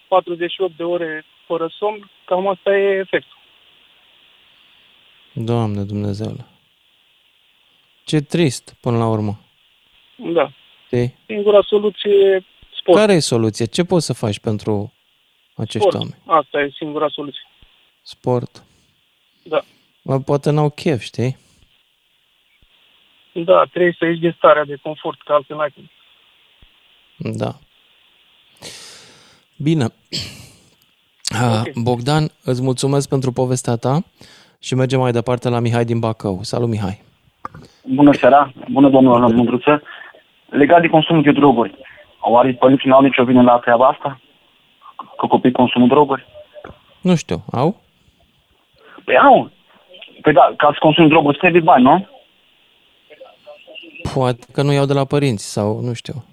48 0.09 0.77
de 0.77 0.83
ore 0.83 1.25
fără 1.47 1.71
somn, 1.79 2.11
cam 2.25 2.47
asta 2.49 2.77
e 2.77 2.99
efectul. 2.99 3.39
Doamne 5.33 5.83
Dumnezeule. 5.83 6.47
Ce 8.05 8.21
trist, 8.21 8.77
până 8.81 8.99
la 8.99 9.07
urmă. 9.09 9.39
Da. 10.17 10.53
Știi? 10.87 11.17
Singura 11.27 11.63
soluție 11.63 12.11
e 12.11 12.43
sport. 12.83 12.99
Care 12.99 13.13
e 13.13 13.19
soluția? 13.19 13.67
Ce 13.67 13.85
poți 13.85 14.07
să 14.07 14.13
faci 14.13 14.39
pentru 14.39 14.93
acești 15.57 15.79
sport. 15.89 15.95
oameni? 15.95 16.15
Asta 16.27 16.61
e 16.61 16.73
singura 16.77 17.09
soluție. 17.09 17.43
Sport. 18.03 18.63
Da. 19.43 19.61
Mă, 20.03 20.21
poate 20.21 20.51
n-au 20.51 20.71
chef, 20.71 21.01
știi? 21.01 21.37
Da, 23.33 23.65
trebuie 23.71 23.97
să 23.99 24.05
ieși 24.05 24.21
din 24.21 24.35
starea 24.37 24.65
de 24.65 24.77
confort, 24.83 25.23
că 25.23 25.33
altfel 25.33 25.57
n-ai 25.57 25.75
cum. 25.75 25.91
Da. 27.37 27.55
Bine. 29.57 29.87
Ah, 31.41 31.63
Bogdan, 31.75 32.31
îți 32.45 32.63
mulțumesc 32.63 33.09
pentru 33.09 33.33
povestea 33.33 33.77
ta 33.77 34.05
și 34.61 34.75
mergem 34.75 35.01
mai 35.01 35.13
departe 35.13 35.49
la 35.49 35.59
Mihai 35.59 35.85
din 35.85 35.99
Bacău. 35.99 36.43
Salut, 36.43 36.69
Mihai. 36.69 37.03
Bună 37.85 38.13
seara, 38.13 38.53
bună 38.71 38.89
domnul 38.89 39.33
Mândruță. 39.35 39.83
Legat 40.49 40.81
de 40.81 40.89
consumul 40.89 41.23
de 41.23 41.33
droguri, 41.33 41.75
oare 42.31 42.53
părinții 42.53 42.89
nu 42.89 42.95
au 42.95 43.03
nicio 43.03 43.25
vină 43.25 43.43
la 43.43 43.59
treaba 43.59 43.87
asta? 43.89 44.21
Că 45.19 45.27
copiii 45.27 45.53
consumă 45.53 45.87
droguri? 45.87 46.27
Nu 47.01 47.15
știu, 47.17 47.45
au? 47.53 47.81
Păi 49.05 49.17
au. 49.19 49.51
Păi 50.23 50.33
da, 50.33 50.53
ca 50.57 50.69
să 50.73 50.77
consumi 50.81 51.09
droguri 51.09 51.39
trebuie 51.39 51.61
bani, 51.61 51.83
nu? 51.85 52.07
Poate 54.15 54.47
că 54.53 54.63
nu 54.63 54.73
iau 54.73 54.85
de 54.87 54.93
la 54.93 55.05
părinți 55.05 55.53
sau 55.53 55.81
nu 55.81 55.93
știu. 55.93 56.25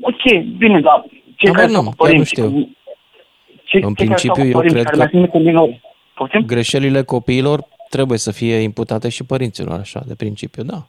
Ok, 0.00 0.42
bine, 0.58 0.80
dar 0.80 1.04
cei 1.36 1.48
Habar 1.48 1.60
care 1.60 1.72
n-am, 1.72 1.82
stau 1.82 1.92
cu 1.96 2.02
chiar 2.02 2.12
nu 2.12 2.22
părinții, 2.22 2.36
știu. 2.36 2.68
cei, 3.64 3.82
În 3.82 3.94
cei 3.94 4.06
care 4.06 4.18
stau 4.18 4.34
principiu, 4.34 4.42
cu 4.42 4.46
eu 4.46 4.52
părinții 4.52 4.74
cred 4.74 4.84
care 4.84 4.96
că- 4.96 5.02
mai 5.02 5.08
sunt 5.10 5.30
cu 5.30 5.38
minori, 5.38 5.80
poftim? 6.14 6.42
Greșelile 6.46 7.02
copiilor 7.02 7.64
trebuie 7.88 8.18
să 8.18 8.32
fie 8.32 8.54
imputate 8.56 9.08
și 9.08 9.24
părinților, 9.24 9.78
așa, 9.78 10.02
de 10.06 10.14
principiu, 10.14 10.62
da. 10.62 10.86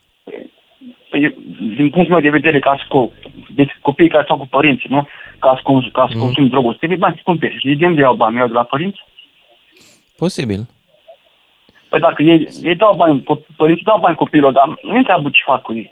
Păi, 1.10 1.36
din 1.78 1.90
punctul 1.90 2.08
meu 2.14 2.20
de 2.20 2.30
vedere, 2.30 2.60
ca 2.60 2.76
să 2.78 2.84
co- 2.86 3.29
deci 3.60 3.78
copiii 3.82 4.10
care 4.10 4.24
stau 4.24 4.38
cu 4.38 4.48
părinții, 4.48 4.90
nu? 4.96 5.08
Ca 5.40 5.54
să, 5.56 5.62
cons- 5.64 5.92
ca 5.92 6.06
să 6.10 6.14
Mm. 6.16 6.22
consumi 6.22 6.50
droguri, 6.50 6.78
trebuie 6.78 6.98
bani 6.98 7.16
să 7.16 7.22
cumperi. 7.24 7.60
Și 7.60 7.76
de 7.76 7.86
unde 7.86 8.02
iau 8.02 8.16
bani? 8.16 8.36
Iau 8.38 8.48
de 8.48 8.54
la 8.54 8.64
părinți? 8.64 9.00
Posibil. 10.18 10.62
Păi 11.90 12.00
dacă 12.00 12.22
ei, 12.24 12.48
ei 12.64 12.76
dau 12.76 12.96
bani, 12.96 13.22
co- 13.30 13.56
părinții 13.56 13.84
dau 13.86 14.00
bani 14.00 14.16
copiilor, 14.16 14.52
dar 14.52 14.68
nu 14.82 14.96
întreabă 14.98 15.30
ce 15.30 15.42
fac 15.46 15.62
cu 15.62 15.74
ei. 15.74 15.92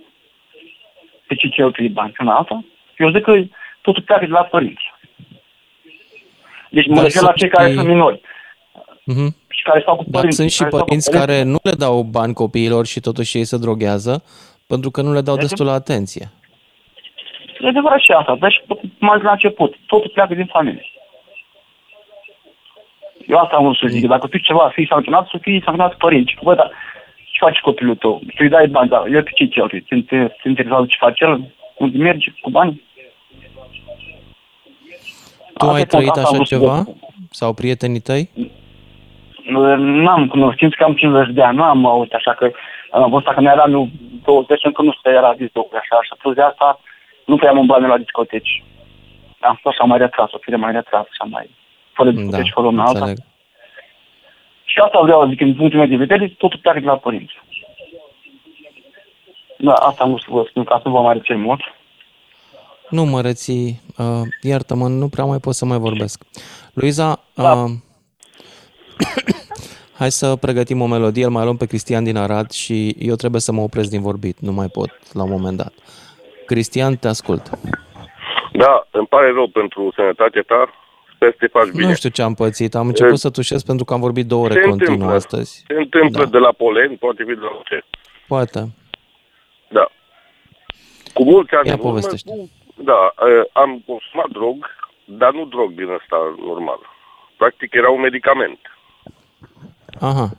Pe 1.27 1.35
ce 1.35 1.47
cheltuie 1.47 1.87
bani, 1.89 2.11
pe 2.11 2.23
una 2.23 2.35
alta. 2.35 2.63
Eu 2.97 3.11
zic 3.11 3.21
că 3.23 3.33
totul 3.81 4.03
pleacă 4.03 4.25
de 4.25 4.31
la 4.31 4.43
părinți. 4.43 4.83
Deci 6.69 6.87
mă 6.87 6.95
Dar 6.95 7.03
refer 7.03 7.21
la 7.21 7.27
sunt 7.27 7.39
cei 7.39 7.49
care 7.49 7.69
și- 7.69 7.75
sunt 7.75 7.87
minori 7.87 8.21
Mhm. 9.05 9.35
și 9.49 9.61
care 9.63 9.79
stau 9.81 9.95
cu 9.95 10.03
Dar 10.03 10.11
părinții. 10.11 10.37
sunt 10.39 10.51
și 10.51 10.57
care 10.57 10.69
stau 10.69 10.79
cu 10.81 10.85
părinți 10.85 11.11
care 11.11 11.43
nu 11.43 11.57
le 11.63 11.71
dau 11.71 12.01
bani 12.03 12.33
copiilor 12.33 12.85
și 12.85 12.99
totuși 12.99 13.37
ei 13.37 13.45
se 13.45 13.57
droghează 13.57 14.23
pentru 14.67 14.91
că 14.91 15.01
nu 15.01 15.13
le 15.13 15.21
dau 15.21 15.35
Deci- 15.35 15.43
destulă 15.47 15.71
atenție. 15.71 16.29
E 17.59 17.67
adevărat 17.67 17.99
și 17.99 18.11
asta, 18.11 18.35
dar 18.35 18.51
și 18.51 18.61
mai 18.99 19.15
zis 19.17 19.25
la 19.25 19.31
început, 19.31 19.75
totul 19.85 20.09
pleacă 20.13 20.33
din 20.33 20.45
familie. 20.45 20.91
Eu 23.27 23.37
asta 23.37 23.55
am 23.55 23.63
vrut 23.63 23.77
să 23.77 23.87
zic, 23.87 24.07
dacă 24.07 24.27
tu 24.27 24.37
ceva 24.37 24.71
fii 24.73 24.87
sancționat, 24.87 25.27
să 25.27 25.37
fii 25.41 25.61
sancționat 25.63 25.95
părinți. 25.95 26.37
Bă, 26.43 26.55
dar 26.55 26.71
ce 27.31 27.37
face 27.39 27.59
copilul 27.61 27.95
tău? 27.95 28.19
Tu 28.27 28.35
îi 28.37 28.49
dai 28.49 28.67
bani, 28.67 28.89
dar 28.89 29.07
el 29.07 29.23
pe 29.23 29.29
ce 29.35 29.45
cheltuie? 29.45 29.81
Ți 29.87 29.95
te 30.01 30.27
ți 30.27 30.47
interesează 30.47 30.85
ce 30.85 30.95
face 30.99 31.23
el? 31.23 31.53
Unde 31.77 31.97
merge 31.97 32.33
cu 32.41 32.49
bani? 32.49 32.81
Tu 35.57 35.65
Asta 35.65 35.75
ai 35.75 35.81
e 35.81 35.85
trăit 35.85 36.09
asta 36.09 36.19
am 36.19 36.25
așa 36.25 36.35
vrut 36.35 36.47
să 36.47 36.55
ceva? 36.55 36.75
zic. 36.77 36.95
sau 37.31 37.53
prietenii 37.53 37.99
tăi? 37.99 38.29
N-am 39.77 40.27
cunoștință 40.27 40.75
că 40.77 40.83
am 40.83 40.93
50 40.93 41.33
de 41.33 41.41
ani, 41.41 41.57
nu 41.57 41.63
am 41.63 41.85
auzit 41.85 42.13
așa 42.13 42.33
că 42.33 42.51
am 42.91 43.09
văzut 43.09 43.33
că 43.33 43.41
mi-era 43.41 43.61
anul 43.61 43.89
20 44.23 44.63
încă 44.63 44.81
nu 44.81 44.91
se 45.03 45.09
era 45.09 45.33
zis 45.37 45.49
lucruri 45.53 45.81
așa 45.81 46.03
și 46.03 46.11
plus 46.17 46.33
de 46.35 46.41
asta 46.41 46.79
nu 47.29 47.35
prea 47.35 47.49
am 47.49 47.57
umblat 47.57 47.81
la 47.81 47.97
discoteci. 47.97 48.63
Am 49.39 49.59
fost 49.61 49.75
așa 49.75 49.83
mai 49.83 49.97
retras, 49.97 50.31
o 50.31 50.37
fire 50.37 50.55
mai 50.55 50.71
retras, 50.71 51.05
așa 51.09 51.25
mai 51.29 51.49
fără 51.97 52.11
discoteci, 52.11 52.51
fără 52.53 52.67
una 52.67 52.83
alta. 52.83 52.99
înțeleg. 52.99 53.17
Și 54.63 54.77
asta 54.79 54.99
vreau 55.01 55.21
să 55.21 55.27
zic, 55.29 55.41
în 55.41 55.55
punctul 55.55 55.79
meu 55.79 55.87
de 55.87 55.95
vedere, 55.95 56.27
totul 56.37 56.59
pleacă 56.61 56.79
de 56.79 56.85
la 56.85 56.97
părinți. 56.97 57.33
Da, 59.57 59.73
asta 59.73 60.03
am 60.03 60.09
vrut 60.09 60.21
să 60.21 60.27
vă 60.29 60.45
spun, 60.49 60.63
ca 60.63 60.79
să 60.83 60.89
vă 60.89 61.01
mai 61.01 61.13
rețin 61.13 61.39
mult. 61.41 61.59
Nu 62.89 63.03
mă 63.03 63.21
reții, 63.21 63.81
uh, 63.97 64.21
iartă-mă, 64.41 64.87
nu 64.87 65.07
prea 65.07 65.23
mai 65.23 65.37
pot 65.39 65.53
să 65.53 65.65
mai 65.65 65.77
vorbesc. 65.77 66.23
Luiza, 66.73 67.19
Da. 67.33 67.51
uh, 67.51 67.69
hai 69.99 70.11
să 70.11 70.35
pregătim 70.35 70.81
o 70.81 70.85
melodie, 70.85 71.25
îl 71.25 71.31
mai 71.31 71.43
luăm 71.43 71.57
pe 71.57 71.65
Cristian 71.65 72.03
din 72.03 72.17
Arad 72.17 72.51
și 72.51 72.89
eu 72.89 73.15
trebuie 73.15 73.41
să 73.41 73.51
mă 73.51 73.61
opresc 73.61 73.89
din 73.89 74.01
vorbit, 74.01 74.39
nu 74.39 74.51
mai 74.51 74.67
pot 74.67 75.13
la 75.13 75.23
un 75.23 75.29
moment 75.29 75.57
dat. 75.57 75.73
Cristian, 76.47 76.95
te 76.95 77.07
ascult. 77.07 77.49
Da, 78.51 78.87
îmi 78.91 79.07
pare 79.07 79.31
rău 79.31 79.47
pentru 79.47 79.91
sănătatea 79.95 80.41
ta. 80.47 80.69
Sper 81.15 81.29
să 81.31 81.35
te 81.39 81.47
faci 81.47 81.69
bine. 81.69 81.87
Nu 81.87 81.93
știu 81.93 82.09
ce 82.09 82.21
am 82.21 82.33
pățit, 82.33 82.75
am 82.75 82.87
început 82.87 83.17
să 83.19 83.29
tușesc 83.29 83.65
pentru 83.65 83.85
că 83.85 83.93
am 83.93 83.99
vorbit 83.99 84.25
două 84.27 84.43
ore 84.43 84.53
Se 84.53 84.59
continuu 84.59 84.93
întâmplă. 84.93 85.15
astăzi. 85.15 85.63
Se 85.67 85.73
întâmplă 85.73 86.23
Da. 86.23 86.29
de 86.29 86.37
la 86.37 86.51
polen, 86.51 86.95
poate 86.95 87.23
fi 87.23 87.33
de 87.33 87.39
la 87.41 87.61
ce. 87.65 87.83
Poate. 88.27 88.59
Da. 89.67 89.85
Cu 91.13 91.23
mulți 91.23 91.53
ani 91.53 91.67
Ia 91.67 91.73
în 91.73 91.79
urmă, 91.79 91.89
povestește. 91.91 92.29
cu- 92.31 92.49
da, 92.75 93.13
eh, 93.27 93.43
am 93.53 93.83
consumat 93.85 94.29
drog, 94.29 94.57
dar 95.05 95.33
nu 95.33 95.45
drog 95.45 95.71
din 95.71 95.89
ăsta 95.89 96.17
normal. 96.45 96.79
Practic 97.37 97.73
era 97.73 97.89
un 97.89 97.99
medicament. 98.01 98.59
Aha. 99.99 100.29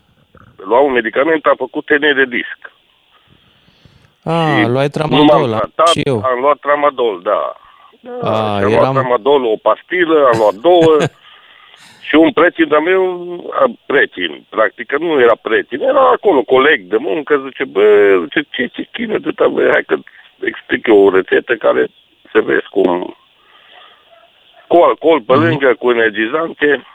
Lua 0.56 0.80
un 0.80 0.92
medicament, 0.92 1.44
am 1.44 1.56
făcut 1.56 1.84
tene 1.84 2.12
de 2.12 2.24
disc. 2.24 2.58
Ah, 4.24 4.64
luai 4.66 4.88
nu 4.92 5.16
m-am 5.16 5.26
tramadol, 5.26 5.52
am 5.52 5.58
tratat, 5.58 5.86
și 5.86 6.00
eu. 6.04 6.22
am 6.24 6.40
luat 6.40 6.58
tramadol, 6.58 7.20
da. 7.22 7.56
Ah, 8.22 8.30
am 8.30 8.60
luat 8.60 8.72
eram... 8.72 8.94
tramadol, 8.94 9.44
o 9.44 9.56
pastilă, 9.56 10.28
am 10.32 10.38
luat 10.38 10.54
două 10.54 10.96
și 12.08 12.14
un 12.14 12.32
prieten 12.32 12.68
de 12.68 12.76
meu, 12.76 13.02
a, 13.52 13.64
prieten, 13.86 14.46
practic, 14.48 14.86
că 14.86 14.96
nu 14.98 15.20
era 15.20 15.34
prieten, 15.42 15.80
era 15.80 16.08
acolo, 16.08 16.42
coleg 16.42 16.80
de 16.80 16.96
muncă, 16.96 17.42
zice, 17.44 17.64
bă, 17.64 18.18
zice, 18.22 18.46
ce, 18.50 18.66
ce 18.66 18.88
chină 18.92 19.18
de 19.18 19.30
ta, 19.30 19.48
bă, 19.48 19.68
hai 19.72 19.84
că 19.86 19.96
explic 20.40 20.86
eu 20.86 20.98
o 20.98 21.10
rețetă 21.10 21.54
care 21.54 21.88
se 22.32 22.40
vezi 22.40 22.68
cum 22.70 23.16
cu 24.66 24.76
alcool 24.76 25.20
pe 25.20 25.34
lângă, 25.34 25.74
cu 25.74 25.90
energizante 25.90 26.86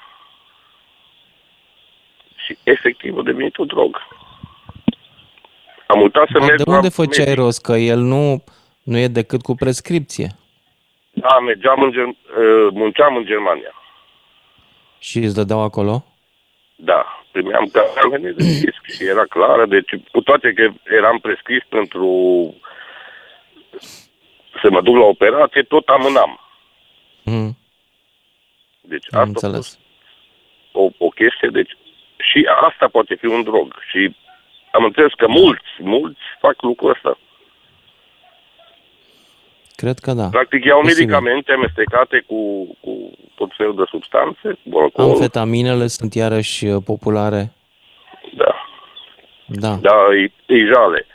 și 2.35 2.57
efectiv 2.63 3.17
a 3.17 3.21
devenit 3.21 3.57
o 3.57 3.65
drog. 3.65 4.07
Am 5.93 6.01
uitat 6.01 6.27
să 6.31 6.39
Bă, 6.39 6.45
merg 6.45 6.57
de 6.57 6.63
la 6.65 6.75
unde 6.75 6.89
făceai 6.89 7.25
medic. 7.25 7.39
rost? 7.39 7.61
Că 7.61 7.71
el 7.71 7.99
nu, 7.99 8.43
nu 8.83 8.97
e 8.97 9.07
decât 9.07 9.41
cu 9.41 9.55
prescripție. 9.55 10.27
Da, 11.13 11.39
mergeam 11.39 11.81
în 11.81 11.91
Germ- 11.91 12.37
uh, 12.37 12.67
munceam 12.73 13.15
în 13.15 13.25
Germania. 13.25 13.73
Și 14.99 15.17
îți 15.17 15.35
dădeau 15.35 15.59
acolo? 15.61 16.05
Da, 16.75 17.23
primeam 17.31 17.71
carne 17.95 18.17
de 18.19 18.31
disc 18.43 18.81
și 18.95 19.03
era 19.03 19.23
clară, 19.25 19.65
deci 19.65 19.89
cu 20.11 20.21
toate 20.21 20.53
că 20.53 20.71
eram 20.95 21.19
prescris 21.19 21.63
pentru 21.69 22.09
să 24.61 24.67
mă 24.69 24.81
duc 24.81 24.95
la 24.95 25.03
operație, 25.03 25.61
tot 25.63 25.87
amânam. 25.87 26.39
Mm, 27.23 27.57
Deci 28.81 29.05
am 29.13 29.19
asta 29.19 29.19
a 29.19 29.21
înțeles. 29.21 29.55
fost 29.55 29.79
o, 30.71 31.05
o 31.05 31.09
chestie, 31.09 31.49
deci 31.51 31.71
și 32.17 32.47
asta 32.69 32.87
poate 32.87 33.15
fi 33.15 33.25
un 33.25 33.43
drog. 33.43 33.75
Și 33.89 34.15
am 34.75 34.83
înțeles 34.83 35.11
că 35.17 35.27
mulți, 35.27 35.69
mulți 35.79 36.19
fac 36.39 36.61
lucrul 36.61 36.89
ăsta. 36.89 37.17
Cred 39.75 39.99
că 39.99 40.13
da. 40.13 40.27
Practic 40.27 40.65
iau 40.65 40.79
Posibil. 40.81 40.99
medicamente 40.99 41.51
amestecate 41.51 42.23
cu, 42.27 42.65
cu 42.81 43.11
tot 43.35 43.49
felul 43.57 43.75
de 43.75 43.83
substanțe, 43.89 44.59
cu 44.71 44.77
alcool. 44.79 45.09
Amfetaminele 45.09 45.87
sunt 45.87 46.13
iarăși 46.13 46.65
uh, 46.65 46.81
populare. 46.85 47.51
Da. 48.37 48.55
Da. 49.45 49.75
Da, 49.81 49.95
e, 50.23 50.31
e 50.53 50.65
jale. 50.73 51.05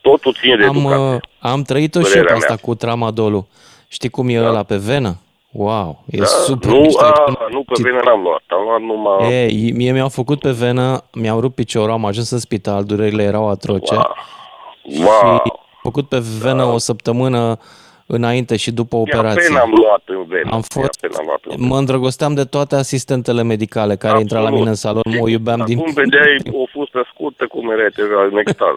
Totul 0.00 0.32
ține 0.34 0.56
de 0.56 0.64
Am, 0.64 0.76
educație. 0.76 1.14
uh, 1.14 1.20
am 1.38 1.62
trăit-o 1.62 1.98
și 2.00 2.04
eu 2.06 2.10
Părerea 2.12 2.32
pe 2.32 2.38
asta 2.38 2.52
mea. 2.52 2.62
cu 2.62 2.74
tramadolul. 2.74 3.46
Știi 3.88 4.08
cum 4.08 4.28
e 4.28 4.38
ăla 4.44 4.62
pe 4.62 4.76
venă? 4.76 5.16
Wow, 5.56 6.04
e 6.06 6.18
Da, 6.18 6.24
super 6.24 6.70
nu, 6.70 6.80
mișto. 6.80 7.04
a, 7.04 7.36
nu 7.50 7.62
pe 7.62 7.82
venă 7.82 8.00
n-am 8.04 8.22
luat, 8.22 8.42
am 8.46 8.62
luat 8.64 8.80
numai... 8.80 9.32
E, 9.32 9.72
mie 9.72 9.92
mi-au 9.92 10.08
făcut 10.08 10.40
pe 10.40 10.50
venă, 10.50 11.04
mi-au 11.12 11.40
rupt 11.40 11.54
piciorul, 11.54 11.90
am 11.90 12.04
ajuns 12.04 12.30
în 12.30 12.38
spital, 12.38 12.84
durerile 12.84 13.22
erau 13.22 13.48
atroce. 13.48 13.94
Wow. 13.94 15.42
Și 15.44 15.52
făcut 15.82 16.08
pe 16.08 16.22
venă 16.42 16.64
o 16.64 16.78
săptămână 16.78 17.58
înainte 18.06 18.56
și 18.56 18.70
după 18.72 18.96
operație. 18.96 19.48
Pena 19.48 19.60
am 19.60 19.72
luat 19.76 20.02
în 20.06 20.24
venă. 20.26 20.50
Am 20.52 20.60
fost, 20.60 21.00
Pena 21.00 21.14
am 21.18 21.24
luat 21.26 21.40
în 21.44 21.56
venă. 21.56 21.68
mă 21.68 21.78
îndrăgosteam 21.78 22.34
de 22.34 22.44
toate 22.44 22.74
asistentele 22.74 23.42
medicale 23.42 23.96
care 23.96 24.20
intra 24.20 24.40
la 24.40 24.50
mine 24.50 24.68
în 24.68 24.74
salon, 24.74 25.02
mă 25.20 25.28
iubeam 25.28 25.62
din... 25.66 25.78
Acum 25.78 25.92
vedeai 25.92 26.36
o 26.52 26.64
fustă 26.72 27.08
scurtă 27.12 27.46
cum 27.46 27.70
era 27.70 27.88
deja 27.96 28.28
în 28.30 28.36
extaz. 28.38 28.76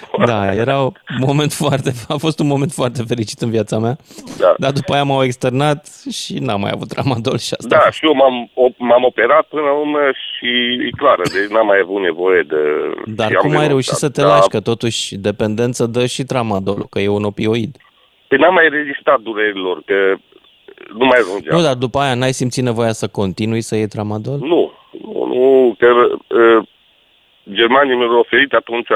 Da, 0.26 0.54
era 0.54 0.78
un 0.80 0.92
moment 1.26 1.52
foarte, 1.52 1.92
a 2.08 2.16
fost 2.16 2.38
un 2.38 2.46
moment 2.46 2.72
foarte 2.72 3.02
fericit 3.06 3.40
în 3.40 3.50
viața 3.50 3.78
mea, 3.78 3.96
Da. 4.38 4.54
dar 4.58 4.72
după 4.72 4.92
aia 4.92 5.02
m-au 5.02 5.22
externat 5.24 5.86
și 6.10 6.38
n-am 6.38 6.60
mai 6.60 6.70
avut 6.74 6.88
tramadol 6.88 7.38
și 7.38 7.54
asta. 7.58 7.76
Da, 7.76 7.90
și 7.90 8.04
eu 8.06 8.14
m-am, 8.14 8.50
o- 8.54 8.74
m-am 8.78 9.04
operat 9.04 9.46
până 9.48 9.62
la 9.62 9.72
urmă 9.72 9.98
și 10.14 10.46
e 10.86 10.90
clară, 10.96 11.22
deci 11.32 11.50
n-am 11.50 11.66
mai 11.66 11.78
avut 11.82 12.00
nevoie 12.02 12.42
de... 12.42 12.56
Dar 13.06 13.28
și 13.28 13.34
am 13.34 13.40
cum 13.40 13.50
ai 13.50 13.56
renunțat. 13.56 13.68
reușit 13.68 13.92
să 13.94 14.08
te 14.08 14.20
Da, 14.20 14.26
lași, 14.28 14.48
că 14.48 14.60
totuși 14.60 15.16
dependență 15.16 15.86
dă 15.86 16.06
și 16.06 16.22
tramadolul, 16.24 16.86
că 16.90 16.98
e 16.98 17.08
un 17.08 17.24
opioid. 17.24 17.76
Păi 18.28 18.38
n-am 18.38 18.54
mai 18.54 18.68
rezistat 18.68 19.20
durerilor, 19.20 19.82
că 19.86 19.94
nu 20.98 21.04
mai 21.06 21.18
ajungea. 21.18 21.56
Nu, 21.56 21.62
dar 21.62 21.74
după 21.74 21.98
aia 21.98 22.14
n-ai 22.14 22.32
simțit 22.32 22.62
nevoia 22.64 22.92
să 22.92 23.06
continui 23.08 23.60
să 23.60 23.76
iei 23.76 23.88
tramadol? 23.88 24.38
Nu, 24.38 24.72
nu, 25.02 25.24
nu 25.32 25.74
că 25.78 25.86
uh, 25.86 26.66
Germania 27.52 27.96
mi-a 27.96 28.18
oferit 28.18 28.52
atunci 28.52 28.86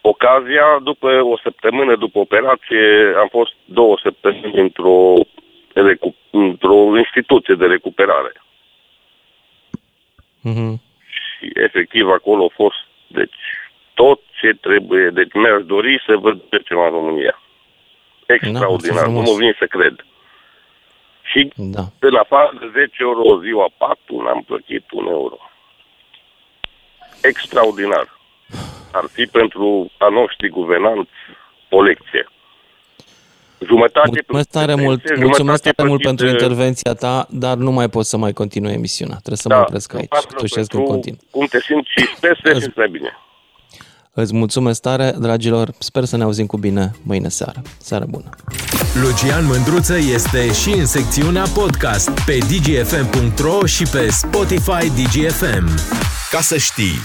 ocazia, 0.00 0.78
după 0.82 1.20
o 1.22 1.38
săptămână 1.38 1.96
după 1.96 2.18
operație, 2.18 3.14
am 3.18 3.28
fost 3.30 3.52
două 3.64 3.98
săptămâni 4.02 4.60
într-o, 4.60 5.14
recu- 5.74 6.14
într-o 6.30 6.96
instituție 6.96 7.54
de 7.54 7.66
recuperare. 7.66 8.32
Mhm. 10.40 10.80
Și 11.08 11.50
efectiv 11.54 12.08
acolo 12.08 12.44
a 12.44 12.54
fost, 12.54 12.76
deci, 13.06 13.40
tot 13.94 14.20
ce 14.40 14.48
trebuie. 14.60 15.08
Deci 15.10 15.32
mi-aș 15.32 15.62
dori 15.64 16.02
să 16.06 16.16
văd 16.16 16.40
ce 16.50 16.58
ceva 16.58 16.84
în 16.86 16.92
România. 16.92 17.42
Extraordinar, 18.26 19.06
nu 19.06 19.10
frumos. 19.10 19.30
mă 19.30 19.36
vine 19.38 19.54
să 19.58 19.66
cred. 19.66 20.04
Și 21.22 21.52
Da. 21.56 21.82
de 21.98 22.08
la 22.08 22.20
afară 22.20 22.56
de 22.60 22.70
10 22.72 22.92
euro 22.98 23.20
o 23.24 23.40
ziua 23.40 23.68
patul, 23.78 24.28
am 24.28 24.42
plătit 24.46 24.84
un 24.92 25.06
euro. 25.06 25.38
Extraordinar. 27.22 28.18
Ar 28.92 29.04
fi 29.12 29.24
pentru 29.26 29.90
a 29.98 30.08
noștri 30.08 30.48
guvernanți 30.48 31.10
o 31.70 31.82
lecție. 31.82 32.28
Jumătate 33.66 34.08
Mulțumesc 34.12 34.48
tare 34.48 34.74
pe 34.74 34.80
mult, 34.82 35.02
pensie, 35.02 35.24
mulțumesc 35.24 35.38
jumătate 35.38 35.70
tare 35.70 35.88
mult 35.88 36.00
plătit 36.00 36.18
pentru 36.18 36.36
de- 36.36 36.44
intervenția 36.44 36.94
ta, 36.94 37.26
dar 37.30 37.56
nu 37.56 37.70
mai 37.70 37.88
pot 37.88 38.04
să 38.06 38.16
mai 38.16 38.32
continui 38.32 38.72
emisiunea. 38.72 39.14
Trebuie 39.16 39.36
să 39.36 39.48
Da, 39.48 39.56
mă 39.56 39.60
opresc 39.60 39.92
îmi 39.92 40.00
aici. 40.00 40.10
pare 40.10 40.24
rău 40.30 40.38
Tușesc 40.40 40.72
în 40.72 40.78
pentru 40.78 40.92
continuu. 40.92 41.20
Cum 41.30 41.46
te 41.46 41.60
simți 41.60 41.90
și 41.96 42.06
sper 42.16 42.38
să 42.42 42.52
te 42.52 42.60
simți 42.60 42.78
mai 42.78 42.88
bine. 42.88 43.16
Îți 44.12 44.34
mulțumesc 44.34 44.80
tare, 44.80 45.12
dragilor. 45.18 45.68
Sper 45.78 46.04
să 46.04 46.16
ne 46.16 46.22
auzim 46.22 46.46
cu 46.46 46.56
bine 46.56 46.90
mâine 47.02 47.28
seară. 47.28 47.62
Seară 47.78 48.04
bună! 48.08 48.28
Lucian 49.02 49.44
Mândruță 49.46 49.96
este 49.98 50.52
și 50.52 50.70
în 50.70 50.86
secțiunea 50.86 51.44
podcast 51.54 52.24
pe 52.26 52.38
dgfm.ro 52.38 53.66
și 53.66 53.84
pe 53.92 54.08
Spotify 54.10 54.84
DGFM. 55.02 55.66
Ca 56.30 56.40
să 56.40 56.56
știi! 56.58 56.98